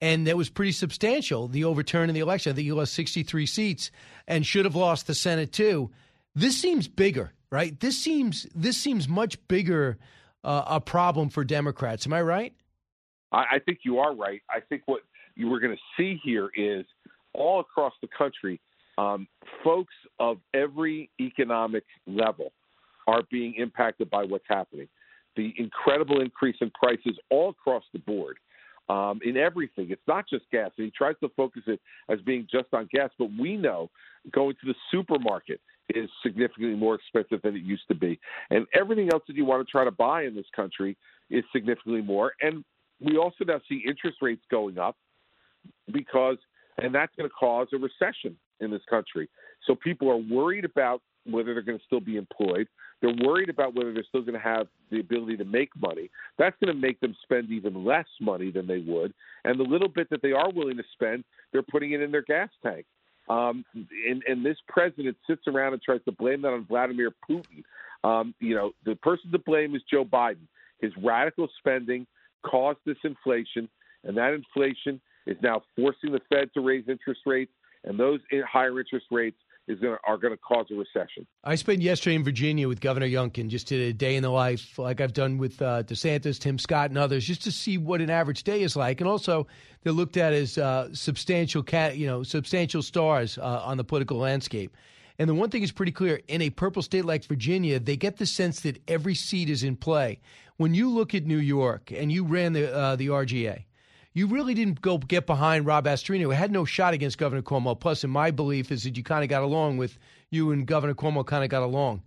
and 0.00 0.26
that 0.26 0.36
was 0.36 0.50
pretty 0.50 0.72
substantial. 0.72 1.48
The 1.48 1.64
overturn 1.64 2.08
in 2.08 2.14
the 2.14 2.20
election, 2.20 2.52
I 2.52 2.54
think 2.54 2.64
he 2.64 2.72
lost 2.72 2.92
63 2.94 3.46
seats 3.46 3.90
and 4.26 4.44
should 4.44 4.64
have 4.64 4.74
lost 4.74 5.06
the 5.06 5.14
Senate 5.14 5.52
too. 5.52 5.90
This 6.34 6.60
seems 6.60 6.88
bigger 6.88 7.32
right? 7.50 7.78
This 7.78 7.98
seems 7.98 8.46
this 8.54 8.76
seems 8.76 9.08
much 9.08 9.36
bigger 9.48 9.98
uh, 10.44 10.64
a 10.66 10.80
problem 10.80 11.28
for 11.28 11.44
Democrats. 11.44 12.06
Am 12.06 12.12
I 12.12 12.22
right? 12.22 12.54
I, 13.32 13.44
I 13.52 13.58
think 13.64 13.80
you 13.84 13.98
are 13.98 14.14
right. 14.14 14.40
I 14.48 14.60
think 14.60 14.82
what 14.86 15.00
you 15.40 15.48
were 15.48 15.58
going 15.58 15.74
to 15.74 15.82
see 15.96 16.20
here 16.22 16.50
is 16.54 16.84
all 17.32 17.60
across 17.60 17.94
the 18.02 18.08
country, 18.16 18.60
um, 18.98 19.26
folks 19.64 19.94
of 20.18 20.36
every 20.52 21.08
economic 21.18 21.84
level 22.06 22.52
are 23.06 23.22
being 23.30 23.54
impacted 23.56 24.10
by 24.10 24.24
what's 24.24 24.44
happening. 24.48 24.86
The 25.36 25.54
incredible 25.56 26.20
increase 26.20 26.56
in 26.60 26.70
prices 26.70 27.18
all 27.30 27.50
across 27.50 27.84
the 27.94 28.00
board 28.00 28.36
um, 28.90 29.20
in 29.24 29.38
everything. 29.38 29.90
It's 29.90 30.02
not 30.06 30.26
just 30.28 30.44
gas. 30.52 30.72
And 30.76 30.84
he 30.84 30.90
tries 30.90 31.14
to 31.22 31.30
focus 31.36 31.62
it 31.66 31.80
as 32.10 32.20
being 32.20 32.46
just 32.50 32.66
on 32.74 32.88
gas, 32.92 33.10
but 33.18 33.30
we 33.38 33.56
know 33.56 33.88
going 34.32 34.54
to 34.60 34.66
the 34.66 34.74
supermarket 34.90 35.60
is 35.88 36.10
significantly 36.22 36.76
more 36.76 36.96
expensive 36.96 37.40
than 37.42 37.56
it 37.56 37.62
used 37.62 37.88
to 37.88 37.94
be. 37.94 38.20
And 38.50 38.66
everything 38.74 39.08
else 39.10 39.22
that 39.28 39.36
you 39.36 39.46
want 39.46 39.66
to 39.66 39.70
try 39.70 39.84
to 39.84 39.90
buy 39.90 40.24
in 40.24 40.34
this 40.34 40.46
country 40.54 40.98
is 41.30 41.44
significantly 41.52 42.02
more. 42.02 42.32
And 42.42 42.64
we 43.00 43.16
also 43.16 43.44
now 43.46 43.60
see 43.66 43.82
interest 43.86 44.18
rates 44.20 44.42
going 44.50 44.78
up 44.78 44.96
because, 45.92 46.36
and 46.78 46.94
that's 46.94 47.14
going 47.16 47.28
to 47.28 47.34
cause 47.34 47.68
a 47.72 47.78
recession 47.78 48.36
in 48.60 48.70
this 48.70 48.82
country. 48.88 49.28
So 49.66 49.74
people 49.74 50.10
are 50.10 50.16
worried 50.16 50.64
about 50.64 51.02
whether 51.26 51.52
they're 51.52 51.62
going 51.62 51.78
to 51.78 51.84
still 51.84 52.00
be 52.00 52.16
employed. 52.16 52.66
They're 53.02 53.14
worried 53.26 53.48
about 53.48 53.74
whether 53.74 53.92
they're 53.92 54.04
still 54.08 54.22
going 54.22 54.34
to 54.34 54.40
have 54.40 54.66
the 54.90 55.00
ability 55.00 55.36
to 55.38 55.44
make 55.44 55.70
money. 55.80 56.10
That's 56.38 56.56
going 56.62 56.74
to 56.74 56.80
make 56.80 57.00
them 57.00 57.14
spend 57.22 57.50
even 57.50 57.84
less 57.84 58.06
money 58.20 58.50
than 58.50 58.66
they 58.66 58.78
would. 58.78 59.12
And 59.44 59.58
the 59.58 59.64
little 59.64 59.88
bit 59.88 60.08
that 60.10 60.22
they 60.22 60.32
are 60.32 60.50
willing 60.50 60.76
to 60.76 60.82
spend, 60.92 61.24
they're 61.52 61.62
putting 61.62 61.92
it 61.92 62.00
in 62.00 62.10
their 62.10 62.22
gas 62.22 62.50
tank. 62.62 62.86
Um, 63.28 63.64
and, 63.74 64.22
and 64.26 64.44
this 64.44 64.56
president 64.68 65.16
sits 65.26 65.42
around 65.46 65.72
and 65.72 65.82
tries 65.82 66.02
to 66.04 66.12
blame 66.12 66.42
that 66.42 66.52
on 66.52 66.66
Vladimir 66.66 67.12
Putin. 67.28 67.62
Um, 68.02 68.34
you 68.40 68.54
know, 68.54 68.72
the 68.84 68.96
person 68.96 69.30
to 69.30 69.38
blame 69.38 69.74
is 69.74 69.82
Joe 69.90 70.04
Biden. 70.04 70.48
His 70.80 70.92
radical 71.02 71.48
spending 71.58 72.06
caused 72.44 72.78
this 72.84 72.96
inflation, 73.04 73.68
and 74.04 74.16
that 74.16 74.32
inflation 74.32 75.00
is 75.26 75.36
now 75.42 75.62
forcing 75.76 76.12
the 76.12 76.20
Fed 76.28 76.50
to 76.54 76.60
raise 76.60 76.84
interest 76.88 77.20
rates, 77.26 77.52
and 77.84 77.98
those 77.98 78.20
higher 78.50 78.78
interest 78.78 79.06
rates 79.10 79.36
gonna, 79.80 79.98
are 80.04 80.16
going 80.16 80.32
to 80.32 80.38
cause 80.38 80.66
a 80.70 80.74
recession. 80.74 81.26
I 81.44 81.54
spent 81.54 81.82
yesterday 81.82 82.16
in 82.16 82.24
Virginia 82.24 82.68
with 82.68 82.80
Governor 82.80 83.06
Youngkin, 83.06 83.48
just 83.48 83.68
did 83.68 83.80
a 83.80 83.92
day 83.92 84.16
in 84.16 84.22
the 84.22 84.30
life, 84.30 84.78
like 84.78 85.00
I've 85.00 85.12
done 85.12 85.38
with 85.38 85.60
uh, 85.62 85.82
DeSantis, 85.84 86.38
Tim 86.38 86.58
Scott, 86.58 86.90
and 86.90 86.98
others, 86.98 87.24
just 87.24 87.42
to 87.44 87.52
see 87.52 87.78
what 87.78 88.00
an 88.00 88.10
average 88.10 88.42
day 88.42 88.62
is 88.62 88.76
like, 88.76 89.00
and 89.00 89.08
also 89.08 89.46
they're 89.82 89.92
looked 89.92 90.16
at 90.16 90.32
as 90.32 90.58
uh, 90.58 90.88
substantial, 90.92 91.62
cat, 91.62 91.96
you 91.96 92.06
know, 92.06 92.22
substantial 92.22 92.82
stars 92.82 93.38
uh, 93.38 93.62
on 93.64 93.76
the 93.76 93.84
political 93.84 94.18
landscape. 94.18 94.76
And 95.18 95.28
the 95.28 95.34
one 95.34 95.50
thing 95.50 95.62
is 95.62 95.70
pretty 95.70 95.92
clear: 95.92 96.20
in 96.28 96.40
a 96.40 96.50
purple 96.50 96.82
state 96.82 97.04
like 97.04 97.24
Virginia, 97.24 97.78
they 97.78 97.96
get 97.96 98.16
the 98.16 98.26
sense 98.26 98.60
that 98.60 98.80
every 98.88 99.14
seat 99.14 99.50
is 99.50 99.62
in 99.62 99.76
play. 99.76 100.20
When 100.56 100.74
you 100.74 100.90
look 100.90 101.14
at 101.14 101.26
New 101.26 101.38
York, 101.38 101.92
and 101.94 102.10
you 102.10 102.24
ran 102.24 102.54
the 102.54 102.74
uh, 102.74 102.96
the 102.96 103.08
RGA 103.08 103.64
you 104.12 104.26
really 104.26 104.54
didn't 104.54 104.80
go 104.80 104.98
get 104.98 105.26
behind 105.26 105.66
Rob 105.66 105.84
Astorino, 105.86 106.22
who 106.22 106.30
had 106.30 106.50
no 106.50 106.64
shot 106.64 106.94
against 106.94 107.18
Governor 107.18 107.42
Cuomo. 107.42 107.78
Plus, 107.78 108.02
in 108.02 108.10
my 108.10 108.30
belief, 108.30 108.72
is 108.72 108.82
that 108.84 108.96
you 108.96 109.02
kind 109.02 109.22
of 109.22 109.30
got 109.30 109.42
along 109.42 109.76
with 109.76 109.98
you 110.30 110.50
and 110.50 110.66
Governor 110.66 110.94
Cuomo 110.94 111.24
kind 111.24 111.44
of 111.44 111.50
got 111.50 111.62
along. 111.62 112.02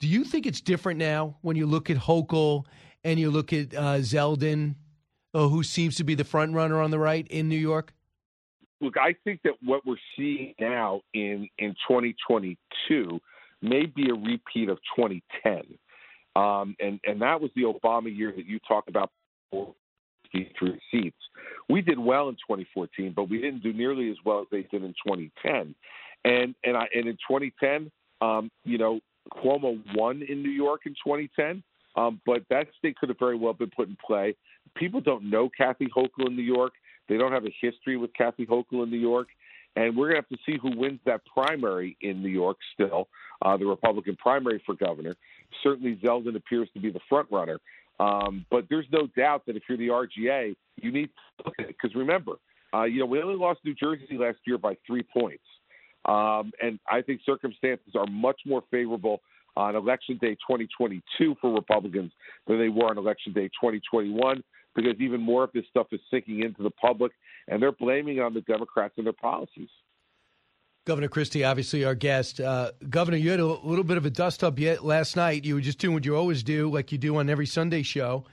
Do 0.00 0.08
you 0.08 0.24
think 0.24 0.46
it's 0.46 0.60
different 0.60 0.98
now 0.98 1.36
when 1.42 1.56
you 1.56 1.66
look 1.66 1.90
at 1.90 1.96
Hochul 1.96 2.64
and 3.04 3.20
you 3.20 3.30
look 3.30 3.52
at 3.52 3.74
uh, 3.74 3.98
Zeldin, 3.98 4.76
uh, 5.34 5.48
who 5.48 5.62
seems 5.62 5.96
to 5.96 6.04
be 6.04 6.14
the 6.14 6.24
front 6.24 6.54
runner 6.54 6.80
on 6.80 6.90
the 6.90 6.98
right 6.98 7.26
in 7.28 7.48
New 7.48 7.56
York? 7.56 7.92
Look, 8.80 8.96
I 8.98 9.14
think 9.24 9.40
that 9.44 9.52
what 9.62 9.86
we're 9.86 9.96
seeing 10.16 10.54
now 10.58 11.02
in 11.14 11.48
in 11.58 11.70
2022 11.88 13.20
may 13.60 13.86
be 13.86 14.10
a 14.10 14.14
repeat 14.14 14.68
of 14.68 14.78
2010, 14.96 15.78
um, 16.34 16.74
and 16.80 16.98
and 17.04 17.22
that 17.22 17.40
was 17.40 17.52
the 17.54 17.62
Obama 17.62 18.14
year 18.14 18.32
that 18.34 18.44
you 18.44 18.58
talked 18.66 18.88
about 18.88 19.12
before 19.50 19.76
63 20.34 20.80
seats. 20.90 21.16
We 21.72 21.80
did 21.80 21.98
well 21.98 22.28
in 22.28 22.34
2014, 22.34 23.14
but 23.16 23.30
we 23.30 23.40
didn't 23.40 23.62
do 23.62 23.72
nearly 23.72 24.10
as 24.10 24.18
well 24.26 24.40
as 24.40 24.46
they 24.52 24.60
did 24.70 24.84
in 24.84 24.94
2010. 25.06 25.74
And 26.24 26.54
and 26.64 26.76
I 26.76 26.86
and 26.94 27.08
in 27.08 27.16
2010, 27.26 27.90
um, 28.20 28.50
you 28.64 28.76
know, 28.76 29.00
Cuomo 29.32 29.80
won 29.94 30.22
in 30.28 30.42
New 30.42 30.50
York 30.50 30.82
in 30.84 30.92
2010, 30.92 31.62
um, 31.96 32.20
but 32.26 32.42
that 32.50 32.66
state 32.78 32.98
could 32.98 33.08
have 33.08 33.18
very 33.18 33.36
well 33.36 33.54
been 33.54 33.70
put 33.74 33.88
in 33.88 33.96
play. 34.06 34.36
People 34.76 35.00
don't 35.00 35.30
know 35.30 35.48
Kathy 35.48 35.86
Hochul 35.86 36.26
in 36.26 36.36
New 36.36 36.42
York. 36.42 36.74
They 37.08 37.16
don't 37.16 37.32
have 37.32 37.46
a 37.46 37.54
history 37.58 37.96
with 37.96 38.12
Kathy 38.12 38.44
Hochul 38.44 38.82
in 38.82 38.90
New 38.90 38.98
York. 38.98 39.28
And 39.74 39.96
we're 39.96 40.12
going 40.12 40.22
to 40.22 40.28
have 40.28 40.38
to 40.38 40.44
see 40.44 40.58
who 40.60 40.78
wins 40.78 41.00
that 41.06 41.22
primary 41.24 41.96
in 42.02 42.22
New 42.22 42.28
York 42.28 42.58
still, 42.74 43.08
uh, 43.40 43.56
the 43.56 43.64
Republican 43.64 44.16
primary 44.16 44.62
for 44.66 44.74
governor. 44.74 45.16
Certainly, 45.62 46.00
Zeldin 46.04 46.36
appears 46.36 46.68
to 46.74 46.80
be 46.80 46.90
the 46.90 47.00
front 47.08 47.28
runner. 47.30 47.58
Um, 48.02 48.46
but 48.50 48.64
there's 48.68 48.86
no 48.90 49.06
doubt 49.16 49.46
that 49.46 49.56
if 49.56 49.62
you're 49.68 49.78
the 49.78 49.88
RGA, 49.88 50.54
you 50.76 50.92
need 50.92 51.10
to 51.38 51.44
look 51.44 51.54
at 51.58 51.66
it 51.66 51.76
because 51.80 51.94
remember, 51.94 52.32
uh, 52.74 52.84
you 52.84 52.98
know, 53.00 53.06
we 53.06 53.22
only 53.22 53.36
lost 53.36 53.60
New 53.64 53.74
Jersey 53.74 54.16
last 54.18 54.38
year 54.46 54.58
by 54.58 54.76
three 54.86 55.02
points, 55.02 55.44
um, 56.06 56.52
and 56.60 56.80
I 56.90 57.02
think 57.02 57.20
circumstances 57.24 57.94
are 57.94 58.06
much 58.06 58.40
more 58.46 58.62
favorable 58.70 59.20
on 59.56 59.76
election 59.76 60.18
day 60.20 60.34
2022 60.34 61.36
for 61.40 61.54
Republicans 61.54 62.10
than 62.46 62.58
they 62.58 62.70
were 62.70 62.86
on 62.86 62.98
election 62.98 63.32
day 63.32 63.48
2021 63.60 64.42
because 64.74 64.94
even 64.98 65.20
more 65.20 65.44
of 65.44 65.50
this 65.52 65.64
stuff 65.68 65.86
is 65.92 66.00
sinking 66.10 66.40
into 66.42 66.62
the 66.62 66.70
public, 66.70 67.12
and 67.48 67.62
they're 67.62 67.72
blaming 67.72 68.20
on 68.20 68.32
the 68.32 68.40
Democrats 68.42 68.94
and 68.96 69.06
their 69.06 69.12
policies. 69.12 69.68
Governor 70.84 71.06
Christie, 71.08 71.44
obviously 71.44 71.84
our 71.84 71.94
guest. 71.94 72.40
Uh, 72.40 72.72
Governor, 72.90 73.16
you 73.16 73.30
had 73.30 73.38
a 73.38 73.46
little 73.46 73.84
bit 73.84 73.98
of 73.98 74.04
a 74.04 74.10
dust 74.10 74.42
up 74.42 74.58
yet 74.58 74.84
last 74.84 75.14
night. 75.14 75.44
You 75.44 75.54
were 75.54 75.60
just 75.60 75.78
doing 75.78 75.94
what 75.94 76.04
you 76.04 76.16
always 76.16 76.42
do, 76.42 76.68
like 76.70 76.90
you 76.90 76.98
do 76.98 77.18
on 77.18 77.30
every 77.30 77.46
Sunday 77.46 77.82
show, 77.82 78.24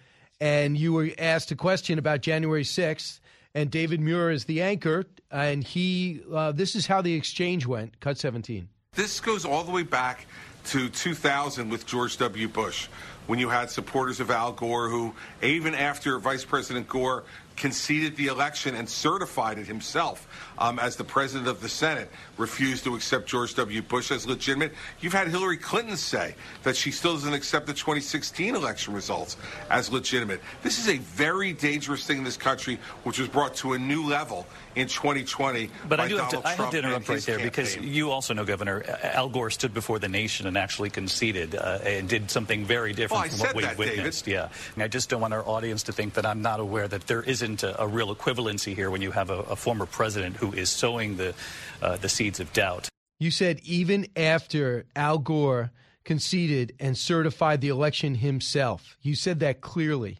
and 0.42 0.76
you 0.76 0.94
were 0.94 1.10
asked 1.20 1.52
a 1.52 1.56
question 1.56 2.00
about 2.00 2.22
January 2.22 2.64
sixth. 2.64 3.20
And 3.54 3.70
David 3.70 4.00
Muir 4.00 4.32
is 4.32 4.46
the 4.46 4.62
anchor, 4.64 5.06
and 5.32 5.64
he. 5.64 6.22
Uh, 6.32 6.52
this 6.52 6.76
is 6.76 6.88
how 6.88 7.02
the 7.02 7.14
exchange 7.14 7.68
went. 7.68 8.00
Cut 8.00 8.18
seventeen. 8.18 8.70
This 8.94 9.20
goes 9.20 9.46
all 9.46 9.64
the 9.64 9.72
way 9.72 9.84
back 9.84 10.26
to 10.66 10.90
2000 10.90 11.70
with 11.70 11.86
George 11.86 12.18
W. 12.18 12.48
Bush, 12.48 12.88
when 13.28 13.40
you 13.40 13.50
had 13.50 13.70
supporters 13.70 14.20
of 14.20 14.30
Al 14.30 14.52
Gore 14.52 14.90
who, 14.90 15.14
even 15.42 15.74
after 15.74 16.20
Vice 16.20 16.44
President 16.44 16.88
Gore 16.88 17.24
conceded 17.60 18.16
the 18.16 18.28
election 18.28 18.74
and 18.74 18.90
certified 18.90 19.60
it 19.60 19.68
himself 19.68 20.26
um, 20.58 20.80
as 20.80 20.96
the 20.96 21.04
president 21.04 21.48
of 21.48 21.62
the 21.62 21.70
Senate, 21.70 22.10
refused 22.38 22.84
to 22.86 22.96
accept 22.96 23.28
George 23.28 23.54
W. 23.56 23.82
Bush 23.82 24.12
as 24.12 24.26
legitimate. 24.26 24.74
You've 25.02 25.14
had 25.14 25.28
Hillary 25.28 25.58
Clinton 25.58 25.96
say 25.98 26.36
that 26.64 26.76
she 26.76 26.90
still 26.92 27.14
doesn't 27.14 27.34
accept 27.34 27.68
the 27.68 27.74
2016 27.74 28.56
election 28.56 28.94
results 28.94 29.38
as 29.70 29.92
legitimate. 29.92 30.42
This 30.64 30.80
is 30.80 30.90
a 30.90 30.98
very 31.00 31.54
dangerous 31.54 32.06
thing 32.08 32.18
in 32.20 32.24
this 32.24 32.38
country, 32.38 32.80
which 33.04 33.20
was 33.20 33.28
brought 33.28 33.56
to 33.56 33.74
a 33.74 33.78
new 33.78 34.08
level 34.08 34.48
in 34.76 34.88
2020. 34.88 35.70
But 35.88 36.00
I 36.00 36.08
do 36.08 36.16
Donald 36.18 36.34
have 36.34 36.44
to, 36.44 36.48
I 36.48 36.52
have 36.54 36.72
to 36.72 36.78
interrupt 36.80 37.10
right 37.10 37.22
there 37.22 37.38
campaign. 37.38 37.46
because 37.52 37.76
you 37.78 38.12
also 38.12 38.34
know, 38.34 38.46
Governor, 38.46 38.84
Al 39.04 39.30
Gore 39.30 39.50
stood 39.50 39.74
before 39.74 40.00
the 40.00 40.08
nation 40.10 40.48
and 40.48 40.58
actually 40.58 40.90
conceded 40.90 41.56
uh, 41.56 41.80
and 41.84 42.08
did 42.08 42.32
something 42.32 42.66
very 42.66 42.94
different 42.94 43.26
Oh, 43.26 43.28
from 43.30 43.36
I 43.36 43.44
what 43.44 43.48
said 43.48 43.56
we've 43.56 43.66
that, 43.66 43.78
David. 43.78 43.98
witnessed. 43.98 44.28
Yeah, 44.28 44.50
and 44.76 44.84
I 44.84 44.88
just 44.88 45.10
don't 45.10 45.20
want 45.22 45.34
our 45.34 45.46
audience 45.46 45.84
to 45.84 45.92
think 45.92 46.14
that 46.16 46.26
I'm 46.26 46.42
not 46.42 46.60
aware 46.60 46.88
that 46.88 47.08
there 47.08 47.22
isn't 47.24 47.49
a, 47.64 47.76
a 47.80 47.88
real 47.88 48.14
equivalency 48.16 48.76
here 48.76 48.90
when 48.92 49.02
you 49.02 49.12
have 49.12 49.30
a, 49.30 49.40
a 49.42 49.56
former 49.56 49.86
president 49.86 50.38
who 50.38 50.54
is 50.54 50.70
sowing 50.70 51.18
the 51.18 51.34
uh, 51.82 51.98
the 51.98 52.10
seeds 52.10 52.40
of 52.40 52.52
doubt. 52.54 52.90
You 53.20 53.32
said 53.32 53.60
even 53.64 54.08
after 54.16 54.86
Al 54.96 55.18
Gore 55.20 55.72
conceded 56.06 56.74
and 56.80 56.98
certified 56.98 57.62
the 57.62 57.68
election 57.70 58.16
himself. 58.16 58.98
You 59.02 59.16
said 59.16 59.40
that 59.42 59.62
clearly. 59.62 60.20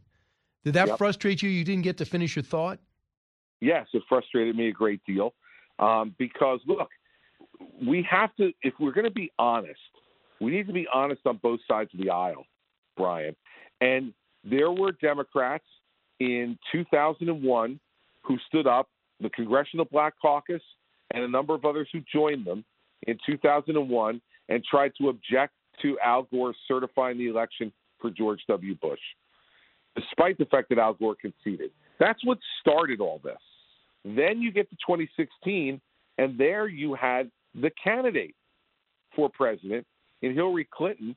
Did 0.64 0.74
that 0.74 0.88
Yep. 0.90 0.98
frustrate 0.98 1.42
you? 1.42 1.50
You 1.50 1.64
didn't 1.64 1.84
get 1.84 1.98
to 1.98 2.06
finish 2.06 2.36
your 2.36 2.44
thought? 2.44 2.80
yes, 3.62 3.88
it 3.94 4.02
frustrated 4.08 4.56
me 4.56 4.70
a 4.70 4.72
great 4.72 5.02
deal 5.06 5.34
um, 5.80 6.16
because 6.18 6.60
look, 6.66 6.90
we 7.86 8.06
have 8.10 8.34
to. 8.38 8.52
If 8.62 8.74
we're 8.80 8.92
going 8.94 9.06
to 9.06 9.12
be 9.12 9.32
honest, 9.38 9.80
we 10.40 10.52
need 10.52 10.68
to 10.68 10.74
be 10.74 10.88
honest 10.94 11.22
on 11.26 11.38
both 11.38 11.60
sides 11.68 11.90
of 11.94 12.00
the 12.00 12.10
aisle, 12.10 12.46
Brian. 12.96 13.36
And 13.82 14.14
there 14.44 14.72
were 14.72 14.92
Democrats 14.94 15.66
in 16.20 16.58
2001 16.72 17.80
who 18.22 18.38
stood 18.48 18.68
up, 18.68 18.88
the 19.20 19.30
Congressional 19.30 19.86
Black 19.86 20.14
Caucus, 20.22 20.62
and 21.12 21.24
a 21.24 21.28
number 21.28 21.56
of 21.56 21.66
others 21.66 21.88
who 21.92 22.02
joined 22.14 22.46
them 22.46 22.64
in 23.08 23.18
2001 23.26 24.22
and 24.50 24.64
tried 24.64 24.92
to 25.00 25.10
object 25.10 25.54
to 25.82 25.98
Al 26.04 26.24
Gore 26.24 26.54
certifying 26.68 27.18
the 27.18 27.28
election 27.28 27.72
for 28.00 28.10
George 28.10 28.42
W. 28.48 28.76
Bush, 28.76 29.00
despite 29.96 30.38
the 30.38 30.46
fact 30.46 30.70
that 30.70 30.78
Al 30.78 30.94
Gore 30.94 31.16
conceded. 31.16 31.72
That's 32.00 32.24
what 32.26 32.38
started 32.62 33.00
all 33.02 33.20
this. 33.24 33.38
Then 34.06 34.42
you 34.42 34.52
get 34.52 34.70
to 34.70 34.76
2016, 34.76 35.82
and 36.18 36.38
there 36.38 36.68
you 36.68 36.94
had 36.94 37.30
the 37.56 37.72
candidate 37.82 38.36
for 39.16 39.30
president 39.30 39.86
in 40.22 40.34
Hillary 40.34 40.68
Clinton 40.72 41.16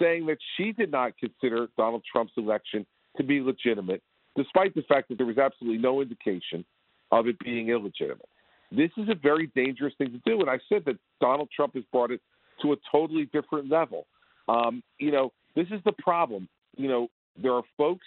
saying 0.00 0.26
that 0.26 0.38
she 0.56 0.72
did 0.72 0.90
not 0.90 1.12
consider 1.18 1.68
Donald 1.76 2.02
Trump's 2.10 2.32
election 2.36 2.86
to 3.16 3.22
be 3.22 3.40
legitimate, 3.40 4.02
despite 4.36 4.74
the 4.74 4.82
fact 4.82 5.08
that 5.08 5.18
there 5.18 5.26
was 5.26 5.38
absolutely 5.38 5.78
no 5.78 6.00
indication 6.00 6.64
of 7.10 7.26
it 7.26 7.38
being 7.40 7.68
illegitimate. 7.68 8.28
This 8.72 8.90
is 8.96 9.08
a 9.08 9.14
very 9.14 9.50
dangerous 9.56 9.94
thing 9.98 10.12
to 10.12 10.20
do, 10.24 10.40
and 10.40 10.48
I 10.48 10.58
said 10.68 10.84
that 10.86 10.96
Donald 11.20 11.48
Trump 11.54 11.74
has 11.74 11.82
brought 11.92 12.10
it 12.12 12.20
to 12.62 12.72
a 12.72 12.76
totally 12.90 13.28
different 13.32 13.68
level. 13.68 14.06
Um, 14.48 14.82
you 14.98 15.10
know, 15.10 15.32
this 15.56 15.66
is 15.70 15.80
the 15.84 15.92
problem. 15.92 16.48
You 16.76 16.88
know, 16.88 17.08
there 17.40 17.52
are 17.52 17.62
folks 17.76 18.06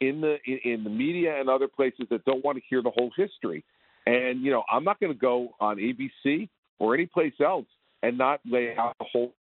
in 0.00 0.20
the 0.20 0.36
in, 0.46 0.72
in 0.72 0.84
the 0.84 0.90
media 0.90 1.38
and 1.38 1.48
other 1.48 1.68
places 1.68 2.06
that 2.10 2.24
don't 2.24 2.44
want 2.44 2.58
to 2.58 2.64
hear 2.68 2.82
the 2.82 2.90
whole 2.90 3.10
history. 3.16 3.64
And 4.06 4.42
you 4.42 4.50
know, 4.50 4.62
I'm 4.70 4.84
not 4.84 5.00
going 5.00 5.12
to 5.12 5.18
go 5.18 5.50
on 5.60 5.76
ABC 5.76 6.48
or 6.78 6.94
any 6.94 7.06
place 7.06 7.32
else 7.40 7.66
and 8.02 8.18
not 8.18 8.40
lay 8.44 8.76
out 8.76 8.96
the 8.98 9.06
whole. 9.10 9.32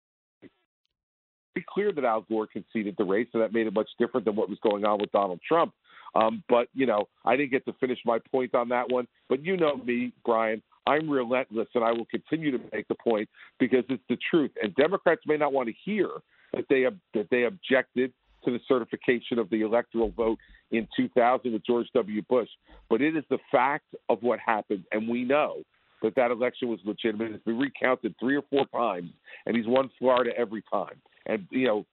Be 1.55 1.65
clear 1.69 1.93
that 1.93 2.05
Al 2.05 2.23
Gore 2.23 2.47
conceded 2.47 2.95
the 2.97 3.05
race, 3.05 3.29
and 3.35 3.43
that 3.43 3.53
made 3.53 3.67
it 3.67 3.75
much 3.75 3.91
different 3.99 4.25
than 4.25 4.37
what 4.37 4.49
was 4.49 4.59
going 4.63 4.85
on 4.85 4.99
with 5.01 5.13
Donald 5.13 5.41
Trump. 5.47 5.75
Um, 6.15 6.43
but 6.49 6.69
you 6.75 6.87
know, 6.87 7.09
I 7.25 7.37
didn't 7.37 7.53
get 7.53 7.65
to 7.67 7.73
finish 7.75 7.99
my 8.05 8.19
point 8.31 8.55
on 8.55 8.69
that 8.71 8.91
one. 8.91 9.07
But 9.29 9.45
you 9.45 9.57
know 9.57 9.77
me, 9.77 10.13
Brian. 10.25 10.63
I'm 10.87 11.09
relentless, 11.09 11.69
and 11.75 11.85
I 11.85 11.93
will 11.93 12.07
continue 12.07 12.51
to 12.51 12.65
make 12.73 12.89
the 12.89 12.97
point 12.97 13.29
because 13.61 13.85
it's 13.89 14.03
the 14.09 14.19
truth. 14.31 14.51
And 14.61 14.75
Democrats 14.75 15.23
may 15.27 15.37
not 15.37 15.53
want 15.53 15.69
to 15.69 15.75
hear 15.85 16.09
that 16.53 16.65
they 16.69 16.85
that 17.15 17.29
they 17.31 17.45
objected 17.45 18.13
to 18.45 18.51
the 18.51 18.59
certification 18.67 19.39
of 19.39 19.49
the 19.51 19.63
electoral 19.63 20.11
vote 20.11 20.39
in 20.73 20.89
2000 20.97 21.53
with 21.53 21.65
George 21.65 21.87
W. 21.95 22.23
Bush, 22.29 22.49
but 22.91 23.01
it 23.01 23.17
is 23.17 23.25
the 23.31 23.39
fact 23.51 23.95
of 24.09 24.23
what 24.23 24.41
happened, 24.41 24.85
and 24.91 25.09
we 25.09 25.23
know 25.23 25.63
that 26.03 26.17
that 26.17 26.33
election 26.33 26.69
was 26.69 26.81
legitimate. 26.85 27.31
It's 27.33 27.45
been 27.45 27.59
recounted 27.59 28.17
three 28.19 28.37
or 28.37 28.43
four 28.51 28.67
times, 28.75 29.11
and 29.47 29.57
he's 29.57 29.67
won 29.67 29.91
Florida 29.99 30.33
every 30.37 30.65
time. 30.73 31.01
And 31.27 31.47
you 31.51 31.67
know, 31.67 31.87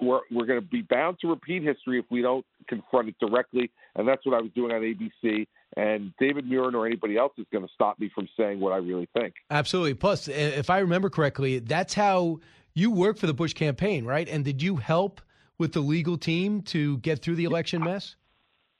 we're 0.00 0.20
we're 0.30 0.46
going 0.46 0.60
to 0.60 0.66
be 0.66 0.82
bound 0.82 1.18
to 1.20 1.28
repeat 1.28 1.62
history 1.62 1.98
if 1.98 2.04
we 2.10 2.22
don't 2.22 2.44
confront 2.68 3.08
it 3.08 3.16
directly, 3.20 3.70
and 3.96 4.06
that's 4.06 4.24
what 4.24 4.34
I 4.34 4.40
was 4.40 4.50
doing 4.54 4.72
on 4.72 4.80
ABC. 4.80 5.46
And 5.76 6.12
David 6.18 6.48
Muir 6.48 6.74
or 6.74 6.86
anybody 6.86 7.16
else 7.16 7.32
is 7.38 7.46
going 7.52 7.66
to 7.66 7.72
stop 7.72 7.98
me 8.00 8.10
from 8.14 8.28
saying 8.36 8.58
what 8.58 8.72
I 8.72 8.78
really 8.78 9.08
think. 9.16 9.34
Absolutely. 9.50 9.94
Plus, 9.94 10.26
if 10.26 10.68
I 10.68 10.80
remember 10.80 11.08
correctly, 11.10 11.60
that's 11.60 11.94
how 11.94 12.40
you 12.74 12.90
worked 12.90 13.20
for 13.20 13.26
the 13.26 13.34
Bush 13.34 13.52
campaign, 13.52 14.04
right? 14.04 14.28
And 14.28 14.44
did 14.44 14.62
you 14.62 14.76
help 14.76 15.20
with 15.58 15.72
the 15.72 15.80
legal 15.80 16.16
team 16.16 16.62
to 16.62 16.98
get 16.98 17.22
through 17.22 17.36
the 17.36 17.44
election 17.44 17.84
mess? 17.84 18.16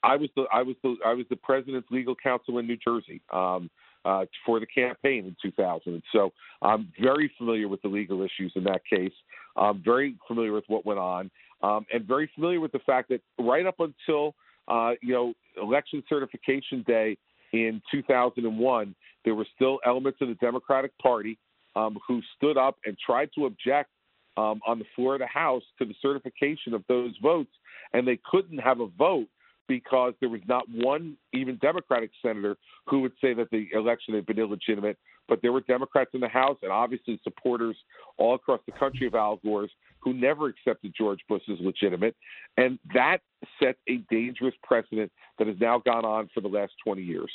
I 0.03 0.15
was 0.15 0.29
the 0.35 0.45
I 0.51 0.63
was 0.63 0.75
the 0.83 0.95
I 1.05 1.13
was 1.13 1.25
the 1.29 1.35
president's 1.35 1.89
legal 1.91 2.15
counsel 2.15 2.57
in 2.57 2.67
New 2.67 2.77
Jersey 2.77 3.21
um, 3.31 3.69
uh, 4.03 4.25
for 4.45 4.59
the 4.59 4.65
campaign 4.65 5.25
in 5.25 5.35
2000. 5.41 6.01
So 6.11 6.31
I'm 6.61 6.91
very 6.99 7.31
familiar 7.37 7.67
with 7.67 7.81
the 7.83 7.87
legal 7.87 8.21
issues 8.21 8.51
in 8.55 8.63
that 8.65 8.81
case. 8.89 9.13
I'm 9.55 9.81
very 9.83 10.15
familiar 10.27 10.53
with 10.53 10.65
what 10.67 10.85
went 10.85 10.99
on, 10.99 11.31
um, 11.61 11.85
and 11.93 12.05
very 12.05 12.29
familiar 12.35 12.59
with 12.59 12.71
the 12.71 12.79
fact 12.79 13.09
that 13.09 13.21
right 13.39 13.65
up 13.65 13.79
until 13.79 14.35
uh, 14.67 14.91
you 15.01 15.13
know 15.13 15.33
election 15.61 16.03
certification 16.09 16.83
day 16.87 17.17
in 17.53 17.81
2001, 17.91 18.95
there 19.25 19.35
were 19.35 19.47
still 19.55 19.79
elements 19.85 20.19
of 20.21 20.29
the 20.29 20.35
Democratic 20.35 20.97
Party 20.99 21.37
um, 21.75 21.97
who 22.07 22.21
stood 22.37 22.57
up 22.57 22.77
and 22.85 22.97
tried 23.05 23.29
to 23.35 23.45
object 23.45 23.89
um, 24.37 24.61
on 24.65 24.79
the 24.79 24.85
floor 24.95 25.15
of 25.15 25.19
the 25.19 25.27
House 25.27 25.63
to 25.79 25.85
the 25.85 25.95
certification 26.01 26.73
of 26.73 26.83
those 26.87 27.13
votes, 27.21 27.51
and 27.93 28.07
they 28.07 28.19
couldn't 28.29 28.59
have 28.59 28.79
a 28.79 28.87
vote 28.87 29.27
because 29.67 30.13
there 30.19 30.29
was 30.29 30.41
not 30.47 30.63
one 30.69 31.15
even 31.33 31.57
Democratic 31.61 32.11
senator 32.21 32.57
who 32.87 32.99
would 33.01 33.13
say 33.21 33.33
that 33.33 33.49
the 33.51 33.67
election 33.73 34.13
had 34.13 34.25
been 34.25 34.39
illegitimate. 34.39 34.97
But 35.27 35.41
there 35.41 35.51
were 35.51 35.61
Democrats 35.61 36.11
in 36.13 36.19
the 36.19 36.27
House 36.27 36.57
and 36.61 36.71
obviously 36.71 37.19
supporters 37.23 37.77
all 38.17 38.35
across 38.35 38.59
the 38.65 38.73
country 38.73 39.07
of 39.07 39.15
Al 39.15 39.37
Gore's 39.37 39.71
who 39.99 40.13
never 40.13 40.47
accepted 40.47 40.93
George 40.97 41.19
Bush 41.29 41.43
as 41.51 41.59
legitimate. 41.59 42.15
And 42.57 42.79
that 42.93 43.19
set 43.61 43.77
a 43.87 43.97
dangerous 44.09 44.55
precedent 44.63 45.11
that 45.37 45.47
has 45.47 45.57
now 45.59 45.79
gone 45.79 46.05
on 46.05 46.29
for 46.33 46.41
the 46.41 46.47
last 46.47 46.73
20 46.83 47.01
years. 47.01 47.31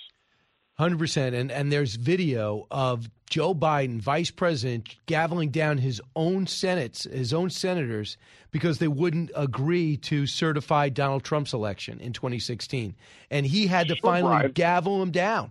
Hundred 0.79 0.99
percent, 0.99 1.35
and 1.35 1.51
and 1.51 1.73
there's 1.73 1.95
video 1.95 2.67
of 2.71 3.09
Joe 3.31 3.55
Biden, 3.55 3.99
vice 3.99 4.31
president, 4.31 4.95
gaveling 5.07 5.51
down 5.51 5.79
his 5.79 6.03
own 6.15 6.47
senates, 6.47 7.05
his 7.05 7.33
own 7.33 7.49
senators, 7.49 8.19
because 8.51 8.79
they 8.79 8.89
wouldn't 8.89 9.31
agree 9.35 9.97
to 9.97 10.27
certify 10.27 10.91
Donald 10.91 11.25
Trump's 11.25 11.55
election 11.55 11.99
in 11.99 12.13
2016, 12.13 12.95
and 13.31 13.47
he 13.47 13.67
had 13.67 13.89
to 13.89 13.97
finally 14.03 14.51
gavel 14.53 15.01
him 15.01 15.13
down. 15.13 15.51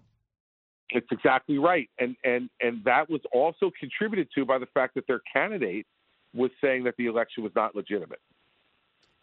It's 0.90 1.08
exactly 1.12 1.58
right, 1.58 1.90
and 2.00 2.16
and 2.24 2.50
and 2.62 2.84
that 2.86 3.10
was 3.10 3.22
also 3.34 3.72
contributed 3.80 4.28
to 4.36 4.46
by 4.46 4.60
the 4.60 4.68
fact 4.68 4.94
that 4.96 5.08
their 5.08 5.22
candidate 5.34 5.88
was 6.34 6.52
saying 6.62 6.84
that 6.84 6.96
the 6.98 7.08
election 7.08 7.44
was 7.44 7.52
not 7.56 7.76
legitimate. 7.76 8.20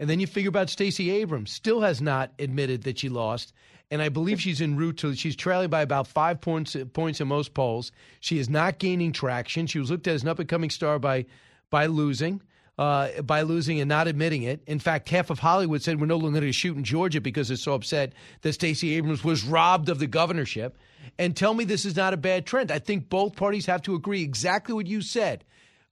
And 0.01 0.11
then 0.11 0.19
you 0.19 0.27
figure 0.27 0.49
about 0.49 0.71
Stacey 0.71 1.11
Abrams, 1.11 1.53
still 1.53 1.83
has 1.83 2.01
not 2.01 2.33
admitted 2.39 2.83
that 2.83 2.99
she 2.99 3.09
lost. 3.09 3.53
And 3.91 4.03
I 4.03 4.09
believe 4.09 4.41
she's 4.41 4.61
en 4.61 4.77
route 4.77 4.97
to, 4.99 5.15
she's 5.15 5.37
trailing 5.37 5.69
by 5.69 5.83
about 5.83 6.09
five 6.09 6.41
points, 6.41 6.75
points 6.93 7.21
in 7.21 7.29
most 7.29 7.55
polls. 7.55 7.93
She 8.21 8.39
is 8.39 8.49
not 8.49 8.79
gaining 8.79 9.13
traction. 9.13 9.67
She 9.67 9.79
was 9.79 9.91
looked 9.91 10.09
at 10.09 10.15
as 10.15 10.23
an 10.23 10.29
up 10.29 10.39
and 10.39 10.49
coming 10.49 10.71
star 10.71 10.99
by, 10.99 11.27
by 11.71 11.87
losing. 11.87 12.43
Uh, 12.79 13.21
by 13.21 13.43
losing 13.43 13.81
and 13.81 13.89
not 13.89 14.09
admitting 14.09 14.45
it. 14.45 14.63
In 14.67 14.79
fact, 14.79 15.11
half 15.11 15.29
of 15.29 15.39
Hollywood 15.39 15.83
said 15.83 16.01
we're 16.01 16.07
no 16.07 16.17
longer 16.17 16.41
going 16.41 16.51
to 16.51 16.53
shoot 16.53 16.75
in 16.75 16.85
Georgia 16.85 17.21
because 17.21 17.49
they're 17.49 17.57
so 17.59 17.75
upset 17.75 18.15
that 18.41 18.55
Stacey 18.55 18.97
Abrams 18.97 19.23
was 19.23 19.45
robbed 19.45 19.91
of 19.91 19.99
the 19.99 20.07
governorship. 20.07 20.79
And 21.19 21.37
tell 21.37 21.55
me 21.55 21.65
this 21.65 21.85
is 21.85 21.97
not 21.97 22.15
a 22.15 22.19
bad 22.19 22.47
trend. 22.47 22.71
I 22.71 22.79
think 22.79 23.09
both 23.09 23.37
parties 23.37 23.67
have 23.67 23.83
to 23.83 23.95
agree 23.95 24.23
exactly 24.23 24.75
what 24.75 24.87
you 24.87 25.03
said. 25.03 25.45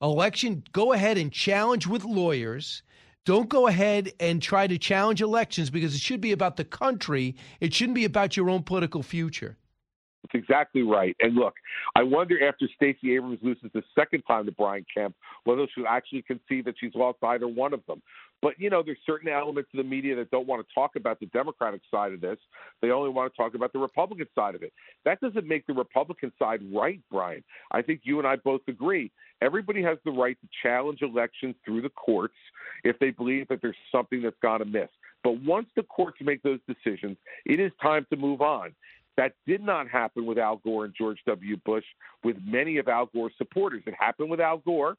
Election, 0.03 0.65
go 0.73 0.93
ahead 0.93 1.19
and 1.19 1.32
challenge 1.32 1.87
with 1.87 2.05
lawyers. 2.05 2.82
Don't 3.27 3.49
go 3.49 3.66
ahead 3.66 4.12
and 4.19 4.41
try 4.41 4.66
to 4.66 4.78
challenge 4.78 5.20
elections 5.20 5.69
because 5.69 5.95
it 5.95 6.01
should 6.01 6.20
be 6.20 6.32
about 6.32 6.57
the 6.57 6.65
country. 6.65 7.37
It 7.61 7.74
shouldn't 7.74 7.95
be 7.95 8.07
about 8.07 8.37
your 8.37 8.49
own 8.49 8.62
political 8.62 9.03
future. 9.03 9.59
It's 10.25 10.35
exactly 10.35 10.83
right. 10.83 11.17
And 11.21 11.35
look, 11.35 11.55
I 11.97 12.03
wonder 12.03 12.47
after 12.47 12.69
Stacey 12.77 13.15
Abrams 13.15 13.39
loses 13.43 13.71
the 13.73 13.83
second 13.95 14.23
time 14.23 14.47
to 14.47 14.53
Brian 14.53 14.85
Kemp, 14.95 15.15
whether 15.45 15.67
she'll 15.75 15.87
actually 15.87 16.23
concede 16.23 16.65
that 16.67 16.75
she's 16.79 16.95
lost 16.95 17.19
either 17.23 17.49
one 17.49 17.73
of 17.73 17.81
them. 17.87 18.03
But 18.43 18.59
you 18.59 18.71
know, 18.71 18.83
there's 18.83 18.99
certain 19.07 19.29
elements 19.29 19.71
of 19.73 19.79
the 19.79 19.85
media 19.85 20.17
that 20.17 20.31
don't 20.31 20.47
want 20.47 20.67
to 20.67 20.75
talk 20.75 20.97
about 20.97 21.21
the 21.21 21.27
Democratic 21.27 21.83
side 21.91 22.13
of 22.13 22.21
this. 22.21 22.39
They 22.81 22.91
only 22.91 23.11
want 23.11 23.33
to 23.33 23.37
talk 23.37 23.55
about 23.55 23.73
the 23.73 23.79
Republican 23.79 24.27
side 24.35 24.55
of 24.55 24.63
it. 24.63 24.73
That 25.05 25.21
doesn't 25.21 25.47
make 25.47 25.67
the 25.67 25.75
Republican 25.75 26.33
side 26.39 26.61
right, 26.73 27.01
Brian. 27.11 27.45
I 27.71 27.83
think 27.83 28.01
you 28.05 28.19
and 28.19 28.27
I 28.27 28.37
both 28.37 28.63
agree. 28.69 29.11
Everybody 29.43 29.83
has 29.83 29.99
the 30.05 30.11
right 30.11 30.37
to 30.41 30.49
challenge 30.63 31.03
elections 31.03 31.55
through 31.65 31.83
the 31.83 31.91
courts 31.91 32.35
if 32.85 32.99
they 32.99 33.11
believe 33.11 33.49
that 33.49 33.61
there's 33.63 33.77
something 33.91 34.23
that's 34.23 34.37
gone 34.43 34.63
amiss. 34.63 34.89
But 35.23 35.43
once 35.43 35.67
the 35.77 35.83
courts 35.83 36.19
make 36.23 36.43
those 36.43 36.61
decisions, 36.67 37.17
it 37.45 37.61
is 37.61 37.73
time 37.83 38.07
to 38.11 38.17
move 38.17 38.41
on. 38.41 38.73
That 39.21 39.35
did 39.47 39.61
not 39.61 39.87
happen 39.87 40.25
with 40.25 40.39
Al 40.39 40.57
Gore 40.65 40.87
and 40.87 40.95
George 40.97 41.19
W. 41.27 41.59
Bush, 41.67 41.85
with 42.25 42.39
many 42.43 42.79
of 42.79 42.89
Al 42.89 43.05
Gore's 43.05 43.35
supporters. 43.37 43.83
It 43.87 43.93
happened 43.93 44.31
with 44.31 44.41
Al 44.41 44.57
Gore, 44.65 44.97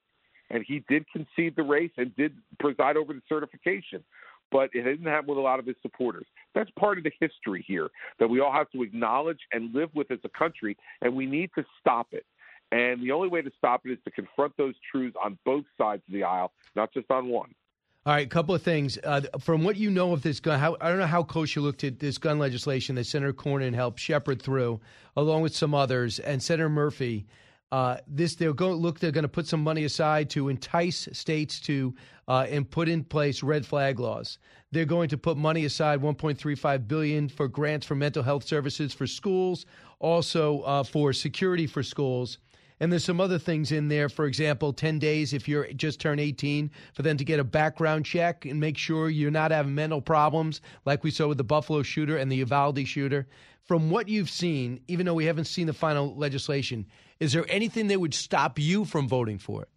and 0.52 0.64
he 0.68 0.84
did 0.88 1.08
concede 1.12 1.56
the 1.56 1.64
race 1.64 1.90
and 1.98 2.16
did 2.16 2.36
preside 2.60 2.98
over 2.98 3.14
the 3.14 3.22
certification. 3.28 4.04
But 4.52 4.70
it 4.76 4.84
didn't 4.84 5.08
happen 5.08 5.28
with 5.28 5.40
a 5.40 5.42
lot 5.42 5.58
of 5.58 5.66
his 5.66 5.76
supporters. 5.82 6.28
That's 6.54 6.70
part 6.78 7.00
of 7.00 7.04
the 7.04 7.12
history 7.20 7.66
here 7.68 7.90
that 8.20 8.28
we 8.28 8.40
all 8.42 8.52
have 8.52 8.70
to 8.74 8.84
acknowledge 8.84 9.40
and 9.54 9.74
live 9.74 9.90
with 9.96 10.12
as 10.12 10.20
a 10.24 10.30
country, 10.30 10.78
and 11.02 11.16
we 11.16 11.26
need 11.26 11.50
to 11.56 11.66
stop 11.80 12.10
it. 12.12 12.28
And 12.72 13.02
the 13.02 13.14
only 13.14 13.28
way 13.28 13.42
to 13.42 13.52
stop 13.58 13.82
it 13.86 13.92
is 13.92 13.98
to 14.06 14.12
confront 14.12 14.56
those 14.56 14.76
truths 14.92 15.16
on 15.20 15.40
both 15.46 15.66
sides 15.80 16.04
of 16.08 16.14
the 16.14 16.26
aisle, 16.26 16.52
not 16.76 16.94
just 16.94 17.10
on 17.10 17.30
one. 17.30 17.56
All 18.04 18.14
right, 18.14 18.26
a 18.26 18.30
couple 18.30 18.56
of 18.56 18.64
things. 18.64 18.98
Uh, 19.04 19.22
from 19.40 19.64
what 19.64 19.78
you 19.78 19.92
know 19.92 20.12
of 20.12 20.24
this 20.24 20.40
gun, 20.40 20.58
how, 20.58 20.76
I 20.82 20.90
don't 20.90 20.98
know 20.98 21.06
how 21.06 21.22
close 21.22 21.56
you 21.56 21.62
looked 21.62 21.84
at 21.84 22.00
this 22.00 22.18
gun 22.18 22.40
legislation 22.40 22.96
that 22.96 23.06
Senator 23.06 23.32
Cornyn 23.32 23.76
helped 23.76 24.00
shepherd 24.00 24.42
through, 24.42 24.82
along 25.16 25.44
with 25.44 25.56
some 25.56 25.76
others, 25.76 26.18
and 26.18 26.42
Senator 26.42 26.68
Murphy. 26.68 27.28
Uh, 27.72 27.98
this 28.08 28.34
they're 28.34 28.54
going 28.54 28.74
look. 28.74 29.00
They're 29.00 29.12
going 29.12 29.22
to 29.22 29.30
put 29.30 29.46
some 29.46 29.64
money 29.64 29.84
aside 29.84 30.32
to 30.32 30.50
entice 30.50 31.10
states 31.14 31.60
to 31.62 31.94
uh, 32.28 32.48
and 32.50 32.68
put 32.68 32.90
in 32.90 33.04
place 33.04 33.44
red 33.44 33.68
flag 33.68 34.00
laws. 34.00 34.40
They're 34.72 34.86
going 34.86 35.10
to 35.10 35.18
put 35.18 35.38
money 35.38 35.66
aside, 35.66 36.02
1.35 36.02 36.88
billion 36.88 37.30
for 37.30 37.48
grants 37.48 37.86
for 37.86 37.94
mental 37.94 38.24
health 38.24 38.46
services 38.46 38.96
for 38.96 39.06
schools, 39.06 39.68
also 40.00 40.62
uh, 40.62 40.82
for 40.84 41.14
security 41.14 41.68
for 41.68 41.84
schools. 41.84 42.40
And 42.82 42.92
there's 42.92 43.06
some 43.06 43.22
other 43.22 43.38
things 43.38 43.72
in 43.72 43.90
there. 43.90 44.10
For 44.10 44.26
example, 44.26 44.74
10 44.74 44.98
days 44.98 45.34
if 45.34 45.48
you're 45.48 45.72
just 45.74 46.02
turned 46.02 46.20
18 46.20 46.72
for 46.96 47.04
them 47.04 47.16
to 47.16 47.24
get 47.24 47.40
a 47.40 47.44
background 47.44 48.08
check 48.08 48.44
and 48.44 48.60
make 48.60 48.76
sure 48.76 49.08
you're 49.08 49.30
not 49.30 49.52
having 49.52 49.76
mental 49.76 50.02
problems 50.02 50.62
like 50.84 51.04
we 51.04 51.12
saw 51.12 51.28
with 51.28 51.38
the 51.38 51.44
Buffalo 51.44 51.84
shooter 51.84 52.18
and 52.18 52.32
the 52.32 52.38
Uvalde 52.38 52.88
shooter. 52.88 53.28
From 53.62 53.92
what 53.92 54.10
you've 54.10 54.32
seen, 54.32 54.82
even 54.88 55.06
though 55.06 55.14
we 55.14 55.26
haven't 55.26 55.46
seen 55.46 55.68
the 55.68 55.74
final 55.74 56.16
legislation, 56.16 56.88
is 57.20 57.34
there 57.34 57.46
anything 57.50 57.88
that 57.90 58.02
would 58.02 58.16
stop 58.16 58.58
you 58.58 58.84
from 58.84 59.08
voting 59.08 59.38
for 59.38 59.62
it? 59.62 59.70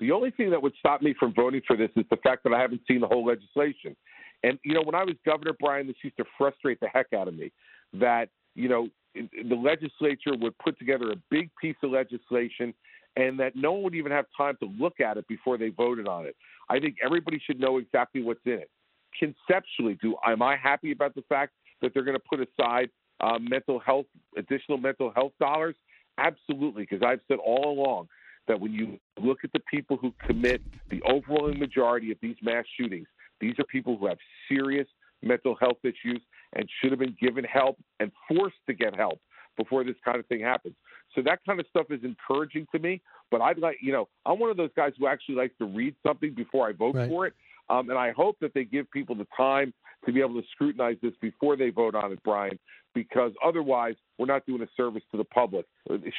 The 0.00 0.10
only 0.12 0.30
thing 0.30 0.48
that 0.50 0.62
would 0.62 0.74
stop 0.78 1.02
me 1.02 1.14
from 1.20 1.34
voting 1.34 1.60
for 1.66 1.76
this 1.76 1.90
is 1.94 2.06
the 2.10 2.16
fact 2.16 2.42
that 2.44 2.54
I 2.54 2.60
haven't 2.62 2.80
seen 2.88 3.00
the 3.00 3.06
whole 3.06 3.26
legislation. 3.26 3.94
And, 4.42 4.58
you 4.64 4.72
know, 4.72 4.82
when 4.82 4.94
I 4.94 5.04
was 5.04 5.16
governor, 5.26 5.52
Brian, 5.60 5.86
this 5.86 5.96
used 6.02 6.16
to 6.16 6.24
frustrate 6.38 6.80
the 6.80 6.88
heck 6.88 7.12
out 7.12 7.28
of 7.28 7.34
me 7.34 7.52
that, 7.92 8.30
you 8.54 8.70
know, 8.70 8.88
the 9.14 9.54
legislature 9.54 10.36
would 10.38 10.56
put 10.58 10.78
together 10.78 11.10
a 11.10 11.16
big 11.30 11.50
piece 11.60 11.76
of 11.82 11.90
legislation 11.90 12.74
and 13.16 13.38
that 13.40 13.56
no 13.56 13.72
one 13.72 13.82
would 13.82 13.94
even 13.94 14.12
have 14.12 14.26
time 14.36 14.56
to 14.60 14.68
look 14.78 15.00
at 15.00 15.16
it 15.16 15.26
before 15.26 15.58
they 15.58 15.70
voted 15.70 16.06
on 16.06 16.26
it. 16.26 16.36
I 16.68 16.78
think 16.78 16.96
everybody 17.04 17.40
should 17.44 17.58
know 17.58 17.78
exactly 17.78 18.22
what's 18.22 18.40
in 18.44 18.52
it. 18.52 18.70
Conceptually, 19.18 19.98
do 20.00 20.16
am 20.24 20.42
I 20.42 20.56
happy 20.56 20.92
about 20.92 21.14
the 21.14 21.24
fact 21.28 21.52
that 21.82 21.92
they're 21.94 22.04
going 22.04 22.16
to 22.16 22.22
put 22.30 22.40
aside 22.40 22.90
uh, 23.20 23.38
mental 23.40 23.80
health, 23.80 24.06
additional 24.36 24.78
mental 24.78 25.12
health 25.14 25.32
dollars? 25.40 25.74
Absolutely, 26.18 26.82
because 26.88 27.04
I've 27.04 27.20
said 27.28 27.38
all 27.44 27.70
along 27.70 28.08
that 28.46 28.60
when 28.60 28.72
you 28.72 28.98
look 29.20 29.38
at 29.44 29.52
the 29.52 29.60
people 29.70 29.96
who 29.96 30.12
commit 30.24 30.62
the 30.90 31.02
overwhelming 31.02 31.58
majority 31.58 32.12
of 32.12 32.18
these 32.20 32.36
mass 32.42 32.64
shootings, 32.78 33.06
these 33.40 33.54
are 33.58 33.64
people 33.64 33.96
who 33.96 34.06
have 34.06 34.18
serious 34.48 34.86
mental 35.22 35.54
health 35.56 35.78
issues 35.82 36.20
and 36.54 36.68
should 36.80 36.90
have 36.90 37.00
been 37.00 37.16
given 37.20 37.44
help 37.44 37.78
and 38.00 38.10
forced 38.28 38.56
to 38.66 38.74
get 38.74 38.94
help 38.96 39.20
before 39.56 39.84
this 39.84 39.96
kind 40.04 40.18
of 40.18 40.26
thing 40.26 40.40
happens. 40.40 40.74
So 41.14 41.22
that 41.22 41.40
kind 41.44 41.58
of 41.58 41.66
stuff 41.68 41.86
is 41.90 42.00
encouraging 42.04 42.66
to 42.72 42.78
me. 42.78 43.00
But 43.30 43.40
I'd 43.40 43.58
like, 43.58 43.78
you 43.82 43.92
know, 43.92 44.08
I'm 44.24 44.38
one 44.38 44.50
of 44.50 44.56
those 44.56 44.70
guys 44.76 44.92
who 44.98 45.06
actually 45.06 45.34
likes 45.34 45.54
to 45.58 45.66
read 45.66 45.94
something 46.06 46.32
before 46.34 46.68
I 46.68 46.72
vote 46.72 46.94
Right. 46.94 47.08
for 47.08 47.26
it. 47.26 47.34
Um, 47.68 47.90
and 47.90 47.98
I 47.98 48.12
hope 48.12 48.36
that 48.40 48.54
they 48.54 48.64
give 48.64 48.90
people 48.90 49.14
the 49.14 49.26
time 49.36 49.74
to 50.06 50.12
be 50.12 50.20
able 50.20 50.40
to 50.40 50.46
scrutinize 50.52 50.96
this 51.02 51.12
before 51.20 51.56
they 51.56 51.68
vote 51.70 51.94
on 51.94 52.12
it, 52.12 52.22
Brian, 52.24 52.58
because 52.94 53.32
otherwise 53.44 53.94
we're 54.16 54.26
not 54.26 54.46
doing 54.46 54.62
a 54.62 54.68
service 54.76 55.02
to 55.10 55.18
the 55.18 55.24
public. 55.24 55.66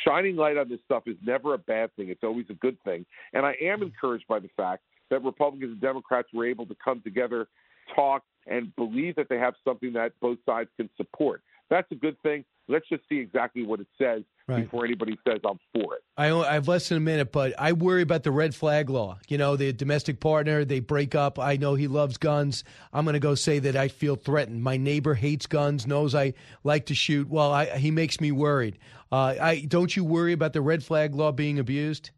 Shining 0.06 0.36
light 0.36 0.58
on 0.58 0.70
this 0.70 0.80
stuff 0.86 1.04
is 1.08 1.16
never 1.26 1.56
a 1.56 1.58
bad 1.58 1.96
thing. 1.96 2.10
It's 2.10 2.24
always 2.24 2.46
a 2.50 2.54
good 2.56 2.78
thing. 2.84 3.06
And 3.34 3.46
I 3.46 3.56
am 3.62 3.82
encouraged 3.82 4.28
by 4.28 4.40
the 4.40 4.50
fact 4.56 4.84
that 5.10 5.24
Republicans 5.24 5.72
and 5.72 5.82
Democrats 5.82 6.28
were 6.34 6.46
able 6.46 6.68
to 6.68 6.76
come 6.84 7.02
together, 7.02 7.48
talk, 7.96 8.24
and 8.50 8.76
believe 8.76 9.16
that 9.16 9.30
they 9.30 9.38
have 9.38 9.54
something 9.64 9.94
that 9.94 10.12
both 10.20 10.38
sides 10.46 10.70
can 10.78 10.90
support. 10.98 11.42
That's 11.70 11.90
a 11.92 11.96
good 11.96 12.20
thing. 12.24 12.44
Let's 12.68 12.88
just 12.90 13.04
see 13.10 13.18
exactly 13.18 13.64
what 13.66 13.80
it 13.80 13.88
says 13.98 14.24
Right. 14.48 14.64
before 14.64 14.84
anybody 14.84 15.16
says 15.28 15.40
I'm 15.48 15.60
for 15.74 15.96
it. 15.96 16.02
I, 16.18 16.32
I 16.32 16.54
have 16.54 16.68
less 16.68 16.90
than 16.90 16.98
a 16.98 17.02
minute, 17.02 17.32
but 17.32 17.54
I 17.60 17.74
worry 17.74 18.02
about 18.02 18.24
the 18.24 18.32
red 18.32 18.56
flag 18.56 18.90
law. 18.90 19.20
You 19.28 19.38
know, 19.38 19.56
the 19.56 19.72
domestic 19.72 20.20
partner, 20.20 20.66
they 20.66 20.80
break 20.80 21.14
up. 21.14 21.38
I 21.38 21.58
know 21.58 21.76
he 21.76 21.88
loves 21.88 22.18
guns. 22.18 22.64
I'm 22.92 23.06
going 23.06 23.14
to 23.14 23.20
go 23.20 23.36
say 23.36 23.60
that 23.60 23.76
I 23.76 23.90
feel 23.90 24.16
threatened. 24.16 24.64
My 24.64 24.76
neighbor 24.76 25.14
hates 25.14 25.46
guns, 25.46 25.86
knows 25.86 26.16
I 26.16 26.34
like 26.64 26.88
to 26.88 26.96
shoot. 26.96 27.30
Well, 27.30 27.52
I, 27.52 27.78
he 27.78 27.92
makes 27.92 28.20
me 28.20 28.32
worried. 28.32 28.80
Uh, 29.12 29.36
I 29.40 29.66
don't 29.68 29.96
you 29.96 30.04
worry 30.04 30.34
about 30.34 30.54
the 30.54 30.62
red 30.62 30.84
flag 30.84 31.14
law 31.14 31.32
being 31.32 31.60
abused? 31.60 32.10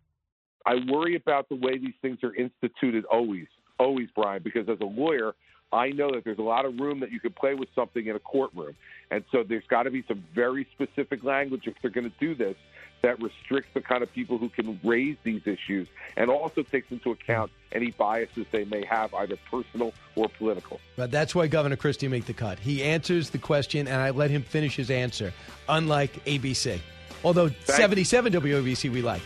I 0.65 0.75
worry 0.87 1.17
about 1.17 1.49
the 1.49 1.55
way 1.55 1.77
these 1.77 1.95
things 2.01 2.19
are 2.23 2.33
instituted 2.33 3.03
always, 3.05 3.47
always, 3.77 4.07
Brian, 4.15 4.41
because 4.41 4.69
as 4.69 4.79
a 4.79 4.85
lawyer, 4.85 5.33
I 5.73 5.89
know 5.89 6.11
that 6.11 6.23
there's 6.23 6.39
a 6.39 6.43
lot 6.43 6.65
of 6.65 6.79
room 6.79 6.99
that 6.99 7.11
you 7.11 7.19
can 7.19 7.31
play 7.31 7.53
with 7.53 7.69
something 7.73 8.05
in 8.05 8.15
a 8.15 8.19
courtroom. 8.19 8.75
And 9.09 9.23
so 9.31 9.43
there's 9.43 9.65
got 9.67 9.83
to 9.83 9.91
be 9.91 10.03
some 10.07 10.23
very 10.33 10.67
specific 10.73 11.23
language 11.23 11.67
if 11.67 11.75
they're 11.81 11.91
going 11.91 12.09
to 12.09 12.17
do 12.19 12.35
this 12.35 12.55
that 13.01 13.21
restricts 13.21 13.71
the 13.73 13.81
kind 13.81 14.03
of 14.03 14.11
people 14.13 14.37
who 14.37 14.49
can 14.49 14.79
raise 14.83 15.17
these 15.23 15.41
issues 15.45 15.87
and 16.15 16.29
also 16.29 16.61
takes 16.61 16.91
into 16.91 17.11
account 17.11 17.51
any 17.71 17.91
biases 17.91 18.45
they 18.51 18.63
may 18.65 18.85
have, 18.85 19.13
either 19.15 19.37
personal 19.49 19.93
or 20.15 20.29
political. 20.29 20.79
But 20.95 21.09
that's 21.09 21.33
why 21.33 21.47
Governor 21.47 21.77
Christie 21.77 22.07
made 22.07 22.25
the 22.25 22.33
cut. 22.33 22.59
He 22.59 22.83
answers 22.83 23.29
the 23.31 23.37
question, 23.37 23.87
and 23.87 24.01
I 24.01 24.11
let 24.11 24.29
him 24.29 24.43
finish 24.43 24.75
his 24.75 24.91
answer, 24.91 25.33
unlike 25.67 26.23
ABC. 26.25 26.79
Although 27.23 27.49
77 27.65 28.33
WABC 28.33 28.91
we 28.91 29.01
like. 29.01 29.21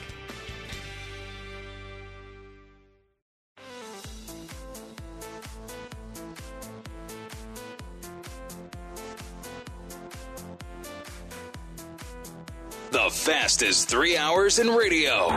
Fastest 13.25 13.89
three 13.89 14.15
hours 14.15 14.59
in 14.59 14.67
radio. 14.69 15.27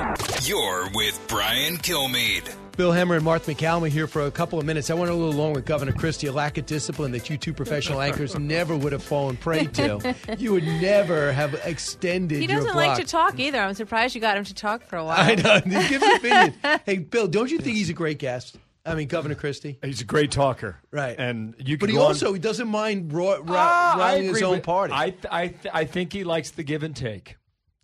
You're 0.42 0.90
with 0.92 1.18
Brian 1.26 1.78
Kilmeade. 1.78 2.54
Bill 2.76 2.92
Hemmer 2.92 3.16
and 3.16 3.24
Martha 3.24 3.54
MacCallum 3.54 3.88
here 3.88 4.06
for 4.06 4.26
a 4.26 4.30
couple 4.30 4.58
of 4.58 4.66
minutes. 4.66 4.90
I 4.90 4.94
went 4.94 5.10
a 5.10 5.14
little 5.14 5.32
long 5.32 5.54
with 5.54 5.64
Governor 5.64 5.92
Christie, 5.92 6.26
a 6.26 6.32
lack 6.32 6.58
of 6.58 6.66
discipline 6.66 7.12
that 7.12 7.30
you 7.30 7.38
two 7.38 7.54
professional 7.54 8.02
anchors 8.02 8.38
never 8.38 8.76
would 8.76 8.92
have 8.92 9.02
fallen 9.02 9.38
prey 9.38 9.64
to. 9.64 10.14
You 10.36 10.52
would 10.52 10.64
never 10.64 11.32
have 11.32 11.54
extended 11.64 12.40
He 12.42 12.46
doesn't 12.46 12.76
like 12.76 12.98
to 12.98 13.04
talk 13.06 13.38
either. 13.38 13.58
I'm 13.58 13.72
surprised 13.72 14.14
you 14.14 14.20
got 14.20 14.36
him 14.36 14.44
to 14.44 14.54
talk 14.54 14.82
for 14.84 14.96
a 14.96 15.04
while. 15.06 15.18
I 15.18 15.34
know. 15.36 15.60
He 15.64 15.88
gives 15.88 16.04
opinion. 16.04 16.54
hey, 16.84 16.98
Bill, 16.98 17.26
don't 17.26 17.50
you 17.50 17.56
think 17.58 17.78
he's 17.78 17.88
a 17.88 17.94
great 17.94 18.18
guest? 18.18 18.58
I 18.84 18.96
mean, 18.96 19.08
Governor 19.08 19.34
Christie. 19.34 19.78
He's 19.82 20.02
a 20.02 20.04
great 20.04 20.30
talker, 20.30 20.76
right? 20.90 21.16
And 21.18 21.54
you 21.58 21.78
But 21.78 21.88
he 21.88 21.94
go 21.94 22.02
on- 22.02 22.08
also 22.08 22.34
he 22.34 22.38
doesn't 22.38 22.68
mind 22.68 23.14
ro- 23.14 23.38
ro- 23.40 23.44
Ah, 23.56 23.94
running 23.98 24.24
his 24.28 24.42
own 24.42 24.56
with- 24.56 24.62
party. 24.64 24.92
I 24.94 25.10
th- 25.10 25.24
I 25.30 25.48
th- 25.48 25.74
I 25.74 25.84
think 25.86 26.12
he 26.12 26.24
likes 26.24 26.50
the 26.50 26.62
give 26.62 26.82
and 26.82 26.94
take. 26.94 27.36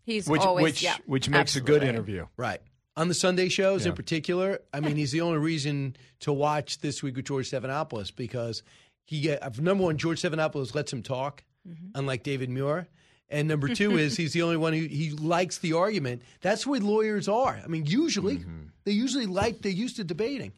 He's 0.04 0.28
which 0.28 0.42
always 0.42 0.62
which 0.64 0.82
yeah, 0.82 0.96
which 1.06 1.28
makes 1.28 1.56
a 1.56 1.60
good 1.60 1.82
interview. 1.82 2.26
Right. 2.36 2.60
On 2.96 3.08
the 3.08 3.14
Sunday 3.14 3.48
shows 3.48 3.86
in 3.86 3.94
particular, 3.94 4.60
I 4.72 4.78
mean, 4.80 4.94
he's 4.96 5.10
the 5.10 5.22
only 5.22 5.38
reason 5.38 5.96
to 6.20 6.32
watch 6.32 6.78
this 6.78 7.02
week 7.02 7.16
with 7.16 7.24
George 7.24 7.50
Stephanopoulos 7.50 8.14
because 8.14 8.62
he, 9.04 9.30
uh, 9.32 9.50
number 9.58 9.82
one, 9.84 9.98
George 9.98 10.22
Stephanopoulos 10.22 10.74
lets 10.74 10.92
him 10.92 11.02
talk, 11.02 11.42
Mm-hmm. 11.68 11.86
unlike 11.98 12.22
David 12.22 12.50
Muir. 12.50 12.86
And 13.30 13.48
number 13.48 13.68
two 13.74 13.96
is 13.98 14.16
he's 14.18 14.34
the 14.34 14.42
only 14.42 14.58
one 14.58 14.74
who 14.74 14.86
he 14.86 15.10
likes 15.10 15.58
the 15.58 15.72
argument. 15.72 16.20
That's 16.42 16.66
what 16.66 16.82
lawyers 16.82 17.26
are. 17.26 17.58
I 17.64 17.66
mean, 17.68 17.86
usually 17.86 18.36
Mm-hmm. 18.36 18.60
they 18.84 18.92
usually 18.92 19.24
like 19.26 19.62
they're 19.62 19.72
used 19.72 19.96
to 19.96 20.04
debating. 20.04 20.52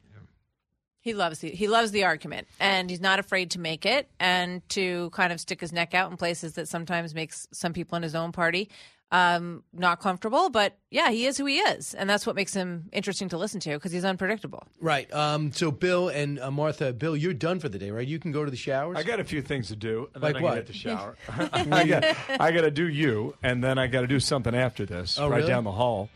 He 1.01 1.14
loves 1.14 1.39
the 1.39 1.51
he 1.51 1.68
loves 1.68 1.93
the 1.93 2.02
argument, 2.02 2.48
and 2.59 2.90
he's 2.90 3.01
not 3.01 3.20
afraid 3.20 3.52
to 3.52 3.60
make 3.60 3.86
it 3.86 4.10
and 4.18 4.68
to 4.70 5.09
kind 5.10 5.32
of 5.32 5.40
stick 5.40 5.60
his 5.60 5.73
neck 5.73 5.94
out 5.94 6.10
in 6.10 6.16
places 6.16 6.55
that 6.55 6.66
sometimes 6.66 7.14
makes 7.14 7.47
some 7.52 7.73
people 7.73 7.97
in 7.97 8.02
his 8.02 8.16
own 8.16 8.32
party 8.32 8.68
um, 9.12 9.62
not 9.73 10.01
comfortable. 10.01 10.51
But 10.51 10.77
yeah, 10.91 11.11
he 11.11 11.27
is 11.27 11.39
who 11.39 11.47
he 11.47 11.59
is, 11.59 11.95
and 11.95 12.09
that's 12.11 12.27
what 12.27 12.35
makes 12.37 12.53
him 12.55 12.89
interesting 12.93 13.28
to 13.31 13.39
listen 13.39 13.61
to 13.61 13.70
because 13.74 13.93
he's 13.93 14.05
unpredictable. 14.05 14.66
Right. 14.81 15.12
Um, 15.12 15.53
so 15.53 15.70
Bill 15.70 16.09
and 16.09 16.39
uh, 16.41 16.51
Martha, 16.51 16.93
Bill, 16.93 17.16
you're 17.16 17.33
done 17.35 17.61
for 17.61 17.69
the 17.69 17.78
day, 17.78 17.91
right? 17.91 18.07
You 18.07 18.19
can 18.19 18.33
go 18.33 18.45
to 18.45 18.51
the 18.51 18.57
showers. 18.57 18.97
I 18.99 19.03
got 19.03 19.20
a 19.20 19.24
few 19.24 19.43
things 19.43 19.69
to 19.69 19.77
do. 19.77 20.09
And 20.15 20.23
Like 20.23 20.35
then 20.35 20.43
I 20.43 20.45
what? 20.45 20.55
gotta 20.57 20.66
the 20.66 20.73
shower. 20.73 21.16
I 21.28 21.87
got 21.87 22.05
I 22.41 22.51
got 22.53 22.62
to 22.62 22.70
do 22.70 22.89
you, 22.89 23.37
and 23.43 23.62
then 23.62 23.78
I 23.78 23.87
got 23.87 24.01
to 24.03 24.07
do 24.07 24.19
something 24.20 24.55
after 24.55 24.85
this, 24.87 25.19
Oh, 25.19 25.28
right 25.28 25.37
really? 25.39 25.49
down 25.49 25.65
the 25.65 25.73
hall, 25.73 26.09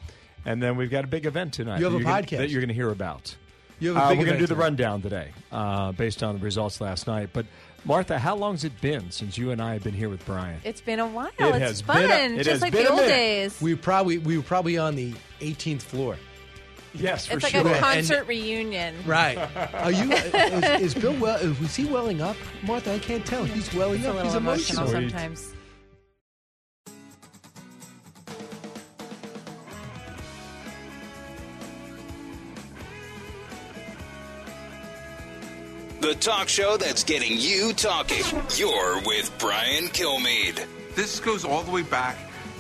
and 0.45 0.63
then 0.63 0.77
we've 0.77 0.91
got 0.91 1.05
a 1.05 1.09
big 1.09 1.27
event 1.27 1.53
tonight. 1.55 1.79
You 1.79 1.85
have 1.85 1.93
that 1.93 1.99
a 1.99 2.01
you're 2.01 2.09
gonna- 2.11 2.23
podcast. 2.27 2.39
that 2.39 2.51
you're 2.51 2.61
going 2.61 2.69
to 2.69 2.75
hear 2.75 2.91
about. 2.91 3.37
You 3.79 3.95
have 3.95 3.97
a 3.97 4.07
Uh, 4.07 4.09
we're 4.11 4.25
going 4.27 4.35
to 4.37 4.39
do 4.41 4.47
the 4.47 4.57
rundown 4.57 5.01
today, 5.01 5.31
uh, 5.51 5.93
based 5.93 6.23
on 6.23 6.35
the 6.39 6.41
results 6.45 6.83
last 6.83 7.07
night. 7.07 7.31
But 7.33 7.47
Martha, 7.85 8.19
how 8.19 8.37
long's 8.37 8.65
it 8.65 8.79
been 8.81 9.11
since 9.11 9.39
you 9.39 9.51
and 9.51 9.61
I 9.61 9.73
have 9.73 9.83
been 9.83 9.95
here 9.95 10.09
with 10.09 10.25
Brian? 10.27 10.61
It's 10.65 10.81
been 10.81 10.99
a 11.01 11.07
while. 11.07 11.27
It 11.27 11.33
it's 11.39 11.59
has 11.59 11.81
fun, 11.81 11.97
been 12.07 12.33
a- 12.33 12.35
it 12.35 12.39
just 12.39 12.51
has 12.51 12.63
like 12.63 12.73
been 12.73 12.85
the 12.85 12.91
old 12.91 13.01
minute. 13.01 13.09
days. 13.13 13.61
We 13.61 13.75
probably 13.75 14.19
we 14.19 14.37
were 14.37 14.43
probably 14.43 14.77
on 14.79 14.97
the 14.97 15.15
18th 15.41 15.83
floor. 15.83 16.17
Yes, 16.93 17.25
for 17.27 17.39
sure. 17.39 17.61
It's 17.61 17.69
like 17.69 17.77
a 17.77 17.81
concert 17.81 18.27
reunion. 18.27 18.97
Right. 19.07 19.39
Are 19.75 19.93
you? 19.93 20.11
is, 20.13 20.95
is 20.95 20.95
Bill 21.01 21.15
well? 21.21 21.39
Was 21.61 21.77
he 21.77 21.85
welling 21.85 22.21
up, 22.21 22.37
Martha? 22.67 22.93
I 22.95 22.99
can't 22.99 23.25
tell. 23.25 23.45
He's 23.45 23.73
welling 23.73 23.99
It's 24.01 24.07
a 24.07 24.11
up. 24.11 24.15
little 24.17 24.29
He's 24.31 24.37
emotional 24.37 24.89
emotional. 24.89 25.11
sometimes. 25.11 25.55
The 36.01 36.15
talk 36.15 36.49
show 36.49 36.79
that's 36.79 37.05
getting 37.05 37.33
you 37.37 37.75
talking. 37.75 38.25
You're 38.57 39.03
with 39.05 39.31
Brian 39.39 39.89
Kilmeade. 39.89 40.67
This 40.95 41.21
goes 41.21 41.45
all 41.45 41.63
the 41.63 41.71
way 41.71 41.83
back 41.83 42.17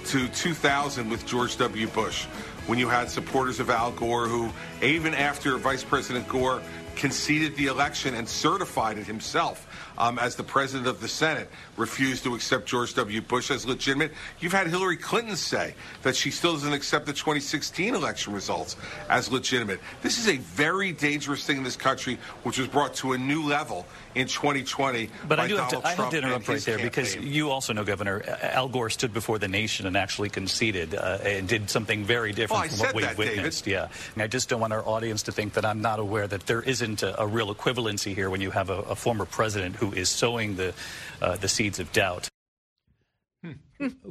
to 0.09 0.29
2000 0.29 1.09
with 1.09 1.25
George 1.27 1.57
W. 1.57 1.87
Bush, 1.87 2.27
when 2.67 2.79
you 2.79 2.87
had 2.87 3.09
supporters 3.09 3.59
of 3.59 3.71
Al 3.71 3.93
Gore 3.93 4.29
who, 4.29 4.51
even 4.83 5.15
after 5.15 5.57
Vice 5.57 5.83
President 5.83 6.29
Gore 6.29 6.61
conceded 6.97 7.57
the 7.57 7.69
election 7.69 8.15
and 8.15 8.29
certified 8.29 8.99
it 8.99 9.07
himself 9.07 9.67
um, 9.97 10.19
as 10.19 10.37
the 10.37 10.43
president 10.43 10.87
of 10.87 11.01
the 11.01 11.09
Senate, 11.09 11.49
refused 11.81 12.23
to 12.25 12.35
accept 12.35 12.67
George 12.67 12.95
W. 12.95 13.21
Bush 13.21 13.51
as 13.51 13.67
legitimate. 13.67 14.13
You've 14.39 14.53
had 14.53 14.69
Hillary 14.69 14.97
Clinton 14.97 15.35
say 15.37 15.75
that 16.03 16.15
she 16.15 16.31
still 16.31 16.53
doesn't 16.53 16.73
accept 16.73 17.07
the 17.07 17.13
2016 17.13 17.95
election 17.95 18.33
results 18.33 18.77
as 19.09 19.33
legitimate. 19.33 19.81
This 20.03 20.19
is 20.19 20.29
a 20.29 20.37
very 20.37 20.93
dangerous 20.93 21.45
thing 21.45 21.57
in 21.57 21.65
this 21.65 21.77
country, 21.77 22.19
which 22.43 22.59
was 22.59 22.69
brought 22.69 22.95
to 22.97 23.15
a 23.15 23.19
new 23.19 23.43
level 23.43 23.87
in 24.15 24.27
2020 24.27 25.09
But 25.27 25.39
I 25.41 25.49
do 25.49 25.57
have 25.57 25.71
Donald 25.71 25.85
to, 25.85 25.89
I 25.89 25.95
have 25.95 26.11
to 26.11 26.19
interrupt 26.19 26.49
right 26.49 26.61
there 26.61 26.79
because 26.79 27.17
you 27.17 27.51
also 27.51 27.73
know, 27.73 27.85
Governor, 27.85 28.23
Al 28.43 28.69
Gore 28.69 28.91
stood 28.91 29.13
before 29.13 29.39
the 29.39 29.49
nation 29.49 29.87
and 29.87 29.97
actually 29.97 30.29
conceded 30.29 30.95
uh, 30.95 31.19
and 31.25 31.49
did 31.49 31.71
something 31.71 32.05
very 32.05 32.33
different 32.33 32.65
Oh, 32.65 32.69
from 32.69 32.79
what 32.87 32.95
we've 32.95 33.05
that, 33.07 33.17
David. 33.17 33.37
witnessed. 33.37 33.67
Yeah, 33.67 33.89
and 34.15 34.23
I 34.23 34.27
just 34.27 34.49
don't 34.49 34.61
want 34.61 34.73
our 34.73 34.87
audience 34.87 35.23
to 35.25 35.33
think 35.33 35.55
that 35.55 35.65
I'm 35.65 35.81
not 35.81 35.99
aware 35.99 36.27
that 36.27 36.47
there 36.47 36.61
isn't 36.63 37.03
a, 37.03 37.23
a 37.23 37.27
real 37.27 37.55
equivalency 37.55 38.15
here 38.15 38.29
when 38.31 38.41
you 38.41 38.51
have 38.51 38.69
a, 38.69 38.81
a 38.81 38.97
former 38.97 39.25
president 39.25 39.77
who 39.77 39.93
is 39.93 40.09
sowing 40.09 40.57
the 40.57 40.75
uh, 41.21 41.37
the 41.37 41.49
seeds 41.49 41.79
of 41.79 41.93
doubt. 41.93 42.29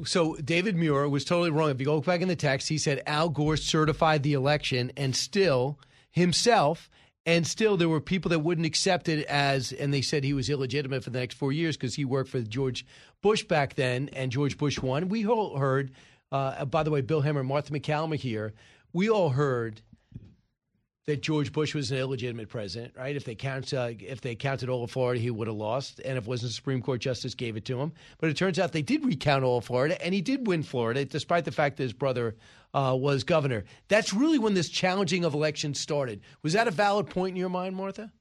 So 0.03 0.35
David 0.37 0.75
Muir 0.75 1.07
was 1.07 1.23
totally 1.23 1.51
wrong. 1.51 1.69
If 1.69 1.79
you 1.79 1.85
go 1.85 2.01
back 2.01 2.21
in 2.21 2.27
the 2.27 2.35
text, 2.35 2.69
he 2.69 2.79
said 2.79 3.03
Al 3.05 3.29
Gore 3.29 3.57
certified 3.57 4.23
the 4.23 4.33
election, 4.33 4.91
and 4.97 5.15
still 5.15 5.79
himself, 6.09 6.89
and 7.25 7.45
still 7.45 7.77
there 7.77 7.89
were 7.89 8.01
people 8.01 8.29
that 8.29 8.39
wouldn't 8.39 8.65
accept 8.65 9.07
it 9.07 9.25
as, 9.27 9.71
and 9.71 9.93
they 9.93 10.01
said 10.01 10.23
he 10.23 10.33
was 10.33 10.49
illegitimate 10.49 11.03
for 11.03 11.11
the 11.11 11.19
next 11.19 11.35
four 11.35 11.51
years 11.51 11.77
because 11.77 11.93
he 11.93 12.05
worked 12.05 12.31
for 12.31 12.41
George 12.41 12.83
Bush 13.21 13.43
back 13.43 13.75
then, 13.75 14.09
and 14.13 14.31
George 14.31 14.57
Bush 14.57 14.79
won. 14.79 15.09
We 15.09 15.27
all 15.27 15.57
heard. 15.57 15.91
Uh, 16.31 16.65
by 16.65 16.81
the 16.81 16.91
way, 16.91 17.01
Bill 17.01 17.21
Hemmer, 17.21 17.45
Martha 17.45 17.71
MacCallum 17.71 18.15
here. 18.15 18.53
We 18.93 19.09
all 19.09 19.29
heard 19.29 19.81
that 21.05 21.21
George 21.21 21.51
Bush 21.51 21.73
was 21.73 21.91
an 21.91 21.97
illegitimate 21.97 22.49
president, 22.49 22.93
right? 22.95 23.15
If 23.15 23.23
they 23.23 23.35
count, 23.35 23.73
uh, 23.73 23.91
if 23.99 24.21
they 24.21 24.35
counted 24.35 24.69
all 24.69 24.83
of 24.83 24.91
Florida, 24.91 25.19
he 25.19 25.31
would 25.31 25.47
have 25.47 25.55
lost, 25.55 25.99
and 26.05 26.17
if 26.17 26.25
it 26.25 26.27
wasn't 26.27 26.51
Supreme 26.51 26.81
Court 26.81 27.01
justice 27.01 27.33
gave 27.33 27.57
it 27.57 27.65
to 27.65 27.79
him. 27.79 27.91
But 28.19 28.29
it 28.29 28.37
turns 28.37 28.59
out 28.59 28.73
they 28.73 28.81
did 28.81 29.03
recount 29.05 29.43
all 29.43 29.57
of 29.57 29.65
Florida, 29.65 29.99
and 30.03 30.13
he 30.13 30.21
did 30.21 30.45
win 30.45 30.61
Florida, 30.61 31.05
despite 31.05 31.45
the 31.45 31.51
fact 31.51 31.77
that 31.77 31.83
his 31.83 31.93
brother 31.93 32.35
uh, 32.73 32.95
was 32.99 33.23
governor. 33.23 33.65
That's 33.87 34.13
really 34.13 34.37
when 34.37 34.53
this 34.53 34.69
challenging 34.69 35.25
of 35.25 35.33
elections 35.33 35.79
started. 35.79 36.21
Was 36.43 36.53
that 36.53 36.67
a 36.67 36.71
valid 36.71 37.09
point 37.09 37.31
in 37.31 37.37
your 37.37 37.49
mind, 37.49 37.75
Martha? 37.75 38.11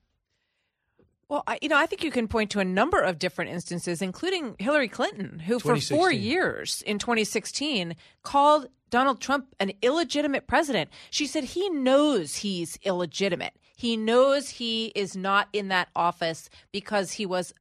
Well, 1.29 1.45
I, 1.47 1.59
you 1.61 1.69
know, 1.69 1.77
I 1.77 1.85
think 1.85 2.03
you 2.03 2.11
can 2.11 2.27
point 2.27 2.51
to 2.53 2.61
a 2.61 2.65
number 2.65 3.01
of 3.03 3.19
different 3.19 3.51
instances, 3.51 4.01
including 4.01 4.57
Hillary 4.59 4.89
Clinton, 4.89 5.41
who 5.41 5.59
for 5.59 5.79
four 5.79 6.11
years 6.11 6.83
in 6.87 6.99
2016 6.99 7.97
called 8.23 8.69
Donald 8.91 9.21
Trump 9.21 9.55
an 9.61 9.73
illegitimate 9.83 10.47
president. 10.47 10.91
She 11.11 11.27
said 11.27 11.45
he 11.45 11.69
knows 11.69 12.37
he's 12.37 12.79
illegitimate. 12.83 13.55
He 13.77 13.97
knows 13.97 14.51
he 14.51 14.87
is 14.95 15.17
not 15.17 15.49
in 15.53 15.69
that 15.69 15.89
office 15.95 16.51
because 16.73 17.13
he 17.13 17.27
was 17.27 17.55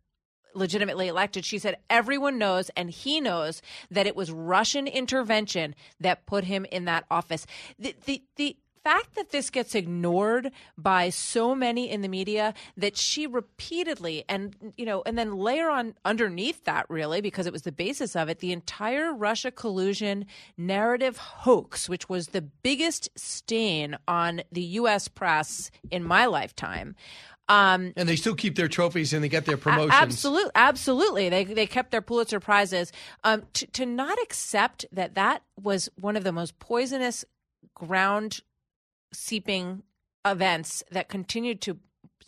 legitimately 0.56 1.08
elected. 1.08 1.46
She 1.46 1.60
said 1.60 1.78
everyone 1.90 2.38
knows 2.38 2.70
and 2.76 2.90
he 2.90 3.22
knows 3.22 3.62
that 3.92 4.08
it 4.08 4.16
was 4.16 4.32
Russian 4.32 4.88
intervention 4.88 5.76
that 6.00 6.26
put 6.26 6.46
him 6.46 6.66
in 6.72 6.86
that 6.86 7.06
office. 7.12 7.46
The 7.78 7.96
the 8.06 8.24
the 8.36 8.58
fact 8.88 9.16
that 9.16 9.32
this 9.32 9.50
gets 9.50 9.76
ignored 9.76 10.50
by 10.78 11.10
so 11.10 11.54
many 11.54 11.90
in 11.90 12.02
the 12.02 12.08
media 12.08 12.54
that 12.78 12.96
she 12.96 13.28
repeatedly 13.28 14.24
and 14.30 14.56
you 14.78 14.86
know 14.86 15.04
and 15.06 15.18
then 15.18 15.36
layer 15.38 15.70
on 15.70 15.94
underneath 16.06 16.64
that 16.64 16.90
really 16.90 17.20
because 17.20 17.46
it 17.46 17.52
was 17.52 17.64
the 17.64 17.72
basis 17.74 18.16
of 18.16 18.30
it 18.30 18.40
the 18.40 18.54
entire 18.54 19.14
Russia 19.14 19.52
collusion 19.52 20.26
narrative 20.56 21.18
hoax 21.18 21.90
which 21.90 22.08
was 22.08 22.28
the 22.28 22.42
biggest 22.42 23.10
stain 23.20 23.98
on 24.08 24.42
the 24.54 24.62
US 24.62 25.10
press 25.10 25.70
in 25.92 26.02
my 26.02 26.26
lifetime 26.26 26.96
um, 27.50 27.92
And 27.98 28.08
they 28.08 28.16
still 28.16 28.36
keep 28.36 28.56
their 28.56 28.70
trophies 28.70 29.12
and 29.12 29.22
they 29.22 29.30
get 29.30 29.46
their 29.46 29.56
promotions. 29.56 29.94
Absolutely, 29.94 30.52
absolutely. 30.54 31.30
They 31.30 31.46
they 31.46 31.66
kept 31.66 31.92
their 31.92 32.02
Pulitzer 32.02 32.42
prizes. 32.42 32.92
Um, 33.24 33.44
to, 33.54 33.66
to 33.68 33.86
not 33.86 34.18
accept 34.22 34.86
that 34.92 35.16
that 35.16 35.44
was 35.56 35.90
one 35.96 36.18
of 36.18 36.26
the 36.26 36.34
most 36.34 36.60
poisonous 36.60 37.24
ground 37.74 38.42
seeping 39.14 39.84
events 40.26 40.84
that 40.92 41.10
continued 41.10 41.62
to 41.62 41.78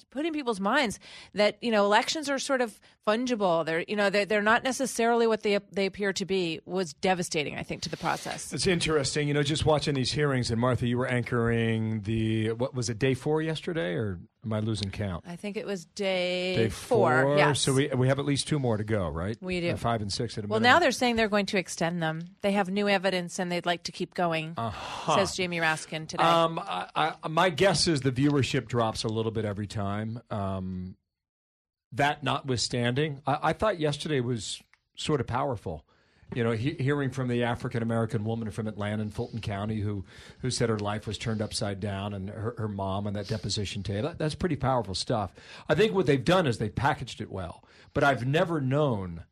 put 0.09 0.25
in 0.25 0.33
people's 0.33 0.59
minds 0.59 0.99
that 1.33 1.57
you 1.61 1.71
know 1.71 1.85
elections 1.85 2.29
are 2.29 2.39
sort 2.39 2.61
of 2.61 2.79
fungible. 3.07 3.65
They're 3.65 3.83
you 3.87 3.95
know 3.95 4.09
they're, 4.09 4.25
they're 4.25 4.41
not 4.41 4.63
necessarily 4.63 5.27
what 5.27 5.43
they 5.43 5.59
they 5.71 5.85
appear 5.85 6.13
to 6.13 6.25
be. 6.25 6.59
Was 6.65 6.93
devastating, 6.93 7.57
I 7.57 7.63
think, 7.63 7.81
to 7.83 7.89
the 7.89 7.97
process. 7.97 8.53
It's 8.53 8.67
interesting, 8.67 9.27
you 9.27 9.33
know, 9.33 9.43
just 9.43 9.65
watching 9.65 9.95
these 9.95 10.11
hearings. 10.11 10.51
And 10.51 10.59
Martha, 10.59 10.87
you 10.87 10.97
were 10.97 11.07
anchoring 11.07 12.01
the 12.01 12.51
what 12.51 12.73
was 12.73 12.89
it, 12.89 12.99
day 12.99 13.13
four 13.13 13.41
yesterday, 13.41 13.93
or 13.93 14.19
am 14.45 14.53
I 14.53 14.59
losing 14.59 14.89
count? 14.91 15.25
I 15.27 15.35
think 15.35 15.57
it 15.57 15.65
was 15.65 15.85
day, 15.85 16.55
Day 16.55 16.69
four. 16.69 17.35
Yes. 17.37 17.61
So 17.61 17.73
we 17.73 17.87
we 17.89 18.07
have 18.07 18.19
at 18.19 18.25
least 18.25 18.47
two 18.47 18.59
more 18.59 18.77
to 18.77 18.83
go, 18.83 19.07
right? 19.09 19.37
We 19.41 19.59
do. 19.61 19.71
Uh, 19.71 19.75
five 19.75 20.01
and 20.01 20.11
six 20.11 20.37
at 20.37 20.43
a 20.43 20.47
Well, 20.47 20.59
minimum. 20.59 20.75
now 20.75 20.79
they're 20.79 20.91
saying 20.91 21.15
they're 21.17 21.27
going 21.27 21.45
to 21.47 21.57
extend 21.57 22.01
them. 22.01 22.21
They 22.41 22.51
have 22.53 22.69
new 22.69 22.87
evidence 22.87 23.39
and 23.39 23.51
they'd 23.51 23.65
like 23.65 23.83
to 23.83 23.91
keep 23.91 24.13
going, 24.13 24.53
Uh-huh. 24.57 25.15
says 25.15 25.35
Jamie 25.35 25.57
Raskin 25.59 26.07
today. 26.07 26.23
Um, 26.23 26.59
I, 26.59 27.13
I, 27.23 27.27
my 27.27 27.49
guess 27.49 27.87
is 27.87 28.01
the 28.01 28.11
viewership 28.11 28.67
drops 28.67 29.03
a 29.03 29.07
little 29.09 29.31
bit 29.31 29.45
every 29.45 29.67
time. 29.67 30.21
Um, 30.29 30.95
that 31.91 32.23
notwithstanding, 32.23 33.21
I, 33.25 33.39
I 33.43 33.53
thought 33.53 33.79
yesterday 33.79 34.19
was 34.19 34.61
sort 34.95 35.19
of 35.21 35.27
powerful. 35.27 35.85
You 36.35 36.43
know, 36.43 36.51
he, 36.51 36.75
hearing 36.79 37.09
from 37.09 37.27
the 37.27 37.43
African 37.43 37.81
American 37.81 38.23
woman 38.23 38.51
from 38.51 38.67
Atlanta 38.67 39.01
and 39.01 39.13
Fulton 39.13 39.41
County 39.41 39.79
who 39.79 40.05
who 40.39 40.51
said 40.51 40.69
her 40.69 40.77
life 40.77 41.07
was 41.07 41.17
turned 41.17 41.41
upside 41.41 41.79
down, 41.79 42.13
and 42.13 42.29
her, 42.29 42.53
her 42.57 42.67
mom 42.67 43.07
on 43.07 43.13
that 43.13 43.27
deposition 43.27 43.81
tape. 43.81 44.03
That, 44.03 44.19
that's 44.19 44.35
pretty 44.35 44.55
powerful 44.55 44.93
stuff. 44.93 45.33
I 45.67 45.75
think 45.75 45.93
what 45.93 46.05
they've 46.05 46.23
done 46.23 46.45
is 46.45 46.57
they 46.57 46.69
packaged 46.69 47.19
it 47.19 47.31
well. 47.31 47.63
But 47.93 48.03
I've 48.03 48.27
never 48.27 48.61
known 48.61 49.23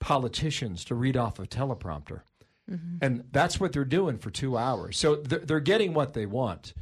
politicians 0.00 0.84
to 0.86 0.96
read 0.96 1.16
off 1.16 1.38
a 1.38 1.46
teleprompter. 1.46 2.22
Mm-hmm. 2.68 2.96
And 3.00 3.24
that's 3.30 3.60
what 3.60 3.72
they're 3.72 3.84
doing 3.84 4.18
for 4.18 4.30
two 4.30 4.56
hours. 4.56 4.96
So 4.96 5.16
they're, 5.16 5.38
they're 5.38 5.60
getting 5.60 5.94
what 5.94 6.14
they 6.14 6.26
want. 6.26 6.74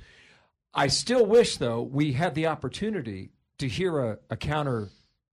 I 0.72 0.86
still 0.86 1.26
wish, 1.26 1.56
though, 1.56 1.82
we 1.82 2.12
had 2.12 2.34
the 2.34 2.46
opportunity 2.46 3.32
to 3.58 3.68
hear 3.68 3.98
a, 3.98 4.18
a 4.30 4.36
counter 4.36 4.88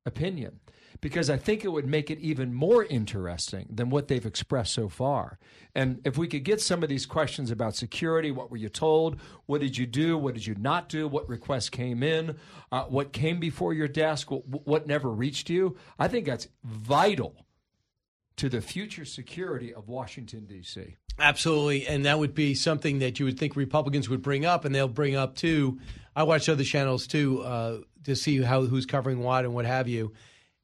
opinion 0.06 0.60
because 1.02 1.30
I 1.30 1.38
think 1.38 1.64
it 1.64 1.69
would 1.69 1.88
make 1.88 2.10
it 2.10 2.19
even 2.19 2.53
more 2.53 2.84
interesting 2.84 3.68
than 3.69 3.90
what 3.90 4.07
they've 4.07 4.26
expressed 4.26 4.74
so 4.74 4.90
far. 4.90 5.38
And 5.76 6.02
if 6.03 6.18
we 6.18 6.28
could 6.28 6.44
get 6.44 6.61
some 6.61 6.84
of 6.84 6.90
these 6.90 7.06
questions 7.06 7.52
about 7.52 7.76
security, 7.76 8.32
what 8.32 8.49
were 8.49 8.57
you 8.57 8.69
told? 8.69 9.19
What 9.45 9.61
did 9.61 9.78
you 9.78 9.86
do? 9.86 10.18
What 10.18 10.34
did 10.34 10.45
you 10.45 10.56
not 10.56 10.90
do? 10.90 11.07
What 11.07 11.30
requests 11.30 11.69
came 11.69 12.03
in? 12.03 12.38
Uh, 12.72 12.84
what 12.84 13.14
came 13.14 13.40
before 13.40 13.74
your 13.74 13.88
desk? 13.88 14.32
What, 14.32 14.68
what 14.68 14.88
never 14.88 15.10
reached 15.10 15.49
you? 15.49 15.78
I 15.99 16.07
think 16.07 16.26
that's 16.26 16.48
vital 16.64 17.45
to 18.38 18.49
the 18.49 18.61
future 18.61 19.06
security 19.06 19.74
of 19.74 19.88
Washington, 19.88 20.45
D.C. 20.45 20.95
Absolutely, 21.19 21.88
and 21.88 22.06
that 22.06 22.19
would 22.19 22.36
be 22.36 22.53
something 22.53 22.99
that 22.99 23.19
you 23.19 23.26
would 23.26 23.40
think 23.40 23.56
Republicans 23.56 24.07
would 24.07 24.22
bring 24.22 24.45
up, 24.45 24.65
and 24.65 24.74
they'll 24.74 24.88
bring 24.88 25.15
up 25.15 25.36
too. 25.36 25.80
I 26.15 26.24
watch 26.24 26.48
other 26.48 26.64
channels 26.64 27.07
too 27.07 27.41
uh, 27.41 27.78
to 28.03 28.15
see 28.15 28.41
how 28.41 28.64
who's 28.64 28.86
covering 28.86 29.19
what 29.19 29.44
and 29.44 29.53
what 29.53 29.65
have 29.65 29.88
you. 29.88 30.14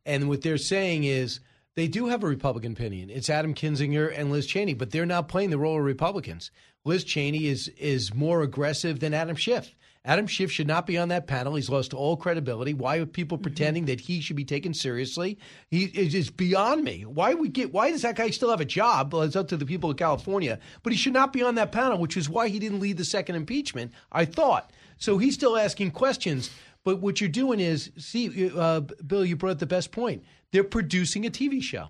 And 0.06 0.30
what 0.30 0.42
they're 0.42 0.58
saying 0.58 1.04
is 1.06 1.40
they 1.76 1.88
do 1.88 2.08
have 2.08 2.24
a 2.24 2.28
Republican 2.28 2.74
opinion. 2.74 3.10
It's 3.10 3.30
Adam 3.30 3.54
Kinzinger 3.54 4.14
and 4.16 4.32
Liz 4.32 4.46
Cheney, 4.46 4.74
but 4.74 4.92
they're 4.92 5.06
not 5.06 5.28
playing 5.28 5.50
the 5.50 5.58
role 5.58 5.78
of 5.78 5.84
Republicans. 5.84 6.52
Liz 6.86 7.04
Cheney 7.04 7.48
is 7.48 7.70
is 7.78 8.14
more 8.14 8.42
aggressive 8.42 9.00
than 9.00 9.14
Adam 9.14 9.36
Schiff. 9.36 9.74
Adam 10.06 10.28
Schiff 10.28 10.52
should 10.52 10.68
not 10.68 10.86
be 10.86 10.98
on 10.98 11.08
that 11.08 11.28
panel. 11.28 11.56
He's 11.56 11.70
lost 11.70 11.94
all 11.94 12.18
credibility. 12.18 12.74
Why 12.74 12.98
are 12.98 13.06
people 13.06 13.38
mm-hmm. 13.38 13.44
pretending 13.44 13.86
that 13.86 14.02
he 14.02 14.20
should 14.20 14.36
be 14.36 14.44
taken 14.44 14.74
seriously? 14.74 15.40
He 15.70 15.86
is 15.86 16.30
beyond 16.30 16.84
me. 16.84 17.06
Why 17.06 17.36
we 17.36 17.48
get 17.48 17.74
why 17.74 17.92
does 17.92 18.02
that 18.02 18.18
guy 18.18 18.30
still 18.30 18.50
have 18.50 18.60
a 18.60 18.66
job? 18.66 19.14
Well, 19.14 19.22
it's 19.22 19.38
up 19.38 19.48
to 19.48 19.58
the 19.58 19.66
people 19.66 19.90
of 19.90 19.98
California, 19.98 20.60
but 20.84 20.92
he 20.92 21.00
should 21.00 21.14
not 21.14 21.32
be 21.32 21.42
on 21.42 21.56
that 21.56 21.72
panel, 21.72 21.98
which 21.98 22.18
is 22.18 22.30
why 22.30 22.50
he 22.50 22.60
didn't 22.60 22.82
lead 22.82 22.98
the 22.98 23.06
second 23.06 23.38
impeachment. 23.38 23.94
I 24.12 24.26
thought 24.26 24.72
so. 24.98 25.18
He's 25.18 25.36
still 25.36 25.58
asking 25.58 25.92
questions. 25.92 26.50
But 26.84 27.00
what 27.00 27.22
you're 27.22 27.30
doing 27.30 27.60
is, 27.60 27.92
see, 27.98 28.52
uh, 28.56 28.82
Bill, 28.82 29.26
you 29.26 29.36
brought 29.36 29.52
up 29.52 29.60
the 29.60 29.66
best 29.66 29.92
point. 29.92 30.24
They're 30.52 30.64
producing 30.64 31.26
a 31.26 31.30
TV 31.30 31.62
show. 31.62 31.88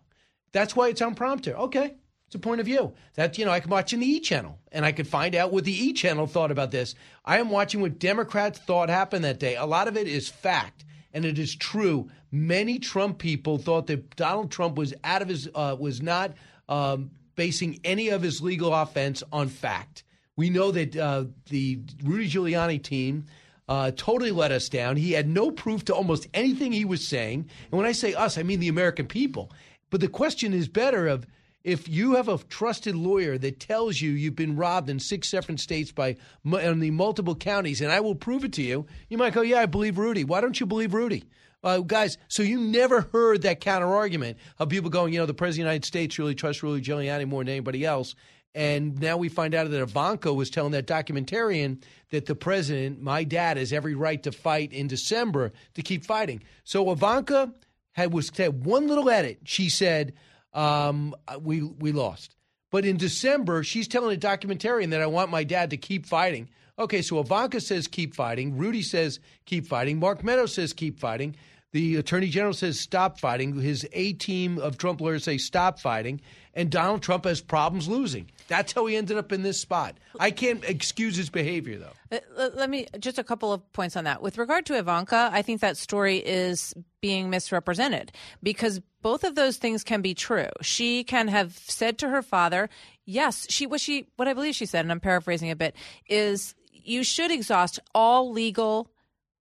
That's 0.51 0.75
why 0.75 0.89
it's 0.89 1.01
on 1.01 1.15
prompter. 1.15 1.57
Okay, 1.57 1.95
it's 2.27 2.35
a 2.35 2.39
point 2.39 2.61
of 2.61 2.65
view. 2.65 2.93
That 3.15 3.37
you 3.37 3.45
know, 3.45 3.51
I 3.51 3.59
can 3.59 3.71
watch 3.71 3.91
in 3.91 3.99
the 3.99 4.05
E 4.05 4.19
channel 4.19 4.59
and 4.71 4.85
I 4.85 4.91
could 4.91 5.07
find 5.07 5.35
out 5.35 5.51
what 5.51 5.65
the 5.65 5.85
E 5.85 5.93
channel 5.93 6.27
thought 6.27 6.51
about 6.51 6.71
this. 6.71 6.95
I 7.25 7.39
am 7.39 7.49
watching 7.49 7.81
what 7.81 7.99
Democrats 7.99 8.59
thought 8.59 8.89
happened 8.89 9.25
that 9.25 9.39
day. 9.39 9.55
A 9.55 9.65
lot 9.65 9.87
of 9.87 9.97
it 9.97 10.07
is 10.07 10.29
fact, 10.29 10.85
and 11.11 11.25
it 11.25 11.39
is 11.39 11.55
true. 11.55 12.09
Many 12.31 12.79
Trump 12.79 13.17
people 13.17 13.57
thought 13.57 13.87
that 13.87 14.15
Donald 14.15 14.51
Trump 14.51 14.77
was 14.77 14.93
out 15.03 15.21
of 15.21 15.27
his 15.27 15.49
uh, 15.53 15.75
was 15.79 16.01
not 16.01 16.33
um, 16.69 17.11
basing 17.35 17.79
any 17.83 18.09
of 18.09 18.21
his 18.21 18.41
legal 18.41 18.73
offense 18.73 19.23
on 19.31 19.47
fact. 19.47 20.03
We 20.35 20.49
know 20.49 20.71
that 20.71 20.95
uh, 20.95 21.25
the 21.49 21.81
Rudy 22.03 22.29
Giuliani 22.29 22.81
team 22.81 23.25
uh, 23.67 23.91
totally 23.95 24.31
let 24.31 24.51
us 24.51 24.69
down. 24.69 24.97
He 24.97 25.11
had 25.13 25.27
no 25.27 25.51
proof 25.51 25.85
to 25.85 25.95
almost 25.95 26.27
anything 26.33 26.71
he 26.71 26.85
was 26.85 27.07
saying. 27.07 27.49
And 27.71 27.77
when 27.77 27.85
I 27.85 27.93
say 27.93 28.13
us, 28.13 28.37
I 28.37 28.43
mean 28.43 28.59
the 28.59 28.67
American 28.67 29.07
people. 29.07 29.51
But 29.89 30.01
the 30.01 30.07
question 30.07 30.53
is 30.53 30.67
better 30.67 31.07
of 31.07 31.25
if 31.63 31.87
you 31.87 32.15
have 32.15 32.27
a 32.27 32.37
trusted 32.37 32.95
lawyer 32.95 33.37
that 33.37 33.59
tells 33.59 34.01
you 34.01 34.11
you've 34.11 34.35
been 34.35 34.57
robbed 34.57 34.89
in 34.89 34.99
six 34.99 35.31
different 35.31 35.61
states 35.61 35.91
by 35.91 36.17
in 36.45 36.79
the 36.79 36.91
multiple 36.91 37.35
counties, 37.35 37.79
and 37.79 37.91
I 37.91 38.01
will 38.01 38.15
prove 38.15 38.43
it 38.43 38.53
to 38.53 38.61
you, 38.61 38.85
you 39.07 39.17
might 39.17 39.33
go, 39.33 39.41
"Yeah, 39.41 39.61
I 39.61 39.65
believe 39.65 39.97
Rudy." 39.97 40.25
Why 40.25 40.41
don't 40.41 40.59
you 40.59 40.65
believe 40.65 40.93
Rudy? 40.93 41.23
Uh, 41.63 41.79
guys, 41.79 42.17
so 42.27 42.43
you 42.43 42.59
never 42.59 43.01
heard 43.13 43.43
that 43.43 43.61
counter 43.61 43.87
argument 43.87 44.37
of 44.59 44.67
people 44.67 44.89
going, 44.89 45.13
you 45.13 45.19
know, 45.19 45.25
the 45.25 45.33
President 45.33 45.61
of 45.61 45.69
the 45.69 45.71
United 45.71 45.85
States 45.85 46.19
really 46.19 46.35
trusts 46.35 46.61
Rudy 46.61 46.83
Giuliani 46.83 47.25
more 47.25 47.41
than 47.41 47.51
anybody 47.51 47.85
else. 47.85 48.15
And 48.55 48.99
now 48.99 49.17
we 49.17 49.29
find 49.29 49.55
out 49.55 49.69
that 49.69 49.81
Ivanka 49.81 50.31
was 50.33 50.49
telling 50.49 50.73
that 50.73 50.85
documentarian 50.85 51.83
that 52.11 52.27
the 52.27 52.35
president, 52.35 53.01
my 53.01 53.23
dad, 53.23 53.57
has 53.57 53.73
every 53.73 53.95
right 53.95 54.21
to 54.23 54.31
fight 54.31 54.71
in 54.71 54.87
December 54.87 55.51
to 55.73 55.81
keep 55.81 56.05
fighting. 56.05 56.43
So 56.63 56.91
Ivanka 56.91 57.51
had 57.93 58.13
was 58.13 58.29
said 58.33 58.65
one 58.65 58.87
little 58.87 59.09
edit. 59.09 59.39
She 59.45 59.69
said, 59.69 60.13
um, 60.53 61.15
"We 61.39 61.61
we 61.63 61.91
lost." 61.91 62.35
But 62.69 62.85
in 62.85 62.97
December, 62.97 63.63
she's 63.63 63.87
telling 63.87 64.15
a 64.15 64.19
documentarian 64.19 64.91
that 64.91 65.01
I 65.01 65.07
want 65.07 65.31
my 65.31 65.43
dad 65.43 65.71
to 65.71 65.77
keep 65.77 66.05
fighting. 66.05 66.49
Okay, 66.77 67.03
so 67.03 67.19
Ivanka 67.19 67.61
says 67.61 67.87
keep 67.87 68.15
fighting. 68.15 68.57
Rudy 68.57 68.81
says 68.81 69.19
keep 69.45 69.67
fighting. 69.67 69.99
Mark 69.99 70.23
Meadows 70.23 70.55
says 70.55 70.73
keep 70.73 70.99
fighting. 70.99 71.35
The 71.73 71.95
attorney 71.95 72.29
general 72.29 72.53
says 72.53 72.79
stop 72.79 73.19
fighting. 73.19 73.59
His 73.59 73.87
A 73.93 74.13
team 74.13 74.59
of 74.59 74.77
Trump 74.77 75.01
lawyers 75.01 75.23
say 75.23 75.37
stop 75.37 75.79
fighting. 75.79 76.21
And 76.53 76.69
Donald 76.69 77.01
Trump 77.01 77.25
has 77.25 77.41
problems 77.41 77.87
losing. 77.87 78.29
That's 78.47 78.73
how 78.73 78.85
he 78.85 78.95
ended 78.95 79.17
up 79.17 79.31
in 79.31 79.41
this 79.41 79.59
spot. 79.59 79.97
I 80.19 80.29
can't 80.29 80.63
excuse 80.63 81.15
his 81.15 81.31
behavior, 81.31 81.79
though. 81.79 82.19
Uh, 82.37 82.49
Let, 82.53 82.69
me 82.69 82.85
just 82.99 83.17
a 83.17 83.23
couple 83.23 83.51
of 83.51 83.73
points 83.73 83.95
on 83.95 84.03
that. 84.03 84.21
With 84.21 84.37
regard 84.37 84.67
to 84.67 84.77
Ivanka, 84.77 85.31
I 85.33 85.41
think 85.41 85.61
that 85.61 85.75
story 85.77 86.17
is 86.17 86.75
being 87.01 87.31
misrepresented 87.31 88.11
because 88.43 88.81
both 89.01 89.23
of 89.23 89.33
those 89.33 89.57
things 89.57 89.83
can 89.83 90.03
be 90.03 90.13
true. 90.13 90.49
She 90.61 91.03
can 91.03 91.27
have 91.27 91.53
said 91.53 91.97
to 91.97 92.09
her 92.09 92.21
father, 92.21 92.69
"Yes, 93.03 93.47
she 93.49 93.65
what 93.65 93.81
she 93.81 94.07
what 94.15 94.27
I 94.27 94.33
believe 94.33 94.53
she 94.53 94.67
said, 94.67 94.85
and 94.85 94.91
I'm 94.91 94.99
paraphrasing 94.99 95.49
a 95.49 95.55
bit, 95.55 95.75
is 96.07 96.53
you 96.71 97.03
should 97.03 97.31
exhaust 97.31 97.79
all 97.95 98.31
legal 98.31 98.91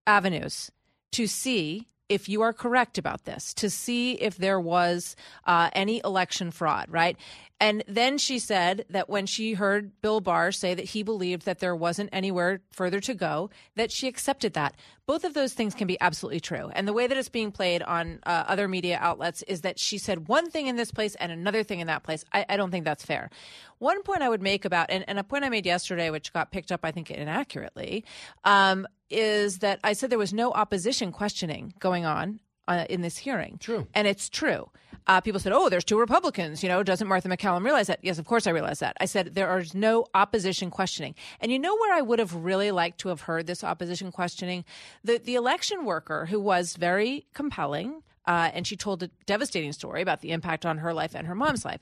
avenues 0.06 0.70
to 1.12 1.26
see 1.26 1.88
if 2.12 2.28
you 2.28 2.42
are 2.42 2.52
correct 2.52 2.98
about 2.98 3.24
this, 3.24 3.54
to 3.54 3.70
see 3.70 4.12
if 4.12 4.36
there 4.36 4.60
was 4.60 5.16
uh, 5.46 5.70
any 5.72 6.00
election 6.04 6.50
fraud, 6.50 6.86
right? 6.90 7.16
And 7.58 7.84
then 7.86 8.18
she 8.18 8.38
said 8.38 8.84
that 8.90 9.08
when 9.08 9.24
she 9.24 9.54
heard 9.54 9.92
Bill 10.02 10.20
Barr 10.20 10.50
say 10.50 10.74
that 10.74 10.86
he 10.86 11.02
believed 11.02 11.44
that 11.44 11.60
there 11.60 11.76
wasn't 11.76 12.10
anywhere 12.12 12.60
further 12.72 13.00
to 13.00 13.14
go, 13.14 13.50
that 13.76 13.92
she 13.92 14.08
accepted 14.08 14.54
that. 14.54 14.74
Both 15.06 15.24
of 15.24 15.34
those 15.34 15.52
things 15.52 15.74
can 15.74 15.86
be 15.86 16.00
absolutely 16.00 16.40
true. 16.40 16.70
And 16.74 16.86
the 16.86 16.92
way 16.92 17.06
that 17.06 17.16
it's 17.16 17.28
being 17.28 17.50
played 17.50 17.82
on 17.82 18.20
uh, 18.24 18.44
other 18.46 18.68
media 18.68 18.98
outlets 19.00 19.42
is 19.42 19.62
that 19.62 19.78
she 19.78 19.98
said 19.98 20.28
one 20.28 20.48
thing 20.50 20.68
in 20.68 20.76
this 20.76 20.92
place 20.92 21.14
and 21.16 21.32
another 21.32 21.62
thing 21.64 21.80
in 21.80 21.88
that 21.88 22.04
place. 22.04 22.24
I, 22.32 22.46
I 22.48 22.56
don't 22.56 22.70
think 22.70 22.84
that's 22.84 23.04
fair. 23.04 23.30
One 23.78 24.02
point 24.02 24.22
I 24.22 24.28
would 24.28 24.42
make 24.42 24.64
about, 24.64 24.90
and, 24.90 25.04
and, 25.08 25.18
a 25.18 25.24
point 25.24 25.44
I 25.44 25.48
made 25.48 25.66
yesterday, 25.66 26.10
which 26.10 26.32
got 26.32 26.52
picked 26.52 26.70
up, 26.70 26.80
I 26.84 26.92
think, 26.92 27.10
inaccurately, 27.10 28.04
um, 28.44 28.86
is 29.10 29.58
that 29.58 29.80
I 29.82 29.92
said 29.92 30.10
there 30.10 30.18
was 30.18 30.32
no 30.32 30.52
opposition 30.52 31.10
questioning 31.10 31.74
going 31.80 32.04
on 32.06 32.40
uh, 32.68 32.86
in 32.88 33.02
this 33.02 33.18
hearing. 33.18 33.58
True. 33.58 33.86
And 33.94 34.06
it's 34.06 34.28
true. 34.28 34.70
Uh, 35.06 35.20
people 35.20 35.40
said, 35.40 35.52
oh, 35.52 35.68
there's 35.68 35.84
two 35.84 35.98
Republicans. 35.98 36.62
You 36.62 36.68
know, 36.68 36.82
doesn't 36.82 37.08
Martha 37.08 37.28
MacCallum 37.28 37.64
realize 37.64 37.88
that? 37.88 37.98
Yes, 38.02 38.18
of 38.18 38.26
course 38.26 38.46
I 38.46 38.50
realize 38.50 38.78
that. 38.78 38.96
I 39.00 39.06
said 39.06 39.34
there 39.34 39.58
is 39.58 39.74
no 39.74 40.06
opposition 40.14 40.70
questioning. 40.70 41.14
And 41.40 41.50
you 41.50 41.58
know 41.58 41.76
where 41.76 41.92
I 41.92 42.00
would 42.00 42.18
have 42.18 42.34
really 42.34 42.70
liked 42.70 43.00
to 43.00 43.08
have 43.08 43.22
heard 43.22 43.46
this 43.46 43.64
opposition 43.64 44.12
questioning? 44.12 44.64
The, 45.02 45.18
the 45.18 45.34
election 45.34 45.84
worker 45.84 46.26
who 46.26 46.38
was 46.38 46.76
very 46.76 47.26
compelling, 47.34 48.02
uh, 48.26 48.50
and 48.54 48.66
she 48.66 48.76
told 48.76 49.02
a 49.02 49.10
devastating 49.26 49.72
story 49.72 50.02
about 50.02 50.20
the 50.20 50.30
impact 50.30 50.64
on 50.64 50.78
her 50.78 50.94
life 50.94 51.14
and 51.16 51.26
her 51.26 51.34
mom's 51.34 51.64
life. 51.64 51.80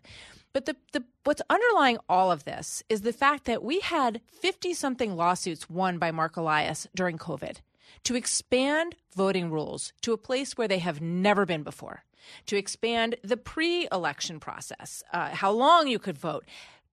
But 0.53 0.65
the, 0.65 0.77
the 0.93 1.05
what's 1.25 1.43
underlying 1.49 1.99
all 2.09 2.33
of 2.33 2.45
this 2.45 2.83
is 2.89 3.03
the 3.03 3.13
fact 3.13 3.45
that 3.45 3.63
we 3.63 3.81
had 3.81 4.21
50 4.27 4.75
something 4.75 5.15
lawsuits 5.15 5.71
won 5.71 5.99
by 5.99 6.11
Mark 6.11 6.37
Elias 6.37 6.89
during 6.95 7.19
COVID 7.19 7.59
to 8.05 8.15
expand 8.15 8.97
voting 9.15 9.51
rules 9.51 9.93
to 10.03 10.13
a 10.13 10.19
place 10.19 10.57
where 10.57 10.69
they 10.69 10.79
have 10.79 11.01
never 11.01 11.47
been 11.47 11.63
before, 11.63 12.05
to 12.47 12.57
expand 12.57 13.17
the 13.23 13.37
pre 13.37 13.89
election 13.91 14.41
process, 14.41 15.03
uh, 15.13 15.31
how 15.31 15.51
long 15.51 15.89
you 15.89 15.99
could 15.99 16.19
vote, 16.19 16.45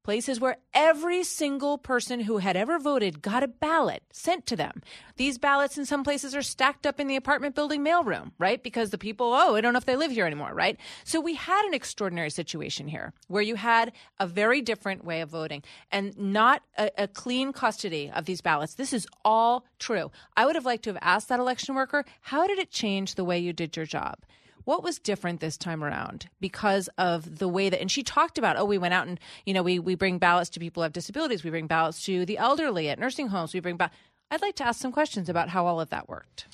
places 0.07 0.39
where 0.39 0.55
every 0.73 1.21
single 1.21 1.77
person 1.77 2.21
who 2.21 2.37
had 2.37 2.55
ever 2.55 2.79
voted 2.79 3.21
got 3.21 3.43
a 3.43 3.47
ballot 3.47 4.01
sent 4.13 4.45
to 4.45 4.55
them. 4.55 4.81
These 5.17 5.37
ballots 5.37 5.77
in 5.77 5.85
some 5.85 6.01
places 6.01 6.33
are 6.33 6.41
stacked 6.41 6.87
up 6.87 6.97
in 7.01 7.07
the 7.07 7.17
apartment 7.17 7.55
building 7.55 7.83
mailroom, 7.83 8.31
right? 8.39 8.63
Because 8.63 8.91
the 8.91 8.97
people, 8.97 9.33
oh, 9.33 9.55
I 9.55 9.59
don't 9.59 9.73
know 9.73 9.79
if 9.79 9.83
they 9.83 9.97
live 9.97 10.11
here 10.11 10.25
anymore, 10.25 10.53
right? 10.53 10.77
So 11.03 11.19
we 11.19 11.33
had 11.33 11.65
an 11.65 11.73
extraordinary 11.73 12.29
situation 12.29 12.87
here 12.87 13.11
where 13.27 13.41
you 13.41 13.55
had 13.55 13.91
a 14.17 14.25
very 14.25 14.61
different 14.61 15.03
way 15.03 15.19
of 15.19 15.27
voting 15.27 15.61
and 15.91 16.17
not 16.17 16.63
a, 16.77 16.89
a 16.97 17.07
clean 17.09 17.51
custody 17.51 18.09
of 18.09 18.23
these 18.23 18.39
ballots. 18.39 18.75
This 18.75 18.93
is 18.93 19.07
all 19.25 19.65
true. 19.77 20.09
I 20.37 20.45
would 20.45 20.55
have 20.55 20.65
liked 20.65 20.85
to 20.85 20.91
have 20.91 20.99
asked 21.01 21.27
that 21.27 21.41
election 21.41 21.75
worker, 21.75 22.05
how 22.21 22.47
did 22.47 22.59
it 22.59 22.71
change 22.71 23.15
the 23.15 23.25
way 23.25 23.37
you 23.39 23.51
did 23.51 23.75
your 23.75 23.85
job? 23.85 24.19
What 24.67 24.83
was 24.83 24.99
different 24.99 25.39
this 25.39 25.55
time 25.55 25.81
around 25.81 26.27
because 26.41 26.89
of 26.97 27.39
the 27.39 27.47
way 27.47 27.69
that, 27.69 27.79
and 27.79 27.89
she 27.89 28.03
talked 28.03 28.37
about, 28.37 28.57
oh, 28.57 28.65
we 28.65 28.77
went 28.77 28.93
out 28.93 29.07
and, 29.07 29.17
you 29.45 29.53
know, 29.53 29.63
we, 29.63 29.79
we 29.79 29.95
bring 29.95 30.17
ballots 30.17 30.49
to 30.49 30.59
people 30.59 30.81
who 30.81 30.83
have 30.83 30.91
disabilities. 30.91 31.41
We 31.41 31.51
bring 31.51 31.67
ballots 31.67 32.03
to 32.03 32.25
the 32.25 32.37
elderly 32.37 32.89
at 32.89 32.99
nursing 32.99 33.29
homes. 33.29 33.53
We 33.53 33.61
bring 33.61 33.77
ballots. 33.77 33.95
I'd 34.29 34.41
like 34.41 34.55
to 34.55 34.65
ask 34.67 34.81
some 34.81 34.91
questions 34.91 35.29
about 35.29 35.47
how 35.47 35.65
all 35.65 35.79
of 35.79 35.89
that 35.91 36.09
worked. 36.09 36.47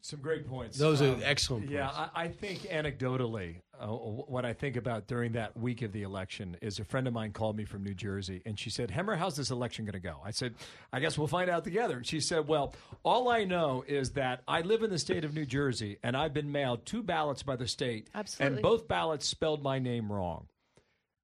Some 0.00 0.20
great 0.20 0.48
points. 0.48 0.78
Those 0.78 1.02
are 1.02 1.12
Um, 1.12 1.20
excellent 1.22 1.64
points. 1.66 1.74
Yeah, 1.74 1.90
I, 2.14 2.24
I 2.24 2.28
think 2.28 2.60
anecdotally, 2.60 3.56
uh, 3.80 3.86
what 3.86 4.44
I 4.44 4.52
think 4.52 4.76
about 4.76 5.06
during 5.06 5.32
that 5.32 5.56
week 5.56 5.82
of 5.82 5.92
the 5.92 6.02
election 6.02 6.56
is 6.60 6.78
a 6.78 6.84
friend 6.84 7.08
of 7.08 7.14
mine 7.14 7.32
called 7.32 7.56
me 7.56 7.64
from 7.64 7.82
New 7.82 7.94
Jersey 7.94 8.42
and 8.44 8.58
she 8.58 8.68
said, 8.68 8.90
Hemmer, 8.90 9.16
how's 9.16 9.36
this 9.36 9.50
election 9.50 9.86
going 9.86 9.94
to 9.94 10.00
go? 10.00 10.16
I 10.24 10.32
said, 10.32 10.54
I 10.92 11.00
guess 11.00 11.16
we'll 11.16 11.28
find 11.28 11.48
out 11.48 11.64
together. 11.64 11.96
And 11.96 12.06
she 12.06 12.20
said, 12.20 12.46
Well, 12.46 12.74
all 13.02 13.28
I 13.28 13.44
know 13.44 13.82
is 13.86 14.10
that 14.12 14.42
I 14.46 14.60
live 14.60 14.82
in 14.82 14.90
the 14.90 14.98
state 14.98 15.24
of 15.24 15.34
New 15.34 15.46
Jersey 15.46 15.98
and 16.02 16.16
I've 16.16 16.34
been 16.34 16.52
mailed 16.52 16.84
two 16.84 17.02
ballots 17.02 17.42
by 17.42 17.56
the 17.56 17.66
state. 17.66 18.08
Absolutely. 18.14 18.56
And 18.56 18.62
both 18.62 18.86
ballots 18.86 19.26
spelled 19.26 19.62
my 19.62 19.78
name 19.78 20.12
wrong. 20.12 20.46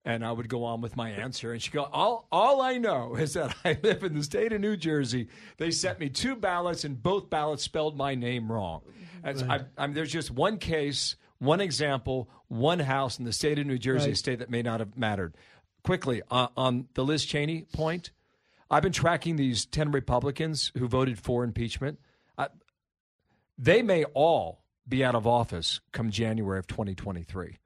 And 0.05 0.25
I 0.25 0.31
would 0.31 0.49
go 0.49 0.63
on 0.63 0.83
with 0.83 0.95
my 0.95 1.11
answer, 1.11 1.53
and 1.53 1.61
she 1.61 1.73
go, 1.73 1.83
"All, 1.83 2.29
all 2.31 2.63
I 2.63 2.79
know 2.79 3.17
is 3.19 3.35
that 3.35 3.57
I 3.65 3.77
live 3.83 4.05
in 4.05 4.15
the 4.15 4.23
state 4.23 4.53
of 4.53 4.61
New 4.61 4.77
Jersey. 4.77 5.27
They 5.57 5.73
sent 5.73 5.99
me 5.99 6.11
two 6.11 6.37
ballots, 6.37 6.85
and 6.85 7.03
both 7.03 7.29
ballots 7.29 7.65
spelled 7.65 7.97
my 7.97 8.15
name 8.15 8.53
wrong. 8.53 8.83
And 9.25 9.41
so 9.41 9.47
I, 9.49 9.63
I 9.77 9.89
mean, 9.89 9.95
there's 9.95 10.13
just 10.13 10.31
one 10.31 10.59
case, 10.59 11.17
one 11.39 11.61
example, 11.61 12.29
one 12.49 12.81
house 12.81 13.19
in 13.19 13.25
the 13.25 13.33
state 13.33 13.59
of 13.59 13.67
New 13.67 13.79
Jersey, 13.79 14.13
a 14.13 14.17
state 14.17 14.39
that 14.39 14.51
may 14.51 14.63
not 14.63 14.81
have 14.81 14.97
mattered. 14.97 15.35
Quickly 15.83 16.23
uh, 16.31 16.49
on 16.57 16.89
the 16.95 17.05
Liz 17.05 17.25
Cheney 17.25 17.63
point, 17.73 18.11
I've 18.71 18.83
been 18.83 18.93
tracking 18.93 19.37
these 19.37 19.67
ten 19.67 19.93
Republicans 19.93 20.73
who 20.77 20.89
voted 20.89 21.19
for 21.19 21.45
impeachment. 21.45 22.01
I, 22.37 22.49
they 23.57 23.83
may 23.83 24.05
all 24.05 24.63
be 24.89 25.05
out 25.05 25.15
of 25.15 25.27
office 25.27 25.81
come 25.93 26.11
January 26.11 26.59
of 26.59 26.67
2023 26.67 27.59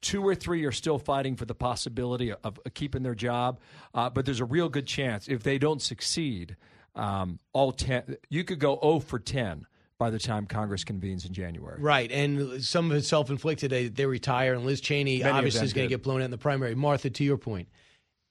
two 0.00 0.26
or 0.26 0.34
three 0.34 0.64
are 0.64 0.72
still 0.72 0.98
fighting 0.98 1.34
for 1.36 1.46
the 1.46 1.54
possibility 1.54 2.30
of, 2.30 2.38
of 2.44 2.74
keeping 2.74 3.02
their 3.02 3.14
job, 3.14 3.58
uh, 3.94 4.08
but 4.08 4.24
there's 4.24 4.40
a 4.40 4.44
real 4.44 4.68
good 4.68 4.86
chance 4.86 5.26
if 5.26 5.42
they 5.42 5.58
don't 5.58 5.82
succeed, 5.82 6.56
um, 6.94 7.38
all 7.52 7.72
ten 7.72 8.16
you 8.28 8.44
could 8.44 8.58
go 8.58 8.78
0 8.82 9.00
for 9.00 9.18
10 9.18 9.66
by 9.98 10.10
the 10.10 10.18
time 10.18 10.46
Congress 10.46 10.84
convenes 10.84 11.24
in 11.24 11.32
January. 11.32 11.80
Right, 11.80 12.10
and 12.10 12.62
some 12.62 12.90
of 12.90 12.96
it's 12.96 13.08
self-inflicted. 13.08 13.70
They, 13.70 13.88
they 13.88 14.06
retire, 14.06 14.54
and 14.54 14.64
Liz 14.64 14.80
Cheney 14.80 15.20
Many 15.20 15.30
obviously 15.30 15.64
is 15.64 15.72
going 15.72 15.88
to 15.88 15.94
get 15.94 16.02
blown 16.02 16.20
out 16.20 16.26
in 16.26 16.30
the 16.30 16.38
primary. 16.38 16.74
Martha, 16.74 17.10
to 17.10 17.24
your 17.24 17.38
point, 17.38 17.68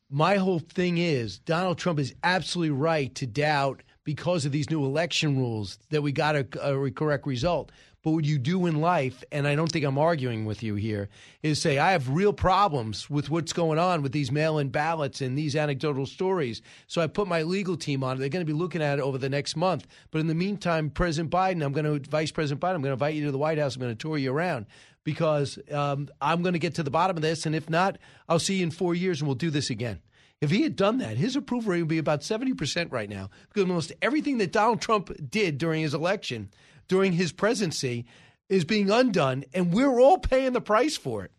my 0.09 0.35
whole 0.35 0.59
thing 0.59 0.97
is 0.97 1.39
Donald 1.39 1.77
Trump 1.77 1.99
is 1.99 2.13
absolutely 2.23 2.71
right 2.71 3.13
to 3.15 3.25
doubt 3.25 3.81
because 4.03 4.45
of 4.45 4.51
these 4.51 4.69
new 4.69 4.85
election 4.85 5.37
rules 5.37 5.79
that 5.89 6.01
we 6.03 6.11
got 6.11 6.35
a, 6.35 6.47
a 6.61 6.91
correct 6.91 7.25
result. 7.25 7.71
But 8.05 8.11
what 8.11 8.23
you 8.23 8.37
do 8.37 8.67
in 8.67 8.81
life, 8.81 9.23
and 9.31 9.47
I 9.47 9.55
don't 9.55 9.71
think 9.71 9.83
I'm 9.83 9.97
arguing 9.97 10.45
with 10.45 10.61
you 10.61 10.75
here, 10.75 11.09
is 11.41 11.59
say 11.59 11.79
I 11.79 11.93
have 11.93 12.07
real 12.07 12.33
problems 12.33 13.09
with 13.09 13.31
what's 13.31 13.51
going 13.51 13.79
on 13.79 14.03
with 14.03 14.11
these 14.11 14.31
mail-in 14.31 14.69
ballots 14.69 15.21
and 15.21 15.35
these 15.35 15.55
anecdotal 15.55 16.05
stories. 16.05 16.61
So 16.85 17.01
I 17.01 17.07
put 17.07 17.27
my 17.27 17.41
legal 17.41 17.75
team 17.75 18.03
on 18.03 18.15
it. 18.15 18.19
They're 18.19 18.29
going 18.29 18.45
to 18.45 18.53
be 18.53 18.55
looking 18.55 18.83
at 18.83 18.99
it 18.99 19.01
over 19.01 19.17
the 19.17 19.27
next 19.27 19.55
month. 19.55 19.87
But 20.11 20.19
in 20.19 20.27
the 20.27 20.35
meantime, 20.35 20.91
President 20.91 21.33
Biden, 21.33 21.65
I'm 21.65 21.73
going 21.73 21.99
to 21.99 22.07
Vice 22.07 22.29
President 22.29 22.61
Biden, 22.61 22.75
I'm 22.75 22.83
going 22.83 22.91
to 22.91 23.03
invite 23.03 23.15
you 23.15 23.25
to 23.25 23.31
the 23.31 23.39
White 23.39 23.57
House. 23.57 23.75
I'm 23.75 23.81
going 23.81 23.91
to 23.91 23.99
tour 23.99 24.19
you 24.19 24.31
around 24.31 24.67
because 25.03 25.57
um, 25.71 26.07
I'm 26.21 26.43
going 26.43 26.53
to 26.53 26.59
get 26.59 26.75
to 26.75 26.83
the 26.83 26.91
bottom 26.91 27.17
of 27.17 27.23
this. 27.23 27.47
And 27.47 27.55
if 27.55 27.71
not, 27.71 27.97
I'll 28.29 28.37
see 28.37 28.57
you 28.57 28.63
in 28.65 28.69
four 28.69 28.93
years 28.93 29.19
and 29.19 29.27
we'll 29.27 29.33
do 29.33 29.49
this 29.49 29.71
again. 29.71 29.99
If 30.41 30.51
he 30.51 30.61
had 30.61 30.75
done 30.75 30.99
that, 30.99 31.17
his 31.17 31.35
approval 31.35 31.71
rate 31.71 31.81
would 31.81 31.87
be 31.87 31.97
about 31.97 32.21
70% 32.21 32.91
right 32.91 33.09
now 33.09 33.31
because 33.47 33.63
almost 33.63 33.93
everything 34.03 34.37
that 34.37 34.51
Donald 34.51 34.79
Trump 34.79 35.09
did 35.31 35.57
during 35.57 35.81
his 35.81 35.95
election, 35.95 36.51
during 36.87 37.13
his 37.13 37.31
presidency, 37.31 38.05
is 38.49 38.63
being 38.63 38.91
undone, 38.91 39.43
and 39.53 39.73
we're 39.73 39.99
all 39.99 40.17
paying 40.17 40.53
the 40.53 40.61
price 40.61 40.97
for 40.97 41.23
it. 41.23 41.31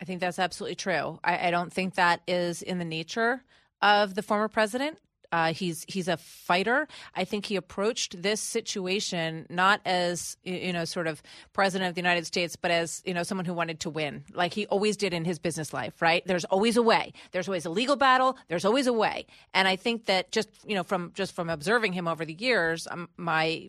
I 0.00 0.04
think 0.04 0.20
that's 0.20 0.38
absolutely 0.38 0.76
true. 0.76 1.18
I, 1.24 1.48
I 1.48 1.50
don't 1.50 1.72
think 1.72 1.94
that 1.94 2.20
is 2.26 2.62
in 2.62 2.78
the 2.78 2.84
nature 2.84 3.42
of 3.80 4.14
the 4.14 4.22
former 4.22 4.48
president. 4.48 4.98
Uh, 5.32 5.52
he's 5.52 5.84
he's 5.88 6.06
a 6.06 6.16
fighter. 6.16 6.86
I 7.16 7.24
think 7.24 7.46
he 7.46 7.56
approached 7.56 8.22
this 8.22 8.40
situation 8.40 9.46
not 9.50 9.80
as 9.84 10.36
you 10.44 10.72
know 10.72 10.84
sort 10.84 11.08
of 11.08 11.22
president 11.52 11.88
of 11.88 11.96
the 11.96 12.00
United 12.00 12.24
States, 12.24 12.54
but 12.54 12.70
as 12.70 13.02
you 13.04 13.12
know 13.12 13.24
someone 13.24 13.44
who 13.44 13.52
wanted 13.52 13.80
to 13.80 13.90
win, 13.90 14.24
like 14.32 14.54
he 14.54 14.66
always 14.66 14.96
did 14.96 15.12
in 15.12 15.24
his 15.24 15.40
business 15.40 15.72
life. 15.72 16.00
Right? 16.00 16.22
There's 16.24 16.44
always 16.44 16.76
a 16.76 16.82
way. 16.82 17.12
There's 17.32 17.48
always 17.48 17.66
a 17.66 17.70
legal 17.70 17.96
battle. 17.96 18.36
There's 18.46 18.64
always 18.64 18.86
a 18.86 18.92
way. 18.92 19.26
And 19.54 19.66
I 19.66 19.74
think 19.74 20.04
that 20.06 20.30
just 20.30 20.50
you 20.64 20.76
know 20.76 20.84
from 20.84 21.10
just 21.14 21.34
from 21.34 21.50
observing 21.50 21.94
him 21.94 22.06
over 22.06 22.24
the 22.24 22.34
years, 22.34 22.86
um, 22.88 23.08
my 23.16 23.68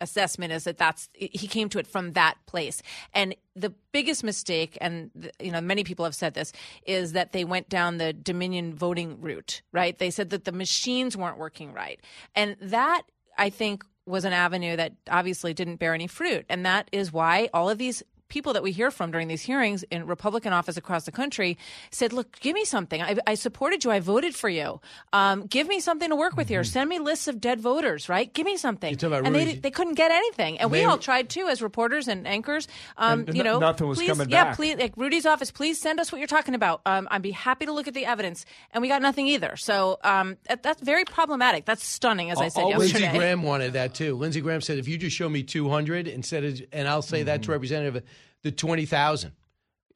assessment 0.00 0.52
is 0.52 0.64
that 0.64 0.78
that's 0.78 1.08
he 1.14 1.46
came 1.48 1.68
to 1.70 1.78
it 1.78 1.86
from 1.86 2.12
that 2.12 2.36
place. 2.46 2.82
And 3.14 3.34
the 3.54 3.72
biggest 3.92 4.22
mistake 4.24 4.76
and 4.80 5.10
you 5.40 5.50
know 5.50 5.60
many 5.60 5.84
people 5.84 6.04
have 6.04 6.14
said 6.14 6.34
this 6.34 6.52
is 6.86 7.12
that 7.12 7.32
they 7.32 7.44
went 7.44 7.68
down 7.68 7.98
the 7.98 8.12
dominion 8.12 8.74
voting 8.74 9.20
route 9.20 9.62
right? 9.72 9.98
They 9.98 10.10
said 10.10 10.30
that 10.30 10.44
the 10.44 10.52
machines 10.52 11.16
weren't 11.16 11.38
working 11.38 11.72
right. 11.72 12.00
And 12.34 12.56
that 12.60 13.02
i 13.38 13.50
think 13.50 13.84
was 14.06 14.24
an 14.24 14.32
avenue 14.32 14.76
that 14.76 14.92
obviously 15.10 15.52
didn't 15.52 15.76
bear 15.76 15.92
any 15.92 16.06
fruit. 16.06 16.46
And 16.48 16.64
that 16.64 16.88
is 16.92 17.12
why 17.12 17.50
all 17.52 17.68
of 17.68 17.78
these 17.78 18.02
people 18.28 18.52
that 18.54 18.62
we 18.62 18.72
hear 18.72 18.90
from 18.90 19.10
during 19.10 19.28
these 19.28 19.42
hearings 19.42 19.82
in 19.84 20.06
Republican 20.06 20.52
office 20.52 20.76
across 20.76 21.04
the 21.04 21.12
country 21.12 21.56
said, 21.90 22.12
"Look, 22.12 22.38
give 22.40 22.54
me 22.54 22.64
something. 22.64 23.00
I, 23.02 23.16
I 23.26 23.34
supported 23.34 23.84
you. 23.84 23.90
I 23.90 24.00
voted 24.00 24.34
for 24.34 24.48
you. 24.48 24.80
Um, 25.12 25.46
give 25.46 25.68
me 25.68 25.80
something 25.80 26.08
to 26.10 26.16
work 26.16 26.36
with 26.36 26.48
here. 26.48 26.64
Send 26.64 26.88
me 26.88 26.98
lists 26.98 27.28
of 27.28 27.40
dead 27.40 27.60
voters. 27.60 28.08
Right? 28.08 28.32
Give 28.32 28.44
me 28.46 28.56
something." 28.56 28.96
Mm-hmm. 28.96 29.26
and 29.26 29.34
they 29.34 29.44
Rudy- 29.46 29.58
they 29.60 29.70
couldn't 29.70 29.94
get 29.94 30.10
anything, 30.10 30.58
and 30.58 30.70
we 30.70 30.84
all 30.84 30.98
tried 30.98 31.28
too 31.28 31.46
as 31.48 31.62
reporters 31.62 32.08
and 32.08 32.26
anchors. 32.26 32.68
Um, 32.96 33.24
And 33.26 33.36
you 33.36 33.42
know, 33.42 33.58
nothing 33.58 33.86
was 33.88 33.98
please, 33.98 34.08
coming 34.08 34.28
yeah, 34.30 34.44
back. 34.44 34.56
please, 34.56 34.76
like 34.76 34.92
Rudy's 34.96 35.26
office, 35.26 35.50
please 35.50 35.80
send 35.80 36.00
us 36.00 36.10
what 36.12 36.18
you're 36.18 36.26
talking 36.26 36.54
about. 36.54 36.80
Um, 36.86 37.08
I'd 37.10 37.22
be 37.22 37.30
happy 37.30 37.66
to 37.66 37.72
look 37.72 37.88
at 37.88 37.94
the 37.94 38.06
evidence, 38.06 38.44
and 38.72 38.82
we 38.82 38.88
got 38.88 39.02
nothing 39.02 39.26
either. 39.28 39.56
So 39.56 39.98
um, 40.04 40.36
that, 40.48 40.62
that's 40.62 40.82
very 40.82 41.04
problematic. 41.04 41.64
That's 41.64 41.84
stunning, 41.84 42.30
as 42.30 42.38
I 42.38 42.48
said 42.48 42.68
yesterday. 42.68 43.00
Lindsey. 43.02 43.18
Graham 43.18 43.42
wanted 43.42 43.72
that 43.74 43.94
too. 43.94 44.16
Lindsey 44.16 44.40
Graham 44.40 44.60
said, 44.60 44.78
"If 44.78 44.88
you 44.88 44.98
just 44.98 45.16
show 45.16 45.28
me 45.28 45.42
200 45.42 46.08
instead 46.08 46.44
of, 46.44 46.60
and 46.72 46.88
I'll 46.88 47.02
say 47.02 47.22
that 47.24 47.42
to 47.44 47.50
Representative, 47.52 48.02
the 48.42 48.52
20,000." 48.52 49.32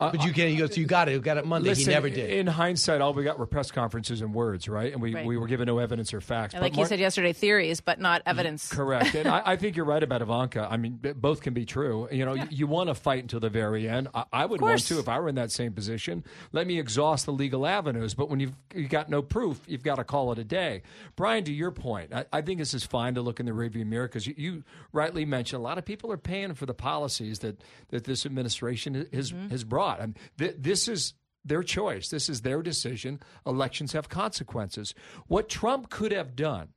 Uh, 0.01 0.11
but 0.11 0.25
you 0.25 0.33
can't. 0.33 0.51
He 0.51 0.57
goes, 0.57 0.77
"You 0.77 0.87
got 0.87 1.09
it. 1.09 1.13
You 1.13 1.21
got 1.21 1.37
it 1.37 1.45
Monday." 1.45 1.69
Listen, 1.69 1.91
he 1.91 1.95
never 1.95 2.09
did. 2.09 2.31
In 2.31 2.47
hindsight, 2.47 3.01
all 3.01 3.13
we 3.13 3.23
got 3.23 3.39
were 3.39 3.47
press 3.47 3.71
conferences 3.71 4.23
and 4.23 4.33
words, 4.35 4.69
right? 4.69 4.93
And 4.93 5.03
we, 5.03 5.15
Right. 5.15 5.27
we 5.27 5.37
were 5.37 5.47
given 5.47 5.67
no 5.67 5.79
evidence 5.79 6.15
or 6.15 6.21
facts. 6.21 6.55
And 6.55 6.61
But 6.61 6.67
like 6.67 6.73
you 6.73 6.79
Mar- 6.79 6.87
said 6.87 7.01
yesterday, 7.01 7.33
theories, 7.33 7.81
but 7.81 8.01
not 8.01 8.23
evidence. 8.25 8.69
Correct. 8.69 9.15
And 9.15 9.29
I, 9.29 9.43
I 9.45 9.57
think 9.57 9.77
you're 9.77 9.85
right 9.85 10.03
about 10.03 10.23
Ivanka. 10.23 10.67
I 10.71 10.77
mean, 10.77 11.01
both 11.17 11.43
can 11.43 11.53
be 11.53 11.67
true. 11.67 12.09
You 12.11 12.25
know, 12.25 12.35
you, 12.35 12.47
you 12.51 12.67
want 12.67 12.89
to 12.89 12.95
fight 12.95 13.23
until 13.23 13.41
the 13.41 13.51
very 13.51 13.89
end. 13.89 14.09
I, 14.15 14.25
I 14.33 14.47
would 14.47 14.61
want 14.61 14.81
to 14.81 14.99
if 14.99 15.09
I 15.09 15.19
were 15.21 15.29
in 15.29 15.35
that 15.35 15.53
same 15.53 15.73
position. 15.73 16.25
Let 16.53 16.67
me 16.67 16.79
exhaust 16.79 17.27
the 17.27 17.33
legal 17.33 17.67
avenues. 17.67 18.15
But 18.15 18.31
when 18.31 18.41
you've 18.41 18.57
you 18.75 18.89
got 18.89 19.11
no 19.11 19.21
proof, 19.21 19.61
you've 19.67 19.83
got 19.83 19.97
to 19.97 20.05
call 20.05 20.33
it 20.33 20.39
a 20.39 20.45
day. 20.45 20.83
Brian, 21.17 21.45
to 21.45 21.53
your 21.53 21.73
point, 21.73 22.15
I, 22.15 22.25
I 22.33 22.41
think 22.41 22.59
this 22.59 22.73
is 22.73 22.85
fine 22.85 23.15
to 23.17 23.23
look 23.23 23.41
in 23.41 23.47
the 23.47 23.53
rearview 23.53 23.85
mirror 23.85 24.07
because 24.09 24.27
you, 24.27 24.35
you 24.37 24.65
rightly 24.93 25.25
mentioned 25.25 25.61
a 25.61 25.63
lot 25.63 25.77
of 25.77 25.85
people 25.85 26.11
are 26.13 26.17
paying 26.17 26.55
for 26.55 26.67
the 26.67 26.75
policies 26.75 27.41
that, 27.41 27.61
that 27.89 28.05
this 28.05 28.25
administration 28.25 29.07
has, 29.13 29.33
mm-hmm. 29.33 29.49
has 29.49 29.65
brought. 29.65 29.90
And 29.99 30.17
th- 30.39 30.57
this 30.59 30.87
is 30.87 31.15
their 31.45 31.63
choice. 31.63 32.09
This 32.09 32.29
is 32.29 32.43
their 32.43 32.63
decision. 32.63 33.21
Elections 33.47 33.93
have 33.93 34.09
consequences. 34.09 34.95
What 35.27 35.49
Trump 35.49 35.91
could 35.91 36.13
have 36.13 36.37
done 36.37 36.69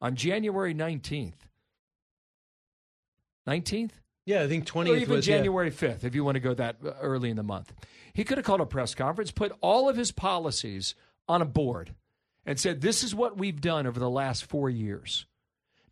on 0.00 0.14
January 0.14 0.74
19th, 0.74 1.34
19th? 3.46 3.90
Yeah, 4.24 4.42
I 4.42 4.48
think 4.48 4.66
20th. 4.66 4.88
Or 4.90 4.96
even 4.96 5.16
was 5.16 5.26
yeah. 5.26 5.38
January 5.38 5.70
5th, 5.70 6.04
if 6.04 6.14
you 6.14 6.22
want 6.22 6.34
to 6.34 6.40
go 6.40 6.54
that 6.54 6.76
uh, 6.84 6.92
early 7.00 7.30
in 7.30 7.36
the 7.36 7.42
month. 7.42 7.72
He 8.12 8.24
could 8.24 8.36
have 8.36 8.44
called 8.44 8.60
a 8.60 8.66
press 8.66 8.94
conference, 8.94 9.30
put 9.30 9.52
all 9.60 9.88
of 9.88 9.96
his 9.96 10.12
policies 10.12 10.94
on 11.26 11.40
a 11.40 11.46
board, 11.46 11.94
and 12.44 12.60
said, 12.60 12.82
This 12.82 13.02
is 13.02 13.14
what 13.14 13.38
we've 13.38 13.60
done 13.60 13.86
over 13.86 13.98
the 13.98 14.10
last 14.10 14.44
four 14.44 14.68
years. 14.68 15.24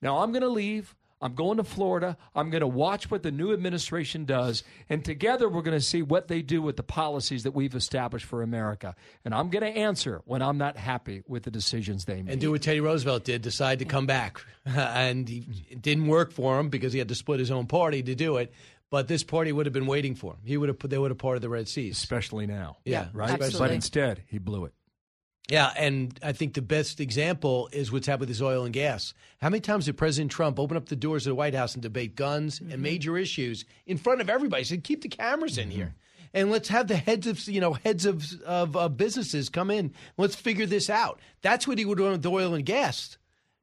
Now 0.03 0.19
I'm 0.19 0.33
going 0.33 0.43
to 0.43 0.49
leave. 0.49 0.95
I'm 1.21 1.35
going 1.35 1.57
to 1.57 1.65
Florida. 1.65 2.17
I'm 2.35 2.51
going 2.51 2.61
to 2.61 2.67
watch 2.67 3.11
what 3.11 3.23
the 3.23 3.31
new 3.31 3.53
administration 3.53 4.25
does. 4.25 4.63
And 4.89 5.05
together 5.05 5.49
we're 5.49 5.63
going 5.63 5.79
to 5.79 5.85
see 5.85 6.03
what 6.03 6.29
they 6.29 6.43
do 6.43 6.61
with 6.61 6.77
the 6.77 6.83
policies 6.83 7.45
that 7.45 7.53
we've 7.53 7.75
established 7.75 8.27
for 8.27 8.43
America. 8.43 8.95
And 9.25 9.35
I'm 9.35 9.49
going 9.49 9.63
to 9.63 9.79
answer 9.79 10.21
when 10.27 10.43
I'm 10.43 10.59
not 10.59 10.77
happy 10.77 11.23
with 11.27 11.45
the 11.45 11.51
decisions 11.51 12.05
they 12.05 12.23
make. 12.23 12.33
and 12.33 12.41
do 12.41 12.51
what 12.51 12.63
Teddy 12.63 12.81
Roosevelt 12.81 13.25
did, 13.25 13.43
decide 13.43 13.79
to 13.79 13.87
come 13.87 14.07
back. 14.07 14.41
and 14.67 15.29
he, 15.29 15.47
it 15.71 15.81
didn't 15.81 16.07
work 16.07 16.33
for 16.33 16.61
him 16.61 16.69
because 16.69 16.93
he 16.93 16.99
had 16.99 17.09
to 17.09 17.15
split 17.15 17.41
his 17.41 17.51
own 17.51 17.67
party 17.67 18.03
to 18.03 18.15
do 18.15 18.37
it. 18.37 18.53
But 18.91 19.09
this 19.09 19.25
party 19.25 19.51
would 19.51 19.67
have 19.67 19.73
been 19.73 19.87
waiting 19.87 20.15
for 20.15 20.35
him. 20.35 20.41
He 20.45 20.57
would 20.57 20.69
have 20.69 20.79
they 20.79 20.99
would 20.99 21.11
have 21.11 21.19
parted 21.19 21.43
the 21.43 21.49
Red 21.49 21.67
Seas. 21.67 21.97
Especially 21.97 22.47
now. 22.47 22.77
Yeah, 22.85 23.09
right? 23.13 23.39
But 23.39 23.71
instead, 23.73 24.23
he 24.29 24.39
blew 24.39 24.67
it. 24.67 24.75
Yeah, 25.49 25.73
and 25.77 26.19
I 26.25 26.33
think 26.33 26.55
the 26.55 26.63
best 26.63 26.99
example 26.99 27.69
is 27.73 27.93
what's 27.93 28.09
happened 28.09 28.21
with 28.21 28.29
this 28.31 28.43
oil 28.43 28.65
and 28.65 28.75
gas. 28.75 29.15
How 29.41 29.49
many 29.49 29.61
times 29.61 29.85
did 29.85 29.97
President 29.97 30.33
Trump 30.33 30.59
open 30.59 30.77
up 30.77 30.87
the 30.87 30.97
doors 30.97 31.25
of 31.27 31.31
the 31.31 31.35
White 31.37 31.55
House 31.55 31.75
and 31.75 31.83
debate 31.83 32.17
guns 32.17 32.61
and 32.61 32.83
major 32.83 33.17
issues 33.17 33.65
in 33.87 33.97
front 33.97 34.21
of 34.21 34.29
everybody? 34.29 34.63
He 34.63 34.69
said, 34.69 34.83
"Keep 34.83 35.03
the 35.03 35.09
cameras 35.09 35.57
in 35.57 35.71
here, 35.71 35.95
and 36.35 36.51
let's 36.51 36.69
have 36.69 36.89
the 36.89 36.97
heads 36.97 37.29
of 37.29 37.47
you 37.49 37.61
know 37.61 37.75
heads 37.75 38.07
of 38.07 38.41
of 38.43 38.77
uh, 38.77 38.89
businesses 38.89 39.49
come 39.49 39.71
in. 39.71 39.93
Let's 40.17 40.35
figure 40.35 40.67
this 40.67 40.91
out." 40.91 41.21
That's 41.43 41.69
what 41.69 41.79
he 41.79 41.85
would 41.85 41.99
do 41.99 42.11
with 42.11 42.27
oil 42.27 42.55
and 42.55 42.67
gas. 42.67 43.17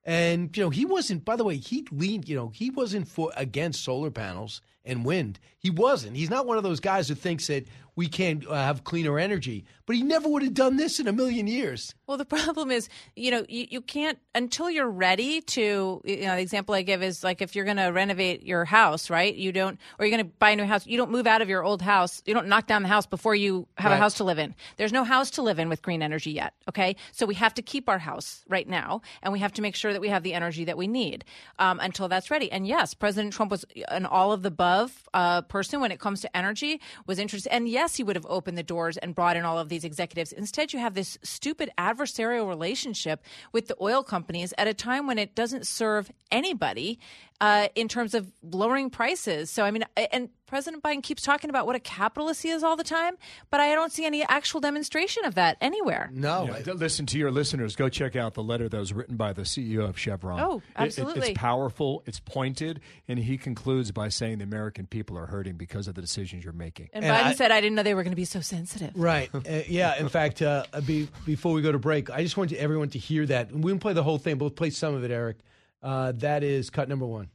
And 0.05 0.55
you 0.55 0.63
know, 0.63 0.69
he 0.69 0.85
wasn't. 0.85 1.25
By 1.25 1.35
the 1.35 1.43
way, 1.43 1.57
he 1.57 1.85
leaned. 1.91 2.29
You 2.29 2.37
know, 2.37 2.47
he 2.49 2.69
wasn't 2.69 3.09
for 3.09 3.31
against 3.35 3.83
solar 3.83 4.11
panels 4.11 4.61
and 4.85 5.05
wind. 5.05 5.39
He 5.57 5.69
wasn't. 5.69 6.15
He's 6.15 6.29
not 6.29 6.45
one 6.45 6.57
of 6.57 6.63
those 6.63 6.79
guys 6.79 7.07
who 7.07 7.15
thinks 7.15 7.47
that 7.47 7.67
we 7.95 8.07
can't 8.07 8.45
uh, 8.47 8.53
have 8.53 8.83
cleaner 8.83 9.19
energy. 9.19 9.65
But 9.85 9.97
he 9.97 10.03
never 10.03 10.29
would 10.29 10.43
have 10.43 10.53
done 10.53 10.77
this 10.77 10.99
in 10.99 11.07
a 11.07 11.13
million 11.13 11.45
years. 11.45 11.93
Well, 12.07 12.17
the 12.17 12.25
problem 12.43 12.71
is, 12.71 12.87
you 13.15 13.31
know, 13.31 13.45
you, 13.49 13.67
you 13.69 13.81
can't 13.81 14.17
until 14.33 14.69
you're 14.69 14.89
ready 14.89 15.41
to. 15.41 16.01
You 16.05 16.21
know, 16.21 16.35
the 16.35 16.41
example 16.41 16.73
I 16.73 16.83
give 16.83 17.03
is 17.03 17.23
like 17.23 17.41
if 17.41 17.55
you're 17.55 17.65
going 17.65 17.77
to 17.77 17.87
renovate 17.87 18.43
your 18.43 18.65
house, 18.65 19.09
right? 19.09 19.33
You 19.33 19.51
don't, 19.51 19.79
or 19.99 20.05
you're 20.05 20.15
going 20.15 20.25
to 20.25 20.33
buy 20.39 20.51
a 20.51 20.55
new 20.55 20.65
house. 20.65 20.87
You 20.87 20.97
don't 20.97 21.11
move 21.11 21.27
out 21.27 21.41
of 21.41 21.49
your 21.49 21.63
old 21.63 21.81
house. 21.81 22.21
You 22.25 22.33
don't 22.33 22.47
knock 22.47 22.67
down 22.67 22.81
the 22.81 22.87
house 22.87 23.05
before 23.05 23.35
you 23.35 23.67
have 23.77 23.91
a 23.91 23.97
house 23.97 24.15
to 24.15 24.23
live 24.23 24.39
in. 24.39 24.55
There's 24.77 24.93
no 24.93 25.03
house 25.03 25.31
to 25.31 25.41
live 25.41 25.59
in 25.59 25.69
with 25.69 25.81
green 25.81 26.01
energy 26.01 26.31
yet. 26.31 26.53
Okay, 26.69 26.95
so 27.11 27.25
we 27.25 27.35
have 27.35 27.53
to 27.55 27.61
keep 27.61 27.89
our 27.89 27.99
house 27.99 28.43
right 28.47 28.67
now, 28.67 29.01
and 29.21 29.33
we 29.33 29.39
have 29.39 29.53
to 29.53 29.61
make 29.61 29.75
sure 29.75 29.91
that 29.91 30.01
we 30.01 30.09
have 30.09 30.23
the 30.23 30.33
energy 30.33 30.65
that 30.65 30.77
we 30.77 30.87
need 30.87 31.25
um, 31.59 31.79
until 31.79 32.07
that's 32.07 32.31
ready. 32.31 32.51
And 32.51 32.65
yes, 32.65 32.93
President 32.93 33.33
Trump 33.33 33.51
was 33.51 33.65
an 33.89 34.05
all 34.05 34.31
of 34.31 34.43
the 34.43 34.47
above 34.47 35.09
uh, 35.13 35.41
person 35.41 35.81
when 35.81 35.91
it 35.91 35.99
comes 35.99 36.21
to 36.21 36.37
energy. 36.37 36.79
Was 37.05 37.19
interested, 37.19 37.51
and 37.51 37.67
yes, 37.67 37.82
he 37.95 38.03
would 38.03 38.15
have 38.15 38.25
opened 38.27 38.57
the 38.57 38.63
doors 38.63 38.97
and 38.97 39.13
brought 39.13 39.35
in 39.35 39.45
all 39.45 39.59
of 39.59 39.69
these 39.69 39.83
executives. 39.83 40.31
Instead, 40.31 40.73
you 40.73 40.79
have 40.79 40.93
this 40.93 41.17
stupid 41.23 41.69
adversarial 41.77 42.47
relationship 42.47 43.23
with 43.51 43.67
the 43.67 43.75
oil 43.81 44.03
companies 44.03 44.53
at 44.57 44.67
a 44.67 44.73
time 44.73 45.05
when 45.05 45.19
it 45.19 45.35
doesn't 45.35 45.67
serve 45.67 46.11
anybody 46.31 46.99
uh, 47.43 47.67
in 47.75 47.89
terms 47.89 48.13
of 48.13 48.31
lowering 48.41 48.89
prices. 48.89 49.51
So, 49.51 49.63
I 49.65 49.71
mean, 49.71 49.83
and 50.13 50.29
President 50.45 50.81
Biden 50.81 51.03
keeps 51.03 51.23
talking 51.23 51.49
about 51.49 51.65
what 51.65 51.75
a 51.75 51.79
capitalist 51.79 52.41
he 52.41 52.49
is 52.51 52.63
all 52.63 52.77
the 52.77 52.85
time, 52.85 53.17
but 53.51 53.59
I 53.59 53.75
don't 53.75 53.91
see 53.91 54.05
any 54.05 54.23
actual 54.23 54.61
demonstration 54.61 55.25
of 55.25 55.35
that 55.35 55.57
anywhere. 55.59 56.09
No. 56.13 56.45
Yeah, 56.45 56.61
th- 56.61 56.77
listen 56.77 57.05
to 57.07 57.17
your 57.17 57.31
listeners. 57.31 57.75
Go 57.75 57.89
check 57.89 58.15
out 58.15 58.33
the 58.35 58.43
letter 58.43 58.69
that 58.69 58.77
was 58.77 58.93
written 58.93 59.17
by 59.17 59.33
the 59.33 59.41
CEO 59.41 59.89
of 59.89 59.99
Chevron. 59.99 60.39
Oh, 60.39 60.57
It- 60.57 60.57
it- 60.57 60.63
absolutely. 60.75 61.29
it's 61.31 61.37
powerful, 61.37 62.01
it's 62.05 62.21
pointed, 62.21 62.79
and 63.09 63.19
he 63.19 63.37
concludes 63.37 63.91
by 63.91 64.07
saying 64.07 64.37
the 64.37 64.45
American 64.45 64.85
people 64.87 65.17
are 65.17 65.25
hurting 65.25 65.55
because 65.57 65.89
of 65.89 65.95
the 65.95 66.01
decisions 66.01 66.45
you're 66.45 66.53
making. 66.53 66.87
And, 66.93 67.03
Biden 67.03 67.35
said, 67.35 67.51
I 67.51 67.59
didn't 67.59 67.75
know 67.75 67.83
they 67.83 67.93
were 67.93 68.03
going 68.03 68.13
to 68.13 68.15
be 68.15 68.23
so 68.23 68.39
sensitive. 68.39 68.91
Right. 68.95 69.29
Uh, 69.43 69.59
yeah. 69.67 69.99
In 69.99 70.07
fact, 70.07 70.41
uh, 70.41 70.63
be, 70.85 71.09
before 71.25 71.51
we 71.51 71.61
go 71.61 71.73
to 71.73 71.79
break, 71.79 72.09
I 72.09 72.23
just 72.23 72.37
want 72.37 72.53
everyone 72.53 72.87
to 72.91 72.99
hear 72.99 73.25
that. 73.25 73.51
We 73.51 73.71
won't 73.73 73.81
play 73.81 73.91
the 73.91 74.03
whole 74.03 74.17
thing, 74.17 74.37
but 74.37 74.45
we'll 74.45 74.51
play 74.51 74.69
some 74.69 74.93
of 74.95 75.03
it, 75.03 75.11
Eric. 75.11 75.37
Uh, 75.81 76.13
that 76.13 76.43
is 76.43 76.69
cut 76.69 76.87
number 76.87 77.05
one. 77.05 77.27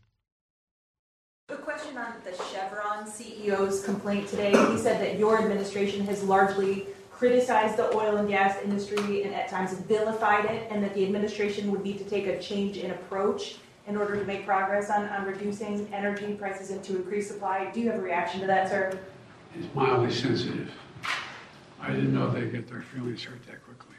A 1.51 1.57
question 1.57 1.97
on 1.97 2.13
the 2.25 2.33
Chevron 2.45 3.07
CEO's 3.07 3.83
complaint 3.83 4.29
today. 4.29 4.51
He 4.71 4.77
said 4.77 5.01
that 5.01 5.19
your 5.19 5.39
administration 5.39 6.05
has 6.05 6.23
largely 6.23 6.89
criticized 7.11 7.79
the 7.79 7.91
oil 7.97 8.19
and 8.19 8.29
gas 8.29 8.63
industry 8.63 9.23
and 9.23 9.35
at 9.35 9.49
times 9.49 9.73
vilified 9.73 10.45
it, 10.45 10.71
and 10.71 10.85
that 10.85 10.93
the 10.93 11.07
administration 11.07 11.71
would 11.71 11.83
need 11.83 11.97
to 11.97 12.05
take 12.05 12.27
a 12.27 12.39
change 12.39 12.77
in 12.77 12.91
approach 12.91 13.57
in 13.87 13.97
order 13.97 14.19
to 14.19 14.27
make 14.27 14.45
progress 14.45 14.91
on, 14.91 15.09
on 15.09 15.25
reducing 15.25 15.89
energy 15.91 16.35
prices 16.35 16.69
and 16.69 16.85
to 16.85 16.97
increase 16.97 17.29
supply. 17.29 17.71
Do 17.71 17.81
you 17.81 17.91
have 17.91 17.99
a 17.99 18.03
reaction 18.03 18.43
to 18.43 18.47
that, 18.47 18.69
sir? 18.69 19.01
It's 19.55 19.75
mildly 19.75 20.11
sensitive. 20.11 20.71
I 21.81 21.93
didn't 21.93 22.13
know 22.13 22.31
they'd 22.31 22.53
get 22.53 22.69
their 22.69 22.83
feelings 22.83 23.25
hurt 23.25 23.47
that 23.47 23.65
quickly. 23.65 23.95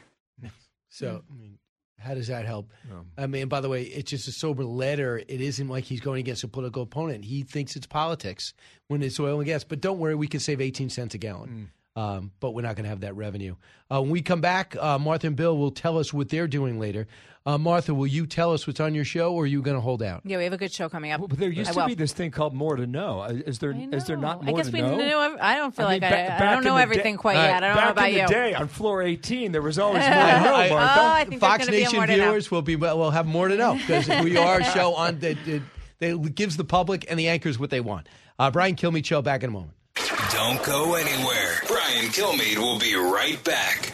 So, 0.88 1.24
I 1.28 1.36
mean, 1.36 1.58
how 2.00 2.14
does 2.14 2.28
that 2.28 2.46
help? 2.46 2.72
I 3.18 3.26
mean, 3.26 3.48
by 3.48 3.60
the 3.60 3.68
way, 3.68 3.82
it's 3.82 4.10
just 4.10 4.26
a 4.26 4.32
sober 4.32 4.64
letter. 4.64 5.18
It 5.18 5.40
isn't 5.40 5.68
like 5.68 5.84
he's 5.84 6.00
going 6.00 6.20
against 6.20 6.42
a 6.44 6.48
political 6.48 6.82
opponent. 6.82 7.24
He 7.24 7.42
thinks 7.42 7.76
it's 7.76 7.86
politics 7.86 8.54
when 8.88 9.02
it's 9.02 9.20
oil 9.20 9.38
and 9.38 9.46
gas. 9.46 9.64
But 9.64 9.80
don't 9.80 9.98
worry, 9.98 10.14
we 10.14 10.26
can 10.26 10.40
save 10.40 10.60
18 10.60 10.88
cents 10.90 11.14
a 11.14 11.18
gallon. 11.18 11.50
Mm. 11.50 11.66
Um, 12.00 12.30
but 12.40 12.52
we're 12.54 12.62
not 12.62 12.76
going 12.76 12.84
to 12.84 12.88
have 12.90 13.00
that 13.00 13.14
revenue. 13.14 13.56
Uh, 13.92 14.00
when 14.00 14.10
we 14.10 14.22
come 14.22 14.40
back, 14.40 14.74
uh, 14.80 14.98
Martha 14.98 15.26
and 15.26 15.36
Bill 15.36 15.56
will 15.58 15.70
tell 15.70 15.98
us 15.98 16.12
what 16.14 16.28
they're 16.30 16.46
doing 16.48 16.78
later. 16.78 17.06
Uh, 17.44 17.58
Martha, 17.58 17.92
will 17.94 18.06
you 18.06 18.26
tell 18.26 18.52
us 18.52 18.66
what's 18.66 18.80
on 18.80 18.94
your 18.94 19.04
show, 19.04 19.32
or 19.34 19.42
are 19.44 19.46
you 19.46 19.60
going 19.62 19.74
to 19.74 19.80
hold 19.80 20.02
out? 20.02 20.20
Yeah, 20.24 20.36
we 20.38 20.44
have 20.44 20.52
a 20.52 20.56
good 20.58 20.72
show 20.72 20.88
coming 20.88 21.10
up. 21.12 21.20
But 21.26 21.38
there 21.38 21.50
used 21.50 21.70
I 21.70 21.72
to 21.74 21.78
will. 21.80 21.86
be 21.88 21.94
this 21.94 22.12
thing 22.12 22.30
called 22.30 22.54
more 22.54 22.76
to 22.76 22.86
know. 22.86 23.20
Uh, 23.20 23.28
Is 23.46 23.58
there? 23.58 23.72
Is 23.92 24.04
there 24.06 24.16
not 24.18 24.46
I 24.46 24.52
guess 24.52 24.66
to 24.68 24.72
we 24.72 24.82
know? 24.82 24.96
know. 24.96 25.36
I 25.40 25.56
don't 25.56 25.74
feel 25.74 25.86
I 25.86 25.92
mean, 25.94 26.02
like 26.02 26.10
ba- 26.12 26.32
I, 26.44 26.48
I 26.48 26.54
don't 26.54 26.64
know 26.64 26.76
everything 26.76 27.14
day- 27.16 27.20
quite 27.20 27.36
uh, 27.36 27.42
yet. 27.42 27.62
I 27.64 27.68
don't 27.68 27.76
know 27.76 27.80
back 27.82 27.90
about 27.92 28.08
in 28.08 28.14
the 28.14 28.20
you. 28.20 28.26
day 28.28 28.54
on 28.54 28.68
floor 28.68 29.02
18, 29.02 29.52
there 29.52 29.62
was 29.62 29.78
always 29.84 30.02
more 30.02 30.10
to 30.10 30.40
know, 30.40 30.54
Oh, 30.54 30.68
Martha. 30.70 31.00
I 31.02 31.24
think 31.28 31.40
Fox 31.40 31.58
gonna 31.64 31.72
be 31.72 31.78
a 31.82 31.84
Nation 31.84 31.96
more 31.98 32.06
to 32.06 32.16
know. 32.16 32.22
viewers 32.24 32.50
will 32.50 32.62
be 32.62 32.76
will 32.76 33.10
have 33.10 33.26
more 33.26 33.48
to 33.48 33.56
know 33.56 33.74
because 33.74 34.06
we 34.22 34.36
are 34.36 34.60
a 34.60 34.64
show 34.74 34.94
on 34.94 35.18
that 35.20 35.36
that, 35.46 35.62
that 35.98 36.34
gives 36.34 36.56
the 36.58 36.64
public 36.64 37.06
and 37.10 37.18
the 37.18 37.28
anchors 37.28 37.58
what 37.58 37.70
they 37.70 37.80
want. 37.80 38.06
Uh, 38.38 38.50
Brian 38.50 38.74
Kilmeade 38.76 39.04
show 39.06 39.20
back 39.22 39.42
in 39.42 39.48
a 39.50 39.52
moment. 39.52 39.72
Don't 40.32 40.62
go 40.64 40.94
anywhere. 40.94 41.49
Brian 41.90 42.06
Kilmeade 42.12 42.56
will 42.56 42.78
be 42.78 42.94
right 42.94 43.42
back. 43.42 43.92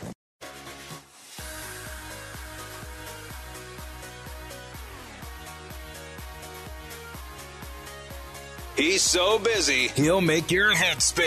He's 8.77 9.01
so 9.01 9.39
busy, 9.39 9.89
he'll 9.89 10.21
make 10.21 10.51
your 10.51 10.75
head 10.75 11.01
spin. 11.01 11.27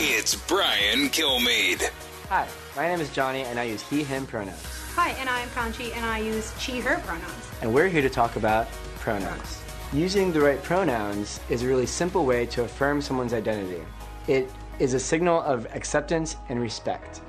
It's 0.00 0.34
Brian 0.34 1.08
Kilmeade. 1.10 1.88
Hi, 2.30 2.48
my 2.74 2.88
name 2.88 3.00
is 3.00 3.08
Johnny 3.10 3.42
and 3.42 3.56
I 3.60 3.62
use 3.62 3.82
he, 3.82 4.02
him 4.02 4.26
pronouns. 4.26 4.60
Hi, 4.96 5.10
and 5.10 5.28
I'm 5.28 5.48
Conchi, 5.50 5.94
and 5.94 6.04
I 6.04 6.18
use 6.18 6.52
she, 6.58 6.80
her 6.80 6.98
pronouns. 7.02 7.50
And 7.62 7.72
we're 7.72 7.86
here 7.86 8.02
to 8.02 8.10
talk 8.10 8.34
about 8.34 8.66
pronouns. 8.98 9.62
Using 9.92 10.32
the 10.32 10.40
right 10.40 10.60
pronouns 10.64 11.38
is 11.48 11.62
a 11.62 11.68
really 11.68 11.86
simple 11.86 12.26
way 12.26 12.44
to 12.46 12.64
affirm 12.64 13.00
someone's 13.00 13.32
identity. 13.32 13.84
It 14.26 14.50
is 14.78 14.94
a 14.94 15.00
signal 15.00 15.40
of 15.42 15.66
acceptance 15.74 16.36
and 16.48 16.60
respect. 16.60 17.20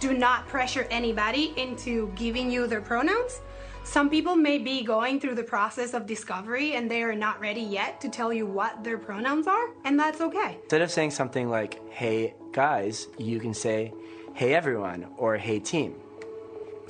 Do 0.00 0.12
not 0.12 0.46
pressure 0.46 0.86
anybody 0.90 1.52
into 1.56 2.12
giving 2.14 2.50
you 2.50 2.66
their 2.66 2.80
pronouns. 2.80 3.40
Some 3.84 4.10
people 4.10 4.36
may 4.36 4.58
be 4.58 4.82
going 4.82 5.18
through 5.18 5.34
the 5.34 5.42
process 5.42 5.94
of 5.94 6.06
discovery 6.06 6.74
and 6.74 6.90
they 6.90 7.02
are 7.02 7.14
not 7.14 7.40
ready 7.40 7.62
yet 7.62 8.00
to 8.02 8.08
tell 8.08 8.32
you 8.32 8.46
what 8.46 8.84
their 8.84 8.98
pronouns 8.98 9.46
are, 9.46 9.70
and 9.84 9.98
that's 9.98 10.20
okay. 10.20 10.58
Instead 10.62 10.82
of 10.82 10.90
saying 10.90 11.10
something 11.10 11.48
like, 11.48 11.80
hey 11.90 12.34
guys, 12.52 13.08
you 13.16 13.40
can 13.40 13.54
say, 13.54 13.92
hey 14.34 14.54
everyone, 14.54 15.06
or 15.16 15.36
hey 15.36 15.58
team. 15.58 15.94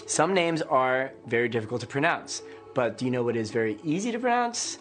Some 0.06 0.34
names 0.34 0.60
are 0.62 1.12
very 1.26 1.48
difficult 1.48 1.80
to 1.82 1.86
pronounce, 1.86 2.42
but 2.74 2.98
do 2.98 3.04
you 3.04 3.10
know 3.10 3.22
what 3.22 3.36
is 3.36 3.50
very 3.50 3.78
easy 3.84 4.10
to 4.10 4.18
pronounce? 4.18 4.78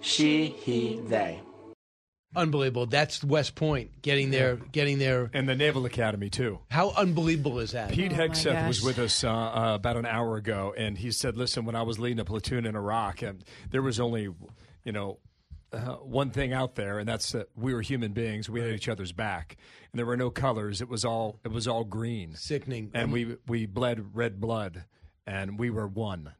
She, 0.00 0.46
he, 0.46 1.00
they. 1.06 1.40
Unbelievable. 2.34 2.86
That's 2.86 3.24
West 3.24 3.56
Point 3.56 4.02
getting 4.02 4.30
their 4.30 4.56
getting 4.56 4.98
their 4.98 5.30
and 5.32 5.48
the 5.48 5.56
Naval 5.56 5.84
Academy 5.84 6.30
too. 6.30 6.60
How 6.70 6.90
unbelievable 6.90 7.58
is 7.58 7.72
that? 7.72 7.90
Pete 7.90 8.12
Oh, 8.12 8.16
Hegseth 8.16 8.68
was 8.68 8.82
with 8.82 9.00
us 9.00 9.24
uh, 9.24 9.32
uh, 9.32 9.74
about 9.74 9.96
an 9.96 10.06
hour 10.06 10.36
ago, 10.36 10.72
and 10.76 10.96
he 10.96 11.10
said, 11.10 11.36
"Listen, 11.36 11.64
when 11.64 11.74
I 11.74 11.82
was 11.82 11.98
leading 11.98 12.20
a 12.20 12.24
platoon 12.24 12.66
in 12.66 12.76
Iraq, 12.76 13.22
and 13.22 13.42
there 13.70 13.82
was 13.82 13.98
only, 13.98 14.28
you 14.84 14.92
know, 14.92 15.18
uh, 15.72 15.94
one 15.96 16.30
thing 16.30 16.52
out 16.52 16.76
there, 16.76 17.00
and 17.00 17.08
that's 17.08 17.32
that 17.32 17.48
we 17.56 17.74
were 17.74 17.82
human 17.82 18.12
beings. 18.12 18.48
We 18.48 18.60
had 18.60 18.70
each 18.70 18.88
other's 18.88 19.12
back, 19.12 19.56
and 19.90 19.98
there 19.98 20.06
were 20.06 20.16
no 20.16 20.30
colors. 20.30 20.80
It 20.80 20.88
was 20.88 21.04
all 21.04 21.40
it 21.44 21.50
was 21.50 21.66
all 21.66 21.82
green, 21.82 22.36
sickening, 22.36 22.92
and 22.94 23.12
we 23.12 23.38
we 23.48 23.66
bled 23.66 24.14
red 24.14 24.40
blood, 24.40 24.84
and 25.26 25.58
we 25.58 25.68
were 25.70 25.88
one." 25.88 26.32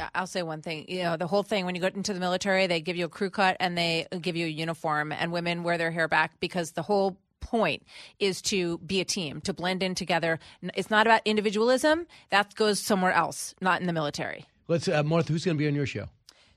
Yeah, 0.00 0.08
I'll 0.14 0.26
say 0.26 0.42
one 0.42 0.62
thing. 0.62 0.86
You 0.88 1.02
know, 1.02 1.16
the 1.18 1.26
whole 1.26 1.42
thing 1.42 1.66
when 1.66 1.74
you 1.74 1.80
go 1.82 1.88
into 1.88 2.14
the 2.14 2.20
military, 2.20 2.66
they 2.66 2.80
give 2.80 2.96
you 2.96 3.04
a 3.04 3.08
crew 3.10 3.28
cut 3.28 3.58
and 3.60 3.76
they 3.76 4.06
give 4.22 4.34
you 4.34 4.46
a 4.46 4.48
uniform, 4.48 5.12
and 5.12 5.30
women 5.30 5.62
wear 5.62 5.76
their 5.76 5.90
hair 5.90 6.08
back 6.08 6.40
because 6.40 6.72
the 6.72 6.80
whole 6.80 7.18
point 7.40 7.82
is 8.18 8.40
to 8.40 8.78
be 8.78 9.00
a 9.00 9.04
team, 9.04 9.42
to 9.42 9.52
blend 9.52 9.82
in 9.82 9.94
together. 9.94 10.38
It's 10.74 10.88
not 10.88 11.06
about 11.06 11.20
individualism. 11.26 12.06
That 12.30 12.54
goes 12.54 12.80
somewhere 12.80 13.12
else, 13.12 13.54
not 13.60 13.82
in 13.82 13.86
the 13.86 13.92
military. 13.92 14.46
Let's 14.68 14.88
uh, 14.88 15.02
Martha. 15.02 15.32
Who's 15.34 15.44
going 15.44 15.56
to 15.56 15.58
be 15.58 15.68
on 15.68 15.74
your 15.74 15.84
show? 15.86 16.06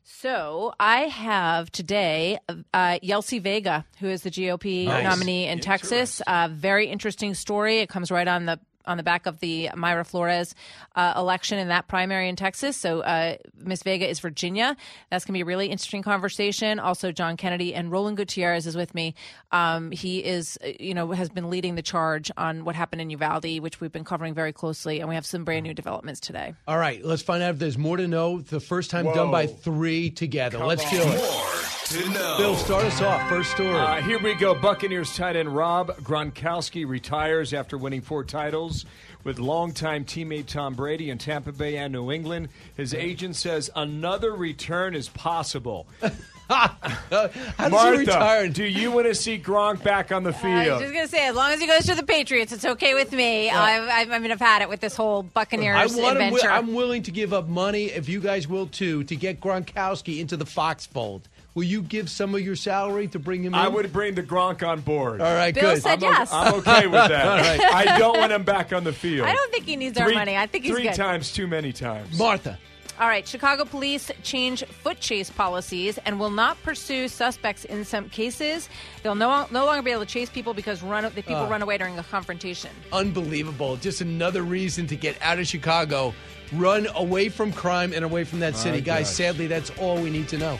So 0.05 0.73
I 0.79 1.01
have 1.01 1.69
today 1.71 2.37
uh, 2.49 2.99
Yesli 3.03 3.41
Vega, 3.41 3.85
who 3.99 4.07
is 4.07 4.21
the 4.21 4.31
GOP 4.31 4.85
Nice. 4.85 5.03
nominee 5.03 5.47
in 5.47 5.59
Texas. 5.59 6.21
A 6.27 6.47
very 6.49 6.87
interesting 6.87 7.33
story. 7.33 7.79
It 7.79 7.89
comes 7.89 8.09
right 8.09 8.27
on 8.27 8.45
the 8.45 8.59
on 8.85 8.97
the 8.97 9.03
back 9.03 9.25
of 9.25 9.39
the 9.39 9.69
Mayra 9.73 10.05
Flores 10.05 10.55
uh, 10.95 11.13
election 11.15 11.59
in 11.59 11.69
that 11.69 11.87
primary 11.87 12.29
in 12.29 12.35
Texas. 12.35 12.77
So 12.77 13.01
uh, 13.01 13.37
Miss 13.57 13.83
Vega 13.83 14.07
is 14.07 14.19
Virginia. 14.19 14.75
That's 15.09 15.25
going 15.25 15.33
to 15.33 15.37
be 15.37 15.41
a 15.41 15.45
really 15.45 15.67
interesting 15.67 16.03
conversation. 16.03 16.79
Also, 16.79 17.11
John 17.11 17.37
Kennedy 17.37 17.73
and 17.73 17.91
Roland 17.91 18.17
Gutierrez 18.17 18.67
is 18.67 18.75
with 18.75 18.93
me. 18.93 19.15
Um, 19.51 19.91
he 19.91 20.19
is, 20.23 20.57
uh, 20.63 20.69
you 20.79 20.93
know, 20.93 21.11
has 21.11 21.29
been 21.29 21.49
leading 21.49 21.75
the 21.75 21.81
charge 21.81 22.31
on 22.37 22.65
what 22.65 22.75
happened 22.75 23.01
in 23.01 23.09
Uvalde, 23.09 23.59
which 23.59 23.79
we've 23.79 23.91
been 23.91 24.03
covering 24.03 24.33
very 24.33 24.53
closely, 24.53 24.99
and 24.99 25.09
we 25.09 25.15
have 25.15 25.25
some 25.25 25.43
brand 25.43 25.63
new 25.63 25.73
developments 25.73 26.19
today. 26.19 26.53
All 26.67 26.77
right, 26.77 27.03
let's 27.03 27.21
find 27.21 27.43
out 27.43 27.51
if 27.51 27.59
there's 27.59 27.77
more 27.77 27.97
to 27.97 28.07
know. 28.07 28.39
The 28.39 28.59
first 28.59 28.89
time 28.89 29.05
done 29.05 29.31
by 29.31 29.47
three 29.47 30.09
together. 30.09 30.59
let's 30.59 30.89
do 30.89 30.97
it. 30.99 31.72
To 31.85 32.09
know. 32.09 32.35
Bill, 32.37 32.55
start 32.55 32.85
us 32.85 33.01
off. 33.01 33.27
First 33.29 33.51
story. 33.51 33.75
Uh, 33.75 34.01
here 34.01 34.19
we 34.19 34.33
go. 34.35 34.53
Buccaneers 34.55 35.15
tight 35.15 35.35
end 35.35 35.53
Rob 35.55 35.89
Gronkowski 35.97 36.87
retires 36.87 37.53
after 37.53 37.77
winning 37.77 38.01
four 38.01 38.23
titles 38.23 38.85
with 39.23 39.39
longtime 39.39 40.05
teammate 40.05 40.47
Tom 40.47 40.73
Brady 40.73 41.09
in 41.09 41.17
Tampa 41.17 41.51
Bay 41.51 41.77
and 41.77 41.93
New 41.93 42.11
England. 42.11 42.49
His 42.75 42.93
agent 42.93 43.35
says 43.35 43.69
another 43.75 44.33
return 44.33 44.95
is 44.95 45.09
possible. 45.09 45.87
How 46.49 46.67
does 47.09 47.31
he 47.57 47.69
Martha, 47.69 47.97
retire? 47.99 48.49
do 48.49 48.65
you 48.65 48.91
want 48.91 49.07
to 49.07 49.15
see 49.15 49.39
Gronk 49.39 49.81
back 49.81 50.11
on 50.11 50.23
the 50.23 50.31
I 50.31 50.33
was 50.33 50.41
field? 50.41 50.81
just 50.81 50.93
gonna 50.93 51.07
say, 51.07 51.25
as 51.27 51.35
long 51.35 51.51
as 51.51 51.61
he 51.61 51.67
goes 51.67 51.85
to 51.85 51.95
the 51.95 52.03
Patriots, 52.03 52.51
it's 52.51 52.65
okay 52.65 52.93
with 52.93 53.13
me. 53.13 53.49
I've, 53.49 53.87
I've, 53.89 54.11
I 54.11 54.19
mean, 54.19 54.31
I've 54.31 54.41
had 54.41 54.61
it 54.61 54.67
with 54.67 54.81
this 54.81 54.95
whole 54.95 55.23
Buccaneers 55.23 55.77
I 55.77 55.85
want 56.01 56.17
him, 56.17 56.23
adventure. 56.23 56.51
I'm 56.51 56.73
willing 56.73 57.01
to 57.03 57.11
give 57.11 57.31
up 57.33 57.47
money, 57.47 57.85
if 57.85 58.09
you 58.09 58.19
guys 58.19 58.47
will 58.47 58.67
too, 58.67 59.05
to 59.05 59.15
get 59.15 59.39
Gronkowski 59.39 60.19
into 60.19 60.35
the 60.35 60.45
Fox 60.45 60.85
fold. 60.85 61.27
Will 61.55 61.63
you 61.63 61.83
give 61.83 62.09
some 62.09 62.33
of 62.33 62.41
your 62.41 62.55
salary 62.55 63.07
to 63.09 63.19
bring 63.19 63.43
him 63.43 63.53
in? 63.53 63.59
I 63.59 63.67
would 63.67 63.93
bring 63.93 64.15
the 64.15 64.23
Gronk 64.23 64.67
on 64.67 64.81
board. 64.81 65.21
All 65.21 65.33
right, 65.35 65.53
Bill 65.53 65.75
good. 65.75 65.83
said 65.83 66.03
I'm, 66.03 66.11
yes. 66.11 66.33
I'm 66.33 66.53
okay 66.55 66.87
with 66.87 66.93
that. 67.09 67.25
All 67.27 67.37
right. 67.37 67.73
I 67.89 67.99
don't 67.99 68.17
want 68.17 68.31
him 68.31 68.43
back 68.43 68.73
on 68.73 68.83
the 68.83 68.93
field. 68.93 69.27
I 69.27 69.33
don't 69.35 69.51
think 69.51 69.65
he 69.65 69.75
needs 69.75 69.97
our 69.99 70.09
money. 70.11 70.35
I 70.35 70.47
think 70.47 70.63
he's 70.65 70.73
three 70.73 70.83
good. 70.83 70.95
times 70.95 71.31
too 71.31 71.45
many 71.45 71.71
times. 71.71 72.17
Martha. 72.17 72.57
All 72.99 73.07
right, 73.07 73.27
Chicago 73.27 73.65
police 73.65 74.11
change 74.21 74.63
foot 74.65 74.99
chase 74.99 75.29
policies 75.29 75.97
and 76.05 76.19
will 76.19 76.29
not 76.29 76.61
pursue 76.61 77.07
suspects 77.07 77.65
in 77.65 77.83
some 77.85 78.07
cases. 78.09 78.69
They'll 79.01 79.15
no, 79.15 79.47
no 79.51 79.65
longer 79.65 79.81
be 79.81 79.89
able 79.91 80.01
to 80.01 80.07
chase 80.07 80.29
people 80.29 80.53
because 80.53 80.83
run, 80.83 81.03
the 81.03 81.09
people 81.23 81.37
Uh. 81.37 81.47
run 81.49 81.61
away 81.63 81.77
during 81.79 81.97
a 81.97 82.03
confrontation. 82.03 82.69
Unbelievable. 82.91 83.77
Just 83.77 84.01
another 84.01 84.43
reason 84.43 84.85
to 84.87 84.95
get 84.95 85.17
out 85.21 85.39
of 85.39 85.47
Chicago. 85.47 86.13
Run 86.53 86.87
away 86.95 87.29
from 87.29 87.51
crime 87.51 87.93
and 87.93 88.05
away 88.05 88.23
from 88.23 88.39
that 88.41 88.53
My 88.53 88.59
city. 88.59 88.81
Guys, 88.81 89.07
gosh. 89.07 89.15
sadly, 89.15 89.47
that's 89.47 89.71
all 89.79 89.97
we 89.99 90.09
need 90.11 90.27
to 90.29 90.37
know. 90.37 90.59